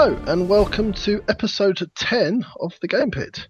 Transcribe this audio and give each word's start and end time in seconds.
Hello, 0.00 0.16
and 0.28 0.48
welcome 0.48 0.92
to 0.92 1.24
episode 1.28 1.90
10 1.96 2.46
of 2.60 2.72
The 2.80 2.86
Game 2.86 3.10
Pit. 3.10 3.48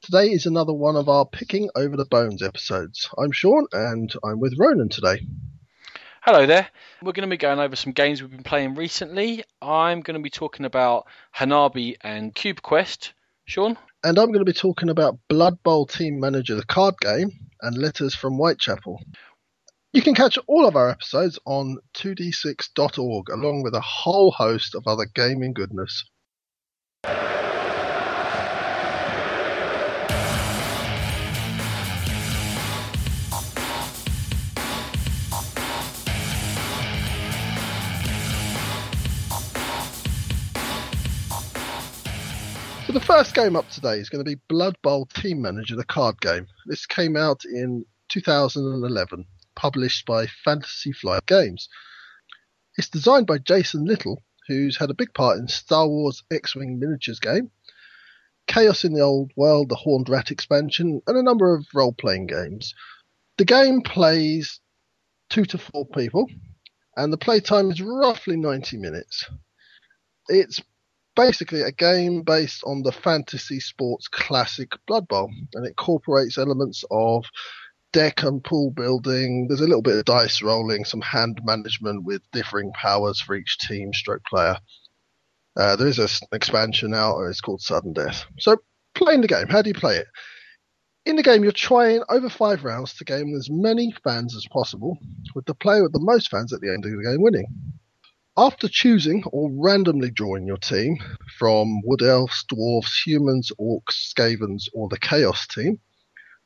Today 0.00 0.30
is 0.30 0.46
another 0.46 0.72
one 0.72 0.96
of 0.96 1.10
our 1.10 1.26
Picking 1.26 1.68
Over 1.76 1.94
the 1.94 2.06
Bones 2.06 2.42
episodes. 2.42 3.10
I'm 3.18 3.32
Sean, 3.32 3.66
and 3.70 4.10
I'm 4.24 4.40
with 4.40 4.58
Ronan 4.58 4.88
today. 4.88 5.26
Hello 6.22 6.46
there. 6.46 6.66
We're 7.02 7.12
going 7.12 7.28
to 7.28 7.30
be 7.30 7.36
going 7.36 7.58
over 7.58 7.76
some 7.76 7.92
games 7.92 8.22
we've 8.22 8.30
been 8.30 8.42
playing 8.42 8.76
recently. 8.76 9.44
I'm 9.60 10.00
going 10.00 10.14
to 10.14 10.22
be 10.22 10.30
talking 10.30 10.64
about 10.64 11.06
Hanabi 11.36 11.96
and 12.00 12.34
Cube 12.34 12.62
Quest. 12.62 13.12
Sean? 13.44 13.76
And 14.02 14.18
I'm 14.18 14.28
going 14.28 14.38
to 14.38 14.50
be 14.50 14.54
talking 14.54 14.88
about 14.88 15.18
Blood 15.28 15.62
Bowl 15.62 15.84
Team 15.84 16.18
Manager, 16.18 16.54
the 16.54 16.64
card 16.64 16.94
game, 17.02 17.30
and 17.60 17.76
Letters 17.76 18.14
from 18.14 18.38
Whitechapel. 18.38 19.02
You 19.92 20.02
can 20.02 20.14
catch 20.14 20.38
all 20.46 20.68
of 20.68 20.76
our 20.76 20.88
episodes 20.88 21.36
on 21.46 21.78
2d6.org, 21.94 23.28
along 23.28 23.64
with 23.64 23.74
a 23.74 23.80
whole 23.80 24.30
host 24.30 24.76
of 24.76 24.86
other 24.86 25.04
gaming 25.04 25.52
goodness. 25.52 26.04
So 42.86 42.92
the 42.92 43.00
first 43.04 43.34
game 43.34 43.56
up 43.56 43.68
today 43.70 43.96
is 43.96 44.08
going 44.08 44.24
to 44.24 44.30
be 44.30 44.40
Blood 44.48 44.76
Bowl 44.82 45.06
Team 45.06 45.42
Manager, 45.42 45.74
the 45.74 45.82
card 45.82 46.20
game. 46.20 46.46
This 46.66 46.86
came 46.86 47.16
out 47.16 47.44
in 47.44 47.84
2011 48.10 49.26
published 49.54 50.06
by 50.06 50.26
Fantasy 50.26 50.92
Flight 50.92 51.26
Games. 51.26 51.68
It's 52.76 52.88
designed 52.88 53.26
by 53.26 53.38
Jason 53.38 53.84
Little, 53.84 54.22
who's 54.46 54.76
had 54.76 54.90
a 54.90 54.94
big 54.94 55.12
part 55.14 55.38
in 55.38 55.48
Star 55.48 55.86
Wars 55.86 56.22
X 56.30 56.56
Wing 56.56 56.78
Miniatures 56.78 57.20
game, 57.20 57.50
Chaos 58.46 58.84
in 58.84 58.94
the 58.94 59.00
Old 59.00 59.30
World, 59.36 59.68
the 59.68 59.76
Horned 59.76 60.08
Rat 60.08 60.30
expansion, 60.30 61.00
and 61.06 61.16
a 61.16 61.22
number 61.22 61.54
of 61.54 61.66
role 61.72 61.92
playing 61.92 62.26
games. 62.26 62.74
The 63.38 63.44
game 63.44 63.82
plays 63.82 64.60
two 65.28 65.44
to 65.44 65.58
four 65.58 65.86
people, 65.86 66.28
and 66.96 67.12
the 67.12 67.18
playtime 67.18 67.70
is 67.70 67.80
roughly 67.80 68.36
90 68.36 68.76
minutes. 68.78 69.24
It's 70.28 70.60
basically 71.14 71.62
a 71.62 71.70
game 71.70 72.22
based 72.22 72.62
on 72.64 72.82
the 72.82 72.92
fantasy 72.92 73.60
sports 73.60 74.08
classic 74.08 74.72
Blood 74.86 75.06
Bowl, 75.06 75.30
and 75.54 75.64
it 75.64 75.70
incorporates 75.70 76.38
elements 76.38 76.84
of 76.90 77.24
deck 77.92 78.22
and 78.22 78.42
pool 78.42 78.70
building. 78.70 79.46
There's 79.48 79.60
a 79.60 79.66
little 79.66 79.82
bit 79.82 79.96
of 79.96 80.04
dice 80.04 80.42
rolling, 80.42 80.84
some 80.84 81.00
hand 81.00 81.40
management 81.44 82.04
with 82.04 82.22
differing 82.32 82.72
powers 82.72 83.20
for 83.20 83.34
each 83.34 83.58
team 83.58 83.92
stroke 83.92 84.24
player. 84.24 84.56
Uh, 85.56 85.76
there 85.76 85.88
is 85.88 85.98
an 85.98 86.08
expansion 86.32 86.94
out, 86.94 87.18
and 87.18 87.28
it's 87.28 87.40
called 87.40 87.60
Sudden 87.60 87.92
Death. 87.92 88.24
So, 88.38 88.56
playing 88.94 89.22
the 89.22 89.28
game, 89.28 89.48
how 89.48 89.62
do 89.62 89.68
you 89.68 89.74
play 89.74 89.96
it? 89.96 90.06
In 91.06 91.16
the 91.16 91.22
game, 91.22 91.42
you're 91.42 91.52
trying 91.52 92.02
over 92.08 92.28
five 92.28 92.62
rounds 92.62 92.94
to 92.94 93.04
gain 93.04 93.34
as 93.34 93.48
many 93.50 93.92
fans 94.04 94.36
as 94.36 94.46
possible, 94.52 94.98
with 95.34 95.46
the 95.46 95.54
player 95.54 95.82
with 95.82 95.92
the 95.92 96.00
most 96.00 96.30
fans 96.30 96.52
at 96.52 96.60
the 96.60 96.68
end 96.68 96.84
of 96.84 96.92
the 96.92 97.02
game 97.02 97.22
winning. 97.22 97.46
After 98.36 98.68
choosing 98.68 99.24
or 99.32 99.50
randomly 99.52 100.10
drawing 100.10 100.46
your 100.46 100.56
team 100.58 100.98
from 101.38 101.82
Wood 101.82 102.02
Elves, 102.02 102.44
Dwarves, 102.50 103.04
Humans, 103.04 103.50
Orcs, 103.58 104.12
Skavens, 104.14 104.68
or 104.72 104.88
the 104.88 104.98
Chaos 104.98 105.46
team, 105.46 105.80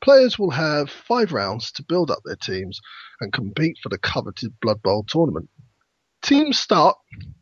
Players 0.01 0.37
will 0.37 0.51
have 0.51 0.89
five 0.89 1.31
rounds 1.31 1.71
to 1.73 1.83
build 1.83 2.11
up 2.11 2.19
their 2.23 2.35
teams 2.35 2.79
and 3.21 3.33
compete 3.33 3.77
for 3.81 3.89
the 3.89 3.97
coveted 3.97 4.59
Blood 4.61 4.81
Bowl 4.81 5.03
tournament. 5.07 5.49
Teams 6.21 6.59
start 6.59 6.97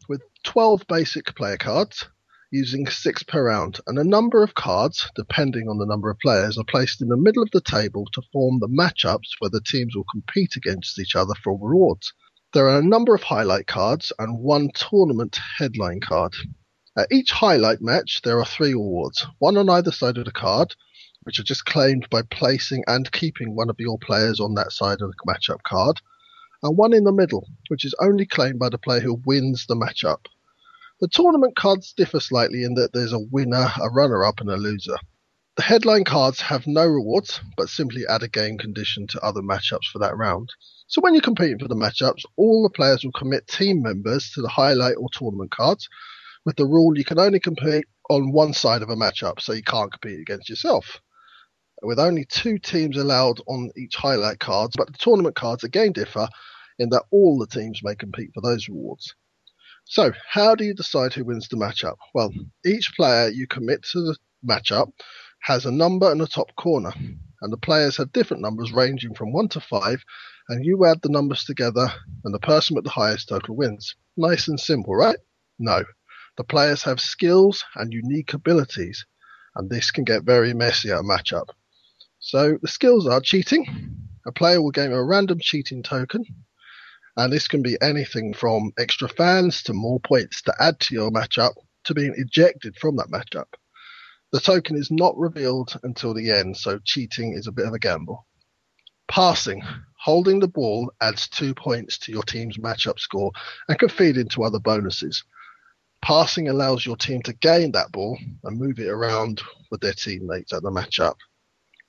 with 0.10 0.22
12 0.44 0.86
basic 0.88 1.36
player 1.36 1.58
cards, 1.58 2.06
using 2.52 2.86
six 2.88 3.24
per 3.24 3.46
round, 3.46 3.80
and 3.88 3.98
a 3.98 4.04
number 4.04 4.44
of 4.44 4.54
cards, 4.54 5.10
depending 5.16 5.68
on 5.68 5.78
the 5.80 5.86
number 5.86 6.10
of 6.10 6.20
players, 6.20 6.58
are 6.58 6.64
placed 6.66 7.02
in 7.02 7.08
the 7.08 7.18
middle 7.18 7.42
of 7.42 7.50
the 7.52 7.62
table 7.62 8.06
to 8.14 8.22
form 8.32 8.60
the 8.60 8.68
matchups 8.68 9.30
where 9.40 9.50
the 9.50 9.62
teams 9.62 9.96
will 9.96 10.06
compete 10.12 10.56
against 10.56 11.00
each 11.00 11.16
other 11.16 11.34
for 11.44 11.54
rewards. 11.54 12.14
There 12.54 12.70
are 12.70 12.78
a 12.78 12.84
number 12.84 13.16
of 13.16 13.24
highlight 13.24 13.66
cards 13.66 14.14
and 14.20 14.38
one 14.38 14.70
tournament 14.76 15.40
headline 15.58 16.00
card. 16.00 16.36
At 16.96 17.12
each 17.12 17.32
highlight 17.32 17.82
match, 17.82 18.22
there 18.24 18.40
are 18.40 18.46
three 18.46 18.74
awards, 18.74 19.26
one 19.40 19.58
on 19.58 19.68
either 19.68 19.92
side 19.92 20.20
of 20.20 20.26
the 20.26 20.32
card, 20.32 20.76
which 21.24 21.40
are 21.40 21.44
just 21.44 21.66
claimed 21.66 22.08
by 22.10 22.22
placing 22.22 22.84
and 22.88 23.12
keeping 23.12 23.56
one 23.56 23.70
of 23.70 23.80
your 23.80 23.98
players 23.98 24.40
on 24.40 24.54
that 24.56 24.72
side 24.72 25.02
of 25.02 25.12
the 25.12 25.16
matchup 25.28 25.64
card, 25.64 26.02
and 26.62 26.78
one 26.78 26.94
in 26.94 27.04
the 27.04 27.12
middle, 27.12 27.48
which 27.70 27.86
is 27.86 27.96
only 28.00 28.26
claimed 28.26 28.60
by 28.60 28.70
the 28.70 28.78
player 28.78 29.00
who 29.00 29.22
wins 29.26 29.66
the 29.66 29.76
matchup. 29.76 30.26
The 31.00 31.08
tournament 31.08 31.56
cards 31.56 31.94
differ 31.94 32.20
slightly 32.20 32.64
in 32.64 32.76
that 32.76 32.94
there's 32.94 33.14
a 33.14 33.20
winner, 33.20 33.68
a 33.82 33.90
runner 33.90 34.26
up, 34.26 34.40
and 34.40 34.50
a 34.50 34.58
loser. 34.58 34.98
The 35.56 35.64
headline 35.64 36.04
cards 36.04 36.42
have 36.42 36.68
no 36.68 36.86
rewards, 36.86 37.40
but 37.58 37.70
simply 37.70 38.04
add 38.08 38.24
a 38.24 38.28
game 38.28 38.58
condition 38.58 39.08
to 39.08 39.22
other 39.22 39.42
matchups 39.42 39.86
for 39.92 40.00
that 40.00 40.18
round. 40.18 40.50
So 40.88 41.02
when 41.02 41.14
you're 41.14 41.22
competing 41.22 41.60
for 41.60 41.68
the 41.68 41.76
matchups, 41.76 42.24
all 42.38 42.64
the 42.64 42.70
players 42.70 43.04
will 43.04 43.12
commit 43.12 43.48
team 43.48 43.82
members 43.82 44.32
to 44.32 44.42
the 44.42 44.50
highlight 44.50 44.96
or 44.98 45.10
tournament 45.12 45.52
cards, 45.52 45.88
with 46.46 46.56
the 46.56 46.66
rule 46.66 46.98
you 46.98 47.06
can 47.06 47.20
only 47.20 47.40
compete 47.40 47.86
on 48.10 48.32
one 48.32 48.54
side 48.54 48.82
of 48.82 48.90
a 48.90 48.96
matchup, 48.96 49.40
so 49.40 49.54
you 49.54 49.64
can't 49.64 49.92
compete 49.92 50.20
against 50.20 50.50
yourself 50.50 51.02
with 51.84 52.00
only 52.00 52.26
two 52.26 52.58
teams 52.58 52.98
allowed 52.98 53.40
on 53.48 53.72
each 53.78 53.96
highlight 53.96 54.40
cards, 54.40 54.76
but 54.78 54.88
the 54.88 54.98
tournament 54.98 55.36
cards 55.36 55.64
again 55.64 55.92
differ 55.92 56.28
in 56.80 56.90
that 56.90 57.06
all 57.12 57.38
the 57.38 57.48
teams 57.48 57.82
may 57.84 57.96
compete 57.96 58.32
for 58.34 58.42
those 58.42 58.68
rewards. 58.68 59.14
So, 59.86 60.14
how 60.30 60.56
do 60.56 60.64
you 60.64 60.74
decide 60.74 61.14
who 61.14 61.26
wins 61.26 61.50
the 61.50 61.58
matchup? 61.58 61.98
Well, 62.14 62.32
each 62.66 62.94
player 62.96 63.30
you 63.30 63.48
commit 63.48 63.84
to 63.92 64.02
the 64.02 64.18
matchup 64.48 64.92
has 65.42 65.66
a 65.66 65.72
number 65.72 66.10
in 66.12 66.20
the 66.20 66.28
top 66.28 66.56
corner, 66.56 66.94
and 67.42 67.52
the 67.52 67.58
players 67.58 67.98
have 67.98 68.14
different 68.14 68.42
numbers 68.42 68.72
ranging 68.72 69.14
from 69.14 69.34
1 69.34 69.50
to 69.50 69.60
5, 69.60 70.04
and 70.50 70.66
you 70.66 70.86
add 70.86 71.02
the 71.02 71.10
numbers 71.10 71.44
together, 71.44 71.94
and 72.24 72.34
the 72.34 72.40
person 72.40 72.76
with 72.76 72.86
the 72.86 72.90
highest 72.92 73.28
total 73.28 73.56
wins. 73.56 73.94
Nice 74.16 74.48
and 74.48 74.60
simple, 74.60 74.96
right? 74.96 75.18
No. 75.60 75.84
The 76.38 76.46
players 76.46 76.84
have 76.84 77.02
skills 77.02 77.64
and 77.76 77.92
unique 77.92 78.34
abilities, 78.34 79.06
and 79.56 79.70
this 79.70 79.92
can 79.92 80.06
get 80.06 80.24
very 80.24 80.54
messy 80.54 80.92
at 80.92 81.00
a 81.00 81.04
matchup. 81.04 81.50
So 82.26 82.58
the 82.62 82.70
skills 82.70 83.06
are 83.06 83.20
cheating. 83.20 83.68
A 84.26 84.32
player 84.32 84.62
will 84.62 84.72
gain 84.72 84.94
a 84.94 85.04
random 85.04 85.40
cheating 85.42 85.84
token, 85.84 86.24
and 87.18 87.34
this 87.34 87.50
can 87.50 87.62
be 87.62 87.78
anything 87.82 88.34
from 88.34 88.72
extra 88.80 89.10
fans 89.10 89.62
to 89.64 89.74
more 89.74 90.00
points 90.00 90.42
to 90.44 90.56
add 90.58 90.80
to 90.80 90.96
your 90.96 91.12
matchup 91.12 91.52
to 91.84 91.94
being 91.94 92.14
ejected 92.16 92.78
from 92.78 92.96
that 92.96 93.12
matchup. 93.12 93.48
The 94.32 94.40
token 94.40 94.78
is 94.78 94.90
not 94.90 95.18
revealed 95.18 95.78
until 95.84 96.14
the 96.14 96.32
end, 96.32 96.56
so 96.56 96.80
cheating 96.86 97.34
is 97.34 97.48
a 97.48 97.52
bit 97.52 97.68
of 97.68 97.74
a 97.74 97.78
gamble. 97.80 98.26
Passing. 99.10 99.62
Holding 100.00 100.40
the 100.40 100.48
ball 100.48 100.94
adds 101.02 101.28
two 101.28 101.54
points 101.54 101.98
to 102.00 102.14
your 102.14 102.24
team's 102.24 102.58
matchup 102.58 103.00
score 103.00 103.34
and 103.68 103.78
can 103.78 103.90
feed 103.90 104.16
into 104.16 104.44
other 104.44 104.60
bonuses. 104.60 105.26
Passing 106.02 106.48
allows 106.48 106.86
your 106.86 106.96
team 106.96 107.22
to 107.24 107.34
gain 107.34 107.74
that 107.74 107.92
ball 107.92 108.18
and 108.46 108.58
move 108.58 108.80
it 108.80 108.88
around 108.88 109.42
with 109.70 109.82
their 109.82 109.92
teammates 109.92 110.54
at 110.54 110.64
the 110.64 110.72
matchup. 110.72 111.16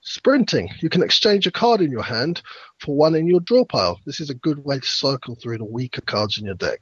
Sprinting. 0.07 0.69
You 0.83 0.91
can 0.91 1.03
exchange 1.03 1.47
a 1.47 1.51
card 1.51 1.81
in 1.81 1.91
your 1.91 2.03
hand 2.03 2.43
for 2.79 2.95
one 2.95 3.15
in 3.15 3.27
your 3.27 3.41
draw 3.41 3.65
pile. 3.65 3.99
This 4.05 4.21
is 4.21 4.29
a 4.29 4.35
good 4.35 4.63
way 4.63 4.79
to 4.79 4.87
cycle 4.87 5.35
through 5.35 5.57
the 5.59 5.65
weaker 5.65 6.03
cards 6.03 6.37
in 6.37 6.45
your 6.45 6.57
deck. 6.57 6.81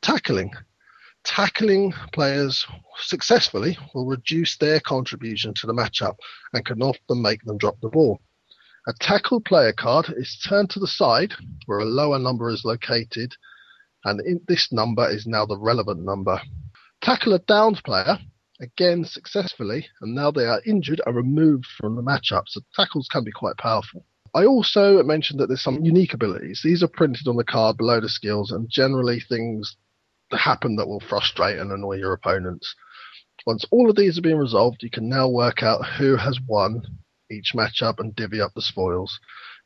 Tackling. 0.00 0.50
Tackling 1.22 1.92
players 2.14 2.66
successfully 2.98 3.76
will 3.94 4.06
reduce 4.06 4.56
their 4.56 4.80
contribution 4.80 5.52
to 5.52 5.66
the 5.66 5.74
matchup 5.74 6.16
and 6.54 6.64
can 6.64 6.80
often 6.80 7.20
make 7.20 7.42
them 7.44 7.58
drop 7.58 7.78
the 7.82 7.90
ball. 7.90 8.18
A 8.88 8.94
tackle 8.94 9.42
player 9.42 9.74
card 9.74 10.06
is 10.16 10.40
turned 10.42 10.70
to 10.70 10.80
the 10.80 10.86
side 10.86 11.34
where 11.66 11.80
a 11.80 11.84
lower 11.84 12.18
number 12.18 12.48
is 12.48 12.64
located, 12.64 13.34
and 14.06 14.40
this 14.48 14.72
number 14.72 15.06
is 15.10 15.26
now 15.26 15.44
the 15.44 15.58
relevant 15.58 16.02
number. 16.02 16.40
Tackle 17.02 17.34
a 17.34 17.38
downed 17.40 17.84
player 17.84 18.18
again 18.60 19.04
successfully, 19.04 19.86
and 20.00 20.14
now 20.14 20.30
they 20.30 20.44
are 20.44 20.62
injured 20.66 21.00
and 21.04 21.16
removed 21.16 21.66
from 21.78 21.96
the 21.96 22.02
matchup. 22.02 22.44
So 22.46 22.60
tackles 22.74 23.08
can 23.10 23.24
be 23.24 23.32
quite 23.32 23.56
powerful. 23.56 24.04
I 24.34 24.44
also 24.44 25.02
mentioned 25.02 25.40
that 25.40 25.48
there's 25.48 25.62
some 25.62 25.84
unique 25.84 26.14
abilities. 26.14 26.60
These 26.62 26.82
are 26.82 26.88
printed 26.88 27.26
on 27.26 27.36
the 27.36 27.44
card 27.44 27.76
below 27.76 28.00
the 28.00 28.08
skills, 28.08 28.52
and 28.52 28.68
generally 28.70 29.20
things 29.20 29.76
happen 30.30 30.76
that 30.76 30.86
will 30.86 31.00
frustrate 31.00 31.58
and 31.58 31.72
annoy 31.72 31.96
your 31.96 32.12
opponents. 32.12 32.74
Once 33.46 33.64
all 33.70 33.90
of 33.90 33.96
these 33.96 34.16
have 34.16 34.22
been 34.22 34.38
resolved, 34.38 34.82
you 34.82 34.90
can 34.90 35.08
now 35.08 35.28
work 35.28 35.62
out 35.62 35.84
who 35.98 36.16
has 36.16 36.38
won 36.46 36.82
each 37.30 37.52
matchup 37.54 37.98
and 37.98 38.14
divvy 38.14 38.40
up 38.40 38.52
the 38.54 38.62
spoils. 38.62 39.18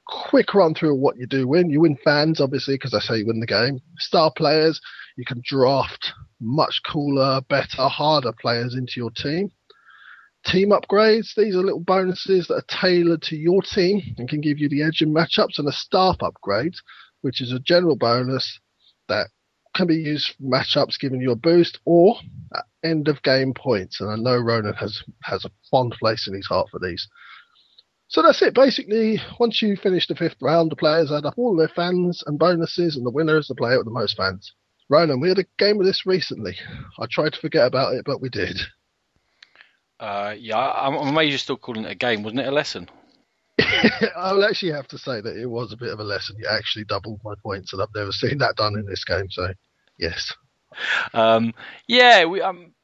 Quick 0.06 0.54
run 0.54 0.74
through 0.74 0.94
what 0.94 1.16
you 1.16 1.26
do 1.26 1.48
win. 1.48 1.70
You 1.70 1.80
win 1.80 1.98
fans, 2.04 2.40
obviously, 2.40 2.74
because 2.74 2.94
I 2.94 3.00
say 3.00 3.18
you 3.18 3.26
win 3.26 3.40
the 3.40 3.46
game. 3.46 3.80
Star 3.98 4.30
players, 4.34 4.80
you 5.16 5.24
can 5.24 5.42
draft 5.44 6.12
much 6.40 6.80
cooler, 6.90 7.40
better, 7.48 7.88
harder 7.88 8.32
players 8.32 8.74
into 8.74 8.94
your 8.96 9.10
team. 9.10 9.50
Team 10.46 10.70
upgrades, 10.70 11.34
these 11.34 11.56
are 11.56 11.62
little 11.62 11.80
bonuses 11.80 12.48
that 12.48 12.54
are 12.54 12.80
tailored 12.80 13.22
to 13.22 13.36
your 13.36 13.62
team 13.62 14.02
and 14.18 14.28
can 14.28 14.40
give 14.40 14.58
you 14.58 14.68
the 14.68 14.82
edge 14.82 15.00
in 15.00 15.14
matchups, 15.14 15.58
and 15.58 15.68
a 15.68 15.72
staff 15.72 16.16
upgrade, 16.20 16.74
which 17.22 17.40
is 17.40 17.52
a 17.52 17.60
general 17.60 17.96
bonus 17.96 18.60
that 19.08 19.28
can 19.74 19.86
be 19.86 19.96
used 19.96 20.34
for 20.36 20.42
matchups 20.42 20.98
giving 21.00 21.20
you 21.20 21.32
a 21.32 21.36
boost, 21.36 21.80
or 21.84 22.16
end 22.84 23.08
of 23.08 23.22
game 23.22 23.54
points, 23.54 24.00
and 24.00 24.10
I 24.10 24.16
know 24.16 24.36
Ronan 24.36 24.74
has 24.74 25.02
has 25.22 25.44
a 25.44 25.50
fond 25.70 25.96
place 25.98 26.28
in 26.28 26.34
his 26.34 26.46
heart 26.46 26.68
for 26.70 26.78
these. 26.78 27.08
So 28.08 28.22
that's 28.22 28.42
it. 28.42 28.54
Basically, 28.54 29.18
once 29.40 29.62
you 29.62 29.76
finish 29.76 30.06
the 30.06 30.14
fifth 30.14 30.36
round, 30.40 30.70
the 30.70 30.76
players 30.76 31.10
add 31.10 31.24
up 31.24 31.34
all 31.38 31.56
their 31.56 31.68
fans 31.68 32.22
and 32.26 32.38
bonuses, 32.38 32.96
and 32.96 33.06
the 33.06 33.10
winner 33.10 33.38
is 33.38 33.48
the 33.48 33.54
player 33.54 33.78
with 33.78 33.86
the 33.86 33.90
most 33.90 34.16
fans. 34.16 34.52
Ronan, 34.88 35.20
we 35.20 35.28
had 35.28 35.38
a 35.38 35.46
game 35.58 35.80
of 35.80 35.86
this 35.86 36.06
recently. 36.06 36.56
I 36.98 37.06
tried 37.06 37.32
to 37.32 37.40
forget 37.40 37.66
about 37.66 37.94
it, 37.94 38.04
but 38.04 38.20
we 38.20 38.28
did. 38.28 38.60
Uh, 39.98 40.34
yeah, 40.38 40.58
I'm 40.58 40.94
amazed 40.94 41.30
you're 41.30 41.38
still 41.38 41.56
calling 41.56 41.84
it 41.84 41.90
a 41.90 41.94
game. 41.94 42.22
Wasn't 42.22 42.40
it 42.40 42.46
a 42.46 42.52
lesson? 42.52 42.88
I'll 44.16 44.44
actually 44.44 44.72
have 44.72 44.88
to 44.88 44.98
say 44.98 45.20
that 45.20 45.36
it 45.36 45.46
was 45.46 45.72
a 45.72 45.76
bit 45.76 45.92
of 45.92 46.00
a 46.00 46.04
lesson. 46.04 46.36
You 46.38 46.48
actually 46.50 46.84
doubled 46.84 47.20
my 47.24 47.34
points, 47.42 47.72
and 47.72 47.80
I've 47.80 47.94
never 47.94 48.12
seen 48.12 48.38
that 48.38 48.56
done 48.56 48.76
in 48.76 48.86
this 48.86 49.04
game. 49.04 49.30
So, 49.30 49.52
yes. 49.98 50.34
Um, 51.12 51.54
yeah, 51.86 52.24
we 52.24 52.42
um, 52.42 52.74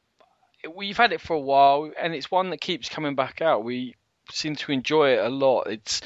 we've 0.74 0.96
had 0.96 1.12
it 1.12 1.20
for 1.20 1.34
a 1.34 1.40
while, 1.40 1.90
and 2.00 2.14
it's 2.14 2.30
one 2.30 2.50
that 2.50 2.60
keeps 2.60 2.88
coming 2.88 3.14
back 3.14 3.42
out. 3.42 3.64
We 3.64 3.96
seem 4.30 4.56
to 4.56 4.72
enjoy 4.72 5.14
it 5.14 5.24
a 5.24 5.28
lot. 5.28 5.66
It's 5.66 6.00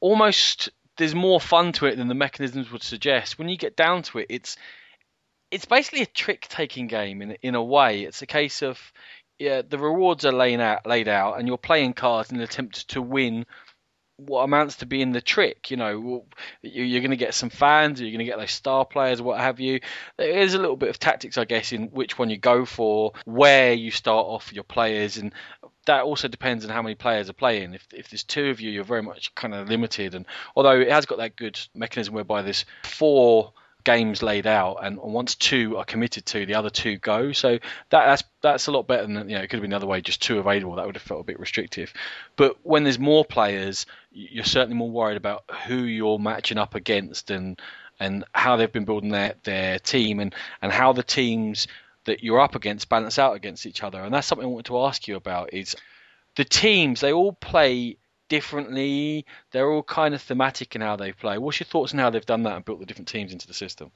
almost 0.00 0.70
there's 0.96 1.14
more 1.14 1.40
fun 1.40 1.72
to 1.72 1.86
it 1.86 1.96
than 1.96 2.08
the 2.08 2.14
mechanisms 2.14 2.70
would 2.70 2.82
suggest. 2.82 3.38
When 3.38 3.48
you 3.48 3.56
get 3.56 3.76
down 3.76 4.02
to 4.04 4.18
it, 4.18 4.26
it's 4.30 4.56
it's 5.56 5.64
basically 5.64 6.02
a 6.02 6.06
trick 6.06 6.46
taking 6.50 6.86
game 6.86 7.22
in 7.22 7.30
in 7.40 7.54
a 7.54 7.64
way. 7.64 8.02
It's 8.02 8.20
a 8.20 8.26
case 8.26 8.60
of 8.60 8.78
yeah, 9.38 9.62
the 9.66 9.78
rewards 9.78 10.26
are 10.26 10.32
laid 10.32 10.60
out, 10.60 10.86
laid 10.86 11.08
out, 11.08 11.38
and 11.38 11.48
you're 11.48 11.56
playing 11.56 11.94
cards 11.94 12.30
in 12.30 12.36
an 12.36 12.42
attempt 12.42 12.88
to 12.88 13.00
win 13.00 13.46
what 14.18 14.42
amounts 14.42 14.76
to 14.76 14.86
being 14.86 15.12
the 15.12 15.22
trick. 15.22 15.70
You 15.70 15.78
know, 15.78 16.24
you're 16.60 17.00
going 17.00 17.10
to 17.10 17.16
get 17.16 17.32
some 17.32 17.48
fans, 17.48 18.00
you're 18.00 18.10
going 18.10 18.18
to 18.18 18.26
get 18.26 18.38
those 18.38 18.52
star 18.52 18.84
players, 18.84 19.22
what 19.22 19.40
have 19.40 19.58
you. 19.58 19.80
There 20.18 20.28
is 20.28 20.52
a 20.52 20.58
little 20.58 20.76
bit 20.76 20.90
of 20.90 20.98
tactics, 20.98 21.38
I 21.38 21.46
guess, 21.46 21.72
in 21.72 21.84
which 21.86 22.18
one 22.18 22.28
you 22.28 22.36
go 22.36 22.66
for, 22.66 23.12
where 23.24 23.72
you 23.72 23.90
start 23.90 24.26
off 24.26 24.52
your 24.52 24.64
players, 24.64 25.16
and 25.16 25.32
that 25.86 26.02
also 26.02 26.28
depends 26.28 26.66
on 26.66 26.70
how 26.70 26.82
many 26.82 26.96
players 26.96 27.30
are 27.30 27.34
playing. 27.34 27.72
If 27.72 27.86
if 27.94 28.10
there's 28.10 28.24
two 28.24 28.50
of 28.50 28.60
you, 28.60 28.70
you're 28.70 28.84
very 28.84 29.02
much 29.02 29.34
kind 29.34 29.54
of 29.54 29.70
limited. 29.70 30.14
And 30.14 30.26
although 30.54 30.78
it 30.80 30.90
has 30.90 31.06
got 31.06 31.16
that 31.18 31.34
good 31.34 31.58
mechanism 31.74 32.12
whereby 32.12 32.42
there's 32.42 32.66
four 32.84 33.54
games 33.86 34.20
laid 34.20 34.48
out, 34.48 34.78
and 34.82 34.98
once 34.98 35.36
two 35.36 35.76
are 35.76 35.84
committed 35.84 36.26
to, 36.26 36.44
the 36.44 36.56
other 36.56 36.70
two 36.70 36.98
go. 36.98 37.30
So 37.30 37.52
that, 37.52 37.60
that's 37.90 38.24
that's 38.42 38.66
a 38.66 38.72
lot 38.72 38.88
better 38.88 39.06
than 39.06 39.30
you 39.30 39.36
know. 39.36 39.42
It 39.42 39.48
could 39.48 39.58
have 39.58 39.62
been 39.62 39.70
the 39.70 39.76
other 39.76 39.86
way, 39.86 40.00
just 40.00 40.20
two 40.20 40.40
available. 40.40 40.74
That 40.74 40.86
would 40.86 40.96
have 40.96 41.02
felt 41.02 41.20
a 41.20 41.24
bit 41.24 41.38
restrictive. 41.38 41.94
But 42.34 42.56
when 42.64 42.82
there's 42.82 42.98
more 42.98 43.24
players, 43.24 43.86
you're 44.10 44.44
certainly 44.44 44.76
more 44.76 44.90
worried 44.90 45.16
about 45.16 45.44
who 45.66 45.76
you're 45.76 46.18
matching 46.18 46.58
up 46.58 46.74
against 46.74 47.30
and 47.30 47.62
and 48.00 48.24
how 48.32 48.56
they've 48.56 48.72
been 48.72 48.84
building 48.84 49.10
their 49.10 49.34
their 49.44 49.78
team 49.78 50.18
and 50.18 50.34
and 50.60 50.72
how 50.72 50.92
the 50.92 51.04
teams 51.04 51.68
that 52.06 52.24
you're 52.24 52.40
up 52.40 52.56
against 52.56 52.88
balance 52.88 53.20
out 53.20 53.36
against 53.36 53.66
each 53.66 53.84
other. 53.84 54.02
And 54.02 54.12
that's 54.12 54.26
something 54.26 54.44
I 54.44 54.50
wanted 54.50 54.66
to 54.66 54.80
ask 54.80 55.06
you 55.06 55.14
about. 55.14 55.54
Is 55.54 55.76
the 56.34 56.44
teams 56.44 57.00
they 57.00 57.12
all 57.12 57.32
play 57.32 57.98
differently. 58.28 59.26
They're 59.52 59.70
all 59.70 59.82
kind 59.82 60.14
of 60.14 60.22
thematic 60.22 60.74
in 60.74 60.80
how 60.80 60.96
they 60.96 61.12
play. 61.12 61.38
What's 61.38 61.60
your 61.60 61.66
thoughts 61.66 61.92
on 61.92 61.98
how 61.98 62.10
they've 62.10 62.24
done 62.24 62.42
that 62.44 62.56
and 62.56 62.64
built 62.64 62.80
the 62.80 62.86
different 62.86 63.08
teams 63.08 63.32
into 63.32 63.46
the 63.46 63.54
system? 63.54 63.92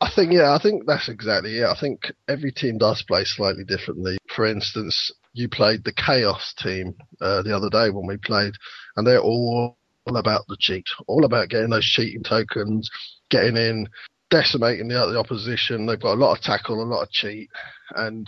I 0.00 0.10
think 0.14 0.32
yeah, 0.32 0.54
I 0.54 0.60
think 0.62 0.86
that's 0.86 1.08
exactly 1.08 1.58
it. 1.58 1.64
I 1.64 1.74
think 1.78 2.12
every 2.28 2.52
team 2.52 2.78
does 2.78 3.02
play 3.02 3.24
slightly 3.24 3.64
differently. 3.64 4.18
For 4.34 4.46
instance, 4.46 5.10
you 5.32 5.48
played 5.48 5.84
the 5.84 5.92
Chaos 5.92 6.54
team 6.56 6.94
uh, 7.20 7.42
the 7.42 7.56
other 7.56 7.68
day 7.68 7.90
when 7.90 8.06
we 8.06 8.16
played, 8.16 8.54
and 8.96 9.06
they're 9.06 9.20
all 9.20 9.76
about 10.06 10.46
the 10.48 10.56
cheat, 10.58 10.86
all 11.06 11.24
about 11.24 11.48
getting 11.48 11.70
those 11.70 11.84
cheating 11.84 12.22
tokens, 12.22 12.88
getting 13.28 13.56
in, 13.56 13.88
decimating 14.30 14.88
the, 14.88 14.94
the 15.06 15.18
opposition. 15.18 15.86
They've 15.86 16.00
got 16.00 16.14
a 16.14 16.22
lot 16.22 16.36
of 16.36 16.42
tackle, 16.42 16.80
a 16.80 16.84
lot 16.84 17.02
of 17.02 17.10
cheat, 17.10 17.50
and 17.96 18.26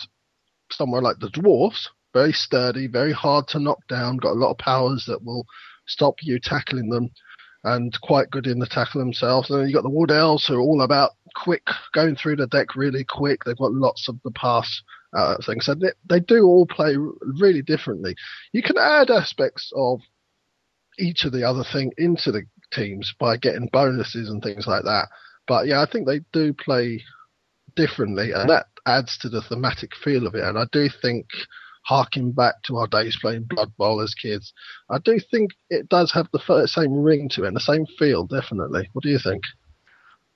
somewhere 0.73 1.03
like 1.03 1.19
the 1.21 1.31
Dwarfs, 1.31 1.89
very 2.13 2.33
sturdy, 2.33 2.87
very 2.87 3.13
hard 3.13 3.47
to 3.49 3.61
knock 3.61 3.79
down, 3.89 4.17
got 4.17 4.33
a 4.33 4.41
lot 4.41 4.51
of 4.51 4.59
powers 4.59 5.05
that 5.07 5.25
will 5.25 5.47
stop 5.87 6.17
you 6.23 6.39
tackling 6.39 6.91
them, 6.91 7.11
and 7.65 7.99
quite 8.03 8.31
good 8.31 8.47
in 8.47 8.59
the 8.59 8.67
tackle 8.67 9.01
themselves. 9.01 9.51
And 9.51 9.61
then 9.61 9.69
you 9.69 9.75
got 9.75 9.83
the 9.83 9.91
Wood 9.91 10.11
Elves 10.11 10.47
who 10.47 10.55
are 10.55 10.61
all 10.61 10.83
about 10.83 11.13
quick, 11.35 11.67
going 11.93 12.17
through 12.17 12.37
the 12.37 12.47
deck 12.47 12.75
really 12.75 13.05
quick. 13.05 13.45
They've 13.45 13.57
got 13.57 13.73
lots 13.73 14.09
of 14.09 14.17
the 14.25 14.31
pass 14.31 14.83
uh, 15.13 15.37
things. 15.45 15.67
So 15.67 15.75
they, 15.75 15.91
they 16.09 16.21
do 16.21 16.45
all 16.45 16.67
play 16.67 16.97
really 17.41 17.63
differently. 17.63 18.15
You 18.53 18.63
can 18.63 18.79
add 18.79 19.11
aspects 19.11 19.73
of 19.75 20.01
each 20.99 21.25
of 21.25 21.33
the 21.33 21.45
other 21.45 21.65
thing 21.73 21.93
into 21.99 22.33
the 22.33 22.43
teams 22.73 23.13
by 23.19 23.37
getting 23.37 23.69
bonuses 23.73 24.31
and 24.31 24.43
things 24.43 24.67
like 24.67 24.85
that. 24.85 25.09
But 25.47 25.67
yeah, 25.67 25.83
I 25.83 25.91
think 25.91 26.07
they 26.07 26.21
do 26.33 26.53
play 26.53 27.03
differently, 27.75 28.33
and 28.33 28.49
that 28.49 28.67
adds 28.87 29.19
to 29.19 29.29
the 29.29 29.43
thematic 29.43 29.91
feel 30.03 30.27
of 30.27 30.35
it. 30.35 30.45
And 30.45 30.59
I 30.59 30.67
do 30.73 30.89
think 31.03 31.27
harking 31.83 32.33
back 32.33 32.63
to 32.65 32.77
our 32.77 32.87
days 32.87 33.17
playing 33.17 33.45
Blood 33.45 33.77
Bowl 33.77 34.01
as 34.01 34.15
kids. 34.15 34.53
I 34.89 34.99
do 34.99 35.19
think 35.19 35.53
it 35.71 35.89
does 35.89 36.13
have 36.13 36.29
the 36.33 36.67
same 36.67 36.93
ring 36.93 37.29
to 37.31 37.45
it 37.45 37.49
and 37.49 37.57
the 37.57 37.61
same 37.61 37.87
feel, 37.99 38.27
definitely. 38.27 38.89
What 38.93 39.03
do 39.03 39.09
you 39.09 39.19
think? 39.19 39.45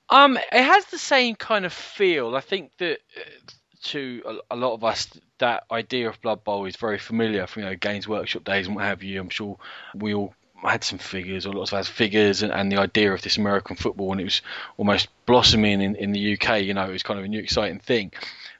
Um, 0.09 0.37
it 0.37 0.63
has 0.63 0.85
the 0.85 0.97
same 0.97 1.35
kind 1.35 1.65
of 1.65 1.73
feel. 1.73 2.35
I 2.35 2.41
think 2.41 2.71
that 2.77 2.99
uh, 3.17 3.51
to 3.83 4.41
a, 4.51 4.55
lot 4.55 4.73
of 4.73 4.83
us, 4.83 5.07
that 5.39 5.63
idea 5.71 6.09
of 6.09 6.21
Blood 6.21 6.43
Bowl 6.43 6.65
is 6.65 6.75
very 6.75 6.99
familiar 6.99 7.47
from 7.47 7.63
you 7.63 7.69
know 7.69 7.75
Games 7.75 8.07
Workshop 8.07 8.43
days 8.43 8.67
and 8.67 8.75
what 8.75 8.85
have 8.85 9.03
you. 9.03 9.19
I'm 9.19 9.29
sure 9.29 9.57
we 9.95 10.13
all 10.13 10.33
had 10.63 10.83
some 10.83 10.99
figures, 10.99 11.45
or 11.45 11.53
lots 11.53 11.71
of 11.71 11.79
us 11.79 11.87
figures, 11.87 12.41
and, 12.41 12.51
and, 12.51 12.71
the 12.71 12.77
idea 12.77 13.13
of 13.13 13.21
this 13.21 13.37
American 13.37 13.75
football, 13.75 14.11
and 14.11 14.21
it 14.21 14.25
was 14.25 14.41
almost 14.77 15.07
blossoming 15.25 15.81
in, 15.81 15.95
in 15.95 16.11
the 16.11 16.33
UK. 16.33 16.61
You 16.61 16.73
know, 16.73 16.85
it 16.85 16.91
was 16.91 17.03
kind 17.03 17.19
of 17.19 17.25
a 17.25 17.27
new 17.27 17.39
exciting 17.39 17.79
thing. 17.79 18.11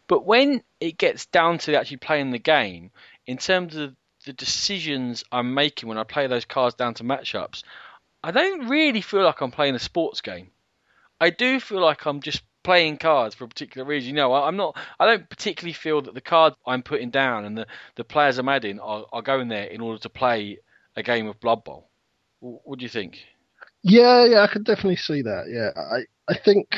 But 0.07 0.25
when 0.25 0.62
it 0.80 0.98
gets 0.98 1.25
down 1.25 1.57
to 1.60 1.78
actually 1.78 1.98
playing 1.98 2.31
the 2.31 2.40
game, 2.40 2.92
in 3.25 3.38
terms 3.38 3.75
of 3.75 3.96
the 4.25 4.34
decisions 4.34 5.24
I'm 5.31 5.54
making 5.54 5.90
when 5.90 5.98
I 5.98 6.04
play 6.04 6.28
those 6.28 6.46
cards 6.46 6.75
down 6.75 6.94
to 6.96 7.04
matchups, 7.04 7.63
I 8.24 8.31
don't 8.31 8.68
really 8.68 9.02
feel 9.02 9.24
like 9.24 9.42
I'm 9.42 9.52
playing 9.52 9.75
a 9.75 9.80
sports 9.80 10.22
game. 10.22 10.50
I 11.19 11.30
do 11.30 11.60
feel 11.60 11.80
like 11.80 12.06
I'm 12.06 12.22
just 12.22 12.44
playing 12.63 12.98
cards 12.98 13.36
for 13.36 13.46
a 13.46 13.48
particular 13.48 13.86
reason. 13.86 14.10
You 14.10 14.16
know, 14.16 14.34
I'm 14.34 14.57
not. 14.57 14.75
I 15.00 15.06
don't 15.06 15.30
particularly 15.30 15.74
feel 15.74 16.02
that 16.02 16.13
the 16.13 16.22
cards 16.22 16.56
I'm 16.66 16.84
putting 16.84 17.12
down 17.12 17.46
and 17.46 17.58
the, 17.58 17.68
the 17.96 18.03
players 18.03 18.38
I'm 18.38 18.50
adding 18.50 18.79
are, 18.79 19.06
are 19.13 19.22
going 19.22 19.48
there 19.48 19.65
in 19.65 19.82
order 19.82 20.00
to 20.00 20.10
play 20.10 20.60
a 20.96 21.03
game 21.03 21.27
of 21.27 21.39
Blood 21.39 21.63
Bowl. 21.63 21.89
What 22.39 22.79
do 22.79 22.84
you 22.84 22.89
think? 22.89 23.20
Yeah, 23.82 24.25
yeah, 24.25 24.41
I 24.41 24.48
can 24.48 24.63
definitely 24.63 24.98
see 24.98 25.22
that. 25.22 25.46
Yeah, 25.50 25.72
I 25.79 26.06
I 26.27 26.38
think 26.38 26.75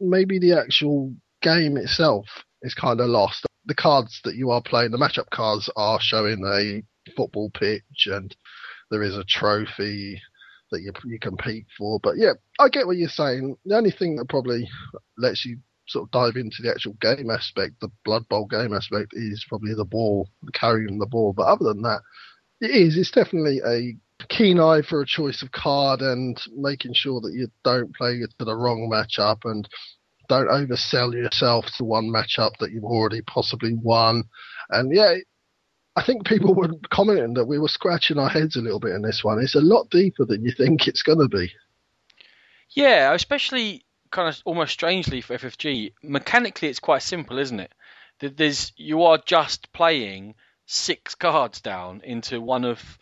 maybe 0.00 0.38
the 0.38 0.52
actual 0.52 1.14
game 1.40 1.76
itself 1.76 2.26
is 2.62 2.74
kind 2.74 3.00
of 3.00 3.08
lost. 3.08 3.46
The 3.66 3.74
cards 3.74 4.20
that 4.24 4.36
you 4.36 4.50
are 4.50 4.62
playing, 4.62 4.90
the 4.90 4.98
matchup 4.98 5.30
cards, 5.30 5.70
are 5.76 5.98
showing 6.00 6.44
a 6.46 6.82
football 7.12 7.50
pitch 7.50 8.06
and 8.06 8.34
there 8.90 9.02
is 9.02 9.16
a 9.16 9.24
trophy 9.24 10.20
that 10.70 10.82
you 10.82 10.92
you 11.04 11.18
compete 11.18 11.66
for. 11.76 11.98
But 12.02 12.16
yeah, 12.16 12.32
I 12.58 12.68
get 12.68 12.86
what 12.86 12.96
you're 12.96 13.08
saying. 13.08 13.56
The 13.64 13.76
only 13.76 13.90
thing 13.90 14.16
that 14.16 14.28
probably 14.28 14.68
lets 15.16 15.44
you 15.44 15.58
sort 15.86 16.04
of 16.04 16.10
dive 16.10 16.36
into 16.36 16.62
the 16.62 16.70
actual 16.70 16.94
game 17.00 17.30
aspect, 17.30 17.80
the 17.80 17.90
Blood 18.04 18.28
Bowl 18.28 18.46
game 18.46 18.74
aspect, 18.74 19.12
is 19.14 19.44
probably 19.48 19.74
the 19.74 19.84
ball, 19.84 20.28
carrying 20.52 20.98
the 20.98 21.06
ball. 21.06 21.32
But 21.32 21.46
other 21.46 21.64
than 21.64 21.82
that, 21.82 22.00
it 22.60 22.70
is. 22.70 22.96
It's 22.96 23.10
definitely 23.10 23.60
a 23.66 23.96
keen 24.28 24.60
eye 24.60 24.82
for 24.82 25.00
a 25.00 25.06
choice 25.06 25.42
of 25.42 25.52
card 25.52 26.00
and 26.00 26.40
making 26.56 26.92
sure 26.94 27.20
that 27.20 27.32
you 27.32 27.48
don't 27.64 27.94
play 27.94 28.16
it 28.16 28.30
to 28.38 28.44
the 28.44 28.56
wrong 28.56 28.90
matchup 28.92 29.38
and 29.44 29.68
don't 30.28 30.48
oversell 30.48 31.12
yourself 31.12 31.66
to 31.76 31.84
one 31.84 32.08
matchup 32.08 32.56
that 32.60 32.70
you've 32.70 32.84
already 32.84 33.22
possibly 33.22 33.74
won. 33.74 34.24
And 34.70 34.94
yeah, 34.94 35.16
I 35.96 36.02
think 36.02 36.26
people 36.26 36.54
were 36.54 36.70
commenting 36.90 37.34
that 37.34 37.46
we 37.46 37.58
were 37.58 37.68
scratching 37.68 38.18
our 38.18 38.28
heads 38.28 38.56
a 38.56 38.60
little 38.60 38.80
bit 38.80 38.94
in 38.94 39.02
this 39.02 39.24
one. 39.24 39.40
It's 39.40 39.54
a 39.54 39.60
lot 39.60 39.90
deeper 39.90 40.24
than 40.24 40.44
you 40.44 40.52
think 40.52 40.86
it's 40.86 41.02
going 41.02 41.18
to 41.18 41.28
be. 41.28 41.52
Yeah, 42.70 43.12
especially 43.14 43.84
kind 44.10 44.28
of 44.28 44.40
almost 44.44 44.72
strangely 44.72 45.20
for 45.20 45.36
FFG. 45.36 45.92
Mechanically, 46.02 46.68
it's 46.68 46.80
quite 46.80 47.02
simple, 47.02 47.38
isn't 47.38 47.60
it? 47.60 47.74
That 48.20 48.36
There's 48.36 48.72
you 48.76 49.02
are 49.04 49.18
just 49.18 49.72
playing 49.72 50.34
six 50.66 51.14
cards 51.14 51.60
down 51.60 52.02
into 52.04 52.40
one 52.40 52.64
of 52.64 52.98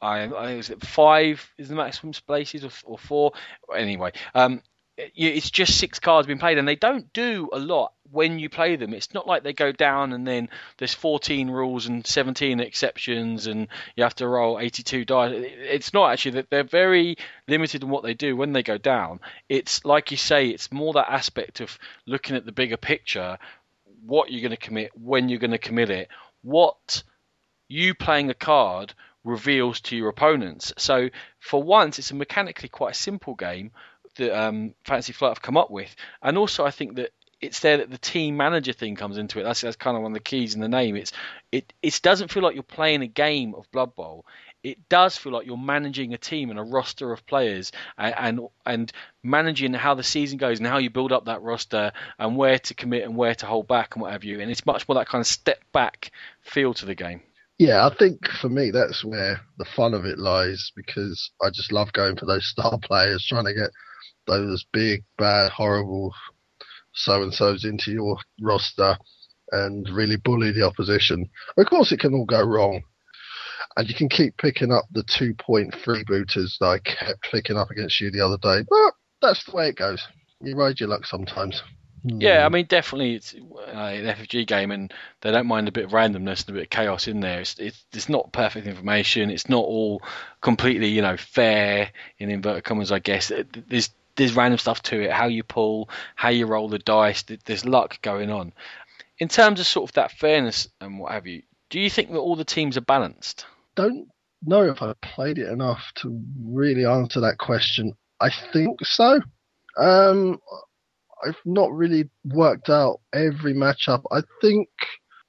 I, 0.00 0.24
I 0.24 0.46
think 0.60 0.70
it 0.70 0.86
five 0.86 1.48
is 1.56 1.68
the 1.68 1.74
maximum 1.74 2.12
spaces 2.12 2.64
or, 2.64 2.70
or 2.84 2.98
four. 2.98 3.32
Anyway, 3.74 4.12
um, 4.34 4.62
it's 4.96 5.50
just 5.50 5.78
six 5.78 5.98
cards 5.98 6.26
being 6.26 6.38
played, 6.38 6.58
and 6.58 6.66
they 6.66 6.76
don't 6.76 7.12
do 7.12 7.48
a 7.52 7.58
lot 7.58 7.92
when 8.10 8.38
you 8.38 8.48
play 8.48 8.76
them. 8.76 8.94
It's 8.94 9.12
not 9.12 9.26
like 9.26 9.42
they 9.42 9.52
go 9.52 9.72
down 9.72 10.12
and 10.12 10.26
then 10.26 10.48
there's 10.78 10.94
14 10.94 11.50
rules 11.50 11.86
and 11.86 12.06
17 12.06 12.60
exceptions, 12.60 13.46
and 13.46 13.68
you 13.94 14.04
have 14.04 14.14
to 14.16 14.28
roll 14.28 14.58
82 14.58 15.04
dice. 15.04 15.32
It's 15.34 15.92
not 15.92 16.12
actually 16.12 16.32
that 16.32 16.50
they're 16.50 16.64
very 16.64 17.16
limited 17.48 17.82
in 17.82 17.90
what 17.90 18.04
they 18.04 18.14
do 18.14 18.36
when 18.36 18.52
they 18.52 18.62
go 18.62 18.78
down. 18.78 19.20
It's 19.48 19.84
like 19.84 20.10
you 20.10 20.16
say, 20.16 20.48
it's 20.48 20.72
more 20.72 20.94
that 20.94 21.12
aspect 21.12 21.60
of 21.60 21.78
looking 22.06 22.36
at 22.36 22.46
the 22.46 22.52
bigger 22.52 22.76
picture, 22.76 23.38
what 24.04 24.30
you're 24.30 24.42
going 24.42 24.50
to 24.50 24.56
commit, 24.56 24.92
when 24.94 25.28
you're 25.28 25.38
going 25.38 25.50
to 25.50 25.58
commit 25.58 25.90
it, 25.90 26.08
what 26.42 27.02
you 27.68 27.94
playing 27.94 28.30
a 28.30 28.34
card 28.34 28.94
reveals 29.24 29.80
to 29.80 29.96
your 29.96 30.08
opponents. 30.08 30.72
So 30.78 31.10
for 31.40 31.62
once, 31.62 31.98
it's 31.98 32.12
a 32.12 32.14
mechanically 32.14 32.68
quite 32.68 32.94
simple 32.94 33.34
game 33.34 33.72
that 34.16 34.38
um, 34.38 34.74
Fantasy 34.84 35.12
Flight 35.12 35.30
have 35.30 35.42
come 35.42 35.56
up 35.56 35.70
with, 35.70 35.94
and 36.22 36.36
also 36.36 36.64
I 36.64 36.70
think 36.70 36.96
that 36.96 37.10
it's 37.40 37.60
there 37.60 37.76
that 37.78 37.90
the 37.90 37.98
team 37.98 38.36
manager 38.36 38.72
thing 38.72 38.96
comes 38.96 39.18
into 39.18 39.38
it. 39.38 39.42
That's 39.42 39.60
that's 39.60 39.76
kind 39.76 39.96
of 39.96 40.02
one 40.02 40.12
of 40.12 40.14
the 40.14 40.20
keys 40.20 40.54
in 40.54 40.60
the 40.60 40.68
name. 40.68 40.96
It's 40.96 41.12
it 41.52 41.72
it 41.82 42.00
doesn't 42.02 42.30
feel 42.30 42.42
like 42.42 42.54
you're 42.54 42.62
playing 42.62 43.02
a 43.02 43.06
game 43.06 43.54
of 43.54 43.70
Blood 43.70 43.94
Bowl. 43.94 44.24
It 44.62 44.88
does 44.88 45.16
feel 45.16 45.32
like 45.32 45.46
you're 45.46 45.56
managing 45.56 46.12
a 46.12 46.18
team 46.18 46.50
and 46.50 46.58
a 46.58 46.62
roster 46.62 47.12
of 47.12 47.26
players 47.26 47.72
and, 47.98 48.14
and 48.18 48.40
and 48.64 48.92
managing 49.22 49.74
how 49.74 49.94
the 49.94 50.02
season 50.02 50.38
goes 50.38 50.58
and 50.58 50.66
how 50.66 50.78
you 50.78 50.90
build 50.90 51.12
up 51.12 51.26
that 51.26 51.42
roster 51.42 51.92
and 52.18 52.36
where 52.36 52.58
to 52.58 52.74
commit 52.74 53.04
and 53.04 53.16
where 53.16 53.34
to 53.34 53.46
hold 53.46 53.68
back 53.68 53.94
and 53.94 54.02
what 54.02 54.12
have 54.12 54.24
you. 54.24 54.40
And 54.40 54.50
it's 54.50 54.66
much 54.66 54.88
more 54.88 54.96
that 54.96 55.08
kind 55.08 55.20
of 55.20 55.26
step 55.26 55.60
back 55.72 56.10
feel 56.40 56.72
to 56.74 56.86
the 56.86 56.94
game. 56.94 57.20
Yeah, 57.58 57.86
I 57.86 57.94
think 57.94 58.28
for 58.28 58.48
me 58.48 58.70
that's 58.70 59.04
where 59.04 59.40
the 59.58 59.64
fun 59.64 59.94
of 59.94 60.04
it 60.04 60.18
lies 60.18 60.72
because 60.74 61.30
I 61.42 61.50
just 61.50 61.70
love 61.70 61.92
going 61.92 62.16
for 62.16 62.26
those 62.26 62.46
star 62.46 62.78
players, 62.78 63.26
trying 63.26 63.44
to 63.44 63.54
get 63.54 63.70
those 64.26 64.64
big, 64.72 65.04
bad, 65.18 65.50
horrible 65.50 66.12
so 66.96 67.22
and 67.22 67.32
so's 67.32 67.64
into 67.64 67.92
your 67.92 68.16
roster 68.40 68.96
and 69.52 69.88
really 69.90 70.16
bully 70.16 70.50
the 70.50 70.66
opposition. 70.66 71.28
Of 71.56 71.66
course, 71.66 71.92
it 71.92 72.00
can 72.00 72.14
all 72.14 72.24
go 72.24 72.42
wrong. 72.42 72.82
And 73.76 73.88
you 73.88 73.94
can 73.94 74.08
keep 74.08 74.36
picking 74.38 74.72
up 74.72 74.84
the 74.90 75.04
two 75.04 75.34
point 75.34 75.74
freebooters 75.74 76.58
that 76.58 76.66
I 76.66 76.78
kept 76.78 77.30
picking 77.30 77.58
up 77.58 77.70
against 77.70 78.00
you 78.00 78.10
the 78.10 78.24
other 78.24 78.38
day. 78.38 78.66
But 78.68 78.94
that's 79.20 79.44
the 79.44 79.54
way 79.54 79.68
it 79.68 79.76
goes. 79.76 80.06
You 80.40 80.56
ride 80.56 80.80
your 80.80 80.88
luck 80.88 81.04
sometimes. 81.04 81.62
Yeah, 82.04 82.46
I 82.46 82.48
mean, 82.48 82.66
definitely 82.66 83.14
it's 83.14 83.34
uh, 83.34 83.70
an 83.70 84.04
FFG 84.04 84.46
game, 84.46 84.70
and 84.70 84.92
they 85.22 85.32
don't 85.32 85.46
mind 85.46 85.66
a 85.66 85.72
bit 85.72 85.84
of 85.84 85.90
randomness 85.90 86.42
and 86.42 86.50
a 86.50 86.52
bit 86.52 86.62
of 86.64 86.70
chaos 86.70 87.08
in 87.08 87.20
there. 87.20 87.40
It's, 87.40 87.58
it's, 87.58 87.84
it's 87.92 88.08
not 88.08 88.32
perfect 88.32 88.66
information. 88.66 89.30
It's 89.30 89.48
not 89.48 89.64
all 89.64 90.02
completely, 90.40 90.88
you 90.88 91.02
know, 91.02 91.16
fair 91.16 91.90
in 92.18 92.30
inverted 92.30 92.64
commas. 92.64 92.92
I 92.92 93.00
guess 93.00 93.32
there's 93.68 93.90
there's 94.16 94.34
random 94.34 94.58
stuff 94.58 94.82
to 94.82 95.00
it. 95.00 95.12
How 95.12 95.26
you 95.26 95.42
pull, 95.42 95.88
how 96.14 96.30
you 96.30 96.46
roll 96.46 96.68
the 96.68 96.78
dice. 96.78 97.24
There's 97.44 97.64
luck 97.64 98.00
going 98.02 98.30
on. 98.30 98.52
In 99.18 99.28
terms 99.28 99.60
of 99.60 99.66
sort 99.66 99.90
of 99.90 99.94
that 99.94 100.12
fairness 100.12 100.68
and 100.80 100.98
what 100.98 101.12
have 101.12 101.26
you, 101.26 101.42
do 101.70 101.80
you 101.80 101.90
think 101.90 102.10
that 102.10 102.18
all 102.18 102.36
the 102.36 102.44
teams 102.44 102.76
are 102.76 102.82
balanced? 102.82 103.46
Don't 103.74 104.08
know 104.44 104.62
if 104.62 104.82
I've 104.82 105.00
played 105.00 105.38
it 105.38 105.48
enough 105.48 105.82
to 105.96 106.22
really 106.42 106.84
answer 106.84 107.20
that 107.20 107.38
question. 107.38 107.94
I 108.20 108.30
think 108.52 108.84
so. 108.84 109.20
Um, 109.78 110.38
I've 111.26 111.40
not 111.44 111.72
really 111.72 112.08
worked 112.24 112.68
out 112.68 113.00
every 113.12 113.54
matchup. 113.54 114.02
I 114.12 114.22
think 114.40 114.68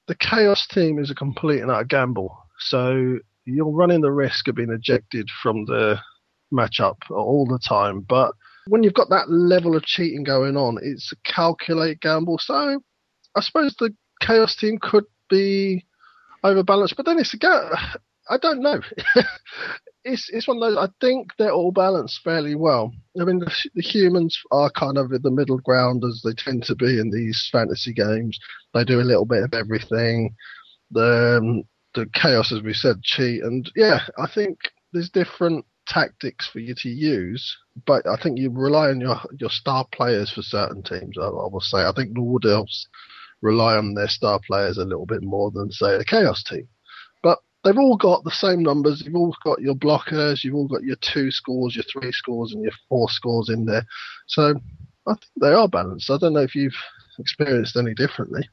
the 0.06 0.14
Chaos 0.14 0.66
team 0.66 0.98
is 0.98 1.10
a 1.10 1.14
complete 1.14 1.60
and 1.60 1.70
utter 1.70 1.84
gamble. 1.84 2.36
So 2.58 3.18
you're 3.44 3.70
running 3.70 4.00
the 4.00 4.12
risk 4.12 4.48
of 4.48 4.56
being 4.56 4.70
ejected 4.70 5.28
from 5.42 5.64
the 5.64 5.98
matchup 6.52 6.96
all 7.10 7.46
the 7.46 7.58
time. 7.58 8.00
But 8.00 8.32
when 8.68 8.82
you've 8.82 8.94
got 8.94 9.08
that 9.10 9.30
level 9.30 9.76
of 9.76 9.84
cheating 9.84 10.24
going 10.24 10.56
on, 10.56 10.78
it's 10.82 11.12
a 11.12 11.16
calculated 11.30 12.00
gamble. 12.00 12.38
So 12.38 12.80
I 13.34 13.40
suppose 13.40 13.74
the 13.78 13.94
Chaos 14.20 14.56
team 14.56 14.78
could 14.80 15.04
be 15.30 15.84
overbalanced, 16.44 16.96
but 16.96 17.06
then 17.06 17.18
it's 17.18 17.34
a. 17.34 17.38
I 18.30 18.36
don't 18.36 18.60
know. 18.60 18.80
it's 20.04 20.28
it's 20.30 20.46
one 20.46 20.58
of 20.58 20.60
those. 20.60 20.76
I 20.76 20.88
think 21.00 21.28
they're 21.38 21.52
all 21.52 21.72
balanced 21.72 22.20
fairly 22.22 22.54
well. 22.54 22.92
I 23.18 23.24
mean, 23.24 23.38
the, 23.38 23.50
the, 23.74 23.82
humans 23.82 24.38
are 24.50 24.70
kind 24.70 24.98
of 24.98 25.12
in 25.12 25.22
the 25.22 25.30
middle 25.30 25.58
ground 25.58 26.04
as 26.04 26.20
they 26.22 26.34
tend 26.34 26.64
to 26.64 26.74
be 26.74 26.98
in 26.98 27.10
these 27.10 27.48
fantasy 27.50 27.94
games. 27.94 28.38
They 28.74 28.84
do 28.84 29.00
a 29.00 29.02
little 29.02 29.24
bit 29.24 29.44
of 29.44 29.54
everything. 29.54 30.34
The 30.90 31.38
um, 31.40 31.62
the 31.94 32.06
chaos, 32.12 32.52
as 32.52 32.62
we 32.62 32.74
said, 32.74 33.02
cheat, 33.02 33.42
and 33.42 33.70
yeah, 33.74 34.00
I 34.18 34.26
think 34.26 34.58
there's 34.92 35.10
different 35.10 35.64
tactics 35.88 36.48
for 36.48 36.60
you 36.60 36.74
to 36.74 36.88
use, 36.88 37.56
but 37.86 38.06
I 38.06 38.16
think 38.16 38.38
you 38.38 38.50
rely 38.50 38.88
on 38.88 39.00
your 39.00 39.18
your 39.38 39.50
star 39.50 39.86
players 39.92 40.30
for 40.30 40.42
certain 40.42 40.82
teams. 40.82 41.16
I, 41.18 41.24
I 41.24 41.48
will 41.48 41.60
say, 41.60 41.78
I 41.78 41.92
think 41.92 42.14
the 42.14 42.22
Wood 42.22 42.44
Elves 42.44 42.88
rely 43.40 43.76
on 43.76 43.94
their 43.94 44.08
star 44.08 44.40
players 44.46 44.78
a 44.78 44.84
little 44.84 45.06
bit 45.06 45.22
more 45.22 45.50
than 45.50 45.70
say 45.70 45.96
the 45.96 46.04
Chaos 46.04 46.42
team. 46.42 46.68
But 47.22 47.38
they've 47.64 47.78
all 47.78 47.96
got 47.96 48.24
the 48.24 48.30
same 48.30 48.62
numbers. 48.62 49.02
You've 49.04 49.14
all 49.14 49.34
got 49.44 49.60
your 49.60 49.74
blockers. 49.74 50.44
You've 50.44 50.54
all 50.54 50.68
got 50.68 50.82
your 50.82 50.96
two 50.96 51.30
scores, 51.30 51.76
your 51.76 51.84
three 51.84 52.12
scores, 52.12 52.52
and 52.52 52.62
your 52.62 52.72
four 52.88 53.08
scores 53.08 53.48
in 53.48 53.64
there. 53.64 53.86
So 54.26 54.54
I 55.06 55.12
think 55.12 55.30
they 55.40 55.52
are 55.52 55.68
balanced. 55.68 56.10
I 56.10 56.18
don't 56.18 56.34
know 56.34 56.40
if 56.40 56.54
you've 56.54 56.76
experienced 57.18 57.76
any 57.76 57.94
differently. 57.94 58.48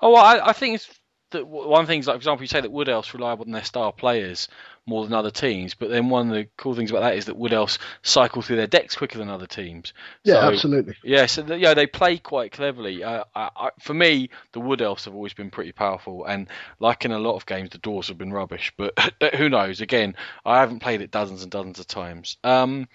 Oh, 0.00 0.12
well, 0.12 0.24
I, 0.24 0.50
I 0.50 0.52
think 0.52 0.76
it's 0.76 0.88
that 1.30 1.46
one 1.46 1.86
thing 1.86 2.00
is 2.00 2.06
like, 2.06 2.14
for 2.14 2.18
example, 2.18 2.42
you 2.42 2.48
say 2.48 2.60
that 2.60 2.72
Wood 2.72 2.88
Elves 2.88 3.12
rely 3.12 3.32
on 3.32 3.50
their 3.50 3.64
star 3.64 3.92
players 3.92 4.48
more 4.86 5.04
than 5.04 5.12
other 5.12 5.30
teams, 5.30 5.74
but 5.74 5.90
then 5.90 6.08
one 6.08 6.28
of 6.28 6.34
the 6.34 6.48
cool 6.56 6.74
things 6.74 6.90
about 6.90 7.00
that 7.00 7.14
is 7.14 7.26
that 7.26 7.36
Wood 7.36 7.52
Elves 7.52 7.78
cycle 8.02 8.40
through 8.40 8.56
their 8.56 8.66
decks 8.66 8.96
quicker 8.96 9.18
than 9.18 9.28
other 9.28 9.46
teams. 9.46 9.92
Yeah, 10.24 10.40
so, 10.40 10.40
absolutely. 10.48 10.94
Yeah, 11.04 11.26
so 11.26 11.42
the, 11.42 11.58
yeah, 11.58 11.74
they 11.74 11.86
play 11.86 12.16
quite 12.16 12.52
cleverly. 12.52 13.04
Uh, 13.04 13.24
I, 13.34 13.50
I, 13.54 13.70
for 13.80 13.92
me, 13.92 14.30
the 14.52 14.60
Wood 14.60 14.80
Elves 14.80 15.04
have 15.04 15.14
always 15.14 15.34
been 15.34 15.50
pretty 15.50 15.72
powerful, 15.72 16.24
and 16.24 16.48
like 16.80 17.04
in 17.04 17.12
a 17.12 17.18
lot 17.18 17.36
of 17.36 17.44
games, 17.44 17.70
the 17.70 17.78
Dwarves 17.78 18.08
have 18.08 18.18
been 18.18 18.32
rubbish. 18.32 18.72
But 18.78 19.34
who 19.34 19.48
knows? 19.48 19.80
Again, 19.80 20.14
I 20.44 20.60
haven't 20.60 20.80
played 20.80 21.02
it 21.02 21.10
dozens 21.10 21.42
and 21.42 21.50
dozens 21.50 21.78
of 21.78 21.86
times. 21.86 22.38
Um, 22.42 22.88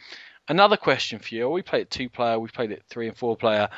another 0.48 0.78
question 0.78 1.20
for 1.20 1.36
you: 1.36 1.50
We 1.50 1.62
played 1.62 1.84
it 1.84 1.92
two 1.92 2.10
player, 2.10 2.40
we 2.40 2.50
played 2.50 2.72
it 2.72 2.84
three 2.90 3.08
and 3.08 3.18
four 3.18 3.38
player. 3.38 3.70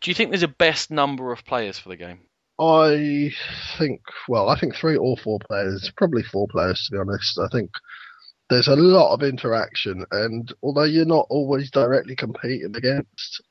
Do 0.00 0.10
you 0.10 0.14
think 0.14 0.30
there's 0.30 0.42
a 0.42 0.48
best 0.48 0.90
number 0.90 1.32
of 1.32 1.44
players 1.44 1.78
for 1.78 1.88
the 1.88 1.96
game? 1.96 2.20
I 2.60 3.30
think, 3.78 4.00
well, 4.28 4.48
I 4.48 4.58
think 4.58 4.74
three 4.74 4.96
or 4.96 5.16
four 5.16 5.38
players, 5.46 5.92
probably 5.96 6.22
four 6.22 6.48
players 6.48 6.84
to 6.86 6.92
be 6.92 6.98
honest. 6.98 7.38
I 7.38 7.48
think 7.52 7.70
there's 8.50 8.68
a 8.68 8.76
lot 8.76 9.14
of 9.14 9.22
interaction, 9.22 10.04
and 10.10 10.52
although 10.62 10.84
you're 10.84 11.04
not 11.04 11.26
always 11.30 11.70
directly 11.70 12.16
competing 12.16 12.74
against 12.74 13.42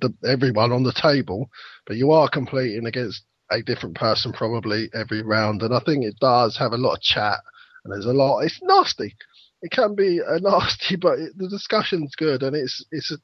the, 0.00 0.12
everyone 0.24 0.72
on 0.72 0.82
the 0.82 0.92
table, 0.92 1.48
but 1.86 1.96
you 1.96 2.10
are 2.10 2.28
competing 2.28 2.86
against 2.86 3.22
a 3.50 3.62
different 3.62 3.96
person 3.96 4.32
probably 4.32 4.90
every 4.94 5.22
round, 5.22 5.62
and 5.62 5.74
I 5.74 5.80
think 5.80 6.04
it 6.04 6.18
does 6.20 6.56
have 6.58 6.72
a 6.72 6.76
lot 6.76 6.96
of 6.96 7.00
chat, 7.00 7.38
and 7.84 7.92
there's 7.92 8.06
a 8.06 8.12
lot. 8.12 8.40
It's 8.40 8.60
nasty. 8.62 9.14
It 9.62 9.70
can 9.70 9.94
be 9.94 10.20
a 10.26 10.40
nasty, 10.40 10.96
but 10.96 11.18
it, 11.18 11.38
the 11.38 11.48
discussion's 11.48 12.14
good, 12.16 12.42
and 12.42 12.54
it's 12.54 12.84
it's 12.90 13.12
a, 13.12 13.16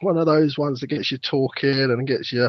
one 0.00 0.16
of 0.16 0.26
those 0.26 0.56
ones 0.56 0.80
that 0.80 0.86
gets 0.86 1.10
you 1.10 1.18
talking 1.18 1.70
and 1.70 2.06
gets 2.06 2.32
you 2.32 2.48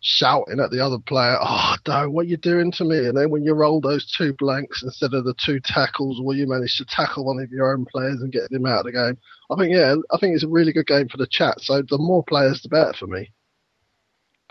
shouting 0.00 0.60
at 0.60 0.70
the 0.70 0.80
other 0.80 0.98
player, 0.98 1.36
"Oh, 1.40 1.76
no, 1.86 2.10
what 2.10 2.26
are 2.26 2.28
you 2.28 2.36
doing 2.36 2.70
to 2.72 2.84
me?" 2.84 3.06
And 3.06 3.16
then 3.16 3.30
when 3.30 3.44
you 3.44 3.54
roll 3.54 3.80
those 3.80 4.10
two 4.10 4.32
blanks 4.34 4.82
instead 4.82 5.14
of 5.14 5.24
the 5.24 5.34
two 5.34 5.60
tackles, 5.60 6.20
well, 6.20 6.36
you 6.36 6.46
manage 6.46 6.76
to 6.78 6.84
tackle 6.84 7.24
one 7.24 7.38
of 7.38 7.50
your 7.50 7.72
own 7.72 7.84
players 7.84 8.20
and 8.20 8.32
get 8.32 8.50
them 8.50 8.66
out 8.66 8.80
of 8.80 8.86
the 8.86 8.92
game. 8.92 9.18
I 9.50 9.56
think, 9.56 9.74
yeah, 9.74 9.94
I 10.12 10.18
think 10.18 10.34
it's 10.34 10.44
a 10.44 10.48
really 10.48 10.72
good 10.72 10.86
game 10.86 11.08
for 11.08 11.16
the 11.16 11.26
chat. 11.26 11.60
So 11.60 11.82
the 11.82 11.98
more 11.98 12.24
players, 12.24 12.62
the 12.62 12.68
better 12.68 12.92
for 12.92 13.06
me. 13.06 13.30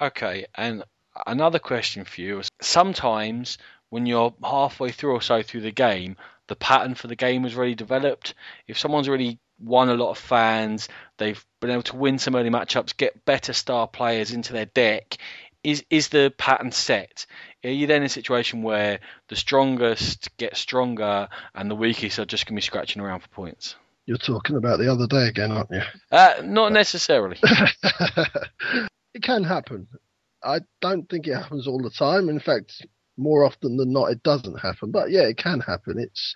Okay, 0.02 0.46
and 0.56 0.84
another 1.28 1.60
question 1.60 2.06
for 2.06 2.22
you: 2.22 2.40
is 2.40 2.50
sometimes 2.62 3.58
when 3.90 4.06
you're 4.06 4.34
halfway 4.44 4.92
through 4.92 5.14
or 5.14 5.22
so 5.22 5.42
through 5.42 5.62
the 5.62 5.72
game, 5.72 6.18
the 6.48 6.56
pattern 6.56 6.96
for 6.96 7.08
the 7.08 7.16
game 7.16 7.46
is 7.46 7.56
already 7.56 7.76
developed. 7.76 8.34
If 8.68 8.78
someone's 8.78 9.08
already 9.08 9.40
won 9.60 9.90
a 9.90 9.96
lot 9.96 10.12
of 10.12 10.18
fans. 10.18 10.88
They've 11.18 11.44
been 11.60 11.72
able 11.72 11.84
to 11.84 11.96
win 11.96 12.20
some 12.20 12.36
early 12.36 12.50
matchups, 12.50 12.96
get 12.96 13.26
better 13.26 13.54
star 13.54 13.88
players 13.88 14.32
into 14.32 14.54
their 14.54 14.66
deck. 14.66 15.18
Is 15.64 15.84
is 15.90 16.10
the 16.10 16.34
pattern 16.38 16.72
set? 16.72 17.26
Are 17.64 17.70
you 17.70 17.88
then 17.88 18.02
in 18.02 18.06
a 18.06 18.10
situation 18.10 18.62
where 18.62 19.00
the 19.30 19.36
strongest 19.36 20.36
get 20.38 20.56
stronger 20.56 21.28
and 21.56 21.72
the 21.72 21.76
weakest 21.76 22.20
are 22.20 22.26
just 22.26 22.46
going 22.46 22.56
to 22.56 22.60
be 22.60 22.66
scratching 22.66 23.02
around 23.02 23.22
for 23.22 23.30
points? 23.30 23.76
You're 24.06 24.18
talking 24.18 24.56
about 24.56 24.78
the 24.78 24.92
other 24.92 25.08
day 25.08 25.28
again, 25.28 25.52
aren't 25.52 25.72
you? 25.72 25.82
Uh, 26.12 26.36
not 26.44 26.72
necessarily. 26.72 27.40
it 29.16 29.24
can 29.24 29.44
happen. 29.44 29.88
I 30.44 30.60
don't 30.80 31.10
think 31.10 31.26
it 31.26 31.34
happens 31.34 31.68
all 31.68 31.82
the 31.82 31.90
time. 31.90 32.30
In 32.30 32.40
fact, 32.40 32.86
more 33.18 33.44
often 33.44 33.78
than 33.78 33.92
not, 33.92 34.12
it 34.12 34.22
doesn't 34.22 34.60
happen. 34.60 34.92
But 34.92 35.10
yeah, 35.10 35.24
it 35.24 35.38
can 35.38 35.60
happen. 35.60 35.98
It's 35.98 36.36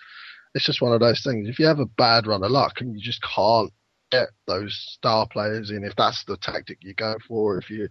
it's 0.54 0.66
just 0.66 0.82
one 0.82 0.92
of 0.92 1.00
those 1.00 1.22
things. 1.22 1.48
If 1.48 1.58
you 1.58 1.66
have 1.66 1.78
a 1.78 1.86
bad 1.86 2.26
run 2.26 2.42
of 2.42 2.50
luck 2.50 2.80
and 2.80 2.94
you 2.94 3.00
just 3.00 3.22
can't 3.22 3.72
get 4.10 4.28
those 4.46 4.76
star 4.98 5.26
players 5.28 5.70
in, 5.70 5.84
if 5.84 5.94
that's 5.96 6.24
the 6.24 6.36
tactic 6.36 6.78
you 6.80 6.94
go 6.94 7.16
for, 7.26 7.58
if 7.58 7.70
you 7.70 7.88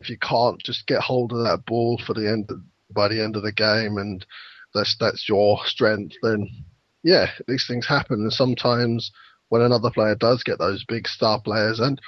if 0.00 0.08
you 0.08 0.16
can't 0.18 0.60
just 0.62 0.86
get 0.86 1.00
hold 1.00 1.32
of 1.32 1.44
that 1.44 1.66
ball 1.66 2.00
for 2.04 2.14
the 2.14 2.28
end 2.28 2.50
of, 2.50 2.58
by 2.94 3.08
the 3.08 3.22
end 3.22 3.36
of 3.36 3.42
the 3.42 3.52
game, 3.52 3.98
and 3.98 4.24
that's 4.74 4.96
that's 4.98 5.28
your 5.28 5.58
strength, 5.66 6.14
then 6.22 6.48
yeah, 7.02 7.30
these 7.46 7.66
things 7.66 7.86
happen. 7.86 8.20
And 8.20 8.32
sometimes 8.32 9.12
when 9.48 9.62
another 9.62 9.90
player 9.90 10.14
does 10.14 10.42
get 10.42 10.58
those 10.58 10.84
big 10.84 11.06
star 11.06 11.40
players, 11.40 11.78
and 11.78 12.00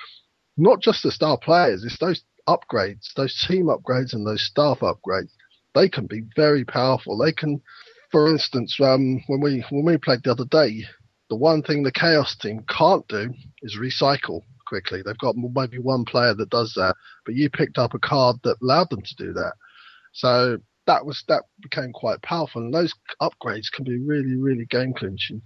not 0.57 0.81
just 0.81 1.03
the 1.03 1.11
star 1.11 1.37
players, 1.37 1.85
it's 1.85 1.99
those 1.99 2.23
upgrades, 2.49 3.13
those 3.17 3.45
team 3.47 3.67
upgrades, 3.67 4.13
and 4.15 4.27
those 4.27 4.47
staff 4.47 4.81
upgrades. 4.81 5.31
They 5.75 5.89
can 5.89 6.07
be 6.07 6.23
very 6.37 6.65
powerful. 6.65 7.19
They 7.19 7.33
can 7.33 7.61
for 8.15 8.31
instance, 8.31 8.79
um, 8.81 9.25
when 9.27 9.41
we 9.41 9.65
when 9.71 9.85
we 9.85 9.99
played 9.99 10.23
the 10.23 10.31
other 10.31 10.45
day, 10.45 10.85
the 11.31 11.35
one 11.35 11.63
thing 11.63 11.83
the 11.83 11.91
Chaos 11.91 12.37
team 12.37 12.65
can't 12.69 13.07
do 13.09 13.35
is 13.61 13.77
recycle 13.77 14.43
quickly. 14.69 15.03
They've 15.03 15.19
got 15.19 15.35
maybe 15.37 15.81
one 15.81 16.05
player 16.05 16.33
that 16.33 16.49
does 16.49 16.75
that, 16.75 16.95
but 17.27 17.35
you 17.35 17.51
picked 17.51 17.77
up 17.77 17.93
a 17.93 17.99
card 17.99 18.37
that 18.45 18.63
allowed 18.63 18.91
them 18.91 19.03
to 19.03 19.17
do 19.17 19.33
that. 19.33 19.55
So 20.13 20.59
that 20.87 21.05
was 21.05 21.25
that 21.27 21.43
became 21.61 21.93
quite 21.93 22.23
powerful, 22.23 22.63
and 22.63 22.73
those 22.73 22.95
upgrades 23.21 23.73
can 23.73 23.85
be 23.85 23.99
really, 23.99 24.37
really 24.37 24.67
game 24.67 24.95
clinching. 24.95 25.43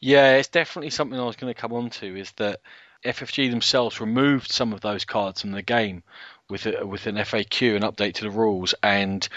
Yeah, 0.00 0.38
it's 0.38 0.48
definitely 0.48 0.90
something 0.90 1.16
I 1.16 1.26
was 1.26 1.36
going 1.36 1.54
to 1.54 1.60
come 1.60 1.72
on 1.72 1.90
to. 1.90 2.18
Is 2.18 2.32
that 2.38 2.58
FFG 3.04 3.50
themselves 3.50 4.00
removed 4.00 4.50
some 4.50 4.72
of 4.72 4.80
those 4.80 5.04
cards 5.04 5.42
from 5.42 5.52
the 5.52 5.62
game 5.62 6.02
with 6.50 6.66
a, 6.66 6.84
with 6.84 7.06
an 7.06 7.14
FAQ, 7.14 7.76
an 7.76 7.82
update 7.82 8.14
to 8.14 8.24
the 8.24 8.30
rules, 8.30 8.74
and 8.82 9.28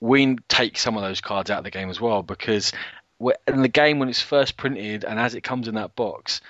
we 0.00 0.36
take 0.48 0.78
some 0.78 0.96
of 0.96 1.02
those 1.02 1.20
cards 1.20 1.50
out 1.50 1.58
of 1.58 1.64
the 1.64 1.70
game 1.70 1.90
as 1.90 2.00
well 2.00 2.22
because 2.22 2.72
in 3.20 3.62
the 3.62 3.68
game 3.68 3.98
when 3.98 4.08
it's 4.08 4.20
first 4.20 4.56
printed 4.56 5.04
and 5.04 5.18
as 5.18 5.34
it 5.34 5.42
comes 5.42 5.68
in 5.68 5.74
that 5.74 5.96
box, 5.96 6.40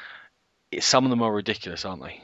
it, 0.71 0.83
some 0.83 1.05
of 1.05 1.11
them 1.11 1.23
are 1.23 1.33
ridiculous, 1.33 1.85
aren't 1.85 2.03
they? 2.03 2.21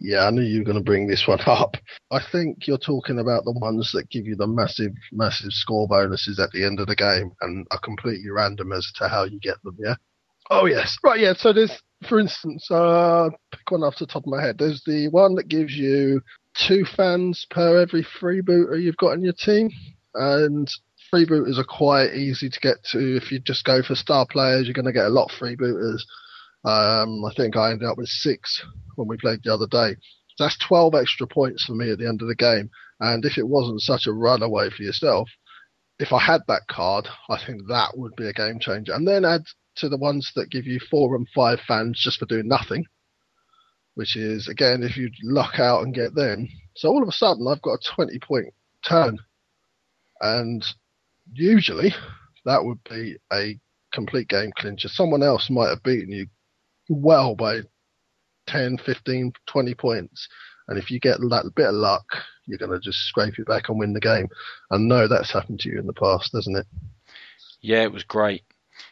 Yeah, 0.00 0.26
I 0.26 0.30
knew 0.30 0.42
you 0.42 0.60
were 0.60 0.64
going 0.64 0.78
to 0.78 0.84
bring 0.84 1.08
this 1.08 1.26
one 1.26 1.40
up. 1.46 1.76
I 2.12 2.20
think 2.20 2.68
you're 2.68 2.78
talking 2.78 3.18
about 3.18 3.44
the 3.44 3.52
ones 3.52 3.90
that 3.92 4.08
give 4.10 4.26
you 4.26 4.36
the 4.36 4.46
massive, 4.46 4.92
massive 5.10 5.52
score 5.52 5.88
bonuses 5.88 6.38
at 6.38 6.52
the 6.52 6.64
end 6.64 6.78
of 6.78 6.86
the 6.86 6.94
game 6.94 7.32
and 7.40 7.66
are 7.72 7.80
completely 7.80 8.30
random 8.30 8.72
as 8.72 8.90
to 8.96 9.08
how 9.08 9.24
you 9.24 9.40
get 9.40 9.60
them, 9.64 9.76
yeah? 9.80 9.96
Oh, 10.50 10.66
yes. 10.66 10.96
Right, 11.02 11.18
yeah. 11.18 11.34
So 11.34 11.52
there's, 11.52 11.82
for 12.08 12.20
instance, 12.20 12.70
uh, 12.70 13.28
pick 13.50 13.68
one 13.70 13.82
off 13.82 13.98
the 13.98 14.06
top 14.06 14.22
of 14.22 14.30
my 14.30 14.40
head. 14.40 14.58
There's 14.58 14.82
the 14.86 15.08
one 15.08 15.34
that 15.34 15.48
gives 15.48 15.76
you 15.76 16.22
two 16.66 16.84
fans 16.96 17.46
per 17.50 17.80
every 17.80 18.04
freebooter 18.20 18.80
you've 18.80 18.96
got 18.96 19.12
in 19.12 19.22
your 19.22 19.32
team. 19.32 19.70
And 20.14 20.68
freebooters 21.12 21.58
are 21.58 21.64
quite 21.64 22.14
easy 22.14 22.50
to 22.50 22.60
get 22.60 22.76
to. 22.92 23.16
If 23.16 23.30
you 23.30 23.38
just 23.38 23.64
go 23.64 23.82
for 23.82 23.94
star 23.94 24.26
players, 24.28 24.66
you're 24.66 24.74
going 24.74 24.86
to 24.86 24.92
get 24.92 25.06
a 25.06 25.10
lot 25.10 25.30
of 25.30 25.38
freebooters. 25.38 26.00
Um, 26.64 27.24
I 27.24 27.32
think 27.36 27.56
I 27.56 27.70
ended 27.70 27.88
up 27.88 27.98
with 27.98 28.08
six 28.08 28.62
when 28.96 29.08
we 29.08 29.16
played 29.16 29.40
the 29.44 29.54
other 29.54 29.68
day. 29.68 29.96
That's 30.38 30.58
12 30.66 30.94
extra 30.94 31.26
points 31.26 31.64
for 31.64 31.74
me 31.74 31.90
at 31.90 31.98
the 31.98 32.08
end 32.08 32.22
of 32.22 32.28
the 32.28 32.34
game. 32.34 32.70
And 33.00 33.24
if 33.24 33.38
it 33.38 33.46
wasn't 33.46 33.80
such 33.80 34.06
a 34.06 34.12
runaway 34.12 34.70
for 34.70 34.82
yourself, 34.82 35.28
if 35.98 36.12
I 36.12 36.20
had 36.20 36.42
that 36.48 36.66
card, 36.68 37.08
I 37.28 37.38
think 37.44 37.62
that 37.68 37.96
would 37.96 38.14
be 38.16 38.28
a 38.28 38.32
game 38.32 38.58
changer. 38.60 38.92
And 38.92 39.06
then 39.06 39.24
add 39.24 39.42
to 39.76 39.88
the 39.88 39.96
ones 39.96 40.30
that 40.34 40.50
give 40.50 40.66
you 40.66 40.80
four 40.90 41.14
and 41.16 41.26
five 41.34 41.60
fans 41.66 42.00
just 42.02 42.18
for 42.18 42.26
doing 42.26 42.48
nothing, 42.48 42.86
which 43.98 44.14
is, 44.14 44.46
again, 44.46 44.84
if 44.84 44.96
you 44.96 45.10
luck 45.24 45.58
out 45.58 45.82
and 45.82 45.92
get 45.92 46.14
them. 46.14 46.48
So 46.76 46.88
all 46.88 47.02
of 47.02 47.08
a 47.08 47.12
sudden, 47.12 47.48
I've 47.48 47.60
got 47.62 47.80
a 47.80 47.94
20 47.96 48.16
point 48.20 48.54
turn. 48.88 49.18
And 50.20 50.64
usually 51.32 51.92
that 52.44 52.64
would 52.64 52.78
be 52.88 53.16
a 53.32 53.58
complete 53.92 54.28
game 54.28 54.52
clincher. 54.56 54.86
Someone 54.86 55.24
else 55.24 55.50
might 55.50 55.70
have 55.70 55.82
beaten 55.82 56.12
you 56.12 56.28
well 56.88 57.34
by 57.34 57.62
10, 58.46 58.78
15, 58.86 59.32
20 59.48 59.74
points. 59.74 60.28
And 60.68 60.78
if 60.78 60.92
you 60.92 61.00
get 61.00 61.18
that 61.18 61.50
bit 61.56 61.66
of 61.66 61.74
luck, 61.74 62.06
you're 62.46 62.56
going 62.56 62.70
to 62.70 62.78
just 62.78 63.00
scrape 63.00 63.36
it 63.40 63.48
back 63.48 63.68
and 63.68 63.80
win 63.80 63.94
the 63.94 64.00
game. 64.00 64.28
And 64.70 64.86
no, 64.86 65.08
that's 65.08 65.32
happened 65.32 65.58
to 65.60 65.70
you 65.70 65.80
in 65.80 65.88
the 65.88 65.92
past, 65.92 66.30
doesn't 66.32 66.56
it? 66.56 66.66
Yeah, 67.62 67.82
it 67.82 67.92
was 67.92 68.04
great. 68.04 68.44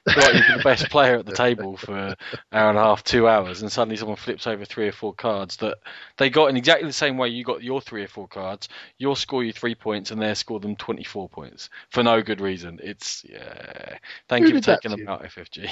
Like 0.07 0.35
you've 0.35 0.47
been 0.47 0.59
the 0.59 0.65
best 0.65 0.89
player 0.91 1.17
at 1.17 1.27
the 1.27 1.33
table 1.33 1.77
for 1.77 1.97
an 1.97 2.15
hour 2.53 2.71
and 2.71 2.79
a 2.79 2.83
half, 2.83 3.03
two 3.03 3.29
hours, 3.29 3.63
and 3.63 3.71
suddenly 3.71 3.97
someone 3.97 4.17
flips 4.17 4.47
over 4.47 4.65
three 4.65 4.89
or 4.89 4.93
four 4.93 5.13
cards 5.15 5.57
that 5.57 5.79
they 6.17 6.31
got 6.31 6.47
in 6.47 6.57
exactly 6.57 6.87
the 6.87 6.93
same 6.93 7.17
way 7.17 7.29
you 7.29 7.45
got 7.45 7.63
your 7.63 7.81
three 7.81 8.05
or 8.05 8.09
four 8.09 8.29
cards. 8.29 8.69
You'll 8.99 9.17
score 9.17 9.43
you 9.43 9.53
three 9.53 9.75
points, 9.75 10.11
and 10.11 10.21
they'll 10.21 10.35
score 10.35 10.61
them 10.61 10.77
24 10.77 11.29
points 11.29 11.71
for 11.91 12.03
no 12.03 12.23
good 12.23 12.41
reason. 12.41 12.79
It's, 12.83 13.25
yeah. 13.29 13.99
Thank 14.29 14.45
Who 14.47 14.53
you 14.53 14.61
for 14.61 14.65
taking 14.65 14.93
them 14.93 15.09
out, 15.09 15.23
FFG. 15.25 15.71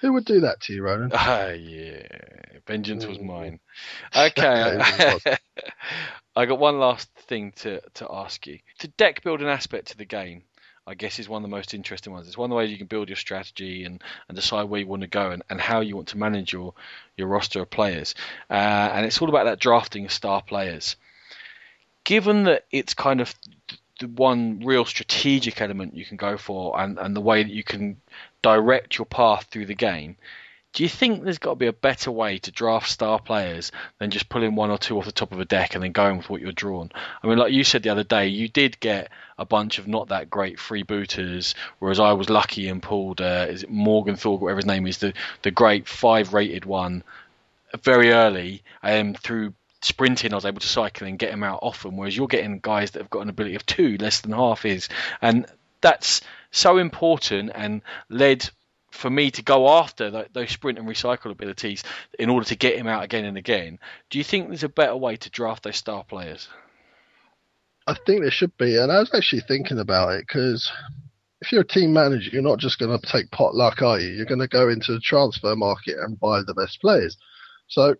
Who 0.00 0.12
would 0.12 0.24
do 0.24 0.40
that 0.40 0.60
to 0.62 0.72
you, 0.72 0.82
Ronan? 0.82 1.10
Ah, 1.12 1.48
yeah. 1.50 2.06
Vengeance 2.66 3.06
was 3.06 3.18
mm. 3.18 3.26
mine. 3.26 3.60
Okay. 4.16 4.80
I 6.36 6.44
got 6.44 6.58
one 6.58 6.78
last 6.78 7.10
thing 7.28 7.52
to, 7.56 7.80
to 7.94 8.06
ask 8.10 8.46
you. 8.46 8.58
The 8.80 8.88
deck 8.88 9.22
building 9.22 9.48
aspect 9.48 9.88
to 9.88 9.96
the 9.96 10.04
game, 10.04 10.42
I 10.86 10.94
guess, 10.94 11.18
is 11.18 11.28
one 11.28 11.42
of 11.42 11.50
the 11.50 11.56
most 11.56 11.74
interesting 11.74 12.12
ones. 12.12 12.28
It's 12.28 12.38
one 12.38 12.46
of 12.46 12.50
the 12.50 12.56
ways 12.56 12.70
you 12.70 12.78
can 12.78 12.86
build 12.86 13.08
your 13.08 13.16
strategy 13.16 13.84
and, 13.84 14.02
and 14.28 14.36
decide 14.36 14.64
where 14.64 14.80
you 14.80 14.86
want 14.86 15.02
to 15.02 15.08
go 15.08 15.32
and, 15.32 15.42
and 15.50 15.60
how 15.60 15.80
you 15.80 15.96
want 15.96 16.08
to 16.08 16.18
manage 16.18 16.52
your, 16.52 16.74
your 17.16 17.26
roster 17.26 17.62
of 17.62 17.70
players. 17.70 18.14
Uh, 18.48 18.54
and 18.92 19.04
it's 19.04 19.20
all 19.20 19.28
about 19.28 19.44
that 19.44 19.58
drafting 19.58 20.04
of 20.04 20.12
star 20.12 20.42
players. 20.42 20.94
Given 22.04 22.44
that 22.44 22.66
it's 22.70 22.94
kind 22.94 23.20
of 23.20 23.34
the 23.98 24.06
one 24.06 24.60
real 24.64 24.84
strategic 24.84 25.60
element 25.60 25.96
you 25.96 26.04
can 26.04 26.16
go 26.16 26.36
for 26.36 26.78
and, 26.80 26.98
and 26.98 27.16
the 27.16 27.20
way 27.20 27.42
that 27.42 27.52
you 27.52 27.64
can 27.64 28.00
direct 28.42 28.96
your 28.96 29.06
path 29.06 29.48
through 29.50 29.66
the 29.66 29.74
game. 29.74 30.16
Do 30.76 30.82
you 30.82 30.90
think 30.90 31.24
there's 31.24 31.38
got 31.38 31.52
to 31.52 31.56
be 31.56 31.68
a 31.68 31.72
better 31.72 32.12
way 32.12 32.36
to 32.36 32.50
draft 32.50 32.90
star 32.90 33.18
players 33.18 33.72
than 33.98 34.10
just 34.10 34.28
pulling 34.28 34.56
one 34.56 34.70
or 34.70 34.76
two 34.76 34.98
off 34.98 35.06
the 35.06 35.10
top 35.10 35.32
of 35.32 35.40
a 35.40 35.46
deck 35.46 35.74
and 35.74 35.82
then 35.82 35.92
going 35.92 36.18
with 36.18 36.28
what 36.28 36.42
you're 36.42 36.52
drawn? 36.52 36.92
I 37.22 37.26
mean, 37.26 37.38
like 37.38 37.54
you 37.54 37.64
said 37.64 37.82
the 37.82 37.88
other 37.88 38.04
day, 38.04 38.28
you 38.28 38.46
did 38.46 38.78
get 38.78 39.08
a 39.38 39.46
bunch 39.46 39.78
of 39.78 39.88
not 39.88 40.08
that 40.08 40.28
great 40.28 40.58
freebooters, 40.58 41.54
whereas 41.78 41.98
I 41.98 42.12
was 42.12 42.28
lucky 42.28 42.68
and 42.68 42.82
pulled, 42.82 43.22
uh, 43.22 43.46
is 43.48 43.62
it 43.62 43.70
Morgan 43.70 44.12
Morgenthau, 44.12 44.36
whatever 44.36 44.58
his 44.58 44.66
name 44.66 44.86
is, 44.86 44.98
the, 44.98 45.14
the 45.40 45.50
great 45.50 45.88
five 45.88 46.34
rated 46.34 46.66
one 46.66 47.02
very 47.82 48.12
early 48.12 48.62
um, 48.82 49.14
through 49.14 49.54
sprinting, 49.80 50.34
I 50.34 50.36
was 50.36 50.44
able 50.44 50.60
to 50.60 50.68
cycle 50.68 51.06
and 51.06 51.18
get 51.18 51.32
him 51.32 51.42
out 51.42 51.60
often. 51.62 51.96
Whereas 51.96 52.14
you're 52.14 52.26
getting 52.26 52.58
guys 52.58 52.90
that 52.90 53.00
have 53.00 53.08
got 53.08 53.22
an 53.22 53.30
ability 53.30 53.54
of 53.54 53.64
two, 53.64 53.96
less 53.98 54.20
than 54.20 54.32
half 54.32 54.66
is, 54.66 54.90
and 55.22 55.46
that's 55.80 56.20
so 56.50 56.76
important 56.76 57.50
and 57.54 57.80
led 58.10 58.50
for 58.96 59.10
me 59.10 59.30
to 59.30 59.42
go 59.42 59.68
after 59.68 60.26
those 60.32 60.50
sprint 60.50 60.78
and 60.78 60.88
recycle 60.88 61.30
abilities 61.30 61.84
in 62.18 62.30
order 62.30 62.46
to 62.46 62.56
get 62.56 62.76
him 62.76 62.86
out 62.86 63.04
again 63.04 63.24
and 63.24 63.36
again. 63.36 63.78
Do 64.10 64.18
you 64.18 64.24
think 64.24 64.48
there's 64.48 64.64
a 64.64 64.68
better 64.68 64.96
way 64.96 65.16
to 65.16 65.30
draft 65.30 65.62
those 65.62 65.76
star 65.76 66.04
players? 66.04 66.48
I 67.86 67.94
think 68.06 68.22
there 68.22 68.30
should 68.30 68.56
be, 68.56 68.76
and 68.76 68.90
I 68.90 68.98
was 68.98 69.14
actually 69.14 69.42
thinking 69.46 69.78
about 69.78 70.14
it 70.14 70.24
because 70.26 70.70
if 71.40 71.52
you're 71.52 71.60
a 71.60 71.66
team 71.66 71.92
manager, 71.92 72.30
you're 72.32 72.42
not 72.42 72.58
just 72.58 72.78
going 72.78 72.98
to 72.98 73.06
take 73.06 73.30
pot 73.30 73.54
luck, 73.54 73.82
are 73.82 74.00
you? 74.00 74.08
You're 74.08 74.26
going 74.26 74.40
to 74.40 74.48
go 74.48 74.68
into 74.68 74.92
the 74.92 75.00
transfer 75.00 75.54
market 75.54 75.96
and 75.98 76.18
buy 76.18 76.40
the 76.42 76.54
best 76.54 76.80
players. 76.80 77.16
So 77.68 77.94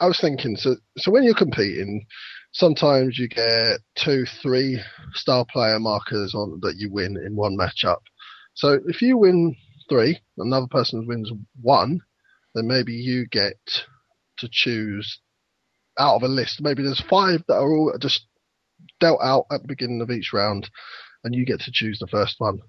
I 0.00 0.06
was 0.06 0.18
thinking, 0.20 0.56
so 0.56 0.76
so 0.96 1.10
when 1.10 1.22
you're 1.22 1.34
competing, 1.34 2.06
sometimes 2.52 3.18
you 3.18 3.28
get 3.28 3.80
two, 3.96 4.24
three 4.42 4.80
star 5.14 5.44
player 5.52 5.78
markers 5.78 6.34
on 6.34 6.58
that 6.62 6.76
you 6.76 6.90
win 6.90 7.16
in 7.24 7.36
one 7.36 7.56
matchup. 7.56 7.98
So 8.54 8.80
if 8.86 9.02
you 9.02 9.16
win 9.18 9.54
three, 9.88 10.20
another 10.38 10.66
person 10.66 11.06
wins 11.06 11.30
one, 11.60 12.00
then 12.54 12.66
maybe 12.66 12.92
you 12.92 13.26
get 13.26 13.56
to 14.38 14.48
choose 14.50 15.20
out 15.98 16.16
of 16.16 16.22
a 16.22 16.28
list. 16.28 16.60
Maybe 16.60 16.82
there's 16.82 17.02
five 17.08 17.42
that 17.48 17.56
are 17.56 17.72
all 17.72 17.92
just 18.00 18.26
dealt 19.00 19.20
out 19.22 19.46
at 19.50 19.62
the 19.62 19.68
beginning 19.68 20.00
of 20.00 20.10
each 20.10 20.32
round, 20.32 20.70
and 21.24 21.34
you 21.34 21.44
get 21.44 21.60
to 21.60 21.72
choose 21.72 21.98
the 21.98 22.06
first 22.06 22.36
one, 22.38 22.60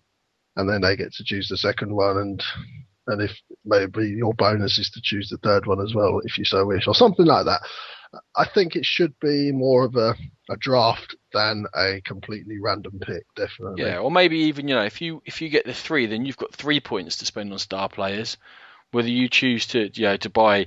and 0.56 0.70
then 0.70 0.82
they 0.82 0.96
get 0.96 1.14
to 1.14 1.24
choose 1.24 1.48
the 1.50 1.58
second 1.58 1.94
one, 1.94 2.18
and 2.18 2.44
and 3.08 3.22
if 3.22 3.32
maybe 3.66 4.08
your 4.08 4.34
bonus 4.36 4.78
is 4.78 4.90
to 4.92 5.02
choose 5.02 5.30
the 5.30 5.38
third 5.38 5.66
one 5.66 5.82
as 5.82 5.94
well, 5.96 6.22
if 6.24 6.38
you 6.38 6.46
so 6.46 6.66
wish, 6.66 6.88
or 6.88 6.94
something 6.94 7.26
like 7.26 7.46
that. 7.46 7.62
I 8.36 8.46
think 8.46 8.76
it 8.76 8.86
should 8.86 9.20
be 9.20 9.52
more 9.52 9.86
of 9.86 9.96
a, 9.96 10.16
a 10.50 10.58
draft 10.58 11.16
than 11.34 11.66
a 11.76 12.02
completely 12.02 12.60
random 12.60 13.00
pick, 13.00 13.24
definitely. 13.36 13.84
Yeah, 13.84 14.00
or 14.00 14.10
maybe 14.10 14.38
even 14.38 14.68
you 14.68 14.76
know 14.76 14.84
if 14.84 15.02
you 15.02 15.22
if 15.26 15.42
you 15.42 15.50
get 15.50 15.66
the 15.66 15.74
three, 15.74 16.08
then 16.08 16.26
you've 16.26 16.38
got 16.38 16.54
three 16.54 16.80
points 16.80 17.18
to 17.18 17.26
spend 17.26 17.52
on 17.52 17.60
star 17.60 17.90
players. 17.90 18.38
Whether 18.92 19.10
you 19.10 19.30
choose 19.30 19.68
to 19.68 19.92
you 19.94 20.04
know 20.04 20.18
to 20.18 20.30
buy 20.30 20.66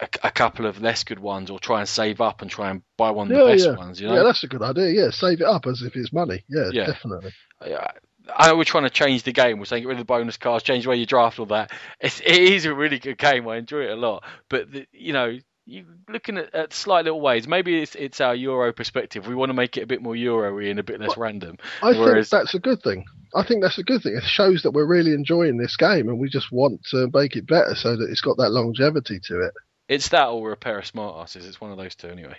a, 0.00 0.08
a, 0.24 0.30
couple 0.30 0.66
of 0.66 0.80
less 0.80 1.04
good 1.04 1.20
ones 1.20 1.50
or 1.50 1.60
try 1.60 1.80
and 1.80 1.88
save 1.88 2.20
up 2.20 2.42
and 2.42 2.50
try 2.50 2.70
and 2.70 2.82
buy 2.96 3.10
one 3.10 3.30
of 3.30 3.38
the 3.38 3.44
best 3.44 3.66
yeah. 3.66 3.76
ones. 3.76 4.00
You 4.00 4.08
know? 4.08 4.14
Yeah, 4.14 4.22
that's 4.24 4.42
a 4.42 4.48
good 4.48 4.62
idea. 4.62 4.88
Yeah, 4.88 5.10
save 5.10 5.40
it 5.40 5.46
up 5.46 5.66
as 5.66 5.82
if 5.82 5.94
it's 5.94 6.12
money. 6.12 6.42
Yeah, 6.48 6.70
yeah. 6.72 6.86
definitely. 6.86 7.32
Yeah, 7.64 7.86
I 8.34 8.48
know 8.48 8.56
we're 8.56 8.64
trying 8.64 8.84
to 8.84 8.90
change 8.90 9.22
the 9.22 9.32
game. 9.32 9.58
We're 9.58 9.64
saying 9.64 9.82
get 9.82 9.88
rid 9.88 9.94
of 9.94 10.00
the 10.00 10.04
bonus 10.04 10.36
cards, 10.36 10.64
change 10.64 10.84
the 10.84 10.90
way 10.90 10.96
you 10.96 11.06
draft 11.06 11.38
all 11.38 11.46
that. 11.46 11.72
It's, 12.00 12.20
it 12.20 12.38
is 12.38 12.64
a 12.64 12.74
really 12.74 12.98
good 12.98 13.18
game. 13.18 13.46
I 13.48 13.56
enjoy 13.56 13.82
it 13.82 13.90
a 13.90 13.96
lot. 13.96 14.24
But 14.48 14.72
the, 14.72 14.86
you 14.92 15.12
know, 15.12 15.38
you 15.70 15.86
looking 16.08 16.38
at, 16.38 16.54
at 16.54 16.72
slight 16.72 17.04
little 17.04 17.20
ways. 17.20 17.46
Maybe 17.46 17.80
it's 17.80 17.94
it's 17.94 18.20
our 18.20 18.34
Euro 18.34 18.72
perspective. 18.72 19.26
We 19.26 19.34
want 19.34 19.50
to 19.50 19.54
make 19.54 19.76
it 19.76 19.82
a 19.82 19.86
bit 19.86 20.02
more 20.02 20.16
Euro-y 20.16 20.64
and 20.64 20.78
a 20.80 20.82
bit 20.82 21.00
less 21.00 21.16
well, 21.16 21.24
random. 21.24 21.58
I 21.82 21.92
whereas... 21.92 22.28
think 22.28 22.42
that's 22.42 22.54
a 22.54 22.58
good 22.58 22.82
thing. 22.82 23.04
I 23.34 23.44
think 23.44 23.62
that's 23.62 23.78
a 23.78 23.84
good 23.84 24.02
thing. 24.02 24.16
It 24.16 24.24
shows 24.24 24.62
that 24.62 24.72
we're 24.72 24.86
really 24.86 25.12
enjoying 25.12 25.56
this 25.56 25.76
game 25.76 26.08
and 26.08 26.18
we 26.18 26.28
just 26.28 26.50
want 26.50 26.80
to 26.90 27.08
make 27.14 27.36
it 27.36 27.46
better 27.46 27.74
so 27.74 27.96
that 27.96 28.08
it's 28.10 28.20
got 28.20 28.36
that 28.38 28.50
longevity 28.50 29.20
to 29.24 29.42
it. 29.42 29.54
It's 29.88 30.08
that 30.08 30.26
or 30.26 30.42
we're 30.42 30.52
a 30.52 30.56
pair 30.56 30.78
of 30.78 30.86
smart 30.86 31.16
asses. 31.16 31.46
It's 31.46 31.60
one 31.60 31.70
of 31.70 31.78
those 31.78 31.94
two 31.94 32.08
anyway. 32.08 32.36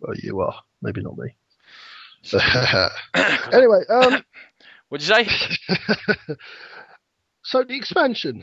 Well, 0.00 0.14
you 0.16 0.40
are. 0.40 0.54
Maybe 0.82 1.02
not 1.02 1.18
me. 1.18 1.34
anyway, 3.52 3.80
um, 3.88 4.22
What'd 4.90 5.06
you 5.06 5.14
say? 5.14 5.28
so 7.44 7.62
the 7.62 7.76
expansion. 7.76 8.42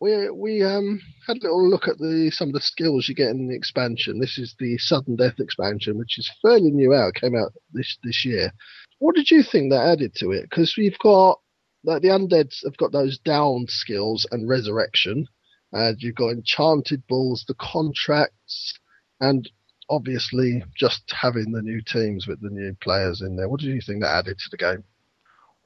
We 0.00 0.30
we 0.30 0.62
um 0.62 1.00
had 1.26 1.38
a 1.38 1.42
little 1.42 1.68
look 1.68 1.88
at 1.88 1.98
the 1.98 2.30
some 2.32 2.48
of 2.48 2.54
the 2.54 2.60
skills 2.60 3.08
you 3.08 3.14
get 3.14 3.30
in 3.30 3.48
the 3.48 3.54
expansion. 3.54 4.20
This 4.20 4.38
is 4.38 4.54
the 4.58 4.76
sudden 4.78 5.16
death 5.16 5.38
expansion, 5.38 5.98
which 5.98 6.18
is 6.18 6.30
fairly 6.42 6.70
new 6.70 6.92
out. 6.92 7.14
Came 7.14 7.36
out 7.36 7.52
this 7.72 7.96
this 8.02 8.24
year. 8.24 8.52
What 8.98 9.14
did 9.14 9.30
you 9.30 9.42
think 9.42 9.70
that 9.70 9.86
added 9.86 10.14
to 10.16 10.32
it? 10.32 10.42
Because 10.42 10.74
we've 10.76 10.98
got 10.98 11.38
like 11.84 12.02
the 12.02 12.08
undeads 12.08 12.64
have 12.64 12.76
got 12.76 12.92
those 12.92 13.18
down 13.18 13.66
skills 13.68 14.26
and 14.30 14.48
resurrection, 14.48 15.26
and 15.72 15.96
you've 16.00 16.16
got 16.16 16.30
enchanted 16.30 17.06
balls, 17.06 17.44
the 17.46 17.54
contracts, 17.54 18.78
and 19.20 19.48
obviously 19.90 20.64
just 20.76 21.02
having 21.10 21.52
the 21.52 21.62
new 21.62 21.80
teams 21.82 22.26
with 22.26 22.40
the 22.40 22.50
new 22.50 22.74
players 22.80 23.20
in 23.20 23.36
there. 23.36 23.48
What 23.48 23.60
do 23.60 23.66
you 23.66 23.80
think 23.80 24.00
that 24.00 24.16
added 24.16 24.38
to 24.38 24.50
the 24.50 24.56
game? 24.56 24.84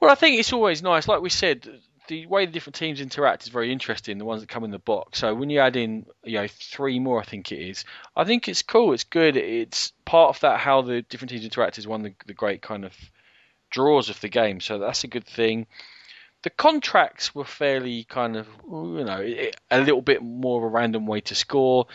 Well, 0.01 0.11
I 0.11 0.15
think 0.15 0.39
it's 0.39 0.53
always 0.53 0.81
nice, 0.81 1.07
like 1.07 1.21
we 1.21 1.29
said, 1.29 1.67
the 2.09 2.25
way 2.25 2.45
the 2.45 2.51
different 2.51 2.75
teams 2.75 2.99
interact 2.99 3.43
is 3.43 3.49
very 3.49 3.71
interesting. 3.71 4.17
The 4.17 4.25
ones 4.25 4.41
that 4.41 4.49
come 4.49 4.63
in 4.63 4.71
the 4.71 4.79
box. 4.79 5.19
So 5.19 5.33
when 5.33 5.49
you 5.49 5.59
add 5.59 5.75
in, 5.75 6.05
you 6.23 6.39
know, 6.39 6.47
three 6.47 6.99
more, 6.99 7.21
I 7.21 7.23
think 7.23 7.51
it 7.51 7.59
is. 7.59 7.85
I 8.15 8.25
think 8.25 8.49
it's 8.49 8.63
cool. 8.63 8.93
It's 8.93 9.03
good. 9.03 9.37
It's 9.37 9.93
part 10.05 10.35
of 10.35 10.41
that 10.41 10.59
how 10.59 10.81
the 10.81 11.03
different 11.03 11.29
teams 11.29 11.45
interact 11.45 11.77
is 11.77 11.87
one 11.87 12.05
of 12.05 12.11
the, 12.11 12.15
the 12.25 12.33
great 12.33 12.61
kind 12.61 12.83
of 12.83 12.93
draws 13.69 14.09
of 14.09 14.19
the 14.21 14.27
game. 14.27 14.59
So 14.59 14.79
that's 14.79 15.03
a 15.03 15.07
good 15.07 15.25
thing. 15.25 15.67
The 16.41 16.49
contracts 16.49 17.35
were 17.35 17.45
fairly 17.45 18.05
kind 18.05 18.35
of, 18.35 18.47
you 18.67 19.03
know, 19.03 19.51
a 19.69 19.79
little 19.79 20.01
bit 20.01 20.23
more 20.23 20.57
of 20.57 20.63
a 20.63 20.67
random 20.67 21.05
way 21.05 21.21
to 21.21 21.35
score. 21.35 21.85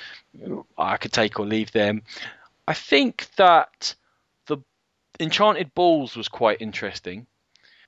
I 0.78 0.96
could 0.96 1.12
take 1.12 1.40
or 1.40 1.46
leave 1.46 1.72
them. 1.72 2.02
I 2.68 2.74
think 2.74 3.26
that 3.36 3.94
the 4.46 4.58
enchanted 5.18 5.74
balls 5.74 6.16
was 6.16 6.28
quite 6.28 6.60
interesting. 6.60 7.26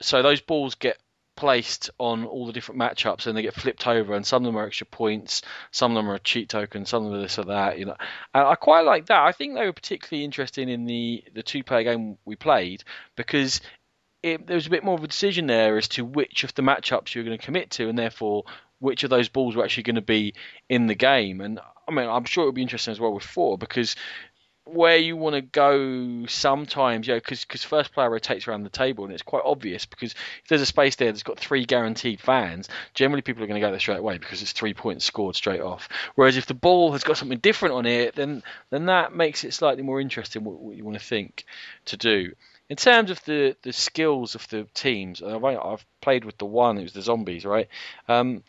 So 0.00 0.22
those 0.22 0.40
balls 0.40 0.74
get 0.74 0.98
placed 1.36 1.90
on 1.98 2.24
all 2.24 2.46
the 2.46 2.52
different 2.52 2.80
matchups 2.80 3.26
and 3.26 3.36
they 3.36 3.42
get 3.42 3.54
flipped 3.54 3.86
over 3.86 4.14
and 4.14 4.26
some 4.26 4.42
of 4.42 4.46
them 4.46 4.58
are 4.58 4.66
extra 4.66 4.86
points 4.86 5.42
some 5.70 5.92
of 5.92 5.96
them 5.96 6.10
are 6.10 6.14
a 6.14 6.20
cheat 6.20 6.48
token 6.48 6.86
some 6.86 7.04
of 7.04 7.12
them 7.12 7.20
are 7.20 7.22
this 7.22 7.38
or 7.38 7.44
that 7.44 7.78
you 7.78 7.84
know. 7.84 7.96
And 8.34 8.46
i 8.46 8.54
quite 8.54 8.84
like 8.86 9.06
that. 9.06 9.22
I 9.22 9.32
think 9.32 9.54
they 9.54 9.64
were 9.64 9.72
particularly 9.72 10.24
interesting 10.24 10.68
in 10.68 10.86
the 10.86 11.22
the 11.34 11.42
two 11.42 11.62
player 11.62 11.84
game 11.84 12.18
we 12.24 12.36
played 12.36 12.84
because 13.16 13.60
it, 14.22 14.46
there 14.46 14.56
was 14.56 14.66
a 14.66 14.70
bit 14.70 14.82
more 14.82 14.96
of 14.96 15.04
a 15.04 15.08
decision 15.08 15.46
there 15.46 15.76
as 15.76 15.88
to 15.88 16.04
which 16.04 16.42
of 16.42 16.54
the 16.54 16.62
matchups 16.62 17.14
you're 17.14 17.24
going 17.24 17.38
to 17.38 17.44
commit 17.44 17.70
to 17.70 17.88
and 17.88 17.98
therefore 17.98 18.44
which 18.78 19.04
of 19.04 19.10
those 19.10 19.28
balls 19.28 19.56
were 19.56 19.64
actually 19.64 19.84
going 19.84 19.94
to 19.96 20.02
be 20.02 20.34
in 20.68 20.86
the 20.86 20.94
game. 20.94 21.40
And 21.40 21.60
I 21.88 21.92
mean, 21.92 22.08
I'm 22.08 22.24
sure 22.24 22.42
it'll 22.42 22.52
be 22.52 22.62
interesting 22.62 22.92
as 22.92 23.00
well 23.00 23.12
with 23.12 23.22
four 23.22 23.56
because 23.56 23.96
where 24.66 24.96
you 24.96 25.16
want 25.16 25.34
to 25.34 25.40
go 25.40 26.26
sometimes, 26.26 27.06
yeah, 27.06 27.14
because 27.14 27.44
because 27.44 27.62
first 27.62 27.92
player 27.92 28.10
rotates 28.10 28.48
around 28.48 28.64
the 28.64 28.70
table 28.70 29.04
and 29.04 29.12
it's 29.12 29.22
quite 29.22 29.42
obvious 29.44 29.86
because 29.86 30.12
if 30.12 30.48
there's 30.48 30.60
a 30.60 30.66
space 30.66 30.96
there 30.96 31.10
that's 31.10 31.22
got 31.22 31.38
three 31.38 31.64
guaranteed 31.64 32.20
fans, 32.20 32.68
generally 32.92 33.22
people 33.22 33.42
are 33.42 33.46
going 33.46 33.60
to 33.60 33.66
go 33.66 33.70
there 33.70 33.80
straight 33.80 33.98
away 33.98 34.18
because 34.18 34.42
it's 34.42 34.52
three 34.52 34.74
points 34.74 35.04
scored 35.04 35.36
straight 35.36 35.60
off. 35.60 35.88
Whereas 36.16 36.36
if 36.36 36.46
the 36.46 36.54
ball 36.54 36.92
has 36.92 37.04
got 37.04 37.16
something 37.16 37.38
different 37.38 37.74
on 37.74 37.86
it, 37.86 38.14
then 38.16 38.42
then 38.70 38.86
that 38.86 39.14
makes 39.14 39.44
it 39.44 39.54
slightly 39.54 39.82
more 39.82 40.00
interesting 40.00 40.42
what, 40.44 40.60
what 40.60 40.76
you 40.76 40.84
want 40.84 40.98
to 40.98 41.04
think 41.04 41.44
to 41.86 41.96
do. 41.96 42.32
In 42.68 42.76
terms 42.76 43.12
of 43.12 43.24
the, 43.24 43.56
the 43.62 43.72
skills 43.72 44.34
of 44.34 44.48
the 44.48 44.66
teams, 44.74 45.22
I've, 45.22 45.44
I've 45.44 45.86
played 46.00 46.24
with 46.24 46.36
the 46.38 46.46
one, 46.46 46.78
it 46.78 46.82
was 46.82 46.92
the 46.92 47.02
zombies, 47.02 47.44
right? 47.44 47.68
Um, 48.08 48.42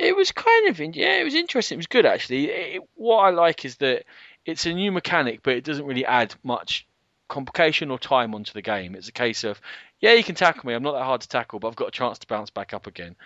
it 0.00 0.16
was 0.16 0.32
kind 0.32 0.68
of 0.68 0.80
yeah, 0.80 1.20
it 1.20 1.24
was 1.24 1.34
interesting. 1.34 1.76
It 1.76 1.80
was 1.80 1.86
good 1.86 2.06
actually. 2.06 2.46
It, 2.46 2.82
what 2.94 3.18
I 3.18 3.30
like 3.30 3.64
is 3.64 3.76
that 3.76 4.04
it's 4.44 4.66
a 4.66 4.72
new 4.72 4.92
mechanic, 4.92 5.40
but 5.42 5.54
it 5.54 5.64
doesn't 5.64 5.86
really 5.86 6.06
add 6.06 6.34
much 6.42 6.86
complication 7.28 7.90
or 7.90 7.98
time 7.98 8.34
onto 8.34 8.52
the 8.52 8.62
game. 8.62 8.94
It's 8.94 9.08
a 9.08 9.12
case 9.12 9.44
of, 9.44 9.60
yeah, 10.00 10.12
you 10.12 10.24
can 10.24 10.34
tackle 10.34 10.66
me. 10.66 10.74
I'm 10.74 10.82
not 10.82 10.92
that 10.92 11.04
hard 11.04 11.20
to 11.22 11.28
tackle, 11.28 11.60
but 11.60 11.68
I've 11.68 11.76
got 11.76 11.88
a 11.88 11.92
chance 11.92 12.18
to 12.18 12.26
bounce 12.26 12.50
back 12.50 12.74
up 12.74 12.86
again. 12.86 13.16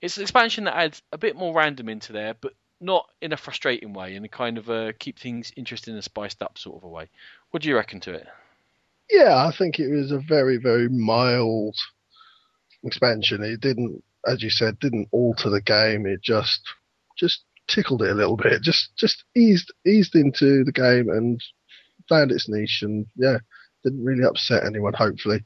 It's 0.00 0.16
an 0.16 0.22
expansion 0.22 0.64
that 0.64 0.76
adds 0.76 1.02
a 1.12 1.18
bit 1.18 1.36
more 1.36 1.54
random 1.54 1.88
into 1.88 2.12
there, 2.12 2.34
but 2.40 2.52
not 2.80 3.08
in 3.22 3.32
a 3.32 3.36
frustrating 3.36 3.92
way, 3.92 4.16
in 4.16 4.24
a 4.24 4.28
kind 4.28 4.58
of 4.58 4.68
a 4.68 4.92
keep 4.92 5.18
things 5.18 5.52
interesting 5.56 5.94
and 5.94 6.04
spiced 6.04 6.42
up 6.42 6.58
sort 6.58 6.76
of 6.76 6.84
a 6.84 6.88
way. 6.88 7.08
What 7.50 7.62
do 7.62 7.68
you 7.68 7.76
reckon 7.76 8.00
to 8.00 8.12
it? 8.12 8.26
Yeah, 9.10 9.36
I 9.36 9.52
think 9.56 9.78
it 9.78 9.90
was 9.90 10.10
a 10.10 10.18
very, 10.18 10.56
very 10.56 10.88
mild 10.88 11.76
expansion. 12.82 13.42
It 13.42 13.60
didn't, 13.60 14.02
as 14.26 14.42
you 14.42 14.50
said, 14.50 14.78
didn't 14.78 15.08
alter 15.12 15.50
the 15.50 15.60
game. 15.60 16.06
It 16.06 16.22
just, 16.22 16.60
just 17.16 17.42
tickled 17.66 18.02
it 18.02 18.10
a 18.10 18.14
little 18.14 18.36
bit, 18.36 18.62
just 18.62 18.96
just 18.96 19.24
eased 19.34 19.72
eased 19.86 20.14
into 20.14 20.64
the 20.64 20.72
game 20.72 21.08
and 21.08 21.42
found 22.08 22.30
its 22.30 22.48
niche, 22.48 22.82
and 22.82 23.06
yeah, 23.16 23.38
didn't 23.82 24.04
really 24.04 24.24
upset 24.24 24.64
anyone. 24.64 24.92
Hopefully, 24.92 25.44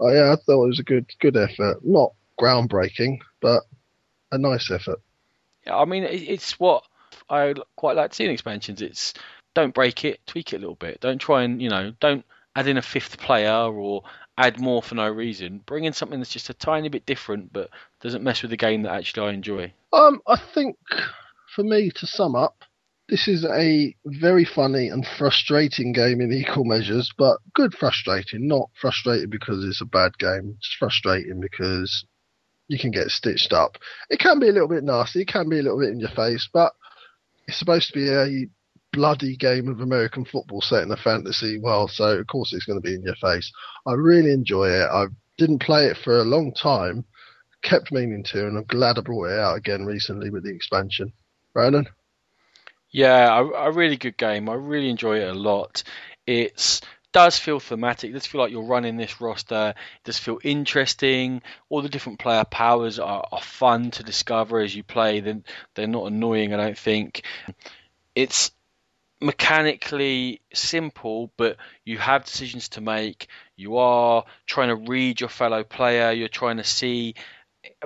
oh, 0.00 0.12
yeah, 0.12 0.32
I 0.32 0.36
thought 0.36 0.64
it 0.64 0.68
was 0.68 0.80
a 0.80 0.84
good 0.84 1.06
good 1.20 1.36
effort, 1.36 1.78
not 1.84 2.12
groundbreaking, 2.40 3.18
but 3.40 3.62
a 4.32 4.38
nice 4.38 4.70
effort. 4.70 5.00
Yeah, 5.66 5.76
I 5.76 5.84
mean, 5.84 6.04
it's 6.04 6.58
what 6.60 6.84
I 7.28 7.54
quite 7.76 7.96
like 7.96 8.10
to 8.10 8.16
see 8.16 8.24
in 8.24 8.30
expansions. 8.30 8.82
It's 8.82 9.14
don't 9.54 9.74
break 9.74 10.04
it, 10.04 10.20
tweak 10.26 10.52
it 10.52 10.56
a 10.56 10.60
little 10.60 10.74
bit. 10.74 11.00
Don't 11.00 11.18
try 11.18 11.42
and 11.42 11.60
you 11.60 11.68
know, 11.68 11.92
don't 12.00 12.24
add 12.54 12.68
in 12.68 12.78
a 12.78 12.82
fifth 12.82 13.18
player 13.18 13.52
or 13.52 14.02
add 14.38 14.60
more 14.60 14.82
for 14.82 14.94
no 14.94 15.08
reason. 15.08 15.62
Bring 15.66 15.84
in 15.84 15.92
something 15.92 16.18
that's 16.18 16.32
just 16.32 16.50
a 16.50 16.54
tiny 16.54 16.88
bit 16.88 17.06
different, 17.06 17.52
but 17.52 17.70
doesn't 18.00 18.22
mess 18.22 18.42
with 18.42 18.50
the 18.50 18.56
game 18.56 18.82
that 18.82 18.92
actually 18.92 19.28
I 19.28 19.32
enjoy. 19.32 19.72
Um, 19.92 20.20
I 20.26 20.36
think 20.36 20.76
for 21.56 21.64
me, 21.64 21.90
to 21.90 22.06
sum 22.06 22.36
up, 22.36 22.62
this 23.08 23.26
is 23.26 23.44
a 23.44 23.96
very 24.04 24.44
funny 24.44 24.88
and 24.88 25.06
frustrating 25.18 25.92
game 25.92 26.20
in 26.20 26.32
equal 26.32 26.64
measures, 26.64 27.12
but 27.16 27.38
good 27.54 27.72
frustrating, 27.72 28.46
not 28.46 28.68
frustrating 28.80 29.30
because 29.30 29.64
it's 29.64 29.80
a 29.80 29.86
bad 29.86 30.18
game. 30.18 30.54
It's 30.58 30.76
frustrating 30.78 31.40
because 31.40 32.04
you 32.68 32.78
can 32.78 32.90
get 32.90 33.08
stitched 33.08 33.54
up. 33.54 33.78
It 34.10 34.18
can 34.18 34.38
be 34.38 34.48
a 34.48 34.52
little 34.52 34.68
bit 34.68 34.84
nasty, 34.84 35.22
it 35.22 35.28
can 35.28 35.48
be 35.48 35.58
a 35.58 35.62
little 35.62 35.80
bit 35.80 35.90
in 35.90 36.00
your 36.00 36.10
face, 36.10 36.46
but 36.52 36.72
it's 37.48 37.58
supposed 37.58 37.92
to 37.92 37.94
be 37.94 38.10
a 38.10 38.48
bloody 38.92 39.36
game 39.36 39.68
of 39.68 39.80
American 39.80 40.24
football 40.24 40.60
set 40.60 40.82
in 40.82 40.90
a 40.90 40.96
fantasy 40.96 41.58
world, 41.58 41.90
so 41.90 42.18
of 42.18 42.26
course 42.26 42.52
it's 42.52 42.66
going 42.66 42.80
to 42.80 42.86
be 42.86 42.94
in 42.94 43.02
your 43.02 43.16
face. 43.16 43.50
I 43.86 43.92
really 43.92 44.32
enjoy 44.32 44.68
it. 44.68 44.88
I 44.90 45.06
didn't 45.38 45.62
play 45.62 45.86
it 45.86 45.96
for 45.96 46.18
a 46.18 46.24
long 46.24 46.52
time, 46.52 47.04
kept 47.62 47.92
meaning 47.92 48.24
to, 48.24 48.46
and 48.46 48.58
I'm 48.58 48.64
glad 48.64 48.98
I 48.98 49.02
brought 49.02 49.30
it 49.30 49.38
out 49.38 49.56
again 49.56 49.86
recently 49.86 50.28
with 50.28 50.44
the 50.44 50.54
expansion. 50.54 51.12
Ronan? 51.56 51.88
Yeah, 52.90 53.40
a, 53.40 53.44
a 53.68 53.72
really 53.72 53.96
good 53.96 54.16
game. 54.16 54.48
I 54.48 54.54
really 54.54 54.90
enjoy 54.90 55.20
it 55.20 55.28
a 55.28 55.34
lot. 55.34 55.82
It's 56.26 56.82
does 57.12 57.38
feel 57.38 57.58
thematic. 57.60 58.10
It 58.10 58.12
does 58.12 58.26
feel 58.26 58.42
like 58.42 58.52
you're 58.52 58.62
running 58.62 58.98
this 58.98 59.22
roster. 59.22 59.72
It 59.74 60.04
does 60.04 60.18
feel 60.18 60.38
interesting. 60.44 61.40
All 61.70 61.80
the 61.80 61.88
different 61.88 62.18
player 62.18 62.44
powers 62.44 62.98
are, 62.98 63.26
are 63.32 63.40
fun 63.40 63.90
to 63.92 64.02
discover 64.02 64.60
as 64.60 64.76
you 64.76 64.82
play. 64.82 65.20
Then 65.20 65.44
they're 65.74 65.86
not 65.86 66.12
annoying. 66.12 66.52
I 66.52 66.58
don't 66.58 66.76
think. 66.76 67.22
It's 68.14 68.50
mechanically 69.18 70.42
simple, 70.52 71.32
but 71.38 71.56
you 71.86 71.96
have 71.96 72.26
decisions 72.26 72.68
to 72.70 72.82
make. 72.82 73.28
You 73.56 73.78
are 73.78 74.24
trying 74.44 74.68
to 74.68 74.90
read 74.90 75.20
your 75.20 75.30
fellow 75.30 75.64
player. 75.64 76.12
You're 76.12 76.28
trying 76.28 76.58
to 76.58 76.64
see 76.64 77.14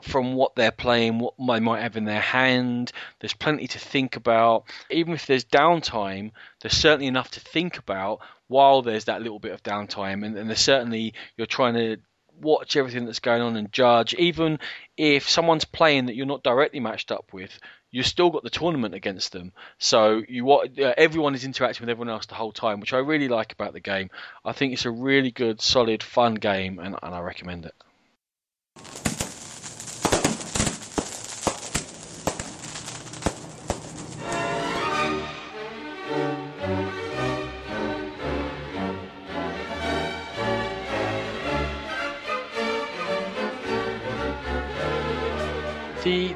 from 0.03 0.35
what 0.35 0.55
they're 0.55 0.71
playing, 0.71 1.19
what 1.19 1.35
they 1.39 1.61
might 1.61 1.83
have 1.83 1.97
in 1.97 2.05
their 2.05 2.21
hand. 2.21 2.93
There's 3.21 3.35
plenty 3.35 3.67
to 3.69 3.79
think 3.79 4.17
about. 4.17 4.65
Even 4.91 5.15
if 5.15 5.27
there's 5.27 5.45
downtime, 5.45 6.33
there's 6.61 6.77
certainly 6.77 7.07
enough 7.07 7.31
to 7.33 7.41
think 7.41 7.79
about 7.79 8.21
while 8.49 8.83
there's 8.83 9.05
that 9.05 9.23
little 9.23 9.39
bit 9.39 9.53
of 9.53 9.63
downtime. 9.63 10.25
And, 10.25 10.37
and 10.37 10.49
there's 10.49 10.61
certainly, 10.61 11.15
you're 11.37 11.47
trying 11.47 11.75
to 11.75 11.97
watch 12.41 12.77
everything 12.77 13.05
that's 13.05 13.21
going 13.21 13.43
on 13.43 13.57
and 13.57 13.73
judge. 13.73 14.15
Even 14.15 14.59
if 14.97 15.29
someone's 15.29 15.65
playing 15.65 16.07
that 16.07 16.17
you're 16.17 16.27
not 16.27 16.43
directly 16.43 16.81
matched 16.81 17.13
up 17.13 17.33
with, 17.33 17.59
you've 17.91 18.07
still 18.07 18.31
got 18.31 18.43
the 18.43 18.51
tournament 18.51 18.95
against 18.95 19.33
them. 19.33 19.53
So 19.79 20.23
you 20.29 20.51
uh, 20.51 20.67
everyone 20.97 21.35
is 21.35 21.45
interacting 21.45 21.83
with 21.83 21.91
everyone 21.91 22.13
else 22.13 22.27
the 22.27 22.35
whole 22.35 22.53
time, 22.53 22.81
which 22.81 22.93
I 22.93 22.99
really 22.99 23.29
like 23.29 23.53
about 23.53 23.73
the 23.73 23.81
game. 23.81 24.11
I 24.45 24.53
think 24.53 24.73
it's 24.73 24.85
a 24.85 24.91
really 24.91 25.31
good, 25.31 25.61
solid, 25.61 26.03
fun 26.03 26.35
game, 26.35 26.79
and, 26.79 26.97
and 27.03 27.15
I 27.15 27.21
recommend 27.21 27.67
it. 27.67 29.10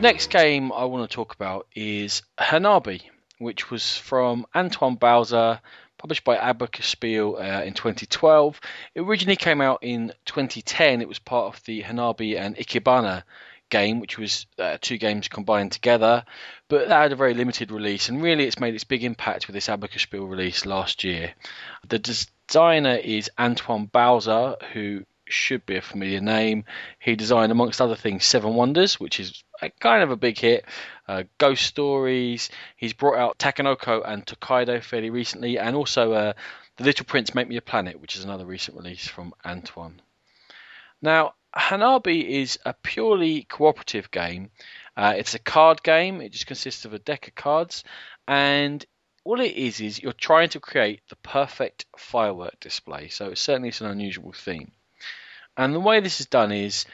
Next 0.05 0.29
game 0.29 0.71
I 0.71 0.85
want 0.85 1.09
to 1.11 1.15
talk 1.15 1.35
about 1.35 1.67
is 1.75 2.23
Hanabi, 2.39 3.01
which 3.39 3.71
was 3.71 3.97
from 3.97 4.45
Antoine 4.55 4.99
Bauza, 4.99 5.61
published 5.97 6.25
by 6.25 6.37
Abacus 6.37 6.85
Spiel 6.85 7.37
uh, 7.39 7.63
in 7.63 7.73
2012. 7.73 8.61
It 8.95 9.01
originally 9.01 9.37
came 9.37 9.63
out 9.63 9.79
in 9.81 10.13
2010. 10.27 11.01
It 11.01 11.09
was 11.09 11.19
part 11.19 11.55
of 11.55 11.65
the 11.65 11.83
Hanabi 11.83 12.39
and 12.39 12.55
Ikebana 12.55 13.23
game, 13.71 13.99
which 13.99 14.19
was 14.19 14.45
uh, 14.59 14.77
two 14.79 14.99
games 14.99 15.29
combined 15.29 15.73
together, 15.73 16.27
but 16.69 16.89
that 16.89 17.01
had 17.01 17.13
a 17.13 17.17
very 17.17 17.33
limited 17.33 17.73
release, 17.73 18.11
and 18.11 18.23
really 18.23 18.45
it's 18.45 18.61
made 18.61 18.75
its 18.75 18.85
big 18.85 19.05
impact 19.05 19.47
with 19.47 19.55
this 19.55 19.71
Abacus 19.71 20.03
Spiel 20.03 20.27
release 20.27 20.67
last 20.67 21.03
year. 21.03 21.33
The 21.89 21.99
designer 21.99 22.97
is 22.97 23.31
Antoine 23.39 23.87
Bauza, 23.87 24.63
who 24.75 25.07
should 25.27 25.65
be 25.65 25.77
a 25.77 25.83
familiar 25.83 26.21
name. 26.21 26.67
He 26.99 27.17
designed, 27.17 27.53
amongst 27.53 27.81
other 27.81 27.97
things, 27.97 28.27
Seven 28.27 28.53
Wonders, 28.53 29.01
which 29.01 29.19
is 29.19 29.44
kind 29.81 30.03
of 30.03 30.11
a 30.11 30.17
big 30.17 30.39
hit. 30.39 30.65
Uh, 31.07 31.25
Ghost 31.39 31.65
Stories. 31.65 32.51
He's 32.77 32.93
brought 32.93 33.19
out 33.19 33.39
Takenoko 33.39 34.03
and 34.05 34.27
Tokaido 34.27 34.81
fairly 34.81 35.11
recently, 35.11 35.59
and 35.59 35.77
also 35.77 36.13
uh, 36.13 36.33
The 36.77 36.85
Little 36.85 37.07
Prince 37.07 37.35
Make 37.35 37.49
Me 37.49 37.57
a 37.57 37.63
Planet, 37.63 38.01
which 38.01 38.17
is 38.17 38.25
another 38.25 38.47
recent 38.47 38.77
release 38.77 39.07
from 39.07 39.35
Antoine. 39.45 40.01
Now, 41.03 41.35
Hanabi 41.55 42.27
is 42.27 42.59
a 42.65 42.73
purely 42.73 43.45
cooperative 43.45 44.11
game. 44.11 44.51
Uh, 44.97 45.15
it's 45.17 45.35
a 45.35 45.39
card 45.39 45.83
game. 45.83 46.21
It 46.21 46.33
just 46.33 46.47
consists 46.47 46.85
of 46.85 46.95
a 46.95 46.99
deck 46.99 47.29
of 47.29 47.35
cards, 47.35 47.85
and 48.27 48.85
all 49.25 49.41
it 49.41 49.53
is 49.53 49.81
is 49.81 50.03
you're 50.03 50.13
trying 50.13 50.51
to 50.51 50.61
create 50.61 51.01
the 51.09 51.17
perfect 51.17 51.87
firework 51.97 52.59
display. 52.61 53.09
So 53.09 53.35
certainly 53.35 53.71
it's 53.71 53.81
an 53.81 53.91
unusual 53.91 54.33
theme. 54.33 54.73
And 55.57 55.75
the 55.75 55.81
way 55.81 56.01
this 56.01 56.21
is 56.21 56.27
done 56.27 56.53
is 56.53 56.85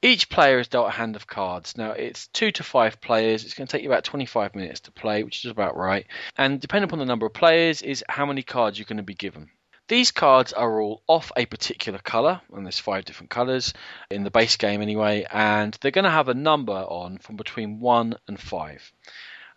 Each 0.00 0.28
player 0.28 0.60
is 0.60 0.68
dealt 0.68 0.88
a 0.88 0.92
hand 0.92 1.16
of 1.16 1.26
cards. 1.26 1.76
Now, 1.76 1.90
it's 1.90 2.28
two 2.28 2.52
to 2.52 2.62
five 2.62 3.00
players. 3.00 3.44
It's 3.44 3.54
going 3.54 3.66
to 3.66 3.72
take 3.72 3.82
you 3.82 3.90
about 3.90 4.04
25 4.04 4.54
minutes 4.54 4.80
to 4.80 4.92
play, 4.92 5.24
which 5.24 5.44
is 5.44 5.50
about 5.50 5.76
right. 5.76 6.06
And 6.36 6.60
depending 6.60 6.88
upon 6.88 7.00
the 7.00 7.04
number 7.04 7.26
of 7.26 7.34
players, 7.34 7.82
is 7.82 8.04
how 8.08 8.24
many 8.24 8.42
cards 8.42 8.78
you're 8.78 8.86
going 8.86 8.98
to 8.98 9.02
be 9.02 9.14
given. 9.14 9.50
These 9.88 10.12
cards 10.12 10.52
are 10.52 10.80
all 10.80 11.02
off 11.08 11.32
a 11.34 11.46
particular 11.46 11.98
colour, 11.98 12.42
and 12.52 12.64
there's 12.64 12.78
five 12.78 13.06
different 13.06 13.30
colours 13.30 13.72
in 14.10 14.22
the 14.22 14.30
base 14.30 14.56
game 14.56 14.82
anyway, 14.82 15.26
and 15.32 15.76
they're 15.80 15.90
going 15.90 16.04
to 16.04 16.10
have 16.10 16.28
a 16.28 16.34
number 16.34 16.74
on 16.74 17.18
from 17.18 17.36
between 17.36 17.80
1 17.80 18.14
and 18.28 18.38
5. 18.38 18.92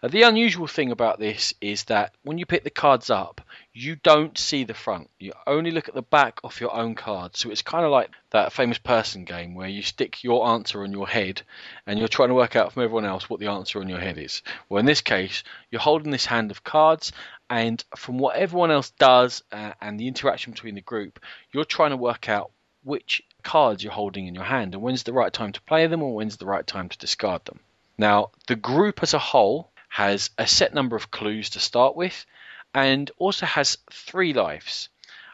Uh, 0.03 0.07
the 0.07 0.23
unusual 0.23 0.65
thing 0.65 0.91
about 0.91 1.19
this 1.19 1.53
is 1.61 1.83
that 1.83 2.15
when 2.23 2.39
you 2.39 2.45
pick 2.45 2.63
the 2.63 2.71
cards 2.71 3.11
up, 3.11 3.39
you 3.71 3.95
don't 3.95 4.35
see 4.35 4.63
the 4.63 4.73
front. 4.73 5.09
You 5.19 5.33
only 5.45 5.69
look 5.69 5.89
at 5.89 5.93
the 5.93 6.01
back 6.01 6.39
of 6.43 6.59
your 6.59 6.73
own 6.73 6.95
card. 6.95 7.37
So 7.37 7.51
it's 7.51 7.61
kind 7.61 7.85
of 7.85 7.91
like 7.91 8.09
that 8.31 8.51
famous 8.51 8.79
person 8.79 9.25
game 9.25 9.53
where 9.53 9.67
you 9.67 9.83
stick 9.83 10.23
your 10.23 10.47
answer 10.47 10.83
on 10.83 10.91
your 10.91 11.07
head 11.07 11.43
and 11.85 11.99
you're 11.99 12.07
trying 12.07 12.29
to 12.29 12.35
work 12.35 12.55
out 12.55 12.73
from 12.73 12.83
everyone 12.83 13.05
else 13.05 13.29
what 13.29 13.39
the 13.39 13.47
answer 13.47 13.79
on 13.79 13.89
your 13.89 13.99
head 13.99 14.17
is. 14.17 14.41
Well, 14.69 14.79
in 14.79 14.87
this 14.87 15.01
case, 15.01 15.43
you're 15.69 15.81
holding 15.81 16.11
this 16.11 16.25
hand 16.25 16.49
of 16.49 16.63
cards, 16.63 17.11
and 17.49 17.83
from 17.95 18.17
what 18.17 18.37
everyone 18.37 18.71
else 18.71 18.89
does 18.91 19.43
uh, 19.51 19.73
and 19.81 19.99
the 19.99 20.07
interaction 20.07 20.51
between 20.51 20.75
the 20.75 20.81
group, 20.81 21.19
you're 21.51 21.65
trying 21.65 21.91
to 21.91 21.97
work 21.97 22.27
out 22.27 22.51
which 22.83 23.21
cards 23.43 23.83
you're 23.83 23.93
holding 23.93 24.25
in 24.25 24.33
your 24.33 24.43
hand 24.43 24.73
and 24.73 24.81
when's 24.81 25.03
the 25.03 25.13
right 25.13 25.31
time 25.33 25.51
to 25.51 25.61
play 25.61 25.85
them 25.85 26.01
or 26.01 26.15
when's 26.15 26.37
the 26.37 26.45
right 26.45 26.65
time 26.65 26.89
to 26.89 26.97
discard 26.97 27.45
them. 27.45 27.59
Now, 27.97 28.31
the 28.47 28.55
group 28.55 29.03
as 29.03 29.13
a 29.13 29.19
whole 29.19 29.70
has 29.91 30.29
a 30.37 30.47
set 30.47 30.73
number 30.73 30.95
of 30.95 31.11
clues 31.11 31.49
to 31.49 31.59
start 31.59 31.97
with 31.97 32.25
and 32.73 33.11
also 33.17 33.45
has 33.45 33.77
three 33.91 34.31
lives. 34.31 34.87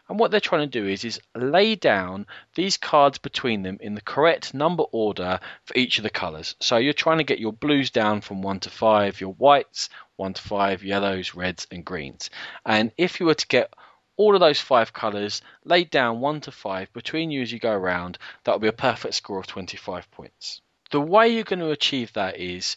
And 0.08 0.18
what 0.18 0.32
they're 0.32 0.40
trying 0.40 0.68
to 0.68 0.80
do 0.80 0.88
is, 0.88 1.04
is 1.04 1.20
lay 1.36 1.76
down 1.76 2.26
these 2.56 2.76
cards 2.76 3.18
between 3.18 3.62
them 3.62 3.78
in 3.80 3.94
the 3.94 4.00
correct 4.00 4.54
number 4.54 4.82
order 4.90 5.38
for 5.64 5.78
each 5.78 5.98
of 5.98 6.02
the 6.02 6.10
colours. 6.10 6.56
So 6.58 6.76
you're 6.76 6.92
trying 6.92 7.18
to 7.18 7.24
get 7.24 7.38
your 7.38 7.52
blues 7.52 7.90
down 7.90 8.20
from 8.20 8.42
1 8.42 8.60
to 8.60 8.70
5, 8.70 9.20
your 9.20 9.34
whites 9.34 9.90
1 10.16 10.32
to 10.32 10.42
5, 10.42 10.82
yellows, 10.82 11.36
reds, 11.36 11.68
and 11.70 11.84
greens. 11.84 12.28
And 12.66 12.90
if 12.98 13.20
you 13.20 13.26
were 13.26 13.34
to 13.34 13.46
get 13.46 13.72
all 14.16 14.34
of 14.34 14.40
those 14.40 14.60
five 14.60 14.92
colours 14.92 15.40
laid 15.64 15.90
down 15.90 16.18
1 16.18 16.40
to 16.40 16.50
5 16.50 16.92
between 16.92 17.30
you 17.30 17.42
as 17.42 17.52
you 17.52 17.60
go 17.60 17.70
around, 17.70 18.18
that 18.42 18.54
would 18.54 18.62
be 18.62 18.66
a 18.66 18.72
perfect 18.72 19.14
score 19.14 19.38
of 19.38 19.46
25 19.46 20.10
points. 20.10 20.60
The 20.90 21.00
way 21.00 21.28
you're 21.28 21.44
going 21.44 21.60
to 21.60 21.70
achieve 21.70 22.12
that 22.14 22.38
is 22.38 22.76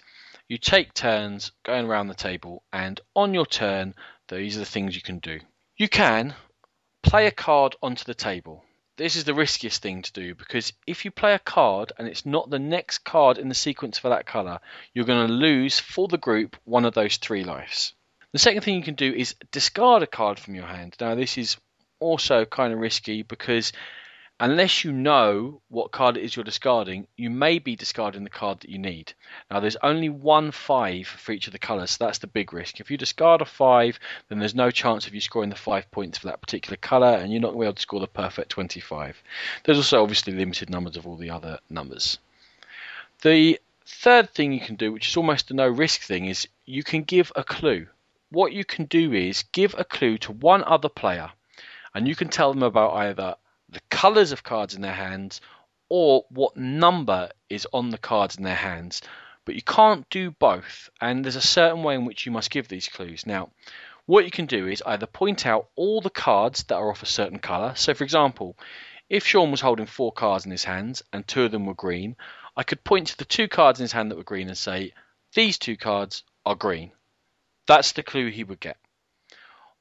you 0.51 0.57
take 0.57 0.93
turns 0.93 1.53
going 1.63 1.85
around 1.85 2.09
the 2.09 2.13
table, 2.13 2.61
and 2.73 2.99
on 3.15 3.33
your 3.33 3.45
turn, 3.45 3.95
these 4.27 4.57
are 4.57 4.59
the 4.59 4.65
things 4.65 4.93
you 4.93 5.01
can 5.01 5.19
do. 5.19 5.39
You 5.77 5.87
can 5.87 6.35
play 7.01 7.25
a 7.27 7.31
card 7.31 7.77
onto 7.81 8.03
the 8.03 8.13
table. 8.13 8.61
This 8.97 9.15
is 9.15 9.23
the 9.23 9.33
riskiest 9.33 9.81
thing 9.81 10.01
to 10.01 10.11
do 10.11 10.35
because 10.35 10.73
if 10.85 11.05
you 11.05 11.11
play 11.11 11.35
a 11.35 11.39
card 11.39 11.93
and 11.97 12.05
it's 12.05 12.25
not 12.25 12.49
the 12.49 12.59
next 12.59 13.05
card 13.05 13.37
in 13.37 13.47
the 13.47 13.55
sequence 13.55 13.97
for 13.97 14.09
that 14.09 14.25
colour, 14.25 14.59
you're 14.93 15.05
going 15.05 15.25
to 15.25 15.33
lose 15.33 15.79
for 15.79 16.09
the 16.09 16.17
group 16.17 16.57
one 16.65 16.83
of 16.83 16.93
those 16.93 17.15
three 17.15 17.45
lives. 17.45 17.93
The 18.33 18.39
second 18.39 18.63
thing 18.63 18.75
you 18.75 18.83
can 18.83 18.95
do 18.95 19.13
is 19.13 19.35
discard 19.51 20.03
a 20.03 20.07
card 20.07 20.37
from 20.37 20.55
your 20.55 20.67
hand. 20.67 20.97
Now, 20.99 21.15
this 21.15 21.37
is 21.37 21.55
also 22.01 22.43
kind 22.43 22.73
of 22.73 22.79
risky 22.79 23.21
because 23.21 23.71
unless 24.41 24.83
you 24.83 24.91
know 24.91 25.61
what 25.69 25.91
card 25.91 26.17
it 26.17 26.23
is 26.23 26.35
you're 26.35 26.43
discarding, 26.43 27.05
you 27.15 27.29
may 27.29 27.59
be 27.59 27.75
discarding 27.75 28.23
the 28.23 28.29
card 28.29 28.59
that 28.59 28.71
you 28.71 28.79
need. 28.79 29.13
Now, 29.51 29.59
there's 29.59 29.77
only 29.83 30.09
one 30.09 30.51
five 30.51 31.05
for 31.05 31.31
each 31.31 31.45
of 31.45 31.53
the 31.53 31.59
colours, 31.59 31.91
so 31.91 32.05
that's 32.05 32.17
the 32.17 32.25
big 32.27 32.51
risk. 32.51 32.79
If 32.79 32.89
you 32.89 32.97
discard 32.97 33.41
a 33.41 33.45
five, 33.45 33.99
then 34.29 34.39
there's 34.39 34.55
no 34.55 34.71
chance 34.71 35.05
of 35.05 35.13
you 35.13 35.21
scoring 35.21 35.51
the 35.51 35.55
five 35.55 35.89
points 35.91 36.17
for 36.17 36.25
that 36.25 36.41
particular 36.41 36.75
colour, 36.77 37.15
and 37.15 37.31
you're 37.31 37.39
not 37.39 37.49
going 37.49 37.59
to 37.59 37.61
be 37.61 37.67
able 37.67 37.75
to 37.75 37.81
score 37.81 37.99
the 37.99 38.07
perfect 38.07 38.49
25. 38.49 39.21
There's 39.63 39.77
also 39.77 40.01
obviously 40.01 40.33
limited 40.33 40.71
numbers 40.71 40.97
of 40.97 41.05
all 41.05 41.17
the 41.17 41.29
other 41.29 41.59
numbers. 41.69 42.17
The 43.21 43.59
third 43.85 44.31
thing 44.31 44.53
you 44.53 44.59
can 44.59 44.75
do, 44.75 44.91
which 44.91 45.09
is 45.09 45.17
almost 45.17 45.51
a 45.51 45.53
no 45.53 45.67
risk 45.67 46.01
thing, 46.01 46.25
is 46.25 46.47
you 46.65 46.81
can 46.81 47.03
give 47.03 47.31
a 47.35 47.43
clue. 47.43 47.85
What 48.31 48.53
you 48.53 48.65
can 48.65 48.85
do 48.85 49.13
is 49.13 49.43
give 49.51 49.75
a 49.77 49.83
clue 49.83 50.17
to 50.19 50.31
one 50.31 50.63
other 50.63 50.89
player, 50.89 51.29
and 51.93 52.07
you 52.07 52.15
can 52.15 52.29
tell 52.29 52.51
them 52.51 52.63
about 52.63 52.95
either 52.95 53.35
the 53.71 53.81
colours 53.89 54.31
of 54.31 54.43
cards 54.43 54.75
in 54.75 54.81
their 54.81 54.93
hands 54.93 55.41
or 55.89 56.25
what 56.29 56.55
number 56.55 57.29
is 57.49 57.67
on 57.73 57.89
the 57.89 57.97
cards 57.97 58.37
in 58.37 58.43
their 58.43 58.55
hands. 58.55 59.01
But 59.43 59.55
you 59.55 59.61
can't 59.61 60.09
do 60.09 60.31
both, 60.31 60.89
and 61.01 61.25
there's 61.25 61.35
a 61.35 61.41
certain 61.41 61.83
way 61.83 61.95
in 61.95 62.05
which 62.05 62.25
you 62.25 62.31
must 62.31 62.51
give 62.51 62.67
these 62.67 62.87
clues. 62.87 63.25
Now, 63.25 63.49
what 64.05 64.25
you 64.25 64.31
can 64.31 64.45
do 64.45 64.67
is 64.67 64.83
either 64.85 65.05
point 65.05 65.45
out 65.45 65.69
all 65.75 66.01
the 66.01 66.09
cards 66.09 66.63
that 66.63 66.75
are 66.75 66.89
off 66.89 67.03
a 67.03 67.07
certain 67.07 67.39
colour. 67.39 67.73
So, 67.75 67.93
for 67.93 68.03
example, 68.03 68.57
if 69.09 69.25
Sean 69.25 69.51
was 69.51 69.61
holding 69.61 69.87
four 69.87 70.11
cards 70.11 70.45
in 70.45 70.51
his 70.51 70.63
hands 70.63 71.03
and 71.11 71.27
two 71.27 71.43
of 71.43 71.51
them 71.51 71.65
were 71.65 71.73
green, 71.73 72.15
I 72.55 72.63
could 72.63 72.83
point 72.83 73.07
to 73.07 73.17
the 73.17 73.25
two 73.25 73.47
cards 73.47 73.79
in 73.79 73.83
his 73.83 73.91
hand 73.91 74.11
that 74.11 74.17
were 74.17 74.23
green 74.23 74.47
and 74.47 74.57
say, 74.57 74.93
These 75.33 75.57
two 75.57 75.77
cards 75.77 76.23
are 76.45 76.55
green. 76.55 76.91
That's 77.67 77.93
the 77.93 78.03
clue 78.03 78.29
he 78.29 78.43
would 78.43 78.59
get. 78.59 78.77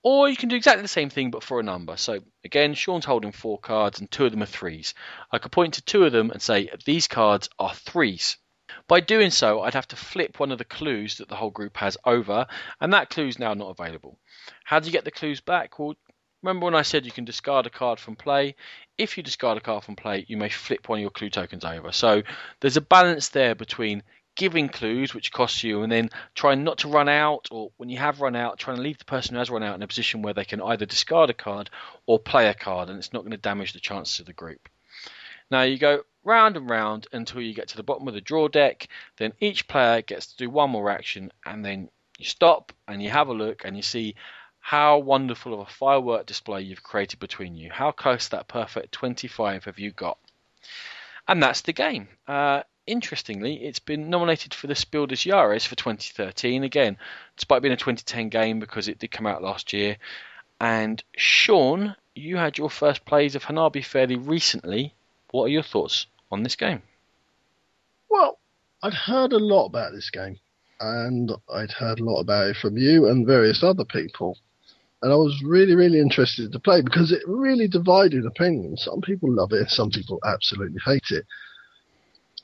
Or 0.03 0.29
you 0.29 0.37
can 0.37 0.49
do 0.49 0.57
exactly 0.57 0.83
the 0.83 0.89
same 0.89 1.11
thing 1.11 1.31
but 1.31 1.43
for 1.43 1.61
a 1.61 1.63
number. 1.65 1.97
So 1.97 2.21
again, 2.45 2.75
Sean's 2.75 3.05
holding 3.05 3.33
four 3.33 3.59
cards 3.59 4.01
and 4.01 4.11
two 4.11 4.25
of 4.25 4.33
them 4.33 4.43
are 4.43 4.47
threes. 4.47 4.95
I 5.31 5.39
could 5.39 5.53
point 5.53 5.75
to 5.75 5.83
two 5.83 6.05
of 6.05 6.13
them 6.13 6.31
and 6.31 6.41
say 6.41 6.71
these 6.87 7.07
cards 7.07 7.51
are 7.59 7.75
threes. 7.75 8.39
By 8.87 9.01
doing 9.01 9.31
so, 9.31 9.63
I'd 9.63 9.75
have 9.75 9.89
to 9.89 9.97
flip 9.97 10.39
one 10.39 10.53
of 10.53 10.59
the 10.59 10.65
clues 10.65 11.19
that 11.19 11.29
the 11.29 11.37
whole 11.37 11.51
group 11.51 11.77
has 11.77 11.99
over, 12.05 12.47
and 12.81 12.93
that 12.93 13.11
clue 13.11 13.27
is 13.27 13.39
now 13.39 13.53
not 13.53 13.77
available. 13.79 14.19
How 14.65 14.79
do 14.79 14.87
you 14.87 14.93
get 14.93 15.05
the 15.05 15.11
clues 15.11 15.41
back? 15.41 15.79
Well, 15.79 15.97
remember 16.43 16.65
when 16.65 16.75
I 16.75 16.83
said 16.83 17.05
you 17.05 17.13
can 17.13 17.25
discard 17.25 17.67
a 17.67 17.71
card 17.71 17.99
from 17.99 18.17
play? 18.17 18.55
If 18.97 19.17
you 19.17 19.23
discard 19.23 19.59
a 19.59 19.61
card 19.61 19.85
from 19.85 19.97
play, 19.97 20.25
you 20.29 20.37
may 20.37 20.49
flip 20.49 20.89
one 20.89 20.99
of 20.99 21.03
your 21.03 21.11
clue 21.11 21.31
tokens 21.31 21.65
over. 21.65 21.93
So 21.93 22.23
there's 22.61 22.77
a 22.77 22.81
balance 22.81 23.29
there 23.29 23.55
between 23.55 24.03
giving 24.35 24.69
clues, 24.69 25.15
which 25.15 25.33
costs 25.33 25.63
you, 25.63 25.83
and 25.83 25.91
then 25.91 26.11
trying 26.35 26.65
not 26.65 26.79
to 26.79 26.89
run 26.89 27.09
out, 27.09 27.49
or 27.51 27.71
when 27.77 27.89
you 27.89 27.99
have 27.99 28.21
run 28.21 28.37
out, 28.37 28.59
trying 28.59 28.77
to 28.77 28.83
leave 28.83 28.99
the 28.99 29.05
person 29.05 29.35
who 29.35 29.39
has 29.39 29.51
run 29.51 29.63
out 29.63 29.75
in 29.75 29.83
a 29.83 29.87
position 29.87 30.23
where 30.23 30.35
they 30.35 30.45
can 30.45 30.63
either 30.63 30.87
discard 30.87 31.31
a 31.31 31.35
card 31.35 31.71
or 32.07 32.19
play 32.19 32.49
a 32.49 32.55
card, 32.55 32.89
and 32.89 32.99
it's 32.99 33.13
not 33.13 33.21
going 33.21 33.33
to 33.33 33.37
damage 33.37 33.73
the 33.73 33.81
chances 33.81 34.21
of 34.21 34.27
the 34.27 34.33
group. 34.33 34.69
Now 35.51 35.63
you 35.63 35.79
go 35.79 36.03
round 36.23 36.57
and 36.57 36.71
round 36.71 37.07
until 37.13 37.41
you 37.41 37.55
get 37.55 37.69
to 37.69 37.77
the 37.77 37.83
bottom 37.83 38.07
of 38.07 38.15
the 38.15 38.21
draw 38.21 38.49
deck. 38.49 38.89
Then 39.17 39.33
each 39.41 39.67
player 39.67 40.03
gets 40.03 40.27
to 40.27 40.37
do 40.37 40.51
one 40.51 40.71
more 40.71 40.91
action, 40.91 41.33
and 41.45 41.65
then 41.65 41.91
you 42.19 42.25
stop 42.25 42.73
and 42.87 43.03
you 43.03 43.11
have 43.11 43.29
a 43.29 43.35
look 43.35 43.65
and 43.65 43.77
you 43.77 43.83
see 43.83 44.15
how 44.61 44.99
wonderful 44.99 45.55
of 45.55 45.61
a 45.61 45.71
firework 45.71 46.27
display 46.27 46.61
you've 46.61 46.83
created 46.83 47.19
between 47.19 47.57
you. 47.57 47.71
How 47.73 47.93
close 47.93 48.29
that 48.29 48.47
perfect 48.47 48.93
25 48.93 49.65
have 49.65 49.79
you 49.79 49.91
got? 49.91 50.19
And 51.27 51.43
that's 51.43 51.63
the 51.63 51.73
game. 51.73 52.09
Uh, 52.29 52.63
interestingly, 52.91 53.65
it's 53.65 53.79
been 53.79 54.11
nominated 54.11 54.53
for 54.53 54.67
the 54.67 54.75
Spiel 54.75 55.07
des 55.07 55.17
Jahres 55.17 55.67
for 55.67 55.77
2013. 55.77 56.65
Again, 56.65 56.99
despite 57.37 57.63
being 57.63 57.73
a 57.73 57.77
2010 57.77 58.29
game 58.29 58.61
because 58.61 58.89
it 58.89 58.99
did 58.99 59.11
come 59.11 59.27
out 59.27 59.43
last 59.43 59.73
year. 59.73 59.97
And 60.61 61.03
Sean, 61.17 61.97
you 62.15 62.37
had 62.37 62.59
your 62.59 62.69
first 62.69 63.05
plays 63.05 63.35
of 63.35 63.45
Hanabi 63.45 63.85
fairly 63.85 64.17
recently. 64.17 64.95
What 65.31 65.45
are 65.45 65.49
your 65.49 65.63
thoughts 65.63 66.07
on 66.31 66.43
this 66.43 66.57
game? 66.57 66.83
Well, 68.09 68.39
I'd 68.83 68.95
heard 68.95 69.33
a 69.33 69.39
lot 69.39 69.67
about 69.67 69.93
this 69.93 70.11
game, 70.11 70.39
and 70.81 71.31
I'd 71.53 71.71
heard 71.71 72.01
a 72.01 72.05
lot 72.05 72.21
about 72.21 72.49
it 72.49 72.57
from 72.57 72.77
you 72.77 73.09
and 73.09 73.27
various 73.27 73.63
other 73.63 73.85
people. 73.85 74.37
And 75.03 75.13
I 75.13 75.17
was 75.17 75.43
really, 75.43 75.75
really 75.75 76.01
interested 76.01 76.53
to 76.53 76.59
play 76.59 76.83
because 76.83 77.11
it 77.13 77.23
really 77.27 77.69
divided 77.69 78.27
opinions. 78.27 78.83
Some 78.83 79.01
people 79.01 79.33
love 79.33 79.53
it, 79.53 79.71
some 79.71 79.91
people 79.91 80.19
absolutely 80.27 80.81
hate 80.85 81.11
it. 81.11 81.25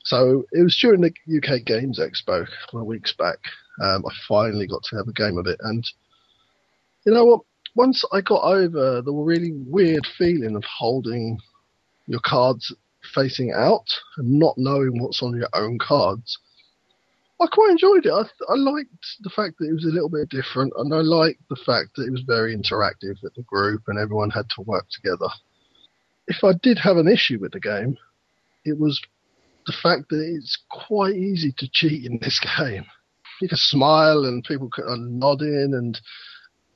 So 0.07 0.45
it 0.53 0.63
was 0.63 0.77
during 0.79 1.01
the 1.01 1.11
UK 1.37 1.65
Games 1.65 1.99
Expo 1.99 2.47
a 2.47 2.77
of 2.77 2.85
weeks 2.85 3.13
back. 3.13 3.39
Um, 3.81 4.05
I 4.05 4.13
finally 4.25 4.65
got 4.65 4.81
to 4.83 4.95
have 4.95 5.09
a 5.09 5.11
game 5.11 5.37
of 5.37 5.47
it, 5.47 5.59
and 5.63 5.85
you 7.05 7.13
know 7.13 7.25
what? 7.25 7.41
Once 7.75 8.05
I 8.13 8.21
got 8.21 8.41
over 8.41 9.01
the 9.01 9.11
really 9.11 9.51
weird 9.51 10.07
feeling 10.17 10.55
of 10.55 10.63
holding 10.63 11.37
your 12.07 12.21
cards 12.23 12.73
facing 13.13 13.51
out 13.51 13.85
and 14.17 14.39
not 14.39 14.57
knowing 14.57 15.01
what's 15.01 15.21
on 15.21 15.35
your 15.35 15.49
own 15.53 15.77
cards, 15.77 16.39
I 17.41 17.47
quite 17.47 17.71
enjoyed 17.71 18.05
it. 18.05 18.11
I, 18.13 18.23
I 18.49 18.55
liked 18.55 19.05
the 19.23 19.29
fact 19.29 19.57
that 19.59 19.67
it 19.69 19.73
was 19.73 19.83
a 19.83 19.93
little 19.93 20.09
bit 20.09 20.29
different, 20.29 20.71
and 20.77 20.93
I 20.93 21.01
liked 21.01 21.41
the 21.49 21.61
fact 21.65 21.97
that 21.97 22.07
it 22.07 22.11
was 22.11 22.21
very 22.21 22.55
interactive 22.55 23.21
with 23.21 23.35
the 23.35 23.43
group 23.43 23.83
and 23.87 23.99
everyone 23.99 24.29
had 24.29 24.49
to 24.55 24.61
work 24.61 24.85
together. 24.89 25.27
If 26.29 26.45
I 26.45 26.53
did 26.63 26.79
have 26.79 26.95
an 26.95 27.09
issue 27.09 27.39
with 27.39 27.51
the 27.51 27.59
game, 27.59 27.97
it 28.63 28.79
was 28.79 29.01
the 29.67 29.73
fact 29.73 30.09
that 30.09 30.21
it's 30.21 30.57
quite 30.71 31.15
easy 31.15 31.53
to 31.57 31.69
cheat 31.71 32.05
in 32.05 32.17
this 32.21 32.39
game. 32.57 32.85
You 33.41 33.47
can 33.47 33.57
smile 33.57 34.25
and 34.25 34.43
people 34.43 34.69
are 34.77 34.97
nodding, 34.97 35.73
and 35.75 35.99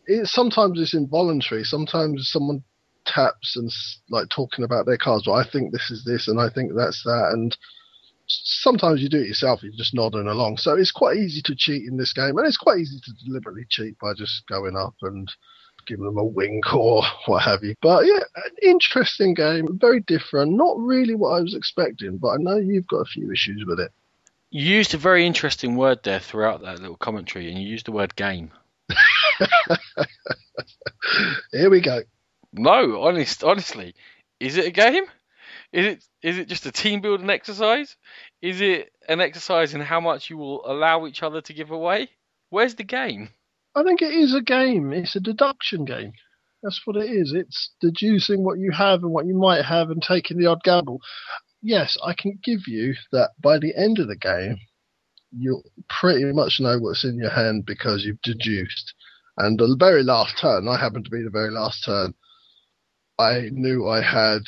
it 0.06 0.28
sometimes 0.28 0.80
it's 0.80 0.94
involuntary. 0.94 1.64
Sometimes 1.64 2.30
someone 2.30 2.64
taps 3.06 3.56
and 3.56 3.72
like 4.12 4.28
talking 4.30 4.64
about 4.64 4.86
their 4.86 4.98
cards. 4.98 5.26
Well, 5.26 5.38
I 5.38 5.50
think 5.50 5.72
this 5.72 5.90
is 5.90 6.06
this, 6.06 6.28
and 6.28 6.40
I 6.40 6.50
think 6.50 6.74
that's 6.76 7.02
that, 7.04 7.32
and 7.34 7.58
sometimes 8.28 9.02
you 9.02 9.10
do 9.10 9.22
it 9.22 9.28
yourself. 9.28 9.64
You're 9.64 9.74
just 9.76 9.96
nodding 9.96 10.28
along. 10.28 10.58
So 10.58 10.76
it's 10.76 10.92
quite 10.92 11.18
easy 11.18 11.42
to 11.46 11.56
cheat 11.56 11.88
in 11.88 11.98
this 11.98 12.14
game, 12.14 12.38
and 12.38 12.46
it's 12.46 12.58
quite 12.58 12.78
easy 12.78 13.00
to 13.04 13.26
deliberately 13.26 13.66
cheat 13.70 13.98
by 14.00 14.14
just 14.16 14.44
going 14.48 14.76
up 14.78 14.96
and 15.02 15.32
giving 15.86 16.06
them 16.06 16.18
a 16.18 16.24
wink 16.24 16.74
or 16.74 17.04
what 17.26 17.44
have 17.44 17.64
you. 17.64 17.76
But 17.82 18.06
yeah, 18.06 18.20
an 18.36 18.52
interesting 18.62 19.34
game, 19.34 19.78
very 19.80 20.02
different. 20.02 20.54
Not 20.54 20.78
really 20.80 21.16
what 21.16 21.30
I 21.30 21.42
was 21.42 21.56
expecting, 21.56 22.18
but 22.18 22.30
I 22.30 22.38
know 22.38 22.58
you've 22.58 22.88
got 22.88 22.98
a 22.98 23.06
few 23.06 23.32
issues 23.32 23.66
with 23.66 23.80
it. 23.80 23.92
You 24.50 24.66
used 24.66 24.94
a 24.94 24.98
very 24.98 25.26
interesting 25.26 25.76
word 25.78 26.00
there 26.04 26.20
throughout 26.20 26.62
that 26.62 26.80
little 26.80 26.98
commentary, 26.98 27.50
and 27.50 27.62
you 27.62 27.68
used 27.68 27.86
the 27.86 27.94
word 27.94 28.16
game. 28.16 28.52
Here 31.52 31.70
we 31.70 31.80
go. 31.80 32.02
No, 32.54 33.02
honest, 33.02 33.44
honestly, 33.44 33.96
is 34.40 34.58
it 34.58 34.66
a 34.66 34.72
game? 34.72 35.06
Is 35.72 35.86
it 35.86 36.06
is 36.22 36.38
it 36.38 36.50
just 36.50 36.66
a 36.66 36.72
team 36.72 37.00
building 37.00 37.30
exercise? 37.30 37.96
Is 38.42 38.60
it 38.60 38.92
an 39.08 39.22
exercise 39.22 39.74
in 39.74 39.82
how 39.82 40.02
much 40.02 40.30
you 40.30 40.38
will 40.38 40.70
allow 40.70 41.08
each 41.08 41.24
other 41.24 41.42
to 41.42 41.54
give 41.54 41.72
away? 41.72 42.10
Where's 42.50 42.76
the 42.76 42.84
game? 42.84 43.30
I 43.76 43.84
think 43.84 44.02
it 44.02 44.14
is 44.14 44.36
a 44.36 44.42
game. 44.42 44.92
It's 44.92 45.16
a 45.16 45.20
deduction 45.20 45.86
game. 45.86 46.12
That's 46.62 46.82
what 46.86 46.98
it 46.98 47.10
is. 47.10 47.34
It's 47.34 47.72
deducing 47.80 48.44
what 48.44 48.60
you 48.60 48.72
have 48.72 49.04
and 49.04 49.12
what 49.12 49.26
you 49.26 49.36
might 49.36 49.66
have 49.66 49.90
and 49.90 50.02
taking 50.02 50.38
the 50.38 50.48
odd 50.48 50.62
gamble. 50.64 51.02
Yes, 51.62 51.98
I 52.04 52.14
can 52.14 52.40
give 52.44 52.68
you 52.68 52.96
that 53.12 53.32
by 53.42 53.60
the 53.60 53.74
end 53.76 54.00
of 54.00 54.08
the 54.08 54.18
game, 54.18 54.58
you'll 55.32 55.64
pretty 55.90 56.26
much 56.26 56.60
know 56.60 56.78
what's 56.80 57.06
in 57.06 57.18
your 57.18 57.30
hand 57.30 57.66
because 57.66 58.04
you've 58.04 58.22
deduced. 58.22 58.94
And 59.38 59.58
the 59.58 59.76
very 59.80 60.04
last 60.04 60.38
turn, 60.40 60.68
I 60.68 60.78
happened 60.78 61.06
to 61.06 61.12
be 61.12 61.24
the 61.24 61.30
very 61.30 61.52
last 61.52 61.84
turn. 61.86 62.14
I 63.18 63.50
knew 63.52 63.88
I 63.88 64.02
had, 64.02 64.42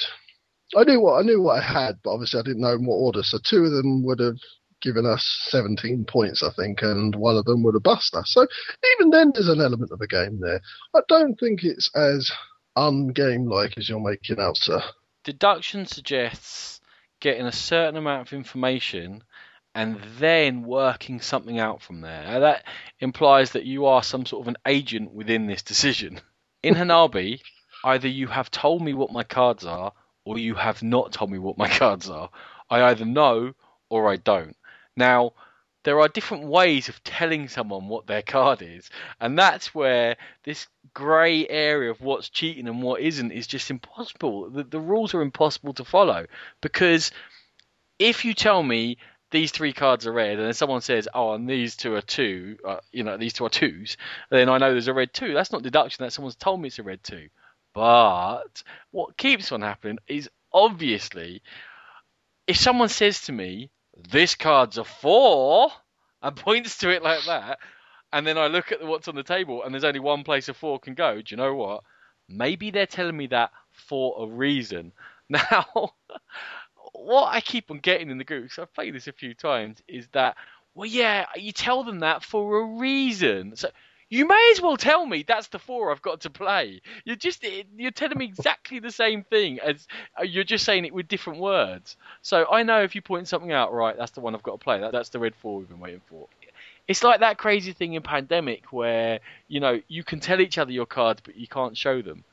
I 0.76 0.84
knew 0.84 1.00
what 1.00 1.20
I 1.20 1.22
knew 1.22 1.42
what 1.42 1.60
I 1.60 1.64
had, 1.64 2.00
but 2.04 2.12
obviously 2.12 2.40
I 2.40 2.44
didn't 2.44 2.62
know 2.62 2.74
in 2.74 2.86
what 2.86 2.96
order. 2.96 3.24
So 3.24 3.38
two 3.44 3.64
of 3.64 3.72
them 3.72 4.04
would 4.04 4.20
have 4.20 4.38
given 4.84 5.06
us 5.06 5.48
17 5.50 6.06
points, 6.06 6.44
I 6.44 6.52
think, 6.52 6.84
and 6.84 7.16
one 7.16 7.38
of 7.38 7.46
them 7.46 7.64
would 7.64 7.74
have 7.74 7.84
bust 7.84 8.14
us. 8.16 8.32
So 8.34 8.46
even 8.96 9.10
then, 9.10 9.32
there's 9.34 9.48
an 9.48 9.62
element 9.62 9.92
of 9.92 10.02
a 10.02 10.08
game 10.08 10.40
there. 10.40 10.62
I 10.94 11.00
don't 11.08 11.40
think 11.40 11.64
it's 11.64 11.90
as 11.96 12.30
ungame 12.78 13.50
like 13.50 13.78
as 13.78 13.90
you're 13.90 14.00
making 14.00 14.40
out, 14.40 14.58
sir. 14.58 14.84
Deduction 15.24 15.86
suggests 15.86 16.82
getting 17.22 17.46
a 17.46 17.52
certain 17.52 17.96
amount 17.96 18.28
of 18.28 18.34
information 18.34 19.24
and 19.74 20.00
then 20.20 20.64
working 20.64 21.22
something 21.22 21.60
out 21.60 21.82
from 21.82 22.02
there. 22.02 22.24
Now, 22.24 22.40
that 22.40 22.66
implies 23.00 23.52
that 23.52 23.66
you 23.66 23.86
are 23.86 24.04
some 24.04 24.26
sort 24.26 24.44
of 24.44 24.48
an 24.50 24.58
agent 24.68 25.14
within 25.14 25.48
this 25.48 25.64
decision. 25.64 26.20
In 26.62 26.76
Hanabi, 26.76 27.40
either 27.86 28.08
you 28.08 28.28
have 28.28 28.52
told 28.52 28.82
me 28.82 28.94
what 28.94 29.12
my 29.12 29.24
cards 29.24 29.66
are 29.66 29.94
or 30.26 30.38
you 30.38 30.56
have 30.56 30.84
not 30.84 31.12
told 31.14 31.32
me 31.32 31.40
what 31.40 31.58
my 31.58 31.70
cards 31.80 32.10
are. 32.10 32.30
I 32.70 32.84
either 32.84 33.06
know 33.06 33.54
or 33.90 34.12
I 34.12 34.18
don't. 34.18 34.56
Now, 34.96 35.34
there 35.84 36.00
are 36.00 36.08
different 36.08 36.46
ways 36.46 36.88
of 36.88 37.04
telling 37.04 37.50
someone 37.50 37.88
what 37.88 38.08
their 38.08 38.22
card 38.22 38.62
is, 38.62 38.90
and 39.20 39.38
that's 39.38 39.76
where 39.76 40.16
this 40.44 40.68
grey 40.94 41.48
area 41.48 41.92
of 41.92 42.02
what's 42.02 42.30
cheating 42.30 42.68
and 42.68 42.82
what 42.82 43.02
isn't 43.02 43.32
is 43.32 43.48
just 43.48 43.70
impossible. 43.70 44.50
The, 44.50 44.64
the 44.64 44.80
rules 44.80 45.14
are 45.14 45.22
impossible 45.22 45.74
to 45.76 45.84
follow 45.84 46.26
because 46.62 47.12
if 48.00 48.24
you 48.24 48.34
tell 48.34 48.64
me 48.64 48.98
these 49.32 49.52
three 49.52 49.74
cards 49.74 50.06
are 50.06 50.14
red, 50.14 50.38
and 50.38 50.46
then 50.46 50.54
someone 50.54 50.82
says, 50.82 51.10
"Oh, 51.14 51.34
and 51.34 51.50
these 51.50 51.76
two 51.76 51.96
are 51.96 52.02
two, 52.02 52.58
uh, 52.66 52.78
you 52.92 53.04
know, 53.04 53.18
these 53.18 53.34
two 53.34 53.46
are 53.46 53.50
twos," 53.50 53.98
then 54.30 54.48
I 54.48 54.60
know 54.60 54.72
there's 54.72 54.88
a 54.88 54.94
red 54.94 55.12
two. 55.14 55.34
That's 55.34 55.52
not 55.52 55.64
deduction. 55.64 56.04
That 56.04 56.14
someone's 56.14 56.36
told 56.36 56.62
me 56.62 56.68
it's 56.68 56.80
a 56.80 56.84
red 56.84 57.04
two. 57.04 57.30
But 57.74 58.64
what 58.92 59.18
keeps 59.18 59.52
on 59.52 59.62
happening 59.64 59.98
is 60.08 60.30
obviously, 60.54 61.42
if 62.46 62.58
someone 62.58 62.90
says 62.90 63.22
to 63.22 63.32
me, 63.32 63.72
"This 64.14 64.36
card's 64.36 64.78
a 64.78 64.84
four, 64.84 65.72
and 66.22 66.36
points 66.36 66.78
to 66.78 66.90
it 66.92 67.02
like 67.02 67.26
that, 67.26 67.58
and 68.12 68.28
then 68.28 68.38
I 68.38 68.46
look 68.46 68.72
at 68.72 68.84
what's 68.84 69.08
on 69.08 69.16
the 69.16 69.24
table, 69.24 69.64
and 69.64 69.74
there's 69.74 69.84
only 69.84 70.00
one 70.00 70.24
place 70.24 70.48
a 70.50 70.54
four 70.54 70.80
can 70.80 70.94
go. 70.94 71.16
Do 71.16 71.24
you 71.34 71.38
know 71.38 71.56
what? 71.56 71.84
Maybe 72.30 72.70
they're 72.70 72.86
telling 72.86 73.18
me 73.18 73.26
that 73.28 73.50
for 73.72 74.24
a 74.24 74.28
reason. 74.28 74.94
Now, 75.30 75.94
what 76.92 77.34
I 77.34 77.42
keep 77.42 77.72
on 77.72 77.80
getting 77.80 78.12
in 78.12 78.20
the 78.20 78.24
group, 78.24 78.44
because 78.44 78.60
I've 78.60 78.74
played 78.76 78.94
this 78.94 79.08
a 79.08 79.14
few 79.14 79.34
times, 79.34 79.82
is 79.88 80.08
that, 80.12 80.38
well, 80.76 80.86
yeah, 80.86 81.26
you 81.36 81.52
tell 81.52 81.84
them 81.84 82.02
that 82.02 82.24
for 82.24 82.60
a 82.60 82.66
reason. 82.78 83.56
So 83.56 83.70
you 84.14 84.28
may 84.28 84.52
as 84.54 84.62
well 84.62 84.78
tell 84.78 85.08
me 85.08 85.24
that's 85.28 85.48
the 85.48 85.58
four 85.58 85.92
I've 85.92 86.04
got 86.04 86.22
to 86.22 86.30
play. 86.30 86.82
You're 87.04 87.16
just 87.16 87.44
you're 87.76 87.90
telling 87.90 88.20
me 88.20 88.26
exactly 88.26 88.78
the 88.78 88.92
same 88.92 89.24
thing 89.24 89.60
as 89.60 89.88
uh, 90.20 90.22
you're 90.22 90.44
just 90.44 90.66
saying 90.66 90.86
it 90.86 90.94
with 90.94 91.08
different 91.08 91.40
words. 91.40 91.98
So 92.22 92.46
I 92.52 92.62
know 92.62 92.84
if 92.84 92.94
you 92.94 93.02
point 93.02 93.28
something 93.28 93.52
out, 93.52 93.74
right, 93.74 93.98
that's 93.98 94.12
the 94.12 94.22
one 94.22 94.36
I've 94.36 94.44
got 94.44 94.60
to 94.60 94.64
play. 94.64 94.80
That, 94.80 94.92
that's 94.92 95.10
the 95.10 95.18
red 95.18 95.34
four 95.34 95.58
we've 95.58 95.68
been 95.68 95.80
waiting 95.80 96.02
for. 96.06 96.28
It's 96.88 97.04
like 97.04 97.22
that 97.22 97.40
crazy 97.40 97.74
thing 97.74 97.94
in 97.94 98.04
pandemic 98.04 98.72
where 98.72 99.20
you 99.48 99.60
know 99.60 99.82
you 99.88 100.04
can 100.04 100.20
tell 100.20 100.42
each 100.42 100.60
other 100.60 100.72
your 100.72 100.86
cards, 100.86 101.22
but 101.26 101.36
you 101.36 101.48
can't 101.48 101.76
show 101.76 102.04
them. 102.04 102.24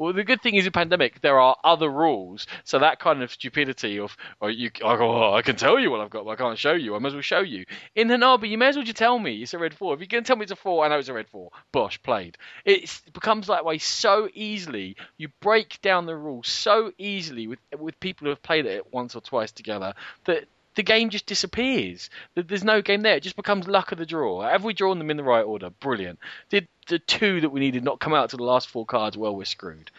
Well, 0.00 0.14
the 0.14 0.24
good 0.24 0.40
thing 0.40 0.54
is 0.54 0.64
in 0.64 0.72
pandemic 0.72 1.20
there 1.20 1.38
are 1.38 1.58
other 1.62 1.90
rules, 1.90 2.46
so 2.64 2.78
that 2.78 3.00
kind 3.00 3.22
of 3.22 3.30
stupidity 3.30 4.00
of 4.00 4.16
oh, 4.40 4.46
you, 4.46 4.70
oh, 4.82 4.96
oh 4.98 5.34
I 5.34 5.42
can 5.42 5.56
tell 5.56 5.78
you 5.78 5.90
what 5.90 6.00
I've 6.00 6.08
got, 6.08 6.24
but 6.24 6.30
I 6.30 6.36
can't 6.36 6.56
show 6.56 6.72
you. 6.72 6.96
I 6.96 6.98
may 7.00 7.08
as 7.08 7.12
well 7.12 7.20
show 7.20 7.40
you. 7.40 7.66
In 7.94 8.08
Hanabi, 8.08 8.48
you 8.48 8.56
may 8.56 8.68
as 8.68 8.76
well 8.76 8.84
just 8.86 8.96
tell 8.96 9.18
me 9.18 9.42
it's 9.42 9.52
a 9.52 9.58
red 9.58 9.74
four. 9.74 9.92
If 9.92 10.00
you're 10.00 10.06
going 10.06 10.24
to 10.24 10.26
tell 10.26 10.36
me 10.36 10.44
it's 10.44 10.52
a 10.52 10.56
four, 10.56 10.82
I 10.82 10.88
know 10.88 10.98
it's 10.98 11.10
a 11.10 11.12
red 11.12 11.28
four. 11.28 11.50
Bosh, 11.70 12.02
played. 12.02 12.38
It 12.64 12.98
becomes 13.12 13.48
that 13.48 13.66
way 13.66 13.76
so 13.76 14.30
easily. 14.32 14.96
You 15.18 15.28
break 15.42 15.78
down 15.82 16.06
the 16.06 16.16
rules 16.16 16.48
so 16.48 16.92
easily 16.96 17.46
with 17.46 17.58
with 17.78 18.00
people 18.00 18.24
who 18.24 18.30
have 18.30 18.42
played 18.42 18.64
it 18.64 18.90
once 18.94 19.14
or 19.14 19.20
twice 19.20 19.52
together 19.52 19.92
that 20.24 20.46
the 20.80 20.84
game 20.84 21.10
just 21.10 21.26
disappears. 21.26 22.08
There's 22.34 22.64
no 22.64 22.80
game 22.80 23.02
there. 23.02 23.16
It 23.16 23.22
just 23.22 23.36
becomes 23.36 23.68
luck 23.68 23.92
of 23.92 23.98
the 23.98 24.06
draw. 24.06 24.48
Have 24.48 24.64
we 24.64 24.72
drawn 24.72 24.96
them 24.96 25.10
in 25.10 25.18
the 25.18 25.22
right 25.22 25.42
order? 25.42 25.68
Brilliant. 25.68 26.18
Did 26.48 26.68
the 26.88 26.98
two 26.98 27.42
that 27.42 27.50
we 27.50 27.60
needed 27.60 27.84
not 27.84 28.00
come 28.00 28.14
out 28.14 28.30
to 28.30 28.38
the 28.38 28.44
last 28.44 28.70
four 28.70 28.86
cards? 28.86 29.14
Well, 29.14 29.36
we're 29.36 29.44
screwed. 29.44 29.90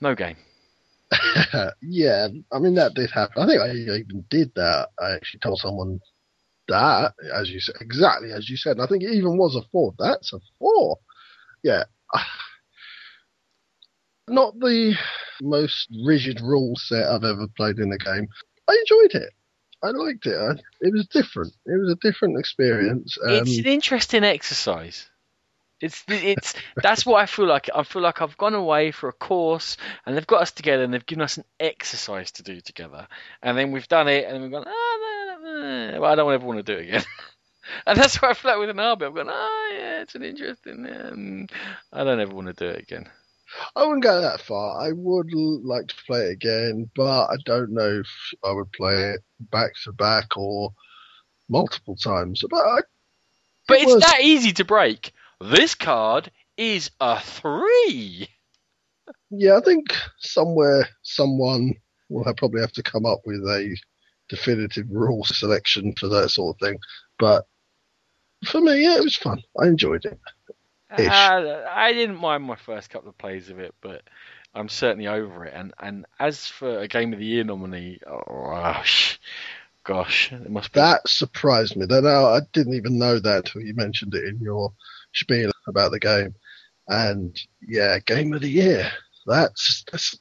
No 0.00 0.14
game. 0.14 0.36
yeah, 1.82 2.28
I 2.50 2.58
mean 2.58 2.76
that 2.76 2.94
did 2.94 3.10
happen. 3.10 3.42
I 3.42 3.46
think 3.46 3.60
I 3.60 3.72
even 3.72 4.24
did 4.30 4.52
that. 4.54 4.88
I 4.98 5.10
actually 5.10 5.40
told 5.40 5.58
someone 5.58 6.00
that, 6.68 7.12
as 7.34 7.50
you 7.50 7.60
said, 7.60 7.74
exactly 7.82 8.32
as 8.32 8.48
you 8.48 8.56
said. 8.56 8.78
And 8.78 8.82
I 8.82 8.86
think 8.86 9.02
it 9.02 9.12
even 9.12 9.36
was 9.36 9.54
a 9.54 9.68
four. 9.70 9.92
That's 9.98 10.32
a 10.32 10.40
four. 10.58 10.96
Yeah. 11.62 11.84
Not 14.30 14.58
the 14.60 14.94
most 15.42 15.88
rigid 16.06 16.40
rule 16.40 16.74
set 16.76 17.06
I've 17.06 17.24
ever 17.24 17.48
played 17.54 17.78
in 17.78 17.92
a 17.92 17.98
game. 17.98 18.28
I 18.66 18.82
enjoyed 18.86 19.22
it. 19.22 19.34
I 19.82 19.90
liked 19.90 20.26
it. 20.26 20.36
I, 20.36 20.52
it 20.80 20.92
was 20.92 21.06
different. 21.06 21.52
It 21.66 21.78
was 21.80 21.92
a 21.92 21.96
different 21.96 22.38
experience. 22.38 23.16
Um, 23.22 23.30
it's 23.30 23.58
an 23.58 23.66
interesting 23.66 24.24
exercise. 24.24 25.08
It's 25.80 26.04
it's 26.08 26.54
that's 26.76 27.06
what 27.06 27.22
I 27.22 27.26
feel 27.26 27.46
like. 27.46 27.70
I 27.74 27.82
feel 27.84 28.02
like 28.02 28.20
I've 28.20 28.36
gone 28.36 28.54
away 28.54 28.90
for 28.90 29.08
a 29.08 29.14
course, 29.14 29.78
and 30.04 30.14
they've 30.14 30.26
got 30.26 30.42
us 30.42 30.52
together, 30.52 30.84
and 30.84 30.92
they've 30.92 31.06
given 31.06 31.22
us 31.22 31.38
an 31.38 31.44
exercise 31.58 32.32
to 32.32 32.42
do 32.42 32.60
together, 32.60 33.08
and 33.42 33.56
then 33.56 33.72
we've 33.72 33.88
done 33.88 34.08
it, 34.08 34.26
and 34.26 34.42
we've 34.42 34.50
gone, 34.50 34.64
oh, 34.66 35.36
no, 35.42 35.50
no, 35.50 35.92
no. 35.92 36.00
Well, 36.00 36.12
I 36.12 36.14
don't 36.16 36.32
ever 36.32 36.44
want 36.44 36.58
to 36.58 36.74
do 36.74 36.78
it 36.78 36.88
again. 36.88 37.04
and 37.86 37.98
that's 37.98 38.20
why 38.20 38.30
I 38.30 38.34
feel 38.34 38.50
like 38.50 38.60
with 38.60 38.76
Hanabi. 38.76 39.06
I've 39.06 39.14
gone, 39.14 39.30
oh 39.30 39.70
yeah, 39.72 40.02
it's 40.02 40.14
an 40.14 40.22
interesting. 40.22 40.86
Um, 40.86 41.46
I 41.92 42.04
don't 42.04 42.20
ever 42.20 42.34
want 42.34 42.48
to 42.48 42.52
do 42.52 42.68
it 42.68 42.82
again. 42.82 43.08
I 43.76 43.84
wouldn't 43.84 44.02
go 44.02 44.20
that 44.20 44.40
far. 44.40 44.80
I 44.80 44.92
would 44.92 45.32
like 45.32 45.88
to 45.88 46.04
play 46.06 46.26
it 46.26 46.32
again, 46.32 46.90
but 46.94 47.26
I 47.26 47.36
don't 47.44 47.72
know 47.72 48.00
if 48.00 48.08
I 48.44 48.52
would 48.52 48.72
play 48.72 48.94
it 48.94 49.20
back 49.50 49.72
to 49.84 49.92
back 49.92 50.36
or 50.36 50.72
multiple 51.48 51.96
times. 51.96 52.42
But 52.48 52.58
I, 52.58 52.80
but 53.68 53.78
it 53.78 53.82
it's 53.82 53.94
was... 53.94 54.02
that 54.04 54.20
easy 54.22 54.52
to 54.52 54.64
break. 54.64 55.12
This 55.40 55.74
card 55.74 56.30
is 56.56 56.90
a 57.00 57.20
three. 57.20 58.28
Yeah, 59.30 59.56
I 59.56 59.60
think 59.60 59.86
somewhere 60.18 60.88
someone 61.02 61.74
will 62.08 62.24
have, 62.24 62.36
probably 62.36 62.60
have 62.60 62.72
to 62.72 62.82
come 62.82 63.06
up 63.06 63.20
with 63.24 63.40
a 63.40 63.76
definitive 64.28 64.86
rule 64.90 65.24
selection 65.24 65.94
for 65.98 66.08
that 66.08 66.30
sort 66.30 66.56
of 66.56 66.60
thing. 66.60 66.78
But 67.18 67.46
for 68.44 68.60
me, 68.60 68.84
yeah, 68.84 68.96
it 68.96 69.04
was 69.04 69.16
fun. 69.16 69.42
I 69.60 69.66
enjoyed 69.66 70.04
it. 70.04 70.18
Uh, 70.90 71.64
I 71.70 71.92
didn't 71.92 72.20
mind 72.20 72.44
my 72.44 72.56
first 72.56 72.90
couple 72.90 73.08
of 73.08 73.18
plays 73.18 73.48
of 73.48 73.58
it, 73.58 73.74
but 73.80 74.02
I'm 74.54 74.68
certainly 74.68 75.06
over 75.06 75.44
it. 75.44 75.54
And 75.54 75.72
and 75.78 76.06
as 76.18 76.46
for 76.46 76.80
a 76.80 76.88
game 76.88 77.12
of 77.12 77.18
the 77.18 77.24
year 77.24 77.44
nominee, 77.44 78.00
oh, 78.06 78.82
gosh, 79.84 80.32
it 80.32 80.50
must 80.50 80.72
be. 80.72 80.80
That 80.80 81.08
surprised 81.08 81.76
me. 81.76 81.86
That 81.86 82.04
I 82.06 82.40
didn't 82.52 82.74
even 82.74 82.98
know 82.98 83.18
that 83.18 83.36
until 83.36 83.62
you 83.62 83.74
mentioned 83.74 84.14
it 84.14 84.24
in 84.24 84.38
your 84.40 84.72
spiel 85.12 85.50
about 85.66 85.92
the 85.92 86.00
game. 86.00 86.34
And 86.88 87.38
yeah, 87.66 87.98
game 88.00 88.32
of 88.32 88.40
the 88.40 88.50
year. 88.50 88.90
That's 89.26 89.84
that's 89.90 90.18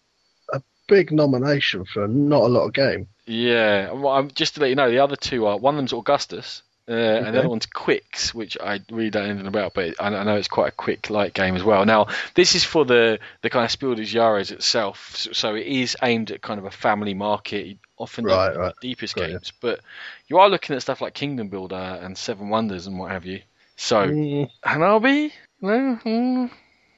a 0.54 0.62
big 0.88 1.12
nomination 1.12 1.86
for 1.86 2.08
not 2.08 2.44
a 2.44 2.48
lot 2.48 2.66
of 2.66 2.74
game. 2.74 3.08
Yeah, 3.26 3.92
well, 3.92 4.24
just 4.24 4.56
to 4.56 4.62
let 4.62 4.70
you 4.70 4.76
know, 4.76 4.90
the 4.90 5.00
other 5.00 5.16
two 5.16 5.46
are 5.46 5.58
one 5.58 5.76
of 5.76 5.78
them's 5.78 5.94
Augustus, 5.94 6.64
uh, 6.90 6.94
okay. 6.94 7.18
And 7.20 7.36
the 7.36 7.40
other 7.40 7.50
one's 7.50 7.68
Qwixx, 7.68 8.34
which 8.34 8.58
I 8.60 8.80
really 8.90 9.12
don't 9.12 9.24
know 9.24 9.30
anything 9.30 9.48
about, 9.48 9.76
but 9.76 9.96
I, 10.00 10.10
know 10.24 10.36
it's 10.36 10.48
quite 10.48 10.70
a 10.70 10.76
quick 10.76 11.12
light 11.12 11.36
game 11.36 11.56
as 11.56 11.64
well. 11.64 11.86
Now, 11.86 12.08
this 12.34 12.56
is 12.56 12.64
for 12.64 12.84
the, 12.84 13.20
the 13.44 13.52
kind 13.52 13.64
of 13.64 13.72
Spiel 13.72 13.94
des 13.94 14.04
Jahres 14.04 14.52
itself, 14.52 15.16
so, 15.16 15.32
so, 15.32 15.56
it 15.56 15.68
is 15.68 15.96
aimed 16.02 16.32
at 16.32 16.42
kind 16.42 16.60
of 16.60 16.66
a 16.66 16.72
family 16.72 17.14
market, 17.14 17.78
often 17.98 18.26
right, 18.26 18.54
the, 18.54 18.60
right. 18.60 18.74
deepest 18.82 19.16
Got 19.16 19.28
games. 19.28 19.52
You. 19.54 19.58
But 19.62 19.82
you 20.28 20.40
are 20.40 20.50
looking 20.50 20.76
at 20.76 20.82
stuff 20.82 21.00
like 21.00 21.14
Kingdom 21.14 21.50
Builder 21.50 21.76
and 21.76 22.18
Seven 22.18 22.50
Wonders 22.50 22.88
and 22.88 22.98
what 22.98 23.12
have 23.12 23.26
you. 23.26 23.42
So, 23.76 24.08
mm. 24.08 24.50
Hanabi? 24.66 25.32
No? 25.62 26.00
Mm. 26.04 26.52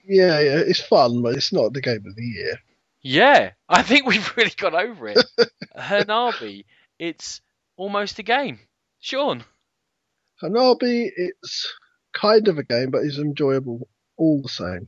Yeah, 0.07 0.39
yeah, 0.39 0.57
it's 0.59 0.81
fun, 0.81 1.21
but 1.21 1.35
it's 1.35 1.51
not 1.51 1.73
the 1.73 1.81
game 1.81 2.05
of 2.07 2.15
the 2.15 2.23
year. 2.23 2.61
Yeah, 3.01 3.51
I 3.67 3.83
think 3.83 4.05
we've 4.05 4.31
really 4.37 4.53
got 4.55 4.73
over 4.73 5.09
it. 5.09 5.19
Hanabi, 5.77 6.63
it's 6.97 7.41
almost 7.75 8.19
a 8.19 8.23
game. 8.23 8.59
Sean. 9.01 9.43
Hanabi, 10.41 11.11
it's 11.15 11.71
kind 12.13 12.47
of 12.47 12.57
a 12.57 12.63
game, 12.63 12.89
but 12.89 13.03
it's 13.03 13.19
enjoyable 13.19 13.87
all 14.17 14.41
the 14.41 14.49
same. 14.49 14.87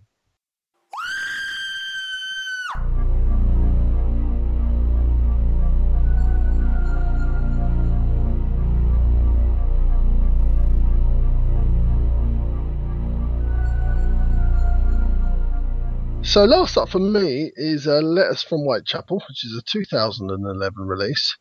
So 16.23 16.45
last 16.45 16.77
up 16.77 16.89
for 16.89 16.97
me 16.97 17.51
is 17.55 17.85
uh, 17.85 17.99
Letters 17.99 18.41
from 18.41 18.61
Whitechapel, 18.61 19.21
which 19.29 19.45
is 19.45 19.55
a 19.55 19.61
2011 19.61 20.73
release 20.87 21.37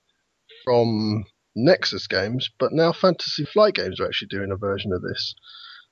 from 0.64 1.24
Nexus 1.54 2.06
Games, 2.06 2.50
but 2.58 2.72
now 2.72 2.92
Fantasy 2.92 3.44
Flight 3.44 3.74
Games 3.74 4.00
are 4.00 4.06
actually 4.06 4.28
doing 4.28 4.50
a 4.50 4.56
version 4.56 4.92
of 4.92 5.02
this. 5.02 5.34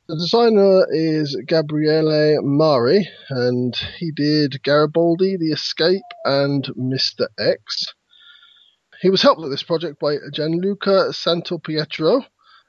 The 0.08 0.16
designer 0.16 0.86
is 0.90 1.36
Gabriele 1.46 2.42
Mari, 2.42 3.08
and 3.28 3.74
he 3.98 4.10
did 4.10 4.62
Garibaldi, 4.62 5.36
The 5.36 5.52
Escape, 5.52 6.02
and 6.24 6.64
Mr. 6.76 7.28
X. 7.38 7.94
He 9.00 9.10
was 9.10 9.22
helped 9.22 9.40
with 9.40 9.50
this 9.50 9.62
project 9.62 10.00
by 10.00 10.16
Gianluca 10.32 11.12
Santopietro, 11.12 12.24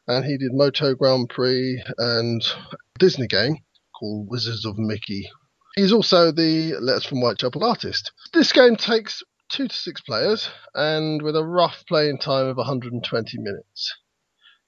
and 0.07 0.25
he 0.25 0.37
did 0.37 0.53
Moto 0.53 0.93
Grand 0.95 1.29
Prix 1.29 1.83
and 1.97 2.43
Disney 2.99 3.27
game 3.27 3.57
called 3.97 4.29
Wizards 4.29 4.65
of 4.65 4.77
Mickey 4.77 5.29
He's 5.75 5.93
also 5.93 6.31
the 6.31 6.75
Letters 6.81 7.05
from 7.05 7.21
Whitechapel 7.21 7.63
artist. 7.63 8.11
This 8.33 8.51
game 8.51 8.75
takes 8.75 9.23
two 9.51 9.67
to 9.67 9.75
six 9.75 9.99
players 9.99 10.49
and 10.73 11.21
with 11.21 11.35
a 11.35 11.43
rough 11.43 11.83
playing 11.85 12.17
time 12.17 12.47
of 12.47 12.55
120 12.55 13.37
minutes. 13.37 13.93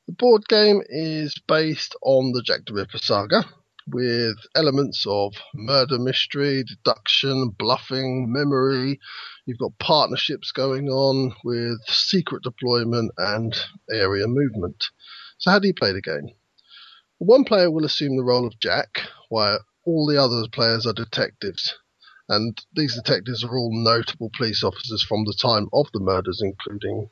The 0.08 0.14
board 0.14 0.46
game 0.50 0.82
is 0.90 1.36
based 1.48 1.96
on 2.04 2.34
the 2.34 2.42
Jack 2.42 2.66
the 2.68 2.74
Ripper 2.74 2.98
saga 2.98 3.46
with 3.88 4.36
elements 4.56 5.06
of 5.08 5.36
murder 5.54 5.98
mystery, 5.98 6.66
deduction, 6.66 7.52
bluffing, 7.58 8.32
memory. 8.32 9.00
You've 9.46 9.60
got 9.60 9.80
partnerships 9.80 10.52
going 10.52 10.90
on 10.90 11.34
with 11.46 11.80
secret 11.88 12.44
deployment 12.44 13.14
and 13.18 13.56
area 13.90 14.28
movement. 14.28 14.84
So, 15.38 15.52
how 15.52 15.60
do 15.60 15.68
you 15.68 15.74
play 15.74 15.94
the 15.94 16.02
game? 16.02 16.30
One 17.20 17.46
player 17.46 17.72
will 17.72 17.86
assume 17.86 18.18
the 18.18 18.24
role 18.24 18.46
of 18.46 18.60
Jack, 18.60 19.00
while 19.30 19.60
all 19.86 20.06
the 20.06 20.22
other 20.22 20.46
players 20.52 20.86
are 20.86 20.94
detectives. 20.94 21.74
And 22.30 22.58
these 22.74 22.96
detectives 22.96 23.44
are 23.44 23.58
all 23.58 23.72
notable 23.74 24.32
police 24.36 24.64
officers 24.64 25.04
from 25.04 25.26
the 25.26 25.38
time 25.40 25.68
of 25.74 25.88
the 25.94 26.00
murders, 26.00 26.42
including 26.42 27.10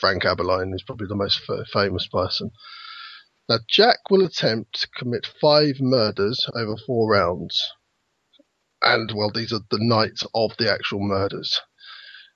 Frank 0.00 0.24
Abberline, 0.24 0.70
who's 0.70 0.82
probably 0.82 1.06
the 1.06 1.14
most 1.14 1.42
f- 1.48 1.66
famous 1.72 2.06
person. 2.06 2.50
Now, 3.48 3.58
Jack 3.68 4.10
will 4.10 4.24
attempt 4.24 4.80
to 4.80 4.88
commit 4.88 5.26
five 5.40 5.80
murders 5.80 6.48
over 6.54 6.76
four 6.76 7.10
rounds. 7.10 7.70
And, 8.82 9.12
well, 9.14 9.30
these 9.30 9.52
are 9.52 9.60
the 9.70 9.78
nights 9.80 10.24
of 10.34 10.56
the 10.58 10.70
actual 10.70 11.00
murders. 11.00 11.60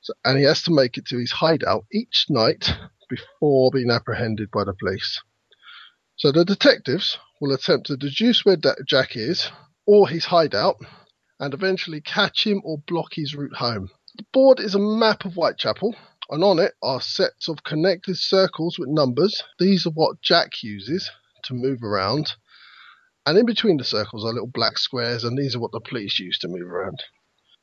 So, 0.02 0.12
and 0.24 0.38
he 0.38 0.44
has 0.44 0.62
to 0.62 0.74
make 0.74 0.96
it 0.96 1.06
to 1.06 1.18
his 1.18 1.32
hideout 1.32 1.84
each 1.92 2.26
night 2.28 2.70
before 3.08 3.70
being 3.72 3.90
apprehended 3.90 4.50
by 4.50 4.64
the 4.64 4.74
police. 4.74 5.20
So 6.16 6.32
the 6.32 6.44
detectives 6.44 7.18
will 7.40 7.52
attempt 7.52 7.86
to 7.88 7.96
deduce 7.96 8.44
where 8.44 8.56
Jack 8.86 9.16
is 9.16 9.50
or 9.86 10.08
his 10.08 10.26
hideout 10.26 10.76
and 11.40 11.52
eventually 11.52 12.00
catch 12.00 12.46
him 12.46 12.60
or 12.64 12.78
block 12.86 13.14
his 13.14 13.34
route 13.34 13.56
home. 13.56 13.90
The 14.14 14.24
board 14.32 14.60
is 14.60 14.74
a 14.74 14.78
map 14.78 15.24
of 15.24 15.34
Whitechapel, 15.34 15.96
and 16.30 16.44
on 16.44 16.60
it 16.60 16.74
are 16.82 17.00
sets 17.00 17.48
of 17.48 17.64
connected 17.64 18.16
circles 18.16 18.78
with 18.78 18.88
numbers. 18.88 19.42
These 19.58 19.86
are 19.86 19.90
what 19.90 20.20
Jack 20.20 20.62
uses 20.62 21.10
to 21.44 21.54
move 21.54 21.82
around. 21.82 22.34
And 23.26 23.36
in 23.36 23.46
between 23.46 23.78
the 23.78 23.84
circles 23.84 24.24
are 24.24 24.32
little 24.32 24.46
black 24.46 24.78
squares, 24.78 25.24
and 25.24 25.36
these 25.36 25.56
are 25.56 25.60
what 25.60 25.72
the 25.72 25.80
police 25.80 26.18
use 26.18 26.38
to 26.40 26.48
move 26.48 26.70
around. 26.70 27.02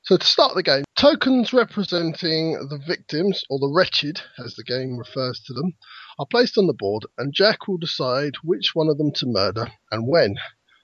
So 0.04 0.18
to 0.18 0.26
start 0.26 0.56
the 0.56 0.64
game, 0.64 0.86
tokens 0.96 1.52
representing 1.52 2.54
the 2.54 2.80
victims, 2.88 3.44
or 3.50 3.60
the 3.60 3.72
wretched, 3.74 4.22
as 4.40 4.56
the 4.56 4.64
game 4.64 4.98
refers 4.98 5.42
to 5.42 5.54
them, 5.54 5.74
are 6.18 6.26
placed 6.26 6.58
on 6.58 6.68
the 6.68 6.74
board, 6.74 7.06
and 7.18 7.34
Jack 7.34 7.68
will 7.68 7.78
decide 7.78 8.36
which 8.44 8.72
one 8.74 8.88
of 8.88 8.98
them 8.98 9.12
to 9.14 9.26
murder 9.28 9.68
and 9.92 10.08
when. 10.08 10.38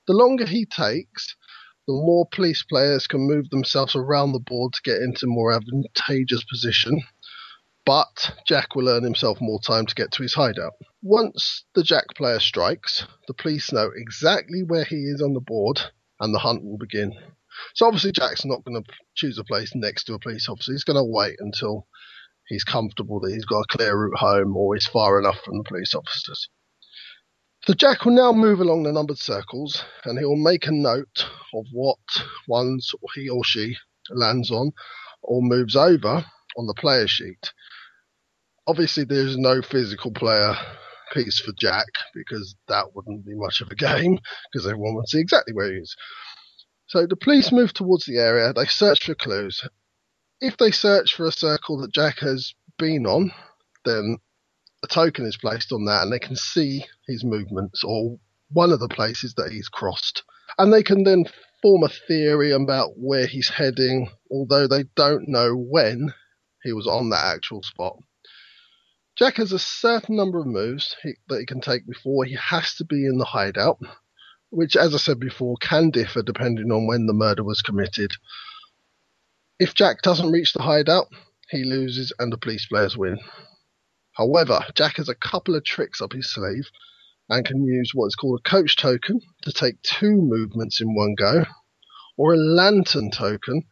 The 0.08 0.14
longer 0.14 0.46
he 0.46 0.66
takes, 0.66 1.36
the 1.88 1.94
more 1.94 2.28
police 2.32 2.64
players 2.64 3.08
can 3.08 3.28
move 3.28 3.50
themselves 3.50 3.96
around 3.96 4.32
the 4.32 4.40
board 4.40 4.74
to 4.74 4.82
get 4.84 5.02
into 5.02 5.28
more 5.28 5.52
advantageous 5.52 6.44
position. 6.46 7.04
But 7.86 8.36
Jack 8.48 8.76
will 8.76 8.88
earn 8.88 9.04
himself 9.04 9.42
more 9.42 9.60
time 9.60 9.86
to 9.86 9.96
get 9.96 10.12
to 10.14 10.24
his 10.24 10.34
hideout. 10.34 10.74
Once 11.02 11.66
the 11.76 11.84
Jack 11.84 12.06
player 12.16 12.40
strikes, 12.40 13.06
the 13.28 13.34
police 13.34 13.74
know 13.74 13.92
exactly 13.94 14.64
where 14.64 14.86
he 14.86 15.04
is 15.04 15.22
on 15.22 15.34
the 15.34 15.42
board 15.42 15.82
and 16.22 16.34
the 16.34 16.40
hunt 16.40 16.64
will 16.64 16.78
begin. 16.78 17.14
So 17.76 17.86
obviously 17.86 18.14
Jack's 18.14 18.46
not 18.46 18.64
going 18.64 18.82
to 18.82 18.90
choose 19.16 19.38
a 19.38 19.44
place 19.44 19.76
next 19.76 20.06
to 20.06 20.14
a 20.14 20.20
police 20.20 20.48
officer. 20.48 20.72
He's 20.72 20.86
going 20.86 20.98
to 20.98 21.04
wait 21.04 21.36
until 21.40 21.88
he's 22.48 22.64
comfortable 22.64 23.20
that 23.20 23.34
he's 23.34 23.46
got 23.46 23.66
a 23.70 23.78
clear 23.78 23.98
route 23.98 24.18
home 24.18 24.56
or 24.56 24.76
he's 24.76 24.88
far 24.88 25.20
enough 25.20 25.40
from 25.44 25.58
the 25.58 25.64
police 25.64 25.94
officers. 25.94 26.48
The 27.66 27.76
Jack 27.76 28.04
will 28.04 28.14
now 28.14 28.34
move 28.34 28.60
along 28.60 28.84
the 28.84 28.92
numbered 28.92 29.20
circles 29.20 29.86
and 30.04 30.20
he 30.20 30.26
will 30.26 30.36
make 30.36 30.68
a 30.68 30.72
note 30.72 31.26
of 31.54 31.66
what 31.72 31.98
ones 32.46 32.92
he 33.16 33.30
or 33.30 33.46
she 33.46 33.78
lands 34.10 34.52
on 34.52 34.74
or 35.22 35.42
moves 35.42 35.78
over 35.78 36.26
on 36.58 36.68
the 36.68 36.74
player 36.74 37.08
sheet. 37.08 37.54
Obviously, 38.68 39.06
there's 39.06 39.38
no 39.38 39.62
physical 39.62 40.12
player 40.12 40.56
piece 41.14 41.40
for 41.40 41.54
Jack 41.58 41.88
because 42.14 42.54
that 42.68 42.94
wouldn't 42.96 43.26
be 43.26 43.36
much 43.36 43.62
of 43.62 43.72
a 43.72 43.76
game 43.76 44.20
because 44.52 44.68
everyone 44.68 44.96
would 44.96 45.08
see 45.08 45.20
exactly 45.20 45.54
where 45.54 45.72
he 45.72 45.78
is. 45.78 45.96
So 46.88 47.08
the 47.08 47.16
police 47.16 47.50
move 47.54 47.74
towards 47.74 48.06
the 48.06 48.18
area, 48.18 48.52
they 48.52 48.66
search 48.66 49.06
for 49.06 49.16
clues. 49.16 49.66
If 50.42 50.58
they 50.58 50.72
search 50.72 51.16
for 51.16 51.28
a 51.28 51.32
circle 51.32 51.78
that 51.78 51.94
Jack 51.94 52.20
has 52.20 52.54
been 52.78 53.06
on, 53.06 53.32
then 53.86 54.18
a 54.84 54.88
token 54.88 55.26
is 55.26 55.38
placed 55.38 55.72
on 55.72 55.86
that 55.86 56.04
and 56.04 56.12
they 56.12 56.20
can 56.20 56.36
see 56.36 56.84
his 57.08 57.24
movements 57.24 57.84
or 57.84 58.18
one 58.52 58.72
of 58.72 58.80
the 58.80 58.88
places 58.88 59.34
that 59.36 59.52
he's 59.52 59.70
crossed. 59.70 60.24
And 60.58 60.72
they 60.72 60.84
can 60.84 61.04
then 61.04 61.26
form 61.62 61.84
a 61.84 61.90
theory 61.90 62.52
about 62.52 62.92
where 62.98 63.26
he's 63.26 63.50
heading, 63.50 64.10
although 64.30 64.68
they 64.68 64.84
don't 64.96 65.28
know 65.28 65.56
when 65.56 66.14
he 66.64 66.74
was 66.74 66.88
on 66.88 67.10
that 67.10 67.26
actual 67.36 67.64
spot. 67.64 67.98
Jack 69.18 69.38
has 69.38 69.52
a 69.52 69.60
certain 69.60 70.16
number 70.16 70.40
of 70.40 70.48
moves 70.48 70.96
he, 71.04 71.14
that 71.30 71.40
he 71.40 71.46
can 71.46 71.62
take 71.62 71.86
before 71.88 72.26
he 72.26 72.36
has 72.36 72.76
to 72.76 72.86
be 72.86 73.06
in 73.06 73.18
the 73.18 73.26
hideout, 73.26 73.80
which, 74.50 74.76
as 74.76 74.94
I 74.94 74.98
said 74.98 75.20
before, 75.20 75.56
can 75.62 75.92
differ 75.92 76.24
depending 76.24 76.72
on 76.72 76.88
when 76.88 77.06
the 77.06 77.14
murder 77.14 77.44
was 77.44 77.62
committed. 77.62 78.12
If 79.60 79.76
Jack 79.76 80.02
doesn't 80.02 80.32
reach 80.32 80.54
the 80.54 80.64
hideout, 80.64 81.08
he 81.50 81.64
loses 81.64 82.12
and 82.18 82.34
the 82.34 82.38
police 82.38 82.66
players 82.66 82.98
win. 82.98 83.20
However, 84.14 84.66
Jack 84.76 84.98
has 84.98 85.10
a 85.10 85.16
couple 85.16 85.56
of 85.56 85.64
tricks 85.64 86.02
up 86.02 86.14
his 86.14 86.32
sleeve 86.32 86.70
and 87.30 87.46
can 87.46 87.64
use 87.64 87.92
what 87.94 88.08
is 88.08 88.16
called 88.16 88.40
a 88.40 88.50
coach 88.50 88.76
token 88.76 89.22
to 89.42 89.52
take 89.52 89.82
two 89.82 90.16
movements 90.16 90.80
in 90.82 90.94
one 90.94 91.16
go, 91.16 91.46
or 92.18 92.34
a 92.34 92.38
lantern 92.38 93.10
token, 93.12 93.64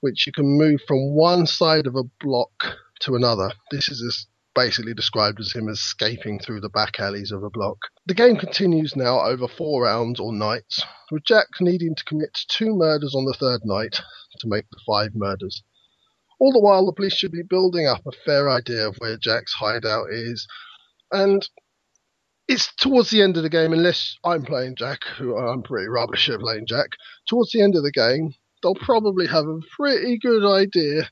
which 0.00 0.26
you 0.26 0.32
can 0.32 0.58
move 0.58 0.80
from 0.86 1.14
one 1.14 1.46
side 1.46 1.86
of 1.86 1.94
a 1.94 2.04
block 2.20 2.78
to 3.00 3.14
another. 3.14 3.52
This 3.70 3.88
is 3.88 4.26
basically 4.54 4.94
described 4.94 5.40
as 5.40 5.52
him 5.52 5.68
escaping 5.68 6.38
through 6.38 6.60
the 6.60 6.68
back 6.68 7.00
alleys 7.00 7.32
of 7.32 7.42
a 7.42 7.50
block. 7.50 7.78
The 8.06 8.14
game 8.14 8.36
continues 8.36 8.94
now 8.94 9.20
over 9.20 9.48
four 9.48 9.84
rounds 9.84 10.20
or 10.20 10.32
nights, 10.32 10.82
with 11.10 11.24
Jack 11.24 11.46
needing 11.60 11.94
to 11.94 12.04
commit 12.04 12.38
two 12.48 12.74
murders 12.74 13.14
on 13.14 13.24
the 13.24 13.36
third 13.38 13.60
night 13.64 14.00
to 14.38 14.48
make 14.48 14.64
the 14.70 14.80
five 14.86 15.14
murders. 15.14 15.62
All 16.42 16.50
the 16.50 16.58
while, 16.58 16.84
the 16.84 16.92
police 16.92 17.14
should 17.14 17.30
be 17.30 17.44
building 17.48 17.86
up 17.86 18.04
a 18.04 18.10
fair 18.26 18.50
idea 18.50 18.88
of 18.88 18.96
where 18.98 19.16
Jack's 19.16 19.52
hideout 19.52 20.10
is. 20.10 20.44
And 21.12 21.48
it's 22.48 22.74
towards 22.74 23.10
the 23.10 23.22
end 23.22 23.36
of 23.36 23.44
the 23.44 23.48
game, 23.48 23.72
unless 23.72 24.18
I'm 24.24 24.44
playing 24.44 24.74
Jack, 24.74 25.04
who 25.04 25.36
I'm 25.36 25.62
pretty 25.62 25.86
rubbish 25.86 26.28
at 26.28 26.40
playing 26.40 26.66
Jack, 26.66 26.88
towards 27.28 27.52
the 27.52 27.62
end 27.62 27.76
of 27.76 27.84
the 27.84 27.92
game, 27.92 28.34
they'll 28.60 28.74
probably 28.74 29.28
have 29.28 29.46
a 29.46 29.60
pretty 29.76 30.18
good 30.18 30.44
idea 30.44 31.08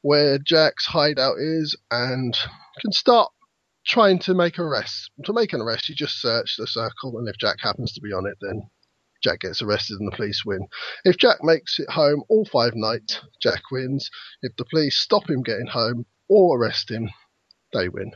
where 0.00 0.38
Jack's 0.38 0.86
hideout 0.86 1.36
is 1.38 1.76
and 1.90 2.34
can 2.80 2.92
start 2.92 3.30
trying 3.86 4.18
to 4.20 4.32
make 4.32 4.58
arrests. 4.58 5.10
To 5.26 5.34
make 5.34 5.52
an 5.52 5.60
arrest, 5.60 5.90
you 5.90 5.94
just 5.94 6.22
search 6.22 6.54
the 6.56 6.66
circle, 6.66 7.18
and 7.18 7.28
if 7.28 7.36
Jack 7.36 7.58
happens 7.60 7.92
to 7.92 8.00
be 8.00 8.14
on 8.14 8.24
it, 8.24 8.38
then 8.40 8.62
Jack 9.22 9.40
gets 9.40 9.62
arrested 9.62 9.98
and 10.00 10.10
the 10.10 10.16
police 10.16 10.44
win. 10.44 10.66
If 11.04 11.16
Jack 11.16 11.42
makes 11.42 11.78
it 11.78 11.90
home 11.90 12.22
all 12.28 12.44
five 12.44 12.74
nights, 12.74 13.20
Jack 13.40 13.70
wins. 13.70 14.10
If 14.42 14.56
the 14.56 14.64
police 14.64 14.98
stop 14.98 15.28
him 15.28 15.42
getting 15.42 15.66
home 15.66 16.06
or 16.28 16.58
arrest 16.58 16.90
him, 16.90 17.10
they 17.72 17.88
win. 17.88 18.12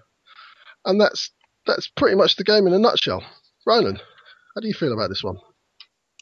And 0.85 1.01
that's 1.01 1.31
that's 1.67 1.89
pretty 1.89 2.17
much 2.17 2.37
the 2.37 2.45
game 2.45 2.67
in 2.67 2.75
a 2.75 2.79
nutshell. 2.79 3.25
Ronan, 3.67 3.97
how 4.55 4.61
do 4.61 4.69
you 4.69 4.75
feel 4.75 4.93
about 4.93 5.09
this 5.09 5.25
one? 5.25 5.39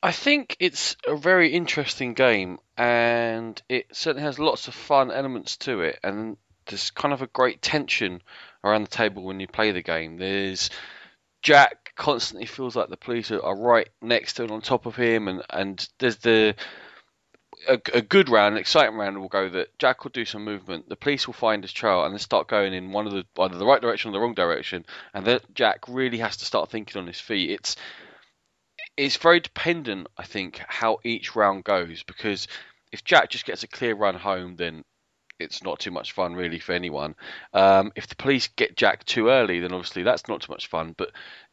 I 0.03 0.13
think 0.13 0.57
it's 0.59 0.97
a 1.07 1.17
very 1.17 1.51
interesting 1.51 2.15
game, 2.15 2.59
and 2.77 3.61
it 3.69 3.87
certainly 3.93 4.25
has 4.25 4.39
lots 4.39 4.67
of 4.67 4.75
fun 4.75 5.13
elements 5.13 5.57
to 5.59 5.81
it, 5.81 6.01
and 6.03 6.37
there's 6.67 6.91
kind 6.91 7.13
of 7.13 7.23
a 7.23 7.29
great 7.29 7.63
tension 7.63 8.21
around 8.65 8.85
the 8.85 8.91
table 8.91 9.23
when 9.25 9.41
you 9.41 9.47
play 9.47 9.71
the 9.73 9.83
game. 9.83 10.17
There's 10.17 10.71
Jack 11.43 11.82
constantly 11.97 12.47
feels 12.47 12.77
like 12.77 12.89
the 12.89 12.97
police 12.97 13.31
are 13.31 13.57
right 13.57 13.89
next 14.01 14.35
to 14.35 14.43
and 14.43 14.53
on 14.53 14.61
top 14.61 14.87
of 14.87 14.97
him, 14.97 15.29
and 15.29 15.43
and 15.51 15.89
there's 15.99 16.17
the 16.19 16.55
a, 17.69 17.81
a, 17.95 18.03
good 18.03 18.29
round, 18.29 18.55
an 18.55 18.61
exciting 18.61 18.97
round 18.97 19.21
will 19.21 19.29
go 19.29 19.49
that 19.49 19.79
Jack 19.79 20.03
will 20.03 20.11
do 20.11 20.25
some 20.25 20.45
movement. 20.45 20.89
The 20.89 20.97
police 20.97 21.27
will 21.27 21.35
find 21.35 21.63
his 21.63 21.73
trail 21.73 22.05
and 22.05 22.13
then 22.13 22.19
start 22.19 22.49
going 22.49 22.73
in 22.73 22.93
one 22.93 23.07
of 23.07 23.13
the 23.13 23.25
either 23.39 23.57
the 23.57 23.67
right 23.67 23.81
direction 23.81 24.11
or 24.11 24.13
the 24.13 24.21
wrong 24.21 24.35
direction, 24.35 24.85
and 25.15 25.25
then 25.25 25.41
Jack 25.55 25.81
really 25.89 26.19
has 26.19 26.37
to 26.39 26.45
start 26.45 26.71
thinking 26.71 27.01
on 27.01 27.07
his 27.07 27.21
feet. 27.21 27.51
It's 27.51 27.77
it's 28.97 29.17
very 29.17 29.41
dependent, 29.41 30.09
I 30.19 30.25
think, 30.25 30.61
how 30.67 30.99
each 31.05 31.35
round 31.35 31.65
goes 31.65 32.03
because 32.03 32.47
if 32.91 33.05
Jack 33.05 33.31
just 33.31 33.47
gets 33.47 33.63
a 33.63 33.69
clear 33.69 33.95
run 33.95 34.15
home, 34.15 34.57
then 34.57 34.85
it's 35.39 35.63
not 35.63 35.81
too 35.81 35.91
much 35.91 36.13
fun 36.13 36.35
really 36.35 36.59
for 36.59 36.73
anyone. 36.73 37.15
Um, 37.53 37.93
if 37.97 38.07
the 38.07 38.17
police 38.17 38.49
get 38.49 38.77
Jack 38.77 39.05
too 39.05 39.29
early, 39.29 39.61
then 39.61 39.73
obviously 39.73 40.03
that's 40.03 40.29
not 40.29 40.43
too 40.43 40.53
much 40.53 40.67
fun. 40.67 40.95
But 40.97 41.13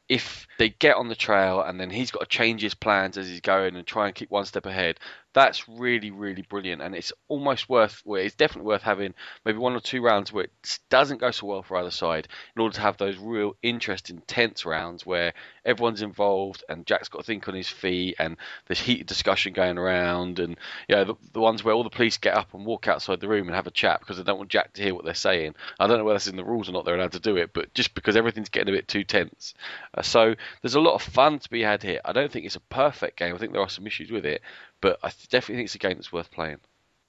if 0.09 0.47
they 0.57 0.69
get 0.69 0.97
on 0.97 1.07
the 1.07 1.15
trail 1.15 1.61
and 1.61 1.79
then 1.79 1.89
he's 1.91 2.11
got 2.11 2.19
to 2.21 2.25
change 2.25 2.61
his 2.61 2.73
plans 2.73 3.17
as 3.17 3.27
he's 3.27 3.41
going 3.41 3.75
and 3.75 3.85
try 3.87 4.07
and 4.07 4.15
keep 4.15 4.31
one 4.31 4.45
step 4.45 4.65
ahead, 4.65 4.99
that's 5.33 5.69
really 5.69 6.11
really 6.11 6.41
brilliant 6.41 6.81
and 6.81 6.95
it's 6.95 7.13
almost 7.27 7.69
worth 7.69 8.01
well, 8.05 8.21
it's 8.21 8.35
definitely 8.35 8.67
worth 8.67 8.81
having 8.81 9.13
maybe 9.45 9.57
one 9.57 9.73
or 9.73 9.79
two 9.79 10.01
rounds 10.01 10.33
where 10.33 10.45
it 10.45 10.79
doesn't 10.89 11.19
go 11.19 11.31
so 11.31 11.45
well 11.47 11.61
for 11.61 11.77
either 11.77 11.91
side 11.91 12.27
in 12.55 12.61
order 12.61 12.73
to 12.73 12.81
have 12.81 12.97
those 12.97 13.17
real 13.17 13.55
interesting 13.61 14.21
tense 14.27 14.65
rounds 14.65 15.05
where 15.05 15.33
everyone's 15.65 16.01
involved 16.01 16.63
and 16.67 16.85
Jack's 16.85 17.09
got 17.09 17.19
to 17.19 17.23
think 17.23 17.47
on 17.47 17.53
his 17.53 17.69
feet 17.69 18.15
and 18.19 18.37
there's 18.67 18.79
heated 18.79 19.07
discussion 19.07 19.53
going 19.53 19.77
around 19.77 20.39
and 20.39 20.57
you 20.87 20.95
know 20.95 21.03
the, 21.03 21.15
the 21.33 21.39
ones 21.39 21.63
where 21.63 21.73
all 21.73 21.83
the 21.83 21.89
police 21.89 22.17
get 22.17 22.35
up 22.35 22.53
and 22.53 22.65
walk 22.65 22.87
outside 22.87 23.19
the 23.19 23.27
room 23.27 23.47
and 23.47 23.55
have 23.55 23.67
a 23.67 23.71
chat 23.71 23.99
because 23.99 24.17
they 24.17 24.23
don't 24.23 24.37
want 24.37 24.49
Jack 24.49 24.73
to 24.73 24.81
hear 24.81 24.95
what 24.95 25.05
they're 25.05 25.13
saying. 25.13 25.53
I 25.79 25.87
don't 25.87 25.99
know 25.99 26.03
whether 26.03 26.15
that's 26.15 26.27
in 26.27 26.37
the 26.37 26.43
rules 26.43 26.69
or 26.69 26.71
not 26.71 26.85
they're 26.85 26.95
allowed 26.95 27.11
to 27.11 27.19
do 27.19 27.37
it 27.37 27.53
but 27.53 27.73
just 27.73 27.93
because 27.93 28.15
everything's 28.15 28.49
getting 28.49 28.73
a 28.73 28.77
bit 28.77 28.87
too 28.87 29.03
tense. 29.03 29.53
Uh, 29.95 30.01
so 30.01 30.35
there's 30.61 30.75
a 30.75 30.79
lot 30.79 30.95
of 30.95 31.01
fun 31.01 31.39
to 31.39 31.49
be 31.49 31.61
had 31.61 31.83
here. 31.83 32.01
I 32.03 32.13
don't 32.13 32.31
think 32.31 32.45
it's 32.45 32.55
a 32.55 32.61
perfect 32.61 33.17
game. 33.17 33.35
I 33.35 33.37
think 33.37 33.53
there 33.53 33.61
are 33.61 33.69
some 33.69 33.85
issues 33.85 34.11
with 34.11 34.25
it 34.25 34.41
but 34.81 34.99
I 35.03 35.11
definitely 35.29 35.55
think 35.55 35.65
it's 35.67 35.75
a 35.75 35.79
game 35.79 35.95
that's 35.95 36.11
worth 36.11 36.31
playing. 36.31 36.57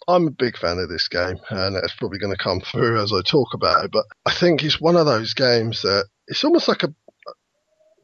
I'm 0.09 0.27
a 0.27 0.31
big 0.31 0.57
fan 0.57 0.79
of 0.79 0.89
this 0.89 1.09
game, 1.09 1.39
and 1.51 1.77
it's 1.77 1.95
probably 1.95 2.18
going 2.18 2.35
to 2.35 2.43
come 2.43 2.61
through 2.61 3.01
as 3.01 3.12
I 3.12 3.21
talk 3.23 3.55
about 3.55 3.85
it. 3.85 3.91
But 3.93 4.05
I 4.27 4.33
think 4.33 4.64
it's 4.64 4.81
one 4.81 4.97
of 4.97 5.07
those 5.07 5.35
games 5.35 5.83
that 5.83 6.07
it's 6.27 6.43
almost 6.45 6.68
like 6.68 6.83
a 6.83 6.95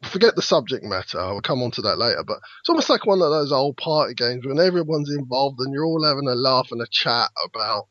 forget 0.04 0.36
the 0.36 0.42
subject 0.42 0.84
matter. 0.84 1.18
I'll 1.18 1.40
come 1.40 1.62
on 1.62 1.70
to 1.72 1.82
that 1.82 1.98
later. 1.98 2.22
But 2.26 2.36
it's 2.36 2.68
almost 2.68 2.90
like 2.90 3.06
one 3.06 3.22
of 3.22 3.30
those 3.30 3.52
old 3.52 3.76
party 3.76 4.14
games 4.14 4.46
when 4.46 4.58
everyone's 4.58 5.10
involved 5.10 5.58
and 5.60 5.72
you're 5.72 5.84
all 5.84 6.04
having 6.04 6.28
a 6.28 6.34
laugh 6.34 6.68
and 6.70 6.80
a 6.80 6.86
chat 6.90 7.28
about 7.44 7.86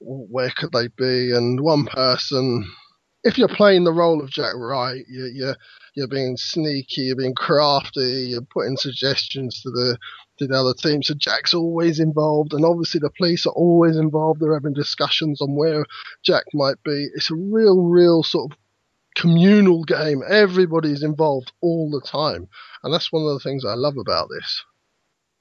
where 0.00 0.50
could 0.56 0.72
they 0.72 0.88
be, 0.88 1.32
and 1.32 1.60
one 1.60 1.86
person. 1.86 2.64
If 3.24 3.36
you're 3.36 3.48
playing 3.48 3.82
the 3.82 3.92
role 3.92 4.22
of 4.22 4.30
Jack 4.30 4.54
Wright, 4.54 5.04
you're, 5.08 5.28
you're 5.28 5.56
you're 5.94 6.08
being 6.08 6.36
sneaky, 6.36 7.02
you're 7.02 7.16
being 7.16 7.34
crafty, 7.34 8.28
you're 8.30 8.42
putting 8.42 8.76
suggestions 8.76 9.60
to 9.62 9.70
the 9.70 9.98
the 10.46 10.58
other 10.58 10.74
teams. 10.74 11.08
So 11.08 11.14
Jack's 11.14 11.54
always 11.54 12.00
involved, 12.00 12.52
and 12.52 12.64
obviously 12.64 13.00
the 13.00 13.10
police 13.10 13.46
are 13.46 13.52
always 13.52 13.96
involved. 13.96 14.40
They're 14.40 14.54
having 14.54 14.74
discussions 14.74 15.40
on 15.40 15.56
where 15.56 15.84
Jack 16.22 16.44
might 16.54 16.82
be. 16.84 17.08
It's 17.14 17.30
a 17.30 17.34
real, 17.34 17.82
real 17.84 18.22
sort 18.22 18.52
of 18.52 18.58
communal 19.16 19.84
game. 19.84 20.22
Everybody's 20.28 21.02
involved 21.02 21.52
all 21.60 21.90
the 21.90 22.06
time, 22.06 22.48
and 22.82 22.92
that's 22.92 23.12
one 23.12 23.24
of 23.24 23.32
the 23.32 23.40
things 23.40 23.64
I 23.64 23.74
love 23.74 23.96
about 23.98 24.28
this. 24.28 24.64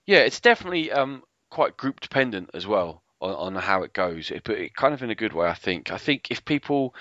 Yeah, 0.06 0.20
it's 0.20 0.40
definitely 0.40 0.92
um, 0.92 1.24
quite 1.50 1.78
group 1.78 2.00
dependent 2.00 2.50
as 2.54 2.66
well 2.66 3.04
on, 3.22 3.56
on 3.56 3.62
how 3.62 3.84
it 3.84 3.94
goes, 3.94 4.32
but 4.46 4.58
it 4.58 4.76
kind 4.76 4.94
of 4.94 5.04
in 5.04 5.10
a 5.10 5.16
good 5.16 5.34
way. 5.34 5.48
I 5.48 5.54
think. 5.54 5.92
I 5.92 5.98
think 5.98 6.32
if 6.32 6.46
people 6.46 6.96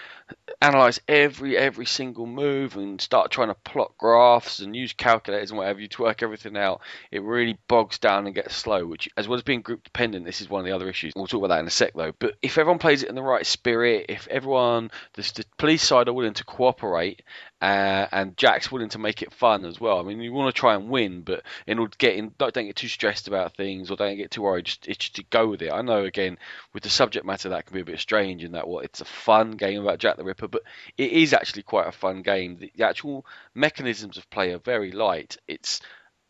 analyze 0.60 1.00
every 1.08 1.56
every 1.56 1.86
single 1.86 2.26
move 2.26 2.76
and 2.76 3.00
start 3.00 3.30
trying 3.30 3.48
to 3.48 3.54
plot 3.54 3.92
graphs 3.98 4.60
and 4.60 4.74
use 4.74 4.92
calculators 4.92 5.50
and 5.50 5.58
whatever 5.58 5.80
you 5.80 5.88
to 5.88 6.02
work 6.02 6.22
everything 6.22 6.56
out, 6.56 6.80
it 7.10 7.22
really 7.22 7.58
bogs 7.68 7.98
down 7.98 8.26
and 8.26 8.34
gets 8.34 8.54
slow. 8.54 8.86
Which, 8.86 9.08
as 9.16 9.28
well 9.28 9.36
as 9.36 9.42
being 9.42 9.62
group 9.62 9.84
dependent, 9.84 10.24
this 10.24 10.40
is 10.40 10.48
one 10.48 10.60
of 10.60 10.66
the 10.66 10.74
other 10.74 10.88
issues. 10.88 11.12
We'll 11.14 11.26
talk 11.26 11.44
about 11.44 11.54
that 11.54 11.60
in 11.60 11.66
a 11.66 11.70
sec, 11.70 11.92
though. 11.94 12.12
But 12.18 12.34
if 12.42 12.58
everyone 12.58 12.78
plays 12.78 13.02
it 13.02 13.08
in 13.08 13.14
the 13.14 13.22
right 13.22 13.46
spirit, 13.46 14.06
if 14.08 14.26
everyone, 14.28 14.90
the, 15.14 15.22
the 15.34 15.44
police 15.58 15.82
side 15.82 16.08
are 16.08 16.12
willing 16.12 16.34
to 16.34 16.44
cooperate 16.44 17.22
uh, 17.66 18.06
and 18.12 18.36
Jack's 18.36 18.70
willing 18.70 18.90
to 18.90 19.00
make 19.00 19.22
it 19.22 19.32
fun 19.32 19.64
as 19.64 19.80
well. 19.80 19.98
I 19.98 20.04
mean, 20.04 20.20
you 20.20 20.32
want 20.32 20.54
to 20.54 20.58
try 20.58 20.76
and 20.76 20.88
win, 20.88 21.22
but 21.22 21.42
in 21.66 21.80
order 21.80 21.90
to 21.90 21.98
get 21.98 22.14
in, 22.14 22.32
don't, 22.38 22.54
don't 22.54 22.66
get 22.66 22.76
too 22.76 22.86
stressed 22.86 23.26
about 23.26 23.56
things 23.56 23.90
or 23.90 23.96
don't 23.96 24.16
get 24.16 24.30
too 24.30 24.42
worried. 24.42 24.66
Just, 24.66 24.86
it's 24.86 24.98
just 24.98 25.16
to 25.16 25.24
go 25.24 25.48
with 25.48 25.62
it. 25.62 25.72
I 25.72 25.82
know 25.82 26.04
again 26.04 26.38
with 26.72 26.84
the 26.84 26.88
subject 26.88 27.26
matter 27.26 27.48
that 27.48 27.66
can 27.66 27.74
be 27.74 27.80
a 27.80 27.84
bit 27.84 27.98
strange 27.98 28.44
in 28.44 28.52
that 28.52 28.68
what 28.68 28.76
well, 28.76 28.84
it's 28.84 29.00
a 29.00 29.04
fun 29.04 29.56
game 29.56 29.82
about 29.82 29.98
Jack 29.98 30.16
the 30.16 30.22
Ripper, 30.22 30.46
but 30.46 30.62
it 30.96 31.10
is 31.10 31.32
actually 31.32 31.64
quite 31.64 31.88
a 31.88 31.92
fun 31.92 32.22
game. 32.22 32.56
The, 32.56 32.70
the 32.76 32.86
actual 32.86 33.26
mechanisms 33.52 34.16
of 34.16 34.30
play 34.30 34.52
are 34.52 34.58
very 34.58 34.92
light. 34.92 35.36
It's 35.48 35.80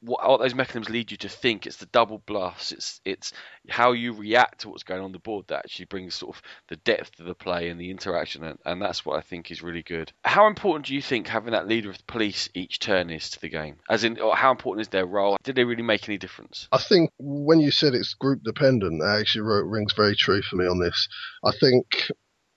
what, 0.01 0.29
what 0.29 0.41
those 0.41 0.55
mechanisms 0.55 0.91
lead 0.91 1.11
you 1.11 1.17
to 1.19 1.29
think. 1.29 1.67
It's 1.67 1.77
the 1.77 1.87
double 1.87 2.19
bluffs. 2.19 2.73
It's 2.73 3.01
it's 3.05 3.33
how 3.69 3.93
you 3.93 4.13
react 4.13 4.61
to 4.61 4.69
what's 4.69 4.83
going 4.83 5.03
on 5.03 5.13
the 5.13 5.19
board 5.19 5.47
that 5.49 5.65
actually 5.65 5.87
brings 5.87 6.15
sort 6.15 6.37
of 6.37 6.43
the 6.69 6.77
depth 6.77 7.17
to 7.17 7.23
the 7.23 7.35
play 7.35 7.69
and 7.69 7.81
the 7.81 7.91
interaction, 7.91 8.45
and, 8.45 8.59
and 8.65 8.81
that's 8.81 9.05
what 9.05 9.19
I 9.19 9.23
think 9.23 9.51
is 9.51 9.63
really 9.63 9.83
good. 9.83 10.13
How 10.25 10.47
important 10.47 10.87
do 10.87 10.95
you 10.95 11.03
think 11.03 11.27
having 11.27 11.53
that 11.53 11.69
leader 11.69 11.91
of 11.91 11.99
the 11.99 12.05
police 12.05 12.49
each 12.55 12.79
turn 12.79 13.11
is 13.11 13.31
to 13.31 13.41
the 13.41 13.49
game? 13.49 13.77
As 13.89 14.05
in, 14.05 14.17
how 14.35 14.51
important 14.51 14.83
is 14.83 14.89
their 14.89 15.07
role? 15.07 15.37
Did 15.43 15.57
they 15.57 15.65
really 15.65 15.83
make 15.83 16.09
any 16.09 16.19
difference? 16.19 16.69
I 16.73 16.79
think 16.79 17.11
when 17.19 17.61
you 17.61 17.71
said 17.71 17.95
it's 17.95 18.15
group 18.15 18.43
dependent, 18.43 19.01
that 19.01 19.19
actually 19.21 19.43
wrote 19.43 19.67
rings 19.67 19.93
very 19.93 20.17
true 20.17 20.43
for 20.43 20.57
me 20.57 20.67
on 20.67 20.79
this. 20.79 21.09
I 21.45 21.53
think 21.53 22.11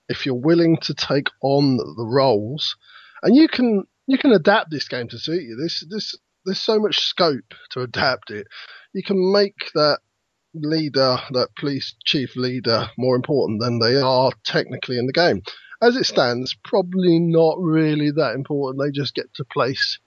if 0.08 0.26
you're 0.26 0.36
willing 0.36 0.78
to 0.78 0.94
take 0.94 1.30
on 1.42 1.78
the 1.78 2.06
roles, 2.06 2.76
and 3.22 3.36
you 3.36 3.48
can 3.48 3.84
you 4.08 4.18
can 4.18 4.32
adapt 4.32 4.72
this 4.72 4.88
game 4.88 5.08
to 5.10 5.20
suit 5.20 5.44
you. 5.44 5.56
This 5.56 5.86
this 5.90 6.18
there's 6.50 6.62
so 6.62 6.80
much 6.80 7.00
scope 7.00 7.54
to 7.72 7.82
adapt 7.82 8.32
it. 8.32 8.48
You 8.94 9.04
can 9.04 9.32
make 9.32 9.72
that 9.76 10.00
leader, 10.54 11.18
that 11.32 11.50
police 11.58 11.96
chief 12.06 12.36
leader, 12.36 12.90
more 12.98 13.16
important 13.16 13.62
than 13.62 13.80
they 13.80 13.96
are 13.96 14.32
technically 14.44 14.98
in 14.98 15.06
the 15.06 15.14
game. 15.14 15.44
As 15.82 15.96
it 15.96 16.06
stands, 16.06 16.56
probably 16.64 17.20
not 17.20 17.58
really 17.60 18.12
that 18.12 18.34
important. 18.34 18.82
They 18.84 18.92
just 18.92 19.14
get 19.14 19.34
to 19.36 19.46
place 19.46 20.00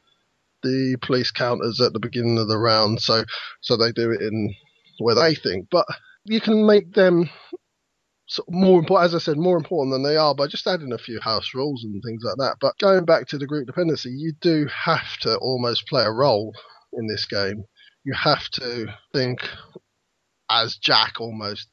the 0.62 0.96
police 1.00 1.30
counters 1.30 1.80
at 1.80 1.92
the 1.92 2.00
beginning 2.00 2.38
of 2.38 2.48
the 2.48 2.58
round, 2.58 3.00
so 3.00 3.24
so 3.60 3.76
they 3.76 3.92
do 3.92 4.10
it 4.10 4.20
in 4.20 4.54
where 4.98 5.14
they 5.14 5.34
think. 5.34 5.68
But 5.70 5.86
you 6.24 6.40
can 6.40 6.66
make 6.66 6.92
them 6.92 7.30
sort 8.26 8.48
of 8.48 8.54
more 8.54 8.78
important, 8.78 9.06
as 9.06 9.14
I 9.14 9.18
said, 9.18 9.36
more 9.36 9.56
important 9.56 9.92
than 9.92 10.02
they 10.02 10.16
are 10.16 10.34
by 10.34 10.46
just 10.46 10.66
adding 10.66 10.92
a 10.92 10.98
few 10.98 11.20
house 11.20 11.50
rules 11.54 11.84
and 11.84 12.02
things 12.02 12.22
like 12.24 12.36
that. 12.38 12.56
But 12.60 12.78
going 12.78 13.04
back 13.04 13.26
to 13.28 13.38
the 13.38 13.46
group 13.46 13.66
dependency, 13.66 14.10
you 14.10 14.32
do 14.40 14.66
have 14.84 15.16
to 15.20 15.36
almost 15.38 15.86
play 15.88 16.04
a 16.04 16.10
role 16.10 16.52
in 16.92 17.06
this 17.08 17.26
game. 17.26 17.64
You 18.04 18.14
have 18.14 18.48
to 18.50 18.86
think 19.12 19.40
as 20.50 20.76
Jack 20.76 21.20
almost 21.20 21.68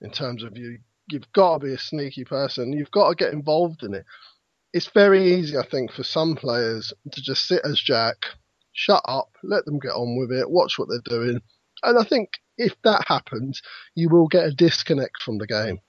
in 0.00 0.10
terms 0.10 0.42
of 0.42 0.56
you. 0.56 0.78
You've 1.10 1.30
got 1.32 1.58
to 1.58 1.66
be 1.66 1.74
a 1.74 1.78
sneaky 1.78 2.24
person. 2.24 2.72
You've 2.72 2.90
got 2.90 3.10
to 3.10 3.14
get 3.14 3.32
involved 3.32 3.82
in 3.82 3.94
it. 3.94 4.04
It's 4.72 4.88
very 4.88 5.34
easy, 5.34 5.56
I 5.56 5.66
think, 5.66 5.92
for 5.92 6.02
some 6.02 6.34
players 6.34 6.92
to 7.12 7.22
just 7.22 7.46
sit 7.46 7.60
as 7.64 7.78
Jack, 7.78 8.16
shut 8.72 9.02
up, 9.06 9.28
let 9.42 9.64
them 9.66 9.78
get 9.78 9.90
on 9.90 10.18
with 10.18 10.36
it, 10.36 10.50
watch 10.50 10.78
what 10.78 10.88
they're 10.88 11.18
doing. 11.18 11.40
And 11.82 11.98
I 11.98 12.04
think 12.04 12.30
if 12.56 12.74
that 12.84 13.04
happens, 13.06 13.62
you 13.94 14.08
will 14.08 14.28
get 14.28 14.46
a 14.46 14.52
disconnect 14.52 15.22
from 15.22 15.38
the 15.38 15.46
game 15.46 15.80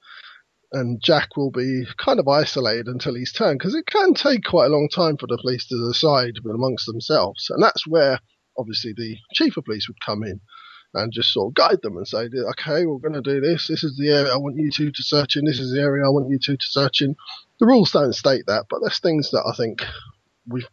and 0.72 1.01
Jack 1.01 1.38
will 1.38 1.51
be 1.51 1.86
kind 1.97 2.20
of 2.20 2.28
isolated 2.28 2.88
until 2.88 3.16
he's 3.16 3.32
turned 3.32 3.59
because 3.59 3.76
it 3.76 3.86
can 3.86 4.13
take 4.13 4.43
quite 4.43 4.66
a 4.66 4.74
long 4.74 4.89
time 4.89 5.18
for 5.18 5.28
the 5.28 5.38
police 5.41 5.66
to 5.68 5.88
decide 5.88 6.34
amongst 6.43 6.86
themselves, 6.86 7.49
and 7.49 7.63
that's 7.63 7.88
where 7.88 8.20
obviously 8.57 8.93
the 8.93 9.18
chief 9.34 9.57
of 9.57 9.66
police 9.66 9.88
would 9.88 9.99
come 10.05 10.24
in 10.24 10.39
and 10.93 11.11
just 11.11 11.34
sort 11.34 11.49
of 11.49 11.53
guide 11.55 11.82
them 11.82 11.97
and 11.97 12.07
say, 12.07 12.30
okay, 12.51 12.86
we're 12.86 12.99
going 12.99 13.13
to 13.13 13.22
do 13.22 13.41
this. 13.41 13.68
This 13.68 13.84
is 13.84 13.97
the 13.97 14.09
area 14.09 14.34
I 14.34 14.38
want 14.38 14.55
you 14.55 14.72
two 14.72 14.91
to 14.91 15.03
search 15.03 15.36
in. 15.36 15.43
This 15.43 15.59
is 15.59 15.74
the 15.74 15.82
area 15.82 16.05
I 16.05 16.09
want 16.09 16.30
you 16.30 16.39
two 16.39 16.55
to 16.55 16.66
search 16.66 17.01
in. 17.01 17.18
The 17.59 17.66
rules 17.66 17.91
don't 17.91 18.13
state 18.13 18.45
that, 18.47 18.66
but 18.70 18.80
there's 18.80 18.99
things 18.99 19.32
that 19.32 19.43
I 19.45 19.53
think 19.55 19.84
we've 20.47 20.68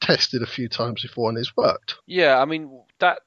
tested 0.00 0.42
a 0.42 0.46
few 0.46 0.68
times 0.68 1.02
before 1.02 1.28
and 1.28 1.38
it's 1.38 1.56
worked. 1.56 1.94
Yeah, 2.06 2.40
I 2.40 2.44
mean 2.44 2.82
that 2.98 3.20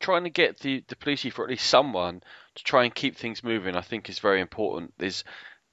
trying 0.00 0.24
to 0.24 0.30
get 0.30 0.58
the 0.58 0.82
the 0.88 0.96
police 0.96 1.20
chief 1.20 1.38
or 1.38 1.44
at 1.44 1.50
least 1.50 1.66
someone 1.66 2.22
to 2.54 2.64
try 2.64 2.84
and 2.84 2.94
keep 2.94 3.16
things 3.16 3.44
moving, 3.44 3.76
I 3.76 3.82
think 3.82 4.08
is 4.08 4.18
very 4.18 4.40
important. 4.40 4.94
There's 4.98 5.24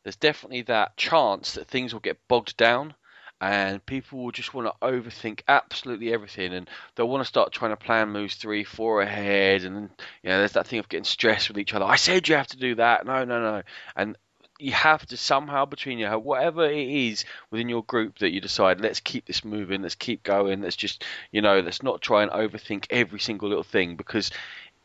there's 0.03 0.15
definitely 0.15 0.63
that 0.63 0.95
chance 0.97 1.53
that 1.53 1.67
things 1.67 1.93
will 1.93 2.01
get 2.01 2.27
bogged 2.27 2.55
down 2.57 2.93
and 3.39 3.85
people 3.85 4.23
will 4.23 4.31
just 4.31 4.53
want 4.53 4.67
to 4.67 4.85
overthink 4.87 5.41
absolutely 5.47 6.11
everything 6.11 6.53
and 6.53 6.69
they'll 6.95 7.09
want 7.09 7.21
to 7.21 7.27
start 7.27 7.51
trying 7.51 7.71
to 7.71 7.77
plan 7.77 8.09
moves 8.09 8.35
three, 8.35 8.63
four 8.63 9.01
ahead 9.01 9.63
and 9.63 9.89
you 10.23 10.29
know 10.29 10.39
there's 10.39 10.53
that 10.53 10.67
thing 10.67 10.79
of 10.79 10.89
getting 10.89 11.03
stressed 11.03 11.47
with 11.47 11.59
each 11.59 11.73
other. 11.73 11.85
I 11.85 11.95
said 11.97 12.27
you 12.27 12.35
have 12.35 12.47
to 12.47 12.57
do 12.57 12.75
that. 12.75 13.05
No, 13.05 13.25
no, 13.25 13.41
no. 13.41 13.63
And 13.95 14.17
you 14.59 14.71
have 14.71 15.05
to 15.05 15.17
somehow 15.17 15.65
between 15.65 15.99
you 15.99 16.07
whatever 16.07 16.65
it 16.65 16.89
is 16.89 17.25
within 17.51 17.69
your 17.69 17.83
group 17.83 18.17
that 18.19 18.31
you 18.31 18.41
decide 18.41 18.81
let's 18.81 18.99
keep 18.99 19.25
this 19.25 19.45
moving 19.45 19.83
let's 19.83 19.93
keep 19.93 20.23
going 20.23 20.61
let's 20.61 20.75
just 20.75 21.05
you 21.31 21.41
know 21.41 21.59
let's 21.59 21.83
not 21.83 22.01
try 22.01 22.23
and 22.23 22.31
overthink 22.31 22.87
every 22.89 23.19
single 23.19 23.49
little 23.49 23.63
thing 23.63 23.95
because 23.95 24.31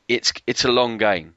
it's 0.08 0.32
it's 0.46 0.64
a 0.64 0.72
long 0.72 0.98
game. 0.98 1.34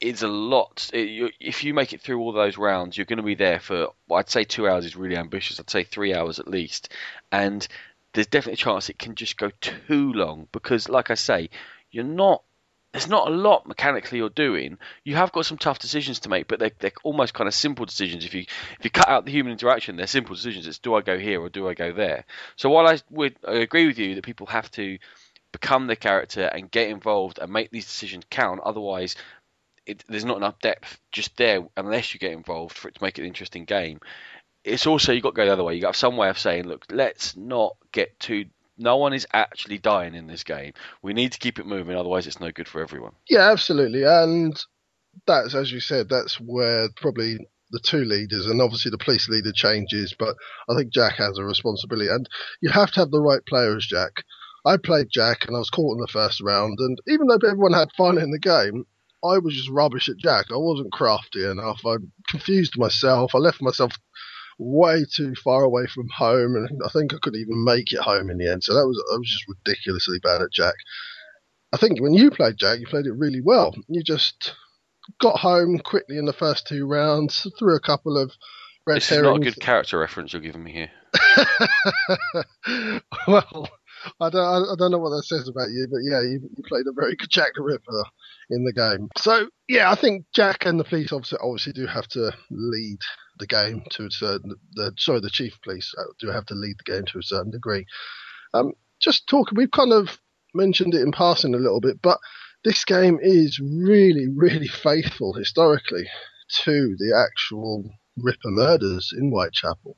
It's 0.00 0.22
a 0.22 0.28
lot. 0.28 0.90
It, 0.92 1.08
you, 1.08 1.30
if 1.38 1.62
you 1.62 1.74
make 1.74 1.92
it 1.92 2.00
through 2.00 2.20
all 2.20 2.32
those 2.32 2.58
rounds 2.58 2.96
you're 2.96 3.06
going 3.06 3.18
to 3.18 3.22
be 3.22 3.36
there 3.36 3.60
for 3.60 3.88
well, 4.08 4.18
i'd 4.18 4.28
say 4.30 4.44
two 4.44 4.68
hours 4.68 4.84
is 4.84 4.96
really 4.96 5.16
ambitious. 5.16 5.60
I'd 5.60 5.70
say 5.70 5.84
three 5.84 6.14
hours 6.14 6.38
at 6.38 6.48
least. 6.48 6.88
And 7.30 7.66
there's 8.12 8.26
definitely 8.26 8.54
a 8.54 8.64
chance 8.64 8.88
it 8.88 8.98
can 8.98 9.14
just 9.14 9.36
go 9.36 9.50
too 9.60 10.12
long 10.12 10.46
because 10.52 10.88
like 10.88 11.10
i 11.10 11.14
say 11.14 11.48
you're 11.90 12.04
not 12.04 12.42
there's 12.92 13.08
not 13.08 13.28
a 13.28 13.30
lot 13.30 13.66
mechanically 13.66 14.18
you're 14.18 14.28
doing. 14.28 14.76
You 15.02 15.16
have 15.16 15.32
got 15.32 15.46
some 15.46 15.56
tough 15.56 15.78
decisions 15.78 16.20
to 16.20 16.28
make, 16.28 16.46
but 16.46 16.58
they're, 16.58 16.72
they're 16.78 16.92
almost 17.02 17.32
kind 17.32 17.48
of 17.48 17.54
simple 17.54 17.86
decisions. 17.86 18.24
If 18.24 18.34
you 18.34 18.42
if 18.42 18.84
you 18.84 18.90
cut 18.90 19.08
out 19.08 19.24
the 19.24 19.32
human 19.32 19.52
interaction, 19.52 19.96
they're 19.96 20.06
simple 20.06 20.34
decisions. 20.34 20.66
It's 20.66 20.78
do 20.78 20.94
I 20.94 21.00
go 21.00 21.18
here 21.18 21.40
or 21.40 21.48
do 21.48 21.68
I 21.68 21.74
go 21.74 21.92
there? 21.92 22.24
So 22.56 22.68
while 22.68 22.86
I 22.86 22.98
would 23.10 23.36
I 23.48 23.54
agree 23.54 23.86
with 23.86 23.98
you 23.98 24.14
that 24.16 24.24
people 24.24 24.46
have 24.48 24.70
to 24.72 24.98
become 25.52 25.86
the 25.86 25.96
character 25.96 26.44
and 26.44 26.70
get 26.70 26.88
involved 26.88 27.38
and 27.38 27.52
make 27.52 27.70
these 27.70 27.86
decisions 27.86 28.24
count, 28.30 28.60
otherwise 28.64 29.16
it, 29.86 30.04
there's 30.08 30.24
not 30.24 30.36
enough 30.36 30.58
depth 30.60 31.00
just 31.10 31.36
there 31.36 31.66
unless 31.76 32.12
you 32.12 32.20
get 32.20 32.32
involved 32.32 32.76
for 32.76 32.88
it 32.88 32.94
to 32.96 33.02
make 33.02 33.18
it 33.18 33.22
an 33.22 33.28
interesting 33.28 33.64
game. 33.64 34.00
It's 34.64 34.86
also 34.86 35.12
you've 35.12 35.22
got 35.22 35.30
to 35.30 35.36
go 35.36 35.46
the 35.46 35.52
other 35.52 35.64
way. 35.64 35.74
You've 35.74 35.82
got 35.82 35.96
some 35.96 36.16
way 36.16 36.28
of 36.28 36.38
saying, 36.38 36.68
look, 36.68 36.84
let's 36.90 37.36
not 37.36 37.76
get 37.90 38.20
too 38.20 38.44
no 38.78 38.96
one 38.96 39.12
is 39.12 39.26
actually 39.32 39.78
dying 39.78 40.14
in 40.14 40.26
this 40.26 40.44
game. 40.44 40.72
We 41.02 41.12
need 41.12 41.32
to 41.32 41.38
keep 41.38 41.58
it 41.58 41.66
moving, 41.66 41.96
otherwise 41.96 42.26
it's 42.26 42.40
no 42.40 42.50
good 42.50 42.68
for 42.68 42.80
everyone. 42.80 43.12
Yeah, 43.28 43.50
absolutely. 43.50 44.04
And 44.04 44.58
that's 45.26 45.54
as 45.54 45.70
you 45.70 45.80
said, 45.80 46.08
that's 46.08 46.40
where 46.40 46.88
probably 46.96 47.38
the 47.70 47.80
two 47.80 48.04
leaders 48.04 48.46
and 48.46 48.60
obviously 48.60 48.90
the 48.90 48.98
police 48.98 49.28
leader 49.28 49.52
changes, 49.52 50.14
but 50.18 50.36
I 50.68 50.76
think 50.76 50.92
Jack 50.92 51.14
has 51.16 51.38
a 51.38 51.44
responsibility 51.44 52.10
and 52.10 52.28
you 52.60 52.70
have 52.70 52.90
to 52.92 53.00
have 53.00 53.10
the 53.10 53.20
right 53.20 53.44
players, 53.46 53.86
Jack. 53.86 54.24
I 54.64 54.76
played 54.76 55.08
Jack 55.10 55.46
and 55.46 55.56
I 55.56 55.58
was 55.58 55.70
caught 55.70 55.94
in 55.94 56.00
the 56.00 56.06
first 56.12 56.40
round 56.40 56.78
and 56.78 56.98
even 57.08 57.26
though 57.26 57.38
everyone 57.48 57.72
had 57.72 57.88
fun 57.96 58.18
in 58.18 58.30
the 58.30 58.38
game, 58.38 58.84
I 59.24 59.38
was 59.38 59.54
just 59.54 59.70
rubbish 59.70 60.08
at 60.08 60.18
Jack. 60.18 60.46
I 60.50 60.56
wasn't 60.56 60.92
crafty 60.92 61.44
enough. 61.44 61.80
I 61.86 61.96
confused 62.28 62.76
myself. 62.76 63.34
I 63.34 63.38
left 63.38 63.62
myself 63.62 63.92
way 64.62 65.04
too 65.04 65.34
far 65.34 65.64
away 65.64 65.86
from 65.86 66.08
home, 66.08 66.54
and 66.56 66.80
I 66.84 66.88
think 66.88 67.12
I 67.12 67.18
couldn't 67.20 67.40
even 67.40 67.64
make 67.64 67.92
it 67.92 68.00
home 68.00 68.30
in 68.30 68.38
the 68.38 68.50
end. 68.50 68.64
So 68.64 68.74
that 68.74 68.86
was 68.86 69.02
I 69.12 69.16
was 69.16 69.28
just 69.28 69.44
ridiculously 69.48 70.18
bad 70.22 70.42
at 70.42 70.52
Jack. 70.52 70.74
I 71.72 71.76
think 71.78 72.00
when 72.00 72.14
you 72.14 72.30
played 72.30 72.58
Jack, 72.58 72.80
you 72.80 72.86
played 72.86 73.06
it 73.06 73.12
really 73.12 73.40
well. 73.40 73.74
You 73.88 74.02
just 74.02 74.54
got 75.20 75.38
home 75.38 75.78
quickly 75.78 76.18
in 76.18 76.26
the 76.26 76.32
first 76.32 76.66
two 76.66 76.86
rounds, 76.86 77.46
threw 77.58 77.74
a 77.74 77.80
couple 77.80 78.16
of 78.18 78.30
red 78.86 78.98
this 78.98 79.08
herrings. 79.08 79.26
is 79.26 79.30
not 79.30 79.40
a 79.40 79.44
good 79.44 79.60
character 79.60 79.98
reference 79.98 80.32
you're 80.32 80.42
giving 80.42 80.62
me 80.62 80.72
here. 80.72 80.90
well, 83.26 83.68
I 84.20 84.30
don't, 84.30 84.68
I 84.70 84.74
don't 84.78 84.90
know 84.90 84.98
what 84.98 85.10
that 85.10 85.24
says 85.24 85.48
about 85.48 85.70
you, 85.70 85.86
but 85.90 86.00
yeah, 86.02 86.20
you, 86.20 86.40
you 86.56 86.62
played 86.68 86.86
a 86.86 86.92
very 86.92 87.16
good 87.16 87.30
Jack 87.30 87.52
the 87.54 87.62
Ripper 87.62 88.04
in 88.50 88.64
the 88.64 88.72
game. 88.72 89.08
So 89.18 89.48
yeah, 89.68 89.90
I 89.90 89.94
think 89.94 90.26
Jack 90.34 90.66
and 90.66 90.78
the 90.78 90.84
police 90.84 91.12
officer 91.12 91.38
obviously 91.40 91.72
do 91.72 91.86
have 91.86 92.06
to 92.08 92.32
lead 92.50 92.98
the 93.38 93.46
game 93.46 93.82
to 93.90 94.06
a 94.06 94.10
certain. 94.10 94.54
The, 94.74 94.92
sorry, 94.98 95.20
the 95.20 95.30
chief 95.30 95.58
police 95.62 95.92
uh, 95.98 96.12
do 96.20 96.28
have 96.28 96.46
to 96.46 96.54
lead 96.54 96.76
the 96.78 96.92
game 96.92 97.04
to 97.06 97.18
a 97.18 97.22
certain 97.22 97.50
degree. 97.50 97.86
Um, 98.54 98.72
just 99.00 99.26
talking, 99.26 99.56
we've 99.56 99.70
kind 99.70 99.92
of 99.92 100.18
mentioned 100.54 100.94
it 100.94 101.02
in 101.02 101.12
passing 101.12 101.54
a 101.54 101.58
little 101.58 101.80
bit, 101.80 102.00
but 102.02 102.18
this 102.64 102.84
game 102.84 103.18
is 103.20 103.58
really, 103.58 104.28
really 104.34 104.68
faithful 104.68 105.32
historically 105.32 106.06
to 106.64 106.94
the 106.98 107.16
actual 107.16 107.90
Ripper 108.18 108.50
murders 108.50 109.12
in 109.18 109.30
Whitechapel, 109.30 109.96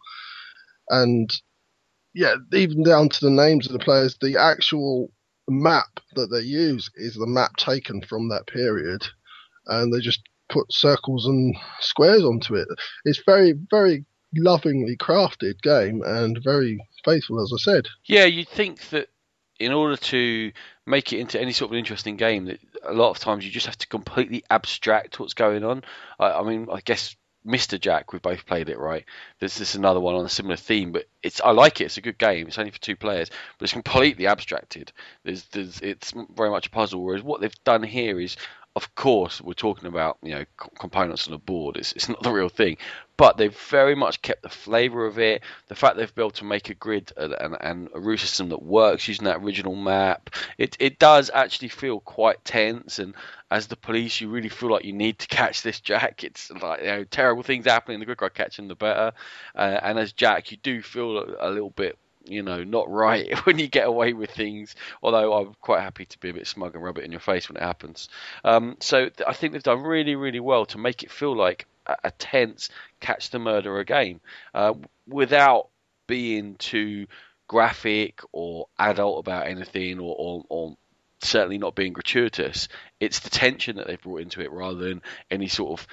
and 0.88 1.30
yeah, 2.14 2.36
even 2.52 2.84
down 2.84 3.08
to 3.08 3.20
the 3.20 3.30
names 3.30 3.66
of 3.66 3.72
the 3.72 3.80
players, 3.80 4.16
the 4.20 4.36
actual 4.38 5.10
map 5.48 6.00
that 6.14 6.28
they 6.28 6.40
use 6.40 6.90
is 6.94 7.14
the 7.14 7.26
map 7.26 7.56
taken 7.56 8.00
from 8.02 8.28
that 8.28 8.46
period, 8.46 9.02
and 9.66 9.92
they 9.92 9.98
just 9.98 10.22
put 10.48 10.72
circles 10.72 11.26
and 11.26 11.56
squares 11.80 12.24
onto 12.24 12.54
it. 12.54 12.68
It's 13.04 13.22
very, 13.24 13.54
very 13.70 14.04
lovingly 14.36 14.96
crafted 14.96 15.60
game 15.62 16.02
and 16.04 16.38
very 16.42 16.78
faithful, 17.04 17.42
as 17.42 17.52
I 17.54 17.58
said. 17.58 17.86
Yeah, 18.04 18.24
you'd 18.24 18.48
think 18.48 18.88
that 18.90 19.08
in 19.60 19.72
order 19.72 19.96
to 19.96 20.52
make 20.86 21.12
it 21.12 21.20
into 21.20 21.40
any 21.40 21.52
sort 21.52 21.68
of 21.68 21.72
an 21.72 21.78
interesting 21.78 22.16
game, 22.16 22.46
that 22.46 22.60
a 22.82 22.92
lot 22.92 23.10
of 23.10 23.18
times 23.18 23.44
you 23.44 23.50
just 23.50 23.66
have 23.66 23.78
to 23.78 23.86
completely 23.86 24.44
abstract 24.50 25.20
what's 25.20 25.34
going 25.34 25.64
on. 25.64 25.82
I, 26.18 26.32
I 26.32 26.42
mean, 26.42 26.68
I 26.70 26.80
guess 26.80 27.16
Mr. 27.46 27.78
Jack, 27.78 28.12
we've 28.12 28.22
both 28.22 28.46
played 28.46 28.68
it, 28.68 28.78
right? 28.78 29.04
There's 29.38 29.56
this 29.58 29.74
another 29.74 30.00
one 30.00 30.14
on 30.14 30.24
a 30.24 30.30
similar 30.30 30.56
theme, 30.56 30.92
but 30.92 31.04
it's 31.22 31.40
I 31.42 31.50
like 31.50 31.80
it. 31.80 31.84
It's 31.84 31.98
a 31.98 32.02
good 32.02 32.18
game. 32.18 32.46
It's 32.46 32.58
only 32.58 32.70
for 32.70 32.80
two 32.80 32.96
players, 32.96 33.30
but 33.58 33.64
it's 33.64 33.72
completely 33.72 34.26
abstracted. 34.26 34.92
There's, 35.24 35.44
there's 35.46 35.80
it's 35.80 36.12
very 36.34 36.50
much 36.50 36.68
a 36.68 36.70
puzzle. 36.70 37.02
Whereas 37.02 37.22
what 37.22 37.40
they've 37.40 37.64
done 37.64 37.82
here 37.82 38.18
is 38.18 38.36
of 38.76 38.94
course, 38.96 39.40
we're 39.40 39.52
talking 39.52 39.86
about 39.86 40.18
you 40.22 40.34
know 40.34 40.44
components 40.78 41.28
on 41.28 41.34
a 41.34 41.38
board. 41.38 41.76
It's, 41.76 41.92
it's 41.92 42.08
not 42.08 42.22
the 42.22 42.32
real 42.32 42.48
thing, 42.48 42.76
but 43.16 43.36
they've 43.36 43.56
very 43.56 43.94
much 43.94 44.20
kept 44.20 44.42
the 44.42 44.48
flavour 44.48 45.06
of 45.06 45.18
it. 45.20 45.42
The 45.68 45.76
fact 45.76 45.96
they've 45.96 46.12
been 46.12 46.24
able 46.24 46.30
to 46.32 46.44
make 46.44 46.70
a 46.70 46.74
grid 46.74 47.12
and, 47.16 47.56
and, 47.60 47.88
a 47.94 48.00
route 48.00 48.18
system 48.18 48.48
that 48.48 48.62
works 48.62 49.06
using 49.06 49.26
that 49.26 49.38
original 49.38 49.76
map. 49.76 50.30
It 50.58 50.76
it 50.80 50.98
does 50.98 51.30
actually 51.32 51.68
feel 51.68 52.00
quite 52.00 52.44
tense. 52.44 52.98
And 52.98 53.14
as 53.48 53.68
the 53.68 53.76
police, 53.76 54.20
you 54.20 54.28
really 54.28 54.48
feel 54.48 54.70
like 54.70 54.84
you 54.84 54.92
need 54.92 55.20
to 55.20 55.28
catch 55.28 55.62
this 55.62 55.78
Jack. 55.78 56.24
It's 56.24 56.50
like 56.50 56.80
you 56.80 56.86
know 56.86 57.04
terrible 57.04 57.44
things 57.44 57.66
happening. 57.66 58.00
The 58.00 58.06
quicker 58.06 58.24
I 58.24 58.28
catch 58.30 58.58
him, 58.58 58.66
the 58.66 58.74
better. 58.74 59.12
Uh, 59.54 59.78
and 59.82 60.00
as 60.00 60.12
Jack, 60.12 60.50
you 60.50 60.56
do 60.56 60.82
feel 60.82 61.36
a 61.38 61.48
little 61.48 61.70
bit 61.70 61.96
you 62.24 62.42
know, 62.42 62.64
not 62.64 62.90
right 62.90 63.32
when 63.46 63.58
you 63.58 63.68
get 63.68 63.86
away 63.86 64.12
with 64.12 64.30
things. 64.30 64.74
Although 65.02 65.32
I'm 65.34 65.54
quite 65.60 65.82
happy 65.82 66.06
to 66.06 66.18
be 66.18 66.30
a 66.30 66.34
bit 66.34 66.46
smug 66.46 66.74
and 66.74 66.82
rub 66.82 66.98
it 66.98 67.04
in 67.04 67.12
your 67.12 67.20
face 67.20 67.48
when 67.48 67.56
it 67.56 67.62
happens. 67.62 68.08
Um, 68.44 68.76
so 68.80 69.10
I 69.26 69.32
think 69.32 69.52
they've 69.52 69.62
done 69.62 69.82
really, 69.82 70.16
really 70.16 70.40
well 70.40 70.66
to 70.66 70.78
make 70.78 71.02
it 71.02 71.10
feel 71.10 71.36
like 71.36 71.66
a, 71.86 71.96
a 72.04 72.10
tense 72.12 72.68
catch 73.00 73.30
the 73.30 73.38
murderer 73.38 73.84
game 73.84 74.20
uh, 74.54 74.74
without 75.06 75.68
being 76.06 76.56
too 76.56 77.06
graphic 77.48 78.20
or 78.32 78.68
adult 78.78 79.20
about 79.20 79.46
anything 79.46 79.98
or, 79.98 80.14
or, 80.18 80.44
or 80.48 80.76
certainly 81.20 81.58
not 81.58 81.74
being 81.74 81.92
gratuitous. 81.92 82.68
It's 83.00 83.20
the 83.20 83.30
tension 83.30 83.76
that 83.76 83.86
they've 83.86 84.00
brought 84.00 84.22
into 84.22 84.40
it 84.40 84.52
rather 84.52 84.76
than 84.78 85.02
any 85.30 85.48
sort 85.48 85.80
of 85.80 85.86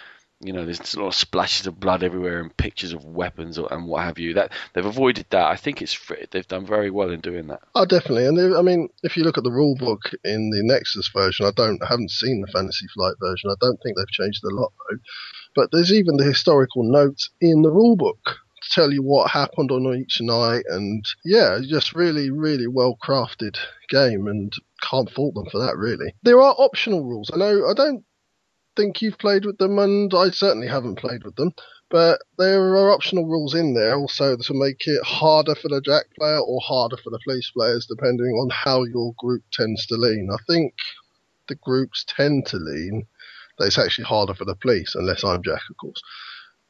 you 0.43 0.53
know, 0.53 0.65
there's 0.65 0.93
a 0.95 0.99
lot 0.99 1.07
of 1.07 1.15
splashes 1.15 1.67
of 1.67 1.79
blood 1.79 2.03
everywhere 2.03 2.39
and 2.39 2.55
pictures 2.57 2.93
of 2.93 3.05
weapons 3.05 3.57
and 3.57 3.87
what 3.87 4.03
have 4.03 4.19
you. 4.19 4.33
That 4.33 4.51
they've 4.73 4.85
avoided 4.85 5.25
that. 5.29 5.45
I 5.45 5.55
think 5.55 5.81
it's 5.81 5.97
they've 6.31 6.47
done 6.47 6.65
very 6.65 6.89
well 6.89 7.11
in 7.11 7.21
doing 7.21 7.47
that. 7.47 7.61
Oh, 7.75 7.85
definitely. 7.85 8.25
And 8.25 8.55
I 8.55 8.61
mean, 8.61 8.89
if 9.03 9.15
you 9.15 9.23
look 9.23 9.37
at 9.37 9.43
the 9.43 9.51
rule 9.51 9.75
book 9.75 10.11
in 10.23 10.49
the 10.49 10.63
Nexus 10.63 11.09
version, 11.09 11.45
I 11.45 11.51
don't 11.55 11.81
I 11.83 11.87
haven't 11.87 12.11
seen 12.11 12.41
the 12.41 12.51
Fantasy 12.51 12.87
Flight 12.93 13.15
version. 13.21 13.49
I 13.49 13.55
don't 13.61 13.77
think 13.83 13.97
they've 13.97 14.07
changed 14.07 14.43
a 14.43 14.53
lot 14.53 14.71
though. 14.89 14.97
But 15.55 15.69
there's 15.71 15.91
even 15.91 16.17
the 16.17 16.23
historical 16.23 16.83
notes 16.83 17.29
in 17.41 17.61
the 17.61 17.71
rule 17.71 17.95
book 17.95 18.37
to 18.61 18.69
tell 18.71 18.91
you 18.91 19.03
what 19.03 19.31
happened 19.31 19.71
on 19.71 19.95
each 19.95 20.21
night, 20.21 20.63
and 20.69 21.03
yeah, 21.25 21.59
just 21.61 21.93
really, 21.93 22.29
really 22.29 22.67
well 22.67 22.97
crafted 23.03 23.57
game, 23.89 24.27
and 24.27 24.53
can't 24.81 25.09
fault 25.11 25.33
them 25.33 25.47
for 25.51 25.59
that. 25.59 25.77
Really, 25.77 26.13
there 26.23 26.41
are 26.41 26.55
optional 26.57 27.03
rules. 27.03 27.31
I 27.33 27.37
know 27.37 27.67
I 27.69 27.73
don't 27.73 28.03
think 28.76 29.01
you've 29.01 29.17
played 29.17 29.45
with 29.45 29.57
them, 29.57 29.80
and 29.80 30.13
I 30.13 30.30
certainly 30.30 30.67
haven't 30.67 30.99
played 30.99 31.24
with 31.24 31.36
them. 31.36 31.53
But 31.89 32.22
there 32.38 32.61
are 32.61 32.91
optional 32.91 33.28
rules 33.28 33.53
in 33.53 33.74
there 33.74 33.95
also 33.95 34.38
to 34.38 34.53
make 34.53 34.88
it 34.88 35.03
harder 35.03 35.55
for 35.55 35.67
the 35.67 35.82
Jack 35.82 36.05
player 36.17 36.39
or 36.39 36.61
harder 36.61 36.95
for 36.97 37.09
the 37.09 37.19
police 37.26 37.51
players, 37.51 37.86
depending 37.86 38.28
on 38.28 38.49
how 38.49 38.84
your 38.86 39.13
group 39.19 39.43
tends 39.51 39.86
to 39.88 39.95
lean. 39.95 40.30
I 40.32 40.38
think 40.47 40.74
the 41.49 41.55
groups 41.55 42.05
tend 42.07 42.45
to 42.47 42.57
lean 42.57 43.05
that 43.57 43.65
it's 43.65 43.78
actually 43.78 44.05
harder 44.05 44.34
for 44.34 44.45
the 44.45 44.55
police, 44.55 44.95
unless 44.95 45.26
I'm 45.26 45.43
Jack, 45.43 45.61
of 45.69 45.78
course. 45.78 46.01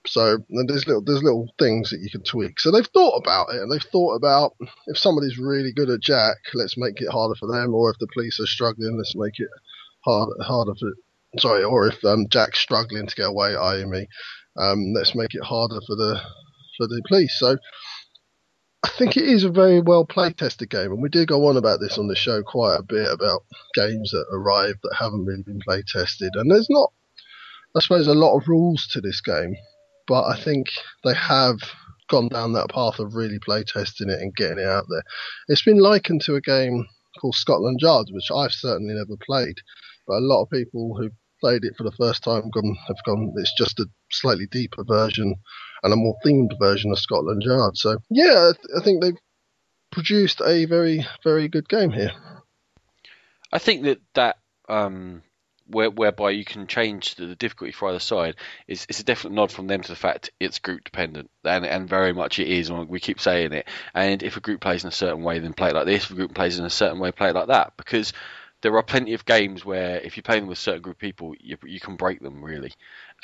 So 0.07 0.39
there's 0.49 0.87
little 0.87 1.03
there's 1.03 1.21
little 1.21 1.53
things 1.59 1.91
that 1.91 1.99
you 2.01 2.09
can 2.09 2.23
tweak. 2.23 2.59
So 2.59 2.71
they've 2.71 2.87
thought 2.87 3.17
about 3.17 3.53
it, 3.53 3.61
and 3.61 3.71
they've 3.71 3.91
thought 3.91 4.15
about 4.15 4.55
if 4.87 4.97
somebody's 4.97 5.37
really 5.37 5.71
good 5.71 5.91
at 5.91 6.01
Jack, 6.01 6.37
let's 6.55 6.77
make 6.77 6.99
it 6.99 7.11
harder 7.11 7.35
for 7.35 7.47
them, 7.47 7.75
or 7.75 7.91
if 7.91 7.99
the 7.99 8.07
police 8.11 8.39
are 8.39 8.47
struggling, 8.47 8.97
let's 8.97 9.15
make 9.15 9.39
it 9.39 9.49
harder 10.03 10.33
harder 10.41 10.73
for 10.73 10.93
sorry, 11.39 11.63
or 11.63 11.87
if 11.87 12.03
um, 12.03 12.27
Jack's 12.29 12.59
struggling 12.59 13.07
to 13.07 13.15
get 13.15 13.27
away, 13.27 13.55
i.e. 13.55 13.85
me, 13.85 14.07
um, 14.57 14.93
let's 14.93 15.15
make 15.15 15.33
it 15.33 15.43
harder 15.43 15.79
for 15.87 15.95
the 15.95 16.21
for 16.77 16.87
the 16.87 17.01
police. 17.07 17.37
So 17.39 17.57
I 18.83 18.89
think 18.97 19.15
it 19.15 19.25
is 19.25 19.43
a 19.43 19.51
very 19.51 19.79
well 19.79 20.05
play 20.05 20.33
tested 20.33 20.69
game, 20.69 20.91
and 20.91 21.01
we 21.01 21.09
do 21.09 21.25
go 21.25 21.47
on 21.47 21.57
about 21.57 21.79
this 21.79 21.97
on 21.97 22.07
the 22.07 22.15
show 22.15 22.41
quite 22.41 22.77
a 22.77 22.83
bit 22.83 23.07
about 23.11 23.43
games 23.75 24.11
that 24.11 24.25
arrive 24.31 24.75
that 24.83 24.95
haven't 24.99 25.25
really 25.25 25.43
been 25.43 25.61
play 25.63 25.83
tested, 25.87 26.31
and 26.35 26.49
there's 26.49 26.69
not, 26.69 26.91
I 27.75 27.79
suppose, 27.79 28.07
a 28.07 28.13
lot 28.13 28.37
of 28.37 28.47
rules 28.47 28.87
to 28.87 29.01
this 29.01 29.21
game, 29.21 29.55
but 30.07 30.25
I 30.25 30.35
think 30.35 30.67
they 31.03 31.13
have 31.13 31.59
gone 32.09 32.27
down 32.27 32.53
that 32.53 32.69
path 32.69 32.99
of 32.99 33.15
really 33.15 33.39
play 33.39 33.63
testing 33.63 34.09
it 34.09 34.19
and 34.19 34.35
getting 34.35 34.59
it 34.59 34.67
out 34.67 34.85
there. 34.89 35.03
It's 35.47 35.63
been 35.63 35.79
likened 35.79 36.21
to 36.23 36.35
a 36.35 36.41
game 36.41 36.85
called 37.19 37.35
Scotland 37.35 37.79
Yard, 37.81 38.07
which 38.11 38.31
I've 38.31 38.51
certainly 38.51 38.95
never 38.95 39.15
played, 39.25 39.57
but 40.07 40.15
a 40.15 40.27
lot 40.27 40.41
of 40.43 40.49
people 40.49 40.97
who 40.97 41.11
played 41.41 41.65
it 41.65 41.75
for 41.75 41.83
the 41.83 41.91
first 41.91 42.23
time 42.23 42.49
gone 42.49 42.77
have 42.87 43.03
gone. 43.05 43.33
It's 43.37 43.53
just 43.57 43.79
a 43.79 43.87
slightly 44.11 44.47
deeper 44.47 44.83
version 44.83 45.35
and 45.83 45.93
a 45.93 45.97
more 45.97 46.15
themed 46.25 46.57
version 46.59 46.91
of 46.91 46.99
Scotland 46.99 47.43
Yard. 47.43 47.77
So 47.77 47.97
yeah, 48.09 48.49
I, 48.49 48.53
th- 48.53 48.79
I 48.79 48.83
think 48.83 49.01
they've 49.01 49.17
produced 49.91 50.41
a 50.45 50.65
very 50.65 51.05
very 51.23 51.49
good 51.49 51.67
game 51.67 51.91
here. 51.91 52.11
I 53.51 53.59
think 53.59 53.83
that 53.83 53.99
that 54.13 54.37
um, 54.69 55.23
where, 55.71 55.89
whereby 55.89 56.31
you 56.31 56.45
can 56.45 56.67
change 56.67 57.15
the, 57.15 57.27
the 57.27 57.35
difficulty 57.35 57.71
for 57.71 57.89
either 57.89 57.99
side 57.99 58.35
is 58.67 58.85
it's 58.89 58.99
a 58.99 59.03
definite 59.03 59.33
nod 59.33 59.51
from 59.51 59.67
them 59.67 59.81
to 59.81 59.87
the 59.87 59.95
fact 59.95 60.31
it's 60.39 60.59
group 60.59 60.83
dependent 60.83 61.29
and 61.43 61.65
and 61.65 61.89
very 61.89 62.13
much 62.13 62.39
it 62.39 62.47
is. 62.47 62.69
And 62.69 62.87
we 62.89 62.99
keep 62.99 63.19
saying 63.19 63.53
it. 63.53 63.67
And 63.93 64.21
if 64.23 64.37
a 64.37 64.41
group 64.41 64.61
plays 64.61 64.83
in 64.83 64.89
a 64.89 64.93
certain 64.93 65.23
way, 65.23 65.39
then 65.39 65.53
play 65.53 65.69
it 65.69 65.75
like 65.75 65.85
this. 65.85 66.05
If 66.05 66.11
a 66.11 66.15
group 66.15 66.33
plays 66.33 66.59
in 66.59 66.65
a 66.65 66.69
certain 66.69 66.99
way, 66.99 67.11
play 67.11 67.29
it 67.29 67.35
like 67.35 67.47
that. 67.47 67.73
Because 67.77 68.13
there 68.61 68.75
are 68.77 68.83
plenty 68.83 69.13
of 69.13 69.25
games 69.25 69.65
where 69.65 69.99
if 69.99 70.17
you 70.17 70.23
play 70.23 70.39
them 70.39 70.47
with 70.47 70.57
a 70.57 70.61
certain 70.61 70.81
group 70.81 70.97
of 70.97 70.99
people, 70.99 71.33
you, 71.39 71.57
you 71.65 71.79
can 71.79 71.95
break 71.95 72.21
them 72.21 72.43
really. 72.43 72.73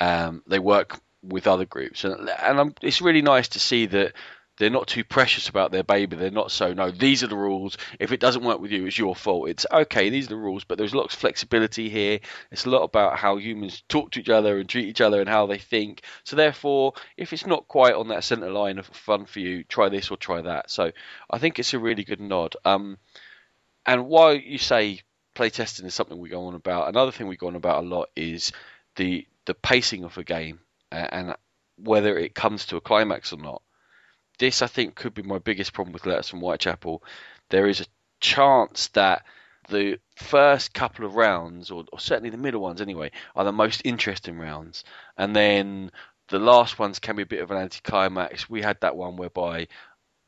Um, 0.00 0.42
they 0.46 0.58
work 0.58 1.00
with 1.22 1.46
other 1.46 1.64
groups, 1.64 2.04
and 2.04 2.28
and 2.28 2.78
it's 2.82 3.00
really 3.00 3.22
nice 3.22 3.48
to 3.48 3.58
see 3.58 3.86
that 3.86 4.12
they're 4.58 4.70
not 4.70 4.88
too 4.88 5.04
precious 5.04 5.48
about 5.48 5.70
their 5.70 5.84
baby. 5.84 6.16
They're 6.16 6.30
not 6.30 6.50
so 6.50 6.72
no. 6.74 6.90
These 6.90 7.22
are 7.22 7.28
the 7.28 7.36
rules. 7.36 7.78
If 8.00 8.12
it 8.12 8.20
doesn't 8.20 8.44
work 8.44 8.60
with 8.60 8.72
you, 8.72 8.86
it's 8.86 8.98
your 8.98 9.14
fault. 9.14 9.48
It's 9.48 9.66
okay. 9.70 10.10
These 10.10 10.26
are 10.26 10.30
the 10.30 10.36
rules, 10.36 10.64
but 10.64 10.78
there's 10.78 10.94
lots 10.94 11.14
of 11.14 11.20
flexibility 11.20 11.88
here. 11.88 12.20
It's 12.50 12.66
a 12.66 12.70
lot 12.70 12.82
about 12.82 13.18
how 13.18 13.36
humans 13.36 13.82
talk 13.88 14.10
to 14.12 14.20
each 14.20 14.28
other 14.28 14.58
and 14.58 14.68
treat 14.68 14.86
each 14.86 15.00
other 15.00 15.20
and 15.20 15.28
how 15.28 15.46
they 15.46 15.58
think. 15.58 16.02
So 16.24 16.36
therefore, 16.36 16.94
if 17.16 17.32
it's 17.32 17.46
not 17.46 17.68
quite 17.68 17.94
on 17.94 18.08
that 18.08 18.24
centre 18.24 18.50
line 18.50 18.78
of 18.78 18.86
fun 18.86 19.26
for 19.26 19.40
you, 19.40 19.64
try 19.64 19.88
this 19.88 20.10
or 20.10 20.16
try 20.16 20.42
that. 20.42 20.70
So 20.70 20.90
I 21.30 21.38
think 21.38 21.58
it's 21.58 21.74
a 21.74 21.78
really 21.78 22.04
good 22.04 22.20
nod. 22.20 22.56
Um, 22.64 22.98
and 23.86 24.06
while 24.06 24.34
you 24.34 24.58
say 24.58 25.02
playtesting 25.38 25.84
is 25.84 25.94
something 25.94 26.18
we 26.18 26.28
go 26.28 26.46
on 26.46 26.54
about, 26.54 26.88
another 26.88 27.12
thing 27.12 27.28
we 27.28 27.36
go 27.36 27.46
on 27.46 27.56
about 27.56 27.84
a 27.84 27.86
lot 27.86 28.08
is 28.16 28.52
the 28.96 29.26
the 29.46 29.54
pacing 29.54 30.04
of 30.04 30.18
a 30.18 30.24
game 30.24 30.60
uh, 30.92 31.06
and 31.10 31.36
whether 31.76 32.18
it 32.18 32.34
comes 32.34 32.66
to 32.66 32.76
a 32.76 32.80
climax 32.80 33.32
or 33.32 33.38
not 33.38 33.62
this 34.38 34.62
I 34.62 34.66
think 34.66 34.94
could 34.94 35.14
be 35.14 35.22
my 35.22 35.38
biggest 35.38 35.72
problem 35.72 35.92
with 35.92 36.06
Letters 36.06 36.28
from 36.28 36.40
Whitechapel. 36.40 37.02
There 37.50 37.66
is 37.66 37.80
a 37.80 37.86
chance 38.20 38.88
that 38.88 39.24
the 39.68 39.98
first 40.16 40.72
couple 40.72 41.04
of 41.04 41.14
rounds, 41.14 41.70
or, 41.70 41.84
or, 41.92 42.00
certainly 42.00 42.30
the 42.30 42.38
middle 42.38 42.60
ones 42.60 42.80
anyway, 42.80 43.10
are 43.36 43.44
the 43.44 43.52
most 43.52 43.82
interesting 43.84 44.38
rounds, 44.38 44.84
and 45.16 45.36
then 45.36 45.90
the 46.28 46.38
last 46.38 46.78
ones 46.78 46.98
can 46.98 47.16
be 47.16 47.22
a 47.22 47.26
bit 47.26 47.42
of 47.42 47.50
an 47.50 47.58
anticlimax. 47.58 48.48
We 48.48 48.62
had 48.62 48.80
that 48.80 48.96
one 48.96 49.16
whereby 49.16 49.68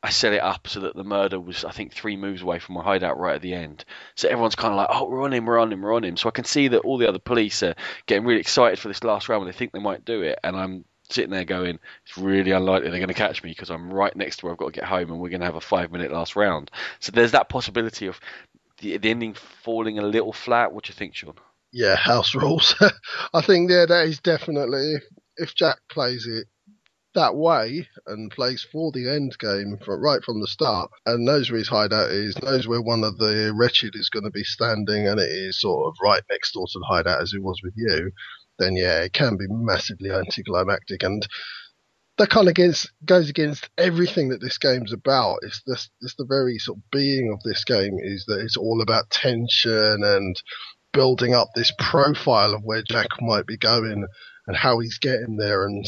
I 0.03 0.09
set 0.09 0.33
it 0.33 0.41
up 0.41 0.67
so 0.67 0.81
that 0.81 0.95
the 0.95 1.03
murder 1.03 1.39
was, 1.39 1.63
I 1.63 1.71
think, 1.71 1.93
three 1.93 2.17
moves 2.17 2.41
away 2.41 2.57
from 2.57 2.75
my 2.75 2.83
hideout 2.83 3.19
right 3.19 3.35
at 3.35 3.41
the 3.41 3.53
end. 3.53 3.85
So 4.15 4.27
everyone's 4.27 4.55
kind 4.55 4.73
of 4.73 4.77
like, 4.77 4.87
oh, 4.89 5.07
we're 5.07 5.23
on 5.23 5.33
him, 5.33 5.45
we're 5.45 5.59
on 5.59 5.71
him, 5.71 5.81
we're 5.81 5.95
on 5.95 6.03
him. 6.03 6.17
So 6.17 6.27
I 6.27 6.31
can 6.31 6.45
see 6.45 6.69
that 6.69 6.79
all 6.79 6.97
the 6.97 7.07
other 7.07 7.19
police 7.19 7.61
are 7.61 7.75
getting 8.07 8.25
really 8.25 8.39
excited 8.39 8.79
for 8.79 8.87
this 8.87 9.03
last 9.03 9.29
round 9.29 9.43
and 9.43 9.53
they 9.53 9.57
think 9.57 9.73
they 9.73 9.79
might 9.79 10.03
do 10.03 10.23
it. 10.23 10.39
And 10.43 10.55
I'm 10.55 10.85
sitting 11.11 11.29
there 11.29 11.45
going, 11.45 11.77
it's 12.05 12.17
really 12.17 12.51
unlikely 12.51 12.89
they're 12.89 12.99
going 12.99 13.09
to 13.09 13.13
catch 13.13 13.43
me 13.43 13.51
because 13.51 13.69
I'm 13.69 13.93
right 13.93 14.15
next 14.15 14.37
to 14.37 14.45
where 14.45 14.53
I've 14.53 14.57
got 14.59 14.73
to 14.73 14.79
get 14.79 14.89
home 14.89 15.11
and 15.11 15.19
we're 15.19 15.29
going 15.29 15.41
to 15.41 15.45
have 15.45 15.55
a 15.55 15.61
five 15.61 15.91
minute 15.91 16.11
last 16.11 16.35
round. 16.35 16.71
So 16.99 17.11
there's 17.11 17.33
that 17.33 17.49
possibility 17.49 18.07
of 18.07 18.19
the, 18.79 18.97
the 18.97 19.09
ending 19.09 19.35
falling 19.35 19.99
a 19.99 20.03
little 20.03 20.33
flat. 20.33 20.73
What 20.73 20.85
do 20.85 20.89
you 20.89 20.95
think, 20.95 21.15
Sean? 21.15 21.35
Yeah, 21.71 21.95
house 21.95 22.33
rules. 22.33 22.75
I 23.33 23.41
think 23.41 23.69
yeah, 23.69 23.85
that 23.85 24.07
is 24.07 24.19
definitely 24.19 24.95
if, 24.95 25.03
if 25.37 25.55
Jack 25.55 25.77
plays 25.89 26.25
it 26.25 26.47
that 27.13 27.35
way 27.35 27.87
and 28.07 28.31
plays 28.31 28.65
for 28.71 28.91
the 28.91 29.09
end 29.09 29.37
game 29.39 29.77
from 29.83 30.01
right 30.01 30.23
from 30.23 30.39
the 30.39 30.47
start. 30.47 30.89
And 31.05 31.25
knows 31.25 31.49
where 31.49 31.59
his 31.59 31.67
hideout 31.67 32.11
is, 32.11 32.41
knows 32.41 32.67
where 32.67 32.81
one 32.81 33.03
of 33.03 33.17
the 33.17 33.53
wretched 33.55 33.95
is 33.95 34.09
going 34.09 34.23
to 34.23 34.31
be 34.31 34.43
standing, 34.43 35.07
and 35.07 35.19
it 35.19 35.29
is 35.29 35.59
sort 35.59 35.87
of 35.87 35.95
right 36.01 36.23
next 36.29 36.53
door 36.53 36.67
to 36.67 36.79
the 36.79 36.85
hideout 36.85 37.21
as 37.21 37.33
it 37.33 37.43
was 37.43 37.59
with 37.63 37.73
you, 37.75 38.11
then 38.59 38.75
yeah, 38.75 39.01
it 39.01 39.13
can 39.13 39.37
be 39.37 39.47
massively 39.49 40.11
anticlimactic. 40.11 41.03
And 41.03 41.27
that 42.17 42.29
kind 42.29 42.47
of 42.47 42.51
against, 42.51 42.91
goes 43.05 43.29
against 43.29 43.69
everything 43.77 44.29
that 44.29 44.41
this 44.41 44.57
game's 44.57 44.93
about. 44.93 45.39
It's 45.41 45.61
this, 45.65 45.89
it's 46.01 46.15
the 46.15 46.25
very 46.25 46.59
sort 46.59 46.77
of 46.77 46.91
being 46.91 47.31
of 47.33 47.41
this 47.43 47.63
game 47.63 47.97
is 47.99 48.25
that 48.27 48.39
it's 48.41 48.57
all 48.57 48.81
about 48.81 49.09
tension 49.09 50.03
and 50.03 50.41
building 50.93 51.33
up 51.33 51.47
this 51.55 51.71
profile 51.79 52.53
of 52.53 52.63
where 52.63 52.83
Jack 52.83 53.07
might 53.21 53.47
be 53.47 53.57
going 53.57 54.05
and 54.47 54.57
how 54.57 54.79
he's 54.79 54.97
getting 54.99 55.37
there. 55.37 55.65
And 55.65 55.85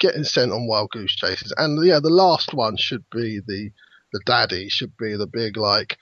getting 0.00 0.24
sent 0.24 0.52
on 0.52 0.66
wild 0.66 0.90
goose 0.90 1.14
chases. 1.14 1.52
And 1.56 1.84
yeah, 1.86 2.00
the 2.00 2.10
last 2.10 2.52
one 2.52 2.76
should 2.76 3.04
be 3.12 3.40
the 3.46 3.70
the 4.12 4.20
daddy 4.26 4.68
should 4.68 4.96
be 4.96 5.16
the 5.16 5.28
big 5.28 5.56
like 5.56 5.96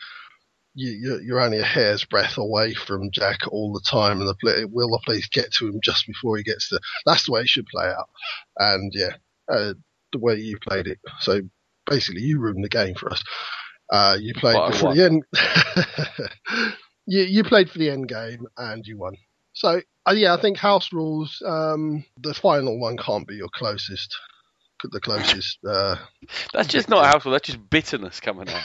you, 0.74 1.20
you're 1.24 1.40
only 1.40 1.58
a 1.58 1.64
hair's 1.64 2.04
breadth 2.04 2.38
away 2.38 2.72
from 2.72 3.10
Jack 3.10 3.40
all 3.50 3.72
the 3.72 3.84
time, 3.86 4.20
and 4.20 4.28
the 4.28 4.68
will 4.72 4.90
the 4.90 5.00
police 5.04 5.28
get 5.28 5.52
to 5.54 5.66
him 5.66 5.80
just 5.82 6.06
before 6.06 6.36
he 6.36 6.42
gets 6.42 6.68
to. 6.68 6.80
That's 7.04 7.26
the 7.26 7.32
way 7.32 7.40
it 7.42 7.48
should 7.48 7.66
play 7.66 7.86
out, 7.86 8.08
and 8.56 8.92
yeah, 8.94 9.16
uh, 9.52 9.74
the 10.12 10.18
way 10.18 10.36
you 10.36 10.58
played 10.58 10.86
it. 10.86 10.98
So 11.20 11.40
basically, 11.86 12.22
you 12.22 12.38
ruined 12.38 12.64
the 12.64 12.68
game 12.68 12.94
for 12.94 13.10
us. 13.10 13.22
Uh, 13.90 14.16
you 14.20 14.34
played 14.34 14.54
what? 14.54 14.94
the 14.94 15.04
end. 15.04 15.24
you, 17.06 17.22
you 17.22 17.44
played 17.44 17.70
for 17.70 17.78
the 17.78 17.90
end 17.90 18.08
game 18.08 18.46
and 18.56 18.86
you 18.86 18.98
won. 18.98 19.14
So 19.58 19.80
uh, 20.08 20.12
yeah, 20.12 20.34
I 20.34 20.40
think 20.40 20.56
house 20.56 20.92
rules. 20.92 21.42
Um, 21.44 22.04
the 22.16 22.32
final 22.32 22.78
one 22.78 22.96
can't 22.96 23.26
be 23.26 23.34
your 23.34 23.48
closest 23.52 24.16
the 24.84 25.00
closest. 25.00 25.58
Uh, 25.66 25.96
that's 26.52 26.68
just 26.68 26.88
not 26.88 27.04
household. 27.04 27.34
That's 27.34 27.46
just 27.46 27.70
bitterness 27.70 28.20
coming 28.20 28.48
out. 28.48 28.62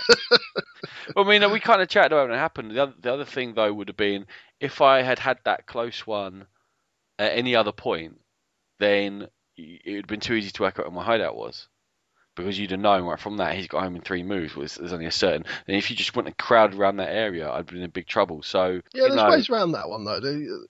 I 1.17 1.23
mean, 1.23 1.49
we 1.51 1.59
kind 1.59 1.81
of 1.81 1.87
chatted 1.87 2.11
about 2.11 2.29
when 2.29 2.37
it 2.37 2.39
happened. 2.39 2.71
The 2.71 2.83
other, 2.83 2.93
the 2.99 3.13
other 3.13 3.25
thing 3.25 3.55
though 3.55 3.73
would 3.73 3.87
have 3.87 3.97
been 3.97 4.27
if 4.59 4.81
I 4.81 5.01
had 5.01 5.19
had 5.19 5.39
that 5.45 5.65
close 5.65 6.05
one 6.05 6.45
at 7.17 7.33
any 7.33 7.55
other 7.55 7.71
point, 7.71 8.19
then 8.79 9.27
it 9.57 9.81
would 9.87 9.95
have 9.95 10.07
been 10.07 10.19
too 10.19 10.35
easy 10.35 10.51
to 10.51 10.61
work 10.61 10.77
out 10.77 10.85
where 10.85 10.91
my 10.91 11.03
hideout 11.03 11.35
was. 11.35 11.67
Because 12.35 12.57
you'd 12.57 12.71
have 12.71 12.79
known 12.79 13.03
right 13.03 13.19
from 13.19 13.37
that 13.37 13.55
he's 13.55 13.67
got 13.67 13.83
home 13.83 13.95
in 13.95 14.01
three 14.01 14.23
moves. 14.23 14.55
Was 14.55 14.75
there's 14.75 14.93
only 14.93 15.05
a 15.05 15.11
certain. 15.11 15.45
And 15.67 15.77
if 15.77 15.89
you 15.89 15.95
just 15.95 16.15
went 16.15 16.27
and 16.27 16.37
crowded 16.37 16.79
around 16.79 16.97
that 16.97 17.13
area, 17.13 17.49
I'd 17.49 17.67
been 17.67 17.81
in 17.81 17.89
big 17.91 18.07
trouble. 18.07 18.41
So 18.41 18.81
yeah, 18.93 19.03
there's 19.03 19.15
know, 19.15 19.29
ways 19.29 19.49
around 19.49 19.73
that 19.73 19.89
one 19.89 20.03
though. 20.03 20.19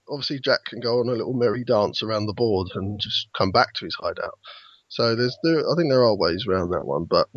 Obviously, 0.08 0.40
Jack 0.40 0.64
can 0.66 0.80
go 0.80 1.00
on 1.00 1.08
a 1.08 1.12
little 1.12 1.32
merry 1.32 1.64
dance 1.64 2.02
around 2.02 2.26
the 2.26 2.34
board 2.34 2.68
and 2.74 3.00
just 3.00 3.28
come 3.36 3.50
back 3.50 3.72
to 3.74 3.86
his 3.86 3.96
hideout. 3.98 4.38
So 4.88 5.16
there's 5.16 5.36
there, 5.42 5.60
I 5.60 5.74
think 5.76 5.90
there 5.90 6.04
are 6.04 6.16
ways 6.16 6.46
around 6.46 6.70
that 6.70 6.84
one, 6.84 7.04
but 7.04 7.28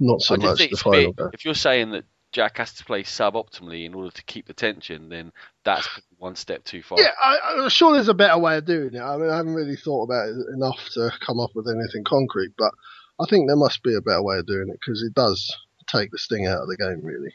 not 0.00 0.20
so 0.20 0.36
much 0.36 0.58
the 0.58 0.76
final. 0.76 1.12
Bit, 1.12 1.26
if 1.32 1.44
you're 1.44 1.54
saying 1.54 1.92
that 1.92 2.04
Jack 2.32 2.58
has 2.58 2.74
to 2.74 2.84
play 2.84 3.02
suboptimally 3.02 3.86
in 3.86 3.94
order 3.94 4.10
to 4.10 4.22
keep 4.24 4.46
the 4.46 4.52
tension, 4.52 5.08
then 5.08 5.32
that's 5.64 5.88
one 6.18 6.36
step 6.36 6.64
too 6.64 6.82
far. 6.82 7.00
Yeah, 7.00 7.10
I, 7.22 7.54
am 7.58 7.68
sure 7.68 7.94
there's 7.94 8.08
a 8.08 8.14
better 8.14 8.38
way 8.38 8.58
of 8.58 8.64
doing 8.64 8.94
it. 8.94 9.00
I 9.00 9.16
mean, 9.16 9.30
I 9.30 9.36
haven't 9.36 9.54
really 9.54 9.76
thought 9.76 10.04
about 10.04 10.28
it 10.28 10.54
enough 10.54 10.88
to 10.94 11.10
come 11.24 11.40
up 11.40 11.50
with 11.54 11.68
anything 11.68 12.04
concrete, 12.04 12.52
but 12.58 12.72
I 13.20 13.24
think 13.28 13.48
there 13.48 13.56
must 13.56 13.82
be 13.82 13.94
a 13.94 14.00
better 14.00 14.22
way 14.22 14.38
of 14.38 14.46
doing 14.46 14.68
it 14.68 14.78
because 14.84 15.02
it 15.02 15.14
does 15.14 15.54
take 15.88 16.10
the 16.10 16.18
sting 16.18 16.46
out 16.46 16.62
of 16.62 16.68
the 16.68 16.76
game, 16.76 17.00
really. 17.02 17.32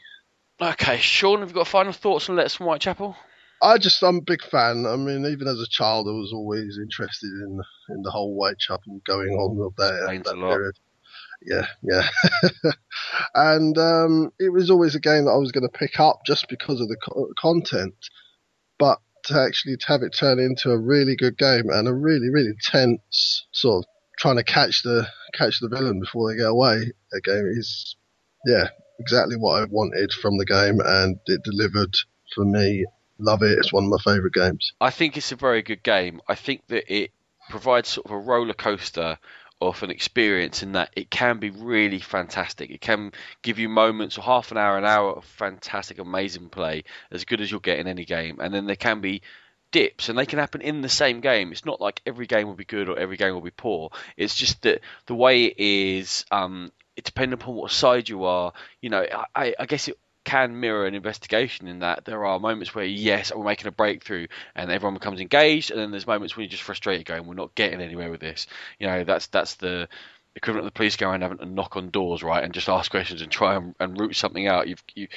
Okay, 0.60 0.98
Sean, 0.98 1.40
have 1.40 1.48
you 1.48 1.54
got 1.54 1.66
final 1.66 1.92
thoughts 1.92 2.28
on 2.28 2.36
Letters 2.36 2.54
from 2.54 2.66
Whitechapel? 2.66 3.16
I 3.62 3.78
just 3.78 4.02
I'm 4.02 4.16
a 4.16 4.22
big 4.22 4.42
fan. 4.42 4.86
I 4.86 4.96
mean, 4.96 5.24
even 5.26 5.48
as 5.48 5.60
a 5.60 5.68
child, 5.68 6.06
I 6.06 6.12
was 6.12 6.32
always 6.32 6.78
interested 6.78 7.28
in 7.28 7.60
in 7.90 8.02
the 8.02 8.10
whole 8.10 8.34
Whitechapel 8.34 9.00
going 9.06 9.30
on 9.30 9.64
of 9.64 9.74
that, 9.76 10.22
that 10.24 10.34
period. 10.34 10.74
Yeah, 11.42 11.66
yeah. 11.82 12.08
and 13.34 13.76
um, 13.78 14.32
it 14.38 14.52
was 14.52 14.70
always 14.70 14.94
a 14.94 15.00
game 15.00 15.24
that 15.24 15.32
I 15.32 15.38
was 15.38 15.52
going 15.52 15.68
to 15.68 15.78
pick 15.78 15.98
up 15.98 16.20
just 16.26 16.48
because 16.48 16.80
of 16.80 16.88
the 16.88 16.96
co- 16.96 17.32
content, 17.38 17.94
but 18.78 18.98
to 19.26 19.40
actually 19.40 19.76
to 19.76 19.86
have 19.86 20.02
it 20.02 20.14
turn 20.18 20.38
into 20.38 20.70
a 20.70 20.78
really 20.78 21.16
good 21.16 21.38
game 21.38 21.70
and 21.70 21.88
a 21.88 21.94
really 21.94 22.28
really 22.30 22.52
tense 22.62 23.46
sort 23.52 23.84
of 23.84 23.93
trying 24.18 24.36
to 24.36 24.44
catch 24.44 24.82
the 24.82 25.06
catch 25.34 25.60
the 25.60 25.68
villain 25.68 26.00
before 26.00 26.30
they 26.30 26.38
get 26.38 26.48
away. 26.48 26.92
A 27.12 27.20
game 27.20 27.46
is 27.46 27.96
yeah 28.46 28.68
exactly 29.00 29.36
what 29.36 29.62
I 29.62 29.66
wanted 29.66 30.12
from 30.12 30.38
the 30.38 30.46
game, 30.46 30.80
and 30.84 31.18
it 31.26 31.42
delivered 31.42 31.94
for 32.34 32.44
me 32.44 32.84
love 33.18 33.42
it. 33.42 33.58
It's 33.58 33.72
one 33.72 33.84
of 33.84 33.90
my 33.90 33.98
favourite 33.98 34.34
games. 34.34 34.72
I 34.80 34.90
think 34.90 35.16
it's 35.16 35.32
a 35.32 35.36
very 35.36 35.62
good 35.62 35.82
game. 35.82 36.20
I 36.28 36.34
think 36.34 36.66
that 36.68 36.92
it 36.92 37.12
provides 37.48 37.90
sort 37.90 38.06
of 38.06 38.12
a 38.12 38.18
roller 38.18 38.54
coaster 38.54 39.18
of 39.60 39.82
an 39.82 39.90
experience 39.90 40.62
in 40.62 40.72
that 40.72 40.90
it 40.96 41.10
can 41.10 41.38
be 41.38 41.50
really 41.50 42.00
fantastic. 42.00 42.70
It 42.70 42.80
can 42.80 43.12
give 43.42 43.58
you 43.58 43.68
moments 43.68 44.18
or 44.18 44.22
half 44.22 44.50
an 44.50 44.58
hour, 44.58 44.76
an 44.76 44.84
hour 44.84 45.12
of 45.12 45.24
fantastic, 45.24 45.98
amazing 45.98 46.48
play, 46.48 46.84
as 47.10 47.24
good 47.24 47.40
as 47.40 47.50
you'll 47.50 47.60
get 47.60 47.78
in 47.78 47.86
any 47.86 48.04
game. 48.04 48.38
And 48.40 48.52
then 48.52 48.66
there 48.66 48.76
can 48.76 49.00
be 49.00 49.22
dips, 49.74 50.08
and 50.08 50.16
they 50.16 50.24
can 50.24 50.38
happen 50.38 50.60
in 50.60 50.82
the 50.82 50.88
same 50.88 51.20
game. 51.20 51.50
It's 51.50 51.64
not 51.64 51.80
like 51.80 52.00
every 52.06 52.28
game 52.28 52.46
will 52.46 52.54
be 52.54 52.64
good 52.64 52.88
or 52.88 52.96
every 52.96 53.16
game 53.16 53.34
will 53.34 53.40
be 53.40 53.50
poor. 53.50 53.90
It's 54.16 54.36
just 54.36 54.62
that 54.62 54.82
the 55.06 55.16
way 55.16 55.46
it 55.46 55.58
is, 55.58 56.24
um, 56.30 56.70
it 56.96 57.02
depends 57.02 57.34
upon 57.34 57.56
what 57.56 57.72
side 57.72 58.08
you 58.08 58.22
are. 58.22 58.52
You 58.80 58.90
know, 58.90 59.04
I, 59.34 59.52
I 59.58 59.66
guess 59.66 59.88
it 59.88 59.98
can 60.22 60.60
mirror 60.60 60.86
an 60.86 60.94
investigation 60.94 61.66
in 61.66 61.80
that 61.80 62.04
there 62.04 62.24
are 62.24 62.38
moments 62.38 62.72
where 62.72 62.84
yes 62.84 63.34
we're 63.34 63.44
making 63.44 63.66
a 63.66 63.72
breakthrough 63.72 64.28
and 64.54 64.70
everyone 64.70 64.94
becomes 64.94 65.20
engaged 65.20 65.70
and 65.70 65.78
then 65.78 65.90
there's 65.90 66.06
moments 66.06 66.34
when 66.34 66.44
you're 66.44 66.50
just 66.50 66.62
frustrated 66.62 67.04
going 67.04 67.26
we're 67.26 67.34
not 67.34 67.54
getting 67.54 67.82
anywhere 67.82 68.10
with 68.10 68.20
this 68.20 68.46
you 68.78 68.86
know 68.86 69.04
that's 69.04 69.26
that's 69.26 69.56
the 69.56 69.86
equivalent 70.34 70.66
of 70.66 70.72
the 70.72 70.74
police 70.74 70.96
going 70.96 71.10
around 71.10 71.20
having 71.20 71.36
to 71.36 71.44
knock 71.44 71.76
on 71.76 71.90
doors 71.90 72.22
right 72.22 72.42
and 72.42 72.54
just 72.54 72.70
ask 72.70 72.90
questions 72.90 73.20
and 73.20 73.30
try 73.30 73.54
and, 73.54 73.74
and 73.80 74.00
root 74.00 74.16
something 74.16 74.46
out 74.46 74.66
you've 74.66 74.82
you 74.94 75.08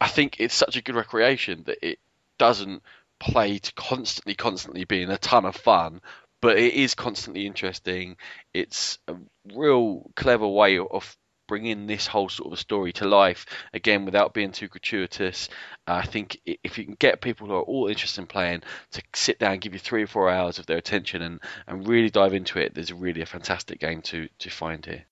I 0.00 0.08
think 0.08 0.40
it's 0.40 0.54
such 0.54 0.74
a 0.74 0.82
good 0.82 0.96
recreation 0.96 1.62
that 1.66 1.78
it 1.80 2.00
doesn't 2.38 2.82
play 3.20 3.58
to 3.58 3.72
constantly, 3.74 4.34
constantly 4.34 4.84
being 4.84 5.10
a 5.10 5.18
ton 5.18 5.44
of 5.44 5.54
fun, 5.54 6.00
but 6.42 6.58
it 6.58 6.74
is 6.74 6.94
constantly 6.94 7.46
interesting. 7.46 8.16
It's 8.52 8.98
a 9.06 9.14
real 9.54 10.10
clever 10.16 10.48
way 10.48 10.78
of 10.78 11.16
bringing 11.46 11.86
this 11.88 12.06
whole 12.06 12.28
sort 12.28 12.52
of 12.52 12.60
story 12.60 12.92
to 12.92 13.08
life 13.08 13.44
again 13.74 14.04
without 14.04 14.32
being 14.32 14.52
too 14.52 14.68
gratuitous. 14.68 15.48
Uh, 15.86 15.94
I 15.94 16.06
think 16.06 16.40
if 16.46 16.78
you 16.78 16.84
can 16.84 16.94
get 16.94 17.20
people 17.20 17.48
who 17.48 17.54
are 17.54 17.62
all 17.62 17.88
interested 17.88 18.20
in 18.20 18.28
playing 18.28 18.62
to 18.92 19.02
sit 19.14 19.40
down 19.40 19.58
give 19.58 19.72
you 19.72 19.80
three 19.80 20.04
or 20.04 20.06
four 20.06 20.30
hours 20.30 20.60
of 20.60 20.66
their 20.66 20.78
attention 20.78 21.22
and, 21.22 21.40
and 21.66 21.88
really 21.88 22.08
dive 22.08 22.34
into 22.34 22.60
it, 22.60 22.72
there's 22.72 22.92
really 22.92 23.20
a 23.20 23.26
fantastic 23.26 23.80
game 23.80 24.00
to, 24.02 24.28
to 24.38 24.48
find 24.48 24.86
here. 24.86 25.06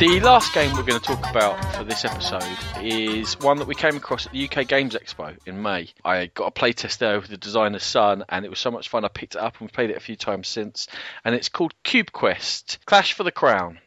The 0.00 0.18
last 0.20 0.54
game 0.54 0.72
we're 0.72 0.82
going 0.82 0.98
to 0.98 1.06
talk 1.06 1.28
about 1.28 1.62
for 1.74 1.84
this 1.84 2.06
episode 2.06 2.42
is 2.82 3.38
one 3.38 3.58
that 3.58 3.68
we 3.68 3.74
came 3.74 3.98
across 3.98 4.24
at 4.24 4.32
the 4.32 4.48
UK 4.48 4.66
Games 4.66 4.94
Expo 4.94 5.36
in 5.44 5.60
May. 5.60 5.90
I 6.02 6.24
got 6.32 6.46
a 6.46 6.50
playtest 6.58 6.96
there 6.96 7.20
with 7.20 7.28
the 7.28 7.36
designer's 7.36 7.84
son, 7.84 8.24
and 8.30 8.46
it 8.46 8.48
was 8.48 8.58
so 8.58 8.70
much 8.70 8.88
fun. 8.88 9.04
I 9.04 9.08
picked 9.08 9.34
it 9.34 9.42
up 9.42 9.56
and 9.58 9.68
we've 9.68 9.74
played 9.74 9.90
it 9.90 9.98
a 9.98 10.00
few 10.00 10.16
times 10.16 10.48
since. 10.48 10.88
And 11.22 11.34
it's 11.34 11.50
called 11.50 11.74
Cube 11.82 12.12
Quest 12.12 12.78
Clash 12.86 13.12
for 13.12 13.24
the 13.24 13.30
Crown. 13.30 13.78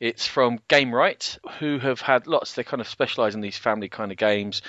It's 0.00 0.26
from 0.26 0.58
Gamewright, 0.68 1.38
who 1.60 1.78
have 1.78 2.00
had 2.00 2.26
lots. 2.26 2.54
They 2.54 2.64
kind 2.64 2.80
of 2.80 2.88
specialise 2.88 3.36
in 3.36 3.40
these 3.40 3.56
family 3.56 3.88
kind 3.88 4.10
of 4.10 4.18
games. 4.18 4.62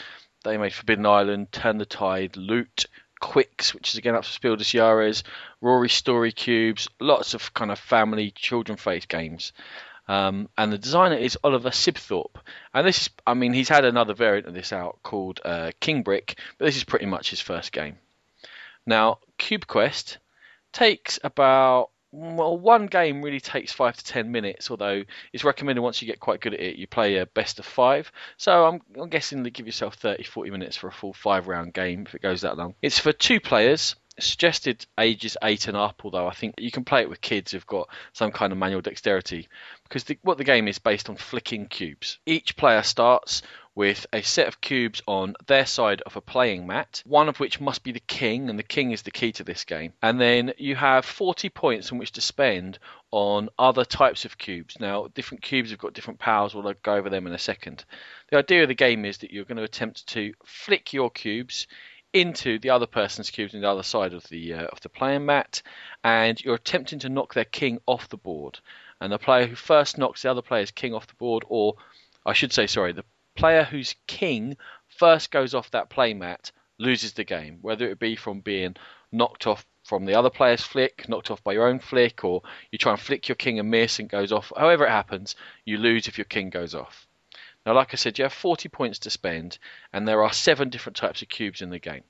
They 0.43 0.57
made 0.57 0.71
Forbidden 0.71 1.07
Island, 1.07 1.51
Turn 1.51 1.79
the 1.79 1.85
Tide, 1.87 2.37
Loot, 2.37 2.85
Qwixx, 3.23 3.73
which 3.73 3.89
is 3.89 3.97
again 3.97 4.13
up 4.13 4.25
for 4.25 4.31
Spiel 4.31 4.55
des 4.55 4.65
Jahres, 4.65 5.23
Rory 5.61 5.89
Story 5.89 6.31
Cubes, 6.31 6.87
lots 6.99 7.33
of 7.33 7.55
kind 7.55 7.71
of 7.71 7.79
family 7.79 8.29
children 8.29 8.77
face 8.77 9.07
games. 9.07 9.51
Um, 10.07 10.49
and 10.57 10.73
the 10.73 10.77
designer 10.77 11.15
is 11.15 11.37
Oliver 11.43 11.69
Sibthorpe. 11.69 12.35
And 12.73 12.85
this 12.85 13.03
is, 13.03 13.09
I 13.25 13.33
mean, 13.33 13.53
he's 13.53 13.69
had 13.69 13.85
another 13.85 14.13
variant 14.13 14.47
of 14.47 14.53
this 14.53 14.73
out 14.73 14.99
called 15.03 15.39
uh, 15.45 15.71
King 15.79 16.03
Brick, 16.03 16.37
but 16.57 16.65
this 16.65 16.77
is 16.77 16.83
pretty 16.83 17.05
much 17.05 17.29
his 17.29 17.39
first 17.39 17.71
game. 17.71 17.97
Now, 18.85 19.19
Cube 19.37 19.67
Quest 19.67 20.17
takes 20.73 21.19
about 21.23 21.89
well, 22.13 22.57
one 22.57 22.87
game 22.87 23.21
really 23.21 23.39
takes 23.39 23.71
five 23.71 23.95
to 23.95 24.03
ten 24.03 24.31
minutes, 24.31 24.69
although 24.69 25.03
it's 25.31 25.45
recommended 25.45 25.81
once 25.81 26.01
you 26.01 26.07
get 26.07 26.19
quite 26.19 26.41
good 26.41 26.53
at 26.53 26.59
it, 26.59 26.75
you 26.75 26.85
play 26.85 27.17
a 27.17 27.25
best 27.25 27.57
of 27.59 27.65
five. 27.65 28.11
So 28.35 28.65
I'm, 28.65 28.81
I'm 28.99 29.09
guessing 29.09 29.43
that 29.43 29.51
give 29.51 29.65
yourself 29.65 29.95
30 29.95 30.23
40 30.23 30.51
minutes 30.51 30.75
for 30.75 30.87
a 30.87 30.91
full 30.91 31.13
five 31.13 31.47
round 31.47 31.73
game 31.73 32.03
if 32.05 32.13
it 32.13 32.21
goes 32.21 32.41
that 32.41 32.57
long. 32.57 32.75
It's 32.81 32.99
for 32.99 33.13
two 33.13 33.39
players, 33.39 33.95
suggested 34.19 34.85
ages 34.99 35.37
eight 35.41 35.67
and 35.67 35.77
up, 35.77 36.01
although 36.03 36.27
I 36.27 36.33
think 36.33 36.55
you 36.57 36.71
can 36.71 36.83
play 36.83 37.01
it 37.01 37.09
with 37.09 37.21
kids 37.21 37.51
who've 37.51 37.65
got 37.65 37.87
some 38.11 38.31
kind 38.31 38.51
of 38.51 38.59
manual 38.59 38.81
dexterity, 38.81 39.47
because 39.91 40.15
what 40.21 40.37
the 40.37 40.45
game 40.45 40.69
is 40.69 40.79
based 40.79 41.09
on 41.09 41.17
flicking 41.17 41.67
cubes. 41.67 42.17
Each 42.25 42.55
player 42.55 42.81
starts 42.81 43.41
with 43.75 44.05
a 44.13 44.21
set 44.21 44.47
of 44.47 44.61
cubes 44.61 45.01
on 45.05 45.35
their 45.47 45.65
side 45.65 46.01
of 46.05 46.15
a 46.15 46.21
playing 46.21 46.65
mat, 46.65 47.03
one 47.05 47.27
of 47.27 47.41
which 47.41 47.59
must 47.59 47.83
be 47.83 47.91
the 47.91 47.99
king, 47.99 48.49
and 48.49 48.57
the 48.57 48.63
king 48.63 48.91
is 48.91 49.01
the 49.01 49.11
key 49.11 49.33
to 49.33 49.43
this 49.43 49.65
game. 49.65 49.91
And 50.01 50.19
then 50.19 50.53
you 50.57 50.77
have 50.77 51.03
40 51.03 51.49
points 51.49 51.91
in 51.91 51.97
which 51.97 52.13
to 52.13 52.21
spend 52.21 52.79
on 53.11 53.49
other 53.59 53.83
types 53.83 54.23
of 54.23 54.37
cubes. 54.37 54.79
Now, 54.79 55.07
different 55.13 55.43
cubes 55.43 55.71
have 55.71 55.79
got 55.79 55.93
different 55.93 56.19
powers, 56.19 56.55
we'll 56.55 56.73
go 56.81 56.95
over 56.95 57.09
them 57.09 57.27
in 57.27 57.33
a 57.33 57.37
second. 57.37 57.83
The 58.29 58.37
idea 58.37 58.61
of 58.61 58.69
the 58.69 58.75
game 58.75 59.03
is 59.03 59.17
that 59.19 59.31
you're 59.31 59.45
going 59.45 59.57
to 59.57 59.63
attempt 59.63 60.07
to 60.07 60.33
flick 60.45 60.93
your 60.93 61.09
cubes 61.09 61.67
into 62.13 62.59
the 62.59 62.69
other 62.69 62.87
person's 62.87 63.29
cubes 63.29 63.55
on 63.55 63.61
the 63.61 63.69
other 63.69 63.83
side 63.83 64.13
of 64.13 64.23
the 64.29 64.53
uh, 64.53 64.65
of 64.65 64.81
the 64.81 64.89
playing 64.89 65.25
mat, 65.25 65.61
and 66.03 66.41
you're 66.41 66.55
attempting 66.55 66.99
to 66.99 67.09
knock 67.09 67.33
their 67.33 67.45
king 67.45 67.79
off 67.85 68.09
the 68.09 68.17
board. 68.17 68.59
And 69.01 69.11
the 69.11 69.17
player 69.17 69.47
who 69.47 69.55
first 69.55 69.97
knocks 69.97 70.21
the 70.21 70.29
other 70.29 70.43
player's 70.43 70.69
king 70.69 70.93
off 70.93 71.07
the 71.07 71.15
board, 71.15 71.43
or 71.49 71.75
I 72.23 72.33
should 72.33 72.53
say, 72.53 72.67
sorry, 72.67 72.93
the 72.93 73.03
player 73.35 73.63
whose 73.63 73.95
king 74.05 74.57
first 74.87 75.31
goes 75.31 75.55
off 75.55 75.71
that 75.71 75.89
playmat 75.89 76.51
loses 76.77 77.13
the 77.13 77.23
game, 77.23 77.57
whether 77.61 77.89
it 77.89 77.97
be 77.97 78.15
from 78.15 78.41
being 78.41 78.75
knocked 79.11 79.47
off 79.47 79.65
from 79.83 80.05
the 80.05 80.13
other 80.13 80.29
player's 80.29 80.61
flick, 80.61 81.09
knocked 81.09 81.31
off 81.31 81.43
by 81.43 81.53
your 81.53 81.67
own 81.67 81.79
flick, 81.79 82.23
or 82.23 82.43
you 82.71 82.77
try 82.77 82.91
and 82.91 83.01
flick 83.01 83.27
your 83.27 83.35
king 83.35 83.57
and 83.57 83.71
miss 83.71 83.97
and 83.97 84.07
goes 84.07 84.31
off. 84.31 84.53
However 84.55 84.85
it 84.85 84.91
happens, 84.91 85.35
you 85.65 85.79
lose 85.79 86.07
if 86.07 86.19
your 86.19 86.25
king 86.25 86.51
goes 86.51 86.75
off. 86.75 87.07
Now, 87.65 87.73
like 87.73 87.93
I 87.93 87.95
said, 87.95 88.19
you 88.19 88.23
have 88.23 88.33
40 88.33 88.69
points 88.69 88.99
to 88.99 89.09
spend, 89.09 89.57
and 89.91 90.07
there 90.07 90.23
are 90.23 90.31
seven 90.31 90.69
different 90.69 90.95
types 90.95 91.23
of 91.23 91.29
cubes 91.29 91.63
in 91.63 91.71
the 91.71 91.79
game. 91.79 92.03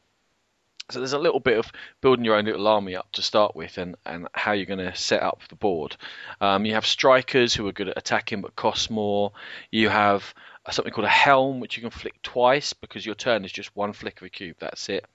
So 0.91 0.99
there's 0.99 1.13
a 1.13 1.19
little 1.19 1.39
bit 1.39 1.57
of 1.57 1.71
building 2.01 2.25
your 2.25 2.35
own 2.35 2.45
little 2.45 2.67
army 2.67 2.95
up 2.95 3.11
to 3.13 3.21
start 3.21 3.55
with, 3.55 3.77
and, 3.77 3.95
and 4.05 4.27
how 4.33 4.51
you're 4.51 4.65
going 4.65 4.79
to 4.79 4.95
set 4.95 5.23
up 5.23 5.41
the 5.49 5.55
board. 5.55 5.95
Um, 6.39 6.65
you 6.65 6.73
have 6.73 6.85
strikers 6.85 7.53
who 7.53 7.67
are 7.67 7.71
good 7.71 7.89
at 7.89 7.97
attacking 7.97 8.41
but 8.41 8.55
cost 8.55 8.91
more. 8.91 9.31
You 9.71 9.89
have 9.89 10.33
something 10.69 10.93
called 10.93 11.05
a 11.05 11.09
helm, 11.09 11.59
which 11.59 11.75
you 11.75 11.81
can 11.81 11.89
flick 11.89 12.21
twice 12.21 12.73
because 12.73 13.05
your 13.05 13.15
turn 13.15 13.45
is 13.45 13.51
just 13.51 13.75
one 13.75 13.93
flick 13.93 14.21
of 14.21 14.27
a 14.27 14.29
cube. 14.29 14.57
That's 14.59 14.89
it. 14.89 15.05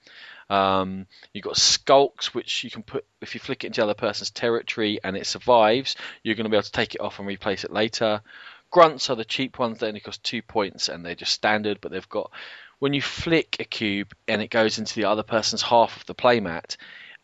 Um, 0.49 1.07
you've 1.33 1.43
got 1.43 1.57
skulks, 1.57 2.33
which 2.33 2.63
you 2.63 2.69
can 2.69 2.83
put 2.83 3.05
if 3.21 3.33
you 3.33 3.39
flick 3.39 3.63
it 3.63 3.67
into 3.67 3.81
the 3.81 3.85
other 3.85 3.93
person's 3.93 4.31
territory 4.31 4.99
and 5.03 5.15
it 5.15 5.25
survives, 5.25 5.95
you're 6.23 6.35
going 6.35 6.45
to 6.45 6.49
be 6.49 6.55
able 6.55 6.63
to 6.63 6.71
take 6.71 6.95
it 6.95 7.01
off 7.01 7.19
and 7.19 7.27
replace 7.27 7.63
it 7.63 7.71
later. 7.71 8.21
Grunts 8.69 9.09
are 9.09 9.15
the 9.15 9.25
cheap 9.25 9.59
ones. 9.59 9.79
They 9.79 9.87
only 9.87 10.01
cost 10.01 10.23
two 10.23 10.41
points 10.41 10.89
and 10.89 11.05
they're 11.05 11.15
just 11.15 11.31
standard, 11.31 11.79
but 11.79 11.91
they've 11.91 12.09
got 12.09 12.31
when 12.79 12.93
you 12.93 13.01
flick 13.01 13.57
a 13.59 13.65
cube 13.65 14.13
and 14.27 14.41
it 14.41 14.49
goes 14.49 14.77
into 14.77 14.95
the 14.95 15.05
other 15.05 15.23
person's 15.23 15.61
half 15.61 15.97
of 15.97 16.05
the 16.05 16.15
playmat, 16.15 16.77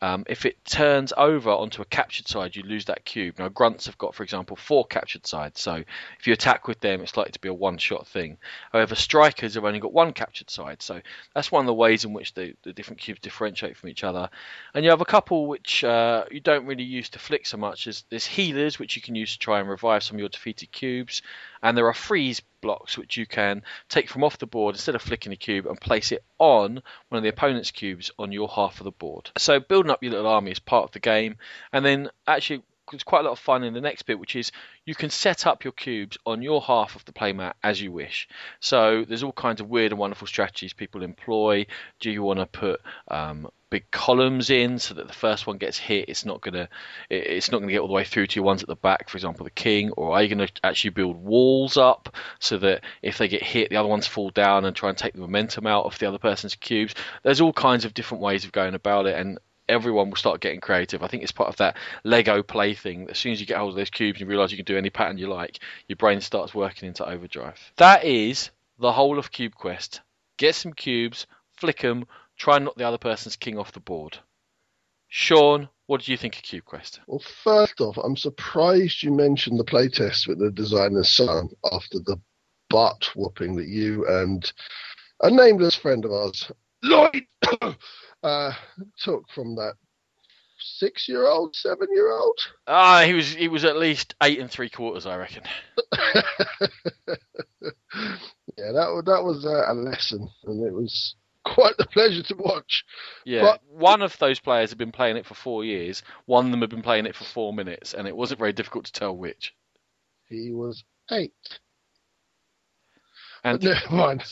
um, 0.03 0.25
if 0.27 0.45
it 0.45 0.65
turns 0.65 1.13
over 1.15 1.49
onto 1.49 1.81
a 1.81 1.85
captured 1.85 2.27
side, 2.27 2.57
you 2.57 2.63
lose 2.63 2.83
that 2.85 3.05
cube. 3.05 3.39
Now, 3.39 3.47
grunts 3.47 3.85
have 3.85 3.97
got, 3.97 4.13
for 4.13 4.23
example, 4.23 4.57
four 4.57 4.85
captured 4.85 5.25
sides, 5.25 5.61
so 5.61 5.75
if 5.75 6.27
you 6.27 6.33
attack 6.33 6.67
with 6.67 6.81
them, 6.81 6.99
it's 6.99 7.15
likely 7.15 7.31
to 7.31 7.39
be 7.39 7.47
a 7.47 7.53
one 7.53 7.77
shot 7.77 8.05
thing. 8.05 8.37
However, 8.73 8.95
strikers 8.95 9.53
have 9.53 9.63
only 9.63 9.79
got 9.79 9.93
one 9.93 10.11
captured 10.11 10.49
side, 10.49 10.81
so 10.81 10.99
that's 11.33 11.53
one 11.53 11.61
of 11.61 11.67
the 11.67 11.73
ways 11.73 12.03
in 12.03 12.11
which 12.11 12.33
the, 12.33 12.53
the 12.63 12.73
different 12.73 12.99
cubes 12.99 13.21
differentiate 13.21 13.77
from 13.77 13.87
each 13.87 14.03
other. 14.03 14.29
And 14.73 14.83
you 14.83 14.91
have 14.91 14.99
a 14.99 15.05
couple 15.05 15.47
which 15.47 15.85
uh, 15.85 16.25
you 16.29 16.41
don't 16.41 16.65
really 16.65 16.83
use 16.83 17.07
to 17.11 17.19
flick 17.19 17.45
so 17.45 17.55
much 17.55 17.87
as 17.87 18.03
there's 18.09 18.25
healers, 18.25 18.77
which 18.77 18.97
you 18.97 19.01
can 19.01 19.15
use 19.15 19.31
to 19.31 19.39
try 19.39 19.61
and 19.61 19.69
revive 19.69 20.03
some 20.03 20.17
of 20.17 20.19
your 20.19 20.27
defeated 20.27 20.69
cubes, 20.73 21.21
and 21.63 21.77
there 21.77 21.87
are 21.87 21.93
freeze 21.93 22.41
blocks 22.61 22.97
which 22.97 23.17
you 23.17 23.25
can 23.25 23.63
take 23.89 24.09
from 24.09 24.23
off 24.23 24.37
the 24.37 24.45
board 24.45 24.75
instead 24.75 24.95
of 24.95 25.01
flicking 25.01 25.31
a 25.31 25.35
cube 25.35 25.65
and 25.65 25.79
place 25.81 26.11
it 26.11 26.23
on 26.37 26.81
one 27.09 27.17
of 27.17 27.23
the 27.23 27.29
opponent's 27.29 27.71
cubes 27.71 28.11
on 28.19 28.31
your 28.31 28.49
half 28.49 28.79
of 28.79 28.83
the 28.83 28.91
board. 28.91 29.31
So 29.37 29.59
building 29.59 29.89
up 29.89 30.03
your 30.03 30.11
little 30.11 30.27
army 30.27 30.51
is 30.51 30.59
part 30.59 30.83
of 30.83 30.91
the 30.91 30.99
game, 30.99 31.37
and 31.71 31.83
then 31.83 32.09
actually 32.27 32.63
there's 32.91 33.03
quite 33.03 33.21
a 33.21 33.23
lot 33.23 33.31
of 33.31 33.39
fun 33.39 33.63
in 33.63 33.73
the 33.73 33.81
next 33.81 34.03
bit, 34.03 34.19
which 34.19 34.35
is 34.35 34.51
you 34.85 34.95
can 34.95 35.09
set 35.09 35.47
up 35.47 35.63
your 35.63 35.73
cubes 35.73 36.17
on 36.25 36.41
your 36.41 36.61
half 36.61 36.95
of 36.95 37.05
the 37.05 37.13
playmat 37.13 37.53
as 37.63 37.81
you 37.81 37.91
wish. 37.91 38.27
So 38.59 39.05
there's 39.07 39.23
all 39.23 39.31
kinds 39.31 39.61
of 39.61 39.69
weird 39.69 39.91
and 39.91 39.99
wonderful 39.99 40.27
strategies 40.27 40.73
people 40.73 41.03
employ. 41.03 41.65
Do 41.99 42.11
you 42.11 42.23
want 42.23 42.39
to 42.39 42.45
put 42.45 42.81
um, 43.07 43.47
big 43.73 43.89
columns 43.89 44.51
in 44.51 44.77
so 44.77 44.93
that 44.93 45.07
the 45.07 45.13
first 45.13 45.47
one 45.47 45.57
gets 45.57 45.79
hit, 45.79 46.07
it's 46.07 46.25
not 46.25 46.41
gonna 46.41 46.69
it's 47.09 47.51
not 47.51 47.59
gonna 47.59 47.71
get 47.71 47.79
all 47.79 47.87
the 47.87 47.93
way 47.93 48.03
through 48.03 48.27
to 48.27 48.35
your 48.35 48.45
ones 48.45 48.61
at 48.61 48.69
the 48.69 48.75
back, 48.75 49.09
for 49.09 49.17
example, 49.17 49.43
the 49.43 49.49
king, 49.49 49.89
or 49.91 50.13
are 50.13 50.21
you 50.21 50.29
gonna 50.29 50.47
actually 50.63 50.91
build 50.91 51.15
walls 51.15 51.75
up 51.75 52.15
so 52.37 52.59
that 52.59 52.83
if 53.01 53.17
they 53.17 53.27
get 53.27 53.41
hit, 53.41 53.71
the 53.71 53.77
other 53.77 53.89
ones 53.89 54.05
fall 54.05 54.29
down 54.29 54.65
and 54.65 54.75
try 54.75 54.89
and 54.89 54.97
take 54.97 55.13
the 55.13 55.19
momentum 55.19 55.65
out 55.65 55.85
of 55.85 55.97
the 55.97 56.07
other 56.07 56.19
person's 56.19 56.53
cubes? 56.53 56.93
There's 57.23 57.41
all 57.41 57.51
kinds 57.51 57.83
of 57.83 57.95
different 57.95 58.21
ways 58.21 58.45
of 58.45 58.51
going 58.51 58.75
about 58.75 59.07
it, 59.07 59.17
and 59.17 59.39
everyone 59.69 60.09
will 60.09 60.17
start 60.17 60.41
getting 60.41 60.59
creative. 60.59 61.03
I 61.03 61.07
think 61.07 61.23
it's 61.23 61.31
part 61.31 61.49
of 61.49 61.57
that 61.57 61.77
Lego 62.03 62.43
play 62.43 62.73
thing. 62.73 63.09
As 63.09 63.17
soon 63.17 63.31
as 63.31 63.39
you 63.39 63.45
get 63.45 63.57
hold 63.57 63.71
of 63.71 63.75
those 63.75 63.89
cubes 63.89 64.19
and 64.19 64.27
you 64.27 64.31
realise 64.31 64.51
you 64.51 64.57
can 64.57 64.65
do 64.65 64.77
any 64.77 64.89
pattern 64.89 65.17
you 65.17 65.27
like, 65.27 65.59
your 65.87 65.95
brain 65.95 66.21
starts 66.21 66.53
working 66.53 66.87
into 66.87 67.07
overdrive. 67.07 67.59
That 67.77 68.03
is 68.03 68.51
the 68.79 68.91
whole 68.91 69.19
of 69.19 69.31
Cube 69.31 69.55
Quest. 69.55 70.01
Get 70.37 70.55
some 70.55 70.73
cubes, 70.73 71.27
flick 71.51 71.79
them, 71.79 72.05
try 72.37 72.57
and 72.57 72.65
knock 72.65 72.75
the 72.75 72.87
other 72.87 72.97
person's 72.97 73.35
king 73.35 73.57
off 73.57 73.71
the 73.71 73.79
board. 73.79 74.17
Sean, 75.07 75.69
what 75.85 76.01
do 76.01 76.11
you 76.11 76.17
think 76.17 76.35
of 76.35 76.41
Cube 76.41 76.65
Quest? 76.65 76.99
Well, 77.07 77.23
first 77.43 77.79
off, 77.79 77.97
I'm 77.97 78.17
surprised 78.17 79.03
you 79.03 79.11
mentioned 79.11 79.59
the 79.59 79.63
playtest 79.63 80.27
with 80.27 80.39
the 80.39 80.51
designer's 80.51 81.15
son 81.15 81.49
after 81.71 81.99
the 81.99 82.17
butt 82.69 83.09
whooping 83.15 83.55
that 83.57 83.67
you 83.67 84.07
and 84.07 84.51
a 85.21 85.29
nameless 85.29 85.75
friend 85.75 86.03
of 86.03 86.11
ours, 86.11 86.51
Lloyd, 86.81 87.27
uh, 88.23 88.53
took 88.97 89.29
from 89.33 89.55
that 89.55 89.73
six-year-old, 90.59 91.55
seven-year-old. 91.55 92.39
Ah, 92.67 93.03
he 93.05 93.13
was 93.13 93.33
he 93.33 93.47
was 93.47 93.65
at 93.65 93.77
least 93.77 94.15
eight 94.23 94.39
and 94.39 94.49
three 94.49 94.69
quarters, 94.69 95.05
I 95.05 95.17
reckon. 95.17 95.43
yeah, 95.97 96.23
that 98.71 99.03
that 99.05 99.23
was 99.23 99.45
a 99.45 99.73
lesson, 99.73 100.29
and 100.45 100.65
it 100.65 100.73
was 100.73 101.15
quite 101.43 101.75
the 101.77 101.85
pleasure 101.87 102.23
to 102.23 102.35
watch. 102.35 102.85
Yeah, 103.25 103.41
but, 103.41 103.61
one 103.67 104.01
of 104.01 104.17
those 104.19 104.39
players 104.39 104.69
had 104.69 104.77
been 104.77 104.91
playing 104.91 105.17
it 105.17 105.25
for 105.25 105.35
four 105.35 105.65
years. 105.65 106.03
One 106.25 106.45
of 106.45 106.51
them 106.51 106.61
had 106.61 106.69
been 106.69 106.81
playing 106.81 107.05
it 107.05 107.15
for 107.15 107.25
four 107.25 107.53
minutes, 107.53 107.93
and 107.93 108.07
it 108.07 108.15
wasn't 108.15 108.39
very 108.39 108.53
difficult 108.53 108.85
to 108.85 108.93
tell 108.93 109.15
which. 109.15 109.53
He 110.29 110.51
was 110.51 110.83
eight. 111.11 111.33
And 113.43 113.61
never 113.61 113.93
mind. 113.93 114.23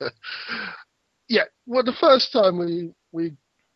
yeah, 1.28 1.44
well, 1.66 1.84
the 1.84 1.92
first 1.92 2.32
time 2.32 2.58
we 2.58 2.92
we 3.12 3.32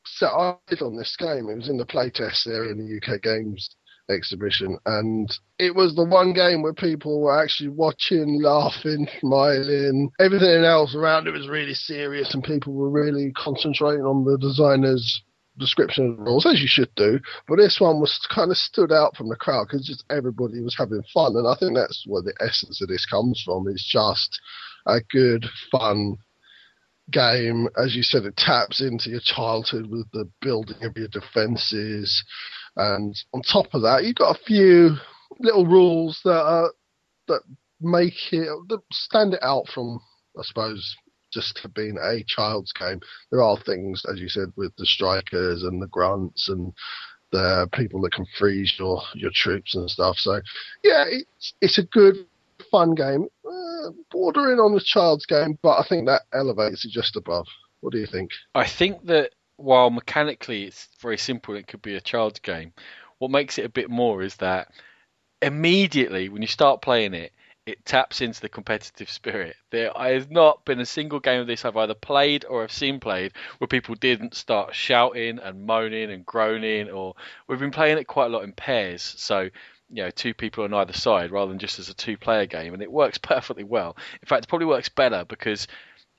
set 0.07 0.31
eyes 0.33 0.83
on 0.83 0.97
this 0.97 1.17
game, 1.17 1.49
it 1.49 1.57
was 1.57 1.69
in 1.69 1.77
the 1.77 1.87
playtest 1.87 2.45
there 2.45 2.71
in 2.71 2.79
the 2.79 2.97
UK 2.97 3.23
Games 3.23 3.69
exhibition, 4.11 4.79
and 4.87 5.31
it 5.59 5.75
was 5.75 5.95
the 5.95 6.05
one 6.05 6.33
game 6.33 6.63
where 6.63 6.75
people 6.75 7.21
were 7.21 7.43
actually 7.43 7.69
watching, 7.69 8.41
laughing, 8.43 9.07
smiling. 9.21 10.11
Everything 10.19 10.65
else 10.65 10.95
around 10.95 11.27
it 11.27 11.33
was 11.33 11.49
really 11.49 11.75
serious, 11.75 12.33
and 12.35 12.43
people 12.43 12.73
were 12.73 12.91
really 12.91 13.33
concentrating 13.33 14.05
on 14.05 14.25
the 14.25 14.39
designer's 14.39 15.23
description 15.59 16.13
of 16.13 16.19
rules, 16.21 16.47
as 16.47 16.61
you 16.61 16.69
should 16.69 16.95
do. 16.95 17.19
But 17.49 17.57
this 17.57 17.81
one 17.81 18.01
was 18.01 18.19
kind 18.33 18.51
of 18.51 18.57
stood 18.57 18.93
out 18.93 19.17
from 19.17 19.29
the 19.29 19.37
crowd 19.37 19.67
because 19.69 19.87
just 19.87 20.05
everybody 20.11 20.61
was 20.61 20.77
having 20.79 21.03
fun, 21.13 21.37
and 21.37 21.47
I 21.47 21.57
think 21.59 21.75
that's 21.75 22.05
where 22.07 22.23
the 22.23 22.35
essence 22.41 22.81
of 22.81 22.89
this 22.89 23.05
comes 23.07 23.43
from. 23.45 23.69
It's 23.69 23.87
just 23.87 24.41
a 24.87 25.01
good, 25.11 25.45
fun 25.71 26.17
game. 27.11 27.69
As 27.83 27.97
you 27.97 28.03
said, 28.03 28.25
it 28.25 28.37
taps 28.37 28.81
into 28.81 29.11
your 29.11 29.21
childhood 29.21 29.87
with 29.91 30.11
the 30.13 30.29
building 30.41 30.83
of 30.83 30.97
your 30.97 31.09
defences. 31.09 32.25
And 32.77 33.17
on 33.35 33.43
top 33.43 33.67
of 33.75 33.83
that, 33.83 34.05
you've 34.05 34.17
got 34.17 34.37
a 34.37 34.45
few 34.45 34.97
little 35.41 35.67
rules 35.67 36.21
that 36.25 36.43
are, 36.43 36.73
that 37.29 37.43
make 37.81 38.33
it 38.33 38.49
that 38.69 38.81
stand 38.93 39.35
it 39.35 39.43
out 39.43 39.69
from, 39.69 40.01
I 40.39 40.43
suppose, 40.43 40.97
just 41.33 41.67
being 41.75 41.99
a 42.03 42.25
child's 42.27 42.73
game. 42.73 43.01
There 43.31 43.43
are 43.43 43.59
things, 43.61 44.03
as 44.11 44.21
you 44.21 44.29
said, 44.29 44.53
with 44.57 44.75
the 44.77 44.87
strikers 44.87 45.63
and 45.63 45.81
the 45.81 45.89
grunts 45.89 46.49
and 46.49 46.73
the 47.31 47.69
people 47.75 48.01
that 48.03 48.13
can 48.13 48.27
freeze 48.39 48.75
your 48.79 49.03
your 49.15 49.31
troops 49.35 49.75
and 49.75 49.91
stuff. 49.91 50.17
So, 50.19 50.41
yeah, 50.83 51.05
it's 51.09 51.55
it's 51.61 51.79
a 51.79 51.83
good 51.83 52.27
fun 52.71 52.95
game, 52.95 53.27
uh, 53.47 53.91
bordering 54.11 54.59
on 54.59 54.75
a 54.75 54.81
child's 54.81 55.27
game, 55.27 55.59
but 55.63 55.79
I 55.79 55.83
think 55.89 56.07
that 56.07 56.23
elevates 56.33 56.85
it 56.85 56.91
just 56.91 57.17
above. 57.17 57.47
What 57.81 57.93
do 57.93 57.99
you 57.99 58.07
think? 58.07 58.31
I 58.55 58.67
think 58.67 59.07
that 59.07 59.33
while 59.57 59.91
mechanically 59.91 60.65
it's 60.65 60.89
very 61.01 61.19
simple, 61.19 61.55
it 61.55 61.67
could 61.67 61.83
be 61.83 61.97
a 61.97 62.01
child's 62.01 62.41
game. 62.41 62.73
What 63.19 63.31
makes 63.31 63.59
it 63.59 63.65
a 63.65 63.71
bit 63.71 63.91
more 63.91 64.23
is 64.23 64.37
that 64.37 64.69
immediately 65.43 66.29
when 66.29 66.43
you 66.43 66.49
start 66.49 66.83
playing 66.83 67.15
it, 67.15 67.33
it 67.67 67.85
taps 67.85 68.23
into 68.23 68.41
the 68.41 68.49
competitive 68.49 69.11
spirit. 69.11 69.55
There 69.71 69.93
has 69.95 70.31
not 70.31 70.65
been 70.65 70.81
a 70.81 70.87
single 70.87 71.21
game 71.21 71.43
of 71.43 71.47
this 71.47 71.67
I've 71.67 71.77
either 71.77 71.95
played 71.95 72.47
or 72.49 72.63
I've 72.63 72.73
seen 72.73 72.99
played 72.99 73.35
where 73.59 73.69
people 73.69 73.95
didn't 73.95 74.35
start 74.35 74.75
shouting 74.75 75.39
and 75.39 75.67
moaning 75.67 76.11
and 76.11 76.25
groaning. 76.25 76.89
Or 76.89 77.15
we've 77.47 77.59
been 77.59 77.71
playing 77.71 77.99
it 77.99 78.07
quite 78.07 78.27
a 78.27 78.31
lot 78.31 78.45
in 78.45 78.53
pairs, 78.53 79.03
so 79.03 79.51
you 79.91 80.03
know 80.03 80.11
two 80.11 80.35
people 80.35 80.65
on 80.65 80.75
either 80.75 80.93
side 80.93 81.31
rather 81.31 81.49
than 81.49 81.59
just 81.59 81.79
as 81.79 81.89
a 81.89 81.95
two-player 81.95 82.47
game, 82.47 82.75
and 82.75 82.83
it 82.83 82.93
works 82.93 83.19
perfectly 83.23 83.65
well. 83.65 83.97
In 84.23 84.27
fact, 84.27 84.45
it 84.45 84.49
probably 84.49 84.67
works 84.67 84.89
better 84.89 85.25
because 85.25 85.67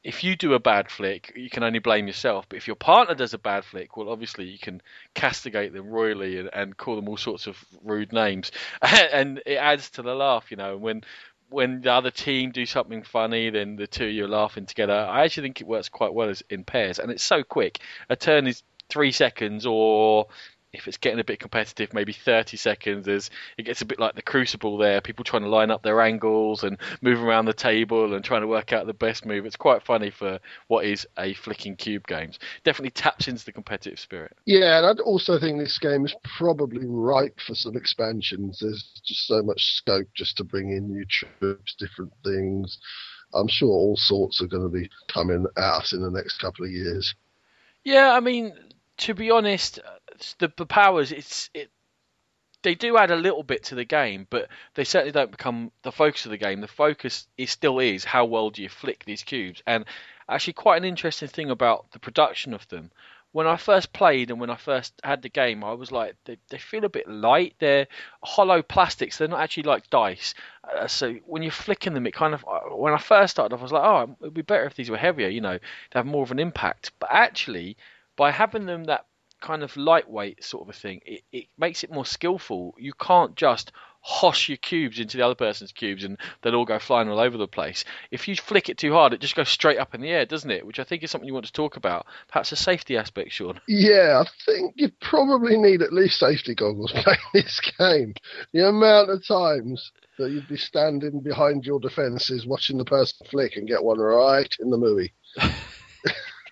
if 0.03 0.23
you 0.23 0.35
do 0.35 0.53
a 0.53 0.59
bad 0.59 0.89
flick, 0.89 1.33
you 1.35 1.49
can 1.49 1.63
only 1.63 1.79
blame 1.79 2.07
yourself. 2.07 2.45
But 2.47 2.57
if 2.57 2.67
your 2.67 2.77
partner 2.77 3.15
does 3.15 3.33
a 3.33 3.37
bad 3.37 3.65
flick, 3.65 3.97
well, 3.97 4.09
obviously 4.09 4.45
you 4.45 4.57
can 4.57 4.81
castigate 5.13 5.73
them 5.73 5.89
royally 5.89 6.37
and, 6.37 6.49
and 6.53 6.77
call 6.77 6.95
them 6.95 7.09
all 7.09 7.17
sorts 7.17 7.47
of 7.47 7.57
rude 7.83 8.13
names, 8.13 8.51
and 8.81 9.41
it 9.45 9.55
adds 9.55 9.89
to 9.91 10.01
the 10.01 10.15
laugh, 10.15 10.51
you 10.51 10.57
know. 10.57 10.77
When 10.77 11.03
when 11.49 11.81
the 11.81 11.91
other 11.91 12.11
team 12.11 12.51
do 12.51 12.65
something 12.65 13.03
funny, 13.03 13.49
then 13.49 13.75
the 13.75 13.87
two 13.87 14.05
of 14.05 14.11
you 14.11 14.25
are 14.25 14.29
laughing 14.29 14.67
together. 14.67 14.93
I 14.93 15.23
actually 15.25 15.47
think 15.47 15.61
it 15.61 15.67
works 15.67 15.89
quite 15.89 16.13
well 16.13 16.29
as 16.29 16.43
in 16.49 16.63
pairs, 16.63 16.99
and 16.99 17.11
it's 17.11 17.23
so 17.23 17.43
quick. 17.43 17.79
A 18.09 18.15
turn 18.15 18.47
is 18.47 18.63
three 18.87 19.11
seconds, 19.11 19.65
or 19.65 20.27
if 20.71 20.87
it's 20.87 20.97
getting 20.97 21.19
a 21.19 21.23
bit 21.23 21.39
competitive, 21.39 21.93
maybe 21.93 22.13
30 22.13 22.57
seconds. 22.57 23.07
As 23.07 23.29
it 23.57 23.63
gets 23.63 23.81
a 23.81 23.85
bit 23.85 23.99
like 23.99 24.15
the 24.15 24.21
Crucible 24.21 24.77
there, 24.77 25.01
people 25.01 25.23
trying 25.23 25.43
to 25.43 25.49
line 25.49 25.71
up 25.71 25.81
their 25.81 26.01
angles 26.01 26.63
and 26.63 26.77
move 27.01 27.23
around 27.23 27.45
the 27.45 27.53
table 27.53 28.13
and 28.13 28.23
trying 28.23 28.41
to 28.41 28.47
work 28.47 28.71
out 28.71 28.85
the 28.85 28.93
best 28.93 29.25
move. 29.25 29.45
It's 29.45 29.55
quite 29.55 29.83
funny 29.83 30.11
for 30.11 30.39
what 30.67 30.85
is 30.85 31.07
a 31.17 31.33
flicking 31.33 31.75
cube 31.75 32.05
games. 32.05 32.37
Definitely 32.63 32.91
taps 32.91 33.27
into 33.27 33.43
the 33.45 33.51
competitive 33.51 33.99
spirit. 33.99 34.37
Yeah, 34.45 34.77
and 34.77 34.85
I'd 34.85 34.99
also 34.99 35.39
think 35.39 35.57
this 35.57 35.79
game 35.79 36.05
is 36.05 36.15
probably 36.37 36.85
ripe 36.85 37.39
for 37.39 37.55
some 37.55 37.75
expansions. 37.75 38.59
There's 38.59 39.01
just 39.03 39.27
so 39.27 39.41
much 39.41 39.75
scope 39.75 40.07
just 40.13 40.37
to 40.37 40.43
bring 40.43 40.71
in 40.71 40.91
new 40.91 41.05
troops, 41.05 41.75
different 41.79 42.13
things. 42.23 42.77
I'm 43.33 43.47
sure 43.47 43.69
all 43.69 43.97
sorts 43.97 44.41
are 44.41 44.47
going 44.47 44.63
to 44.63 44.69
be 44.69 44.89
coming 45.07 45.45
out 45.57 45.93
in 45.93 46.01
the 46.01 46.11
next 46.11 46.39
couple 46.39 46.65
of 46.65 46.71
years. 46.71 47.13
Yeah, 47.83 48.11
I 48.11 48.19
mean, 48.19 48.53
to 48.97 49.13
be 49.13 49.31
honest, 49.31 49.79
the, 50.39 50.51
the 50.57 50.65
powers 50.65 51.11
it's 51.11 51.49
it 51.53 51.69
they 52.61 52.75
do 52.75 52.97
add 52.97 53.11
a 53.11 53.15
little 53.15 53.43
bit 53.43 53.63
to 53.65 53.75
the 53.75 53.85
game, 53.85 54.27
but 54.29 54.49
they 54.75 54.83
certainly 54.83 55.11
don't 55.11 55.31
become 55.31 55.71
the 55.83 55.91
focus 55.91 56.25
of 56.25 56.31
the 56.31 56.37
game. 56.37 56.61
The 56.61 56.67
focus 56.67 57.27
is 57.37 57.51
still 57.51 57.79
is 57.79 58.03
how 58.03 58.25
well 58.25 58.49
do 58.49 58.61
you 58.61 58.69
flick 58.69 59.05
these 59.05 59.23
cubes, 59.23 59.63
and 59.65 59.85
actually 60.27 60.53
quite 60.53 60.77
an 60.77 60.87
interesting 60.87 61.29
thing 61.29 61.49
about 61.49 61.91
the 61.91 61.99
production 61.99 62.53
of 62.53 62.67
them. 62.67 62.91
When 63.31 63.45
I 63.45 63.57
first 63.57 63.93
played 63.93 64.31
and 64.31 64.39
when 64.39 64.49
I 64.49 64.55
first 64.55 64.99
had 65.03 65.21
the 65.21 65.29
game, 65.29 65.63
I 65.63 65.73
was 65.73 65.91
like, 65.91 66.15
they, 66.25 66.39
they 66.49 66.57
feel 66.57 66.83
a 66.83 66.89
bit 66.89 67.07
light. 67.07 67.53
They're 67.59 67.85
hollow 68.23 68.63
plastics. 68.63 69.19
They're 69.19 69.27
not 69.27 69.41
actually 69.41 69.63
like 69.63 69.87
dice. 69.91 70.33
Uh, 70.63 70.87
so 70.87 71.13
when 71.27 71.43
you're 71.43 71.51
flicking 71.51 71.93
them, 71.93 72.07
it 72.07 72.13
kind 72.15 72.33
of. 72.33 72.43
Uh, 72.47 72.75
when 72.75 72.93
I 72.93 72.97
first 72.97 73.31
started 73.31 73.53
off, 73.53 73.59
I 73.59 73.63
was 73.63 73.71
like, 73.71 73.83
oh, 73.83 74.15
it'd 74.21 74.33
be 74.33 74.41
better 74.41 74.65
if 74.65 74.73
these 74.73 74.89
were 74.89 74.97
heavier, 74.97 75.27
you 75.27 75.41
know, 75.41 75.59
to 75.59 75.97
have 75.97 76.07
more 76.07 76.23
of 76.23 76.31
an 76.31 76.39
impact. 76.39 76.91
But 76.97 77.09
actually, 77.11 77.77
by 78.15 78.31
having 78.31 78.65
them 78.65 78.85
that 78.85 79.05
kind 79.39 79.63
of 79.63 79.75
lightweight 79.77 80.43
sort 80.43 80.63
of 80.63 80.69
a 80.69 80.77
thing, 80.77 81.01
it, 81.05 81.21
it 81.31 81.45
makes 81.57 81.83
it 81.83 81.91
more 81.91 82.05
skillful. 82.05 82.75
You 82.77 82.93
can't 82.93 83.35
just 83.35 83.71
hosh 84.01 84.47
your 84.47 84.57
cubes 84.57 84.99
into 84.99 85.17
the 85.17 85.25
other 85.25 85.35
person's 85.35 85.71
cubes 85.71 86.03
and 86.03 86.17
they'll 86.41 86.55
all 86.55 86.65
go 86.65 86.79
flying 86.79 87.09
all 87.09 87.19
over 87.19 87.37
the 87.37 87.47
place. 87.47 87.83
If 88.11 88.27
you 88.27 88.35
flick 88.35 88.69
it 88.69 88.77
too 88.77 88.93
hard, 88.93 89.13
it 89.13 89.19
just 89.19 89.35
goes 89.35 89.49
straight 89.49 89.77
up 89.77 89.93
in 89.93 90.01
the 90.01 90.09
air, 90.09 90.25
doesn't 90.25 90.49
it? 90.49 90.65
Which 90.65 90.79
I 90.79 90.83
think 90.83 91.03
is 91.03 91.11
something 91.11 91.27
you 91.27 91.33
want 91.33 91.47
to 91.47 91.51
talk 91.51 91.75
about. 91.75 92.05
Perhaps 92.27 92.51
a 92.51 92.55
safety 92.55 92.97
aspect, 92.97 93.31
Sean. 93.31 93.59
Yeah, 93.67 94.23
I 94.25 94.29
think 94.45 94.75
you 94.77 94.91
probably 95.01 95.57
need 95.57 95.81
at 95.81 95.93
least 95.93 96.19
safety 96.19 96.55
goggles 96.55 96.91
playing 96.95 97.19
this 97.33 97.59
game. 97.77 98.13
The 98.53 98.67
amount 98.67 99.09
of 99.09 99.25
times 99.25 99.91
that 100.17 100.31
you'd 100.31 100.47
be 100.47 100.57
standing 100.57 101.19
behind 101.21 101.65
your 101.65 101.79
defences 101.79 102.45
watching 102.45 102.77
the 102.77 102.85
person 102.85 103.25
flick 103.29 103.55
and 103.55 103.67
get 103.67 103.83
one 103.83 103.99
right 103.99 104.53
in 104.59 104.69
the 104.69 104.77
movie. 104.77 105.13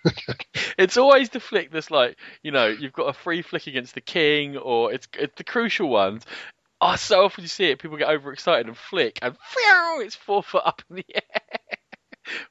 it's 0.77 0.97
always 0.97 1.29
the 1.29 1.39
flick 1.39 1.71
that's 1.71 1.91
like, 1.91 2.17
you 2.43 2.51
know, 2.51 2.67
you've 2.67 2.93
got 2.93 3.09
a 3.09 3.13
free 3.13 3.41
flick 3.41 3.67
against 3.67 3.95
the 3.95 4.01
king, 4.01 4.57
or 4.57 4.91
it's, 4.93 5.07
it's 5.17 5.35
the 5.35 5.43
crucial 5.43 5.89
ones. 5.89 6.23
Oh, 6.79 6.95
so 6.95 7.25
often 7.25 7.43
you 7.43 7.47
see 7.47 7.65
it, 7.65 7.79
people 7.79 7.97
get 7.97 8.09
overexcited 8.09 8.67
and 8.67 8.77
flick, 8.77 9.19
and 9.21 9.35
it's 10.01 10.15
four 10.15 10.43
foot 10.43 10.63
up 10.65 10.81
in 10.89 10.97
the 10.97 11.05
air. 11.15 11.21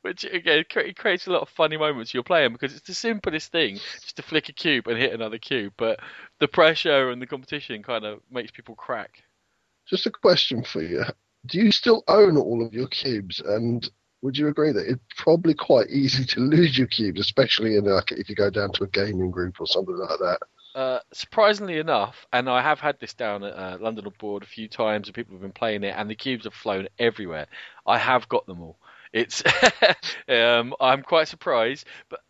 Which 0.01 0.25
again 0.25 0.65
it 0.75 0.97
creates 0.97 1.27
a 1.27 1.31
lot 1.31 1.43
of 1.43 1.51
funny 1.51 1.77
moments 1.77 2.15
you're 2.15 2.23
playing 2.23 2.53
because 2.53 2.75
it's 2.75 2.87
the 2.87 2.95
simplest 2.95 3.53
thing 3.53 3.75
just 3.75 4.17
to 4.17 4.23
flick 4.23 4.49
a 4.49 4.55
cube 4.55 4.87
and 4.87 4.99
hit 4.99 5.13
another 5.13 5.37
cube, 5.37 5.75
but 5.77 6.01
the 6.41 6.49
pressure 6.49 7.11
and 7.11 7.21
the 7.21 7.27
competition 7.27 7.83
kind 7.83 8.07
of 8.07 8.21
makes 8.31 8.51
people 8.51 8.75
crack. 8.75 9.23
Just 9.87 10.07
a 10.07 10.11
question 10.11 10.65
for 10.65 10.83
you: 10.83 11.05
Do 11.45 11.59
you 11.59 11.71
still 11.73 12.05
own 12.09 12.39
all 12.39 12.65
of 12.65 12.73
your 12.73 12.89
cubes? 12.89 13.41
And 13.41 13.87
would 14.27 14.37
you 14.37 14.49
agree 14.49 14.73
that 14.73 14.91
it's 14.91 15.01
probably 15.17 15.55
quite 15.55 15.89
easy 15.89 16.25
to 16.25 16.41
lose 16.41 16.77
your 16.77 16.89
cubes, 16.89 17.21
especially 17.21 17.77
in 17.77 17.85
like 17.85 18.11
if 18.11 18.29
you 18.29 18.35
go 18.35 18.51
down 18.51 18.73
to 18.73 18.83
a 18.83 18.89
gaming 18.89 19.31
group 19.31 19.61
or 19.61 19.69
something 19.69 19.97
like 19.97 20.19
that? 20.19 20.39
Uh, 20.75 20.99
surprisingly 21.13 21.79
enough, 21.79 22.27
and 22.33 22.51
I 22.51 22.61
have 22.61 22.81
had 22.81 22.99
this 22.99 23.15
down 23.15 23.45
at 23.45 23.55
uh, 23.55 23.79
London 23.81 24.05
on 24.05 24.13
Board 24.19 24.43
a 24.43 24.47
few 24.47 24.69
times, 24.69 25.07
and 25.07 25.15
people 25.15 25.35
have 25.35 25.43
been 25.43 25.53
playing 25.53 25.85
it, 25.85 25.95
and 25.97 26.11
the 26.11 26.17
cubes 26.17 26.45
have 26.45 26.55
flown 26.55 26.89
everywhere. 26.99 27.47
I 27.87 27.99
have 27.99 28.29
got 28.29 28.47
them 28.47 28.61
all. 28.61 28.79
It's 29.13 29.45
um, 30.29 30.75
I'm 30.81 31.03
quite 31.03 31.29
surprised, 31.29 31.87
but 32.11 32.21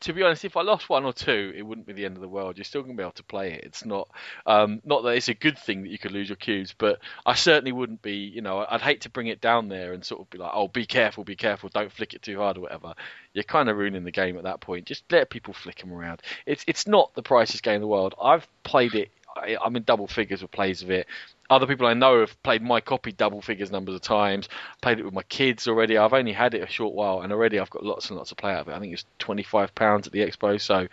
to 0.00 0.12
be 0.12 0.22
honest, 0.22 0.44
if 0.44 0.56
I 0.56 0.62
lost 0.62 0.88
one 0.88 1.04
or 1.04 1.12
two, 1.12 1.52
it 1.56 1.62
wouldn't 1.62 1.86
be 1.86 1.92
the 1.92 2.04
end 2.04 2.16
of 2.16 2.20
the 2.20 2.28
world. 2.28 2.56
You're 2.56 2.64
still 2.64 2.82
going 2.82 2.96
to 2.96 3.00
be 3.00 3.02
able 3.02 3.12
to 3.12 3.22
play 3.22 3.52
it. 3.52 3.64
It's 3.64 3.84
not, 3.84 4.08
um, 4.46 4.80
not 4.84 5.02
that 5.02 5.10
it's 5.10 5.28
a 5.28 5.34
good 5.34 5.58
thing 5.58 5.82
that 5.82 5.90
you 5.90 5.98
could 5.98 6.12
lose 6.12 6.28
your 6.28 6.36
cubes, 6.36 6.74
but 6.76 6.98
I 7.24 7.34
certainly 7.34 7.72
wouldn't 7.72 8.02
be. 8.02 8.16
You 8.16 8.42
know, 8.42 8.64
I'd 8.68 8.80
hate 8.80 9.02
to 9.02 9.10
bring 9.10 9.26
it 9.26 9.40
down 9.40 9.68
there 9.68 9.92
and 9.92 10.04
sort 10.04 10.20
of 10.20 10.30
be 10.30 10.38
like, 10.38 10.52
oh, 10.54 10.68
be 10.68 10.86
careful, 10.86 11.24
be 11.24 11.36
careful, 11.36 11.68
don't 11.68 11.92
flick 11.92 12.14
it 12.14 12.22
too 12.22 12.38
hard 12.38 12.56
or 12.56 12.60
whatever. 12.60 12.94
You're 13.32 13.44
kind 13.44 13.68
of 13.68 13.76
ruining 13.76 14.04
the 14.04 14.10
game 14.10 14.36
at 14.36 14.44
that 14.44 14.60
point. 14.60 14.86
Just 14.86 15.04
let 15.10 15.30
people 15.30 15.54
flick 15.54 15.78
them 15.80 15.92
around. 15.92 16.22
It's 16.46 16.64
it's 16.66 16.86
not 16.86 17.14
the 17.14 17.22
priciest 17.22 17.62
game 17.62 17.76
in 17.76 17.80
the 17.80 17.86
world. 17.86 18.14
I've 18.20 18.46
played 18.62 18.94
it. 18.94 19.10
I'm 19.36 19.74
in 19.74 19.82
double 19.82 20.06
figures 20.06 20.42
with 20.42 20.52
plays 20.52 20.82
of 20.82 20.90
it 20.90 21.08
other 21.50 21.66
people 21.66 21.86
I 21.86 21.94
know 21.94 22.20
have 22.20 22.42
played 22.42 22.62
my 22.62 22.80
copy 22.80 23.12
double 23.12 23.40
figures 23.40 23.70
numbers 23.70 23.94
of 23.94 24.02
times. 24.02 24.48
Played 24.80 24.98
it 24.98 25.04
with 25.04 25.14
my 25.14 25.22
kids 25.24 25.68
already. 25.68 25.98
I've 25.98 26.12
only 26.12 26.32
had 26.32 26.54
it 26.54 26.62
a 26.62 26.66
short 26.66 26.94
while, 26.94 27.20
and 27.20 27.32
already 27.32 27.58
I've 27.58 27.70
got 27.70 27.84
lots 27.84 28.08
and 28.08 28.16
lots 28.16 28.30
to 28.30 28.36
play 28.36 28.52
out 28.52 28.62
of 28.62 28.68
it. 28.68 28.74
I 28.74 28.80
think 28.80 28.92
it's 28.92 29.04
twenty 29.18 29.42
five 29.42 29.74
pounds 29.74 30.06
at 30.06 30.12
the 30.12 30.20
expo, 30.20 30.60
so 30.60 30.88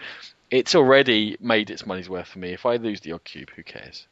it's 0.49 0.76
already 0.76 1.38
made 1.39 1.70
its 1.70 1.86
money's 1.86 2.10
worth 2.10 2.28
for 2.28 2.39
me. 2.39 2.52
If 2.52 2.66
I 2.66 2.76
lose 2.76 3.02
the 3.02 3.14
odd 3.14 3.24
cube, 3.24 3.52
who 3.56 3.64
cares? 3.64 4.08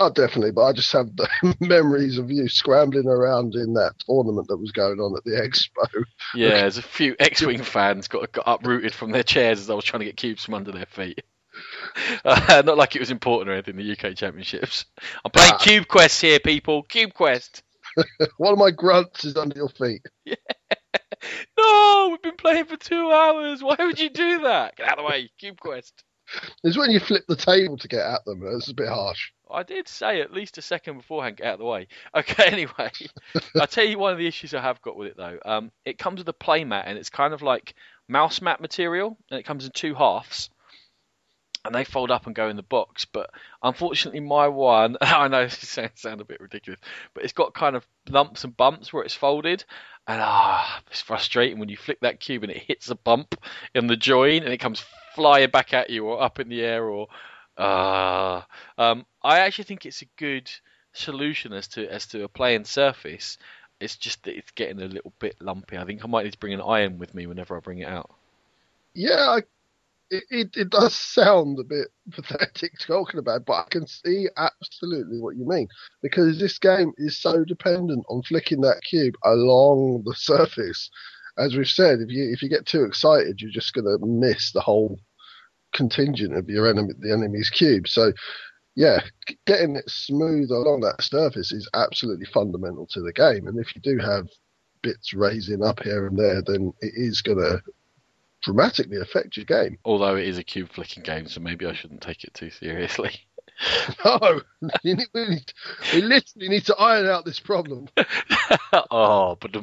Oh, 0.00 0.10
definitely. 0.10 0.52
But 0.52 0.64
I 0.64 0.72
just 0.72 0.92
have 0.92 1.14
the 1.16 1.28
memories 1.60 2.18
of 2.18 2.30
you 2.30 2.48
scrambling 2.48 3.08
around 3.08 3.56
in 3.56 3.74
that 3.74 3.94
tournament 4.06 4.46
that 4.46 4.56
was 4.56 4.70
going 4.70 5.00
on 5.00 5.16
at 5.16 5.24
the 5.24 5.32
expo. 5.32 6.04
Yeah, 6.34 6.48
there's 6.60 6.78
a 6.78 6.82
few 6.82 7.16
X-wing 7.18 7.64
fans 7.64 8.06
got, 8.06 8.30
got 8.30 8.44
uprooted 8.46 8.94
from 8.94 9.10
their 9.10 9.24
chairs 9.24 9.58
as 9.58 9.68
I 9.68 9.74
was 9.74 9.84
trying 9.84 10.00
to 10.00 10.06
get 10.06 10.16
cubes 10.16 10.44
from 10.44 10.54
under 10.54 10.70
their 10.70 10.86
feet. 10.86 11.22
Uh, 12.24 12.62
not 12.66 12.76
like 12.76 12.96
it 12.96 13.00
was 13.00 13.10
important 13.10 13.50
or 13.50 13.54
anything. 13.54 13.76
The 13.76 13.92
UK 13.92 14.16
Championships. 14.16 14.84
I'm 15.24 15.30
playing 15.30 15.52
ah. 15.54 15.58
Cube 15.58 15.88
Quest 15.88 16.20
here, 16.20 16.40
people. 16.40 16.82
Cube 16.82 17.14
Quest. 17.14 17.62
One 18.36 18.52
of 18.52 18.58
my 18.58 18.70
grunts 18.70 19.24
is 19.24 19.36
under 19.36 19.56
your 19.56 19.68
feet. 19.68 20.02
Yeah. 20.24 20.36
no, 21.58 22.08
we've 22.10 22.22
been 22.22 22.36
playing 22.36 22.66
for 22.66 22.76
two 22.76 23.10
hours. 23.10 23.62
Why 23.62 23.76
would 23.80 23.98
you 23.98 24.08
do 24.08 24.42
that? 24.42 24.76
Get 24.76 24.86
out 24.86 24.98
of 24.98 25.04
the 25.04 25.10
way, 25.10 25.30
Cube 25.38 25.58
Quest. 25.58 26.04
It's 26.62 26.78
when 26.78 26.90
you 26.90 27.00
flip 27.00 27.24
the 27.26 27.34
table 27.34 27.76
to 27.76 27.88
get 27.88 28.06
at 28.06 28.24
them. 28.24 28.42
It's 28.44 28.68
a 28.68 28.74
bit 28.74 28.88
harsh. 28.88 29.30
I 29.50 29.64
did 29.64 29.88
say 29.88 30.20
at 30.20 30.32
least 30.32 30.58
a 30.58 30.62
second 30.62 30.98
beforehand, 30.98 31.38
get 31.38 31.46
out 31.46 31.52
of 31.54 31.58
the 31.58 31.64
way. 31.64 31.88
Okay, 32.14 32.44
anyway, 32.46 32.90
I'll 33.56 33.66
tell 33.66 33.84
you 33.84 33.98
one 33.98 34.12
of 34.12 34.18
the 34.18 34.26
issues 34.26 34.54
I 34.54 34.60
have 34.60 34.80
got 34.82 34.96
with 34.96 35.08
it 35.08 35.16
though. 35.16 35.38
Um, 35.44 35.72
it 35.84 35.98
comes 35.98 36.18
with 36.18 36.28
a 36.28 36.32
playmat 36.32 36.84
and 36.86 36.98
it's 36.98 37.10
kind 37.10 37.34
of 37.34 37.42
like 37.42 37.74
mouse 38.08 38.40
mat 38.40 38.60
material, 38.60 39.16
and 39.30 39.40
it 39.40 39.44
comes 39.44 39.64
in 39.64 39.72
two 39.72 39.94
halves 39.94 40.50
and 41.68 41.74
they 41.74 41.84
fold 41.84 42.10
up 42.10 42.24
and 42.24 42.34
go 42.34 42.48
in 42.48 42.56
the 42.56 42.62
box. 42.62 43.04
But 43.04 43.30
unfortunately, 43.62 44.20
my 44.20 44.48
one, 44.48 44.96
I 45.02 45.28
know 45.28 45.44
this 45.44 45.68
sounds 45.68 46.00
sound 46.00 46.22
a 46.22 46.24
bit 46.24 46.40
ridiculous, 46.40 46.80
but 47.12 47.24
it's 47.24 47.34
got 47.34 47.52
kind 47.52 47.76
of 47.76 47.86
lumps 48.08 48.42
and 48.44 48.56
bumps 48.56 48.90
where 48.90 49.04
it's 49.04 49.14
folded, 49.14 49.64
and 50.06 50.20
ah, 50.22 50.80
it's 50.90 51.02
frustrating 51.02 51.58
when 51.58 51.68
you 51.68 51.76
flick 51.76 52.00
that 52.00 52.20
cube 52.20 52.42
and 52.42 52.50
it 52.50 52.62
hits 52.66 52.88
a 52.88 52.94
bump 52.94 53.34
in 53.74 53.86
the 53.86 53.96
join 53.96 54.42
and 54.42 54.52
it 54.52 54.58
comes 54.58 54.82
flying 55.14 55.50
back 55.50 55.74
at 55.74 55.90
you 55.90 56.06
or 56.06 56.22
up 56.22 56.40
in 56.40 56.48
the 56.48 56.62
air 56.62 56.88
or 56.88 57.08
ah. 57.58 58.46
Um, 58.78 59.04
I 59.22 59.40
actually 59.40 59.64
think 59.64 59.84
it's 59.84 60.02
a 60.02 60.08
good 60.16 60.50
solution 60.94 61.52
as 61.52 61.68
to 61.68 61.86
as 61.86 62.06
to 62.06 62.24
a 62.24 62.28
playing 62.28 62.64
surface. 62.64 63.36
It's 63.78 63.96
just 63.96 64.24
that 64.24 64.36
it's 64.36 64.50
getting 64.52 64.80
a 64.80 64.86
little 64.86 65.12
bit 65.18 65.36
lumpy. 65.38 65.76
I 65.76 65.84
think 65.84 66.02
I 66.02 66.08
might 66.08 66.24
need 66.24 66.32
to 66.32 66.38
bring 66.38 66.54
an 66.54 66.62
iron 66.62 66.98
with 66.98 67.14
me 67.14 67.26
whenever 67.26 67.56
I 67.56 67.60
bring 67.60 67.78
it 67.78 67.88
out. 67.88 68.10
Yeah, 68.94 69.20
I 69.20 69.42
it, 70.10 70.24
it, 70.30 70.56
it 70.56 70.70
does 70.70 70.94
sound 70.94 71.58
a 71.58 71.64
bit 71.64 71.88
pathetic 72.12 72.72
talking 72.80 73.18
about, 73.18 73.44
but 73.46 73.54
I 73.54 73.66
can 73.70 73.86
see 73.86 74.28
absolutely 74.36 75.18
what 75.18 75.36
you 75.36 75.46
mean 75.46 75.68
because 76.02 76.38
this 76.38 76.58
game 76.58 76.92
is 76.96 77.20
so 77.20 77.44
dependent 77.44 78.04
on 78.08 78.22
flicking 78.22 78.60
that 78.62 78.82
cube 78.88 79.14
along 79.24 80.02
the 80.04 80.14
surface. 80.14 80.90
As 81.36 81.56
we've 81.56 81.68
said, 81.68 82.00
if 82.00 82.08
you 82.08 82.32
if 82.32 82.42
you 82.42 82.48
get 82.48 82.66
too 82.66 82.84
excited, 82.84 83.40
you're 83.40 83.50
just 83.50 83.72
going 83.72 83.84
to 83.84 84.04
miss 84.04 84.52
the 84.52 84.60
whole 84.60 84.98
contingent 85.72 86.36
of 86.36 86.48
your 86.48 86.68
enemy, 86.68 86.92
the 86.98 87.12
enemy's 87.12 87.50
cube. 87.50 87.86
So, 87.86 88.12
yeah, 88.74 89.00
getting 89.46 89.76
it 89.76 89.88
smooth 89.88 90.50
along 90.50 90.80
that 90.80 91.02
surface 91.02 91.52
is 91.52 91.68
absolutely 91.74 92.26
fundamental 92.26 92.86
to 92.92 93.00
the 93.00 93.12
game. 93.12 93.46
And 93.46 93.58
if 93.58 93.74
you 93.74 93.80
do 93.82 93.98
have 93.98 94.26
bits 94.82 95.12
raising 95.12 95.62
up 95.62 95.82
here 95.82 96.06
and 96.06 96.18
there, 96.18 96.42
then 96.44 96.72
it 96.80 96.92
is 96.96 97.22
going 97.22 97.38
to 97.38 97.60
dramatically 98.42 98.98
affect 98.98 99.36
your 99.36 99.46
game. 99.46 99.78
Although 99.84 100.16
it 100.16 100.26
is 100.26 100.38
a 100.38 100.44
cube 100.44 100.70
flicking 100.72 101.02
game, 101.02 101.26
so 101.28 101.40
maybe 101.40 101.66
I 101.66 101.74
shouldn't 101.74 102.02
take 102.02 102.24
it 102.24 102.34
too 102.34 102.50
seriously. 102.50 103.12
no, 104.04 104.40
we, 104.84 104.94
need, 104.94 105.08
we, 105.14 106.02
literally 106.02 106.48
need 106.48 106.66
to 106.66 106.76
iron 106.76 107.06
out 107.06 107.24
this 107.24 107.40
problem. 107.40 107.88
oh, 108.90 109.36
but 109.40 109.56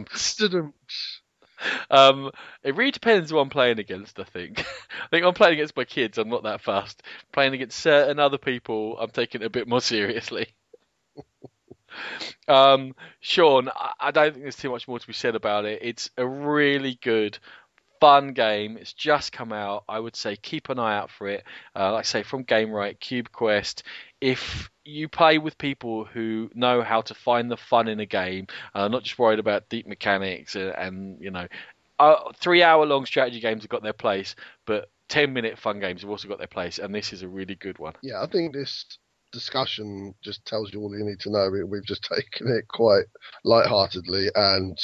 um, 1.89 2.31
it 2.63 2.75
really 2.75 2.91
depends 2.91 3.31
who 3.31 3.39
I'm 3.39 3.49
playing 3.49 3.79
against. 3.79 4.19
I 4.19 4.23
think. 4.23 4.59
I 4.59 5.07
think 5.09 5.25
I'm 5.25 5.33
playing 5.33 5.53
against 5.55 5.77
my 5.77 5.85
kids. 5.85 6.17
I'm 6.17 6.29
not 6.29 6.43
that 6.43 6.61
fast. 6.61 7.01
Playing 7.31 7.53
against 7.53 7.79
certain 7.79 8.19
other 8.19 8.37
people, 8.37 8.97
I'm 8.99 9.11
taking 9.11 9.41
it 9.41 9.45
a 9.45 9.49
bit 9.49 9.67
more 9.67 9.81
seriously. 9.81 10.47
um, 12.47 12.93
Sean, 13.21 13.69
I 13.99 14.11
don't 14.11 14.33
think 14.33 14.43
there's 14.43 14.57
too 14.57 14.71
much 14.71 14.87
more 14.87 14.99
to 14.99 15.07
be 15.07 15.13
said 15.13 15.35
about 15.35 15.65
it. 15.65 15.79
It's 15.81 16.09
a 16.17 16.27
really 16.27 16.99
good 17.01 17.39
fun 17.99 18.33
game. 18.33 18.77
It's 18.77 18.93
just 18.93 19.31
come 19.31 19.51
out. 19.51 19.83
I 19.87 19.99
would 19.99 20.15
say 20.15 20.35
keep 20.35 20.69
an 20.69 20.79
eye 20.79 20.97
out 20.97 21.09
for 21.11 21.27
it. 21.27 21.43
Uh, 21.75 21.93
like 21.93 22.01
I 22.01 22.03
say, 22.03 22.23
from 22.23 22.43
Gamewright, 22.43 22.99
Cube 22.99 23.31
Quest. 23.31 23.83
If 24.21 24.69
you 24.83 25.07
play 25.09 25.37
with 25.37 25.57
people 25.57 26.05
who 26.05 26.49
know 26.53 26.81
how 26.81 27.01
to 27.01 27.13
find 27.13 27.49
the 27.49 27.57
fun 27.57 27.87
in 27.87 27.99
a 27.99 28.05
game, 28.05 28.47
uh, 28.73 28.87
not 28.87 29.03
just 29.03 29.19
worried 29.19 29.39
about 29.39 29.69
deep 29.69 29.87
mechanics 29.87 30.55
and, 30.55 30.69
and 30.75 31.21
you 31.21 31.31
know, 31.31 31.47
uh, 31.99 32.31
three-hour-long 32.35 33.05
strategy 33.05 33.39
games 33.39 33.63
have 33.63 33.69
got 33.69 33.83
their 33.83 33.93
place, 33.93 34.35
but 34.65 34.89
ten-minute 35.07 35.57
fun 35.57 35.79
games 35.79 36.01
have 36.01 36.09
also 36.09 36.27
got 36.27 36.37
their 36.37 36.47
place, 36.47 36.79
and 36.79 36.93
this 36.93 37.13
is 37.13 37.21
a 37.21 37.27
really 37.27 37.55
good 37.55 37.79
one. 37.79 37.93
Yeah, 38.01 38.21
I 38.21 38.27
think 38.27 38.53
this 38.53 38.85
discussion 39.31 40.13
just 40.23 40.45
tells 40.45 40.73
you 40.73 40.81
all 40.81 40.97
you 40.97 41.03
need 41.03 41.19
to 41.21 41.31
know. 41.31 41.49
We've 41.67 41.85
just 41.85 42.03
taken 42.13 42.47
it 42.55 42.67
quite 42.67 43.05
light-heartedly 43.43 44.29
and 44.35 44.77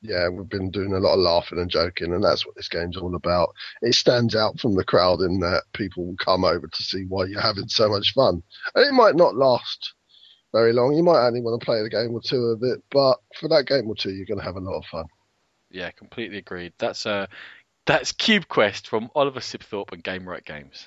yeah, 0.00 0.28
we've 0.28 0.48
been 0.48 0.70
doing 0.70 0.92
a 0.92 0.98
lot 0.98 1.14
of 1.14 1.20
laughing 1.20 1.58
and 1.58 1.70
joking, 1.70 2.14
and 2.14 2.22
that's 2.22 2.46
what 2.46 2.54
this 2.54 2.68
game's 2.68 2.96
all 2.96 3.14
about. 3.14 3.50
It 3.82 3.94
stands 3.94 4.36
out 4.36 4.60
from 4.60 4.76
the 4.76 4.84
crowd 4.84 5.20
in 5.20 5.40
that 5.40 5.64
people 5.72 6.06
will 6.06 6.16
come 6.16 6.44
over 6.44 6.68
to 6.68 6.82
see 6.82 7.04
why 7.08 7.24
you're 7.26 7.40
having 7.40 7.68
so 7.68 7.88
much 7.88 8.12
fun. 8.12 8.42
And 8.74 8.86
it 8.86 8.92
might 8.92 9.16
not 9.16 9.34
last 9.34 9.94
very 10.52 10.72
long. 10.72 10.94
You 10.94 11.02
might 11.02 11.26
only 11.26 11.40
want 11.40 11.60
to 11.60 11.64
play 11.64 11.82
the 11.82 11.90
game 11.90 12.12
or 12.12 12.20
two 12.20 12.36
of 12.36 12.62
it, 12.62 12.82
but 12.90 13.16
for 13.38 13.48
that 13.48 13.66
game 13.66 13.88
or 13.88 13.96
two, 13.96 14.12
you're 14.12 14.26
going 14.26 14.38
to 14.38 14.44
have 14.44 14.56
a 14.56 14.60
lot 14.60 14.78
of 14.78 14.84
fun. 14.86 15.06
Yeah, 15.70 15.90
completely 15.90 16.38
agreed. 16.38 16.72
That's 16.78 17.04
uh, 17.04 17.26
that's 17.84 18.12
Cube 18.12 18.48
Quest 18.48 18.88
from 18.88 19.10
Oliver 19.14 19.40
Sibthorpe 19.40 19.92
and 19.92 20.04
Gamewright 20.04 20.44
Games. 20.44 20.86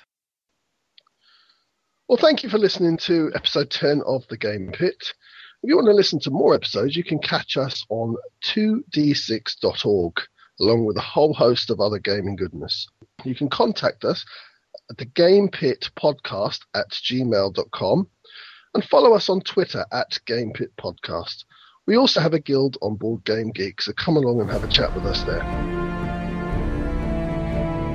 Well, 2.08 2.18
thank 2.18 2.42
you 2.42 2.48
for 2.48 2.58
listening 2.58 2.96
to 2.98 3.30
episode 3.34 3.70
10 3.70 4.02
of 4.06 4.26
The 4.28 4.36
Game 4.36 4.70
Pit. 4.72 5.14
If 5.62 5.68
you 5.68 5.76
want 5.76 5.86
to 5.86 5.94
listen 5.94 6.18
to 6.20 6.30
more 6.30 6.56
episodes, 6.56 6.96
you 6.96 7.04
can 7.04 7.20
catch 7.20 7.56
us 7.56 7.86
on 7.88 8.16
2d6.org, 8.46 10.14
along 10.60 10.86
with 10.86 10.96
a 10.96 11.00
whole 11.00 11.32
host 11.32 11.70
of 11.70 11.80
other 11.80 12.00
gaming 12.00 12.34
goodness. 12.34 12.88
You 13.24 13.36
can 13.36 13.48
contact 13.48 14.04
us 14.04 14.24
at 14.90 14.96
the 14.96 15.04
Game 15.04 15.48
Pit 15.48 15.88
Podcast 15.96 16.62
at 16.74 16.90
gmail.com 16.90 18.08
and 18.74 18.84
follow 18.86 19.14
us 19.14 19.28
on 19.28 19.40
Twitter 19.42 19.86
at 19.92 20.18
Game 20.26 20.52
Pit 20.52 20.72
Podcast. 20.80 21.44
We 21.86 21.96
also 21.96 22.18
have 22.20 22.34
a 22.34 22.40
guild 22.40 22.76
on 22.82 22.96
Board 22.96 23.24
Game 23.24 23.52
Geek, 23.52 23.82
so 23.82 23.92
come 23.92 24.16
along 24.16 24.40
and 24.40 24.50
have 24.50 24.64
a 24.64 24.68
chat 24.68 24.92
with 24.96 25.04
us 25.04 25.22
there. 25.22 25.44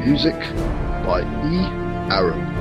Music 0.05 0.39
by 1.05 1.19
E. 1.21 2.13
Aaron. 2.13 2.56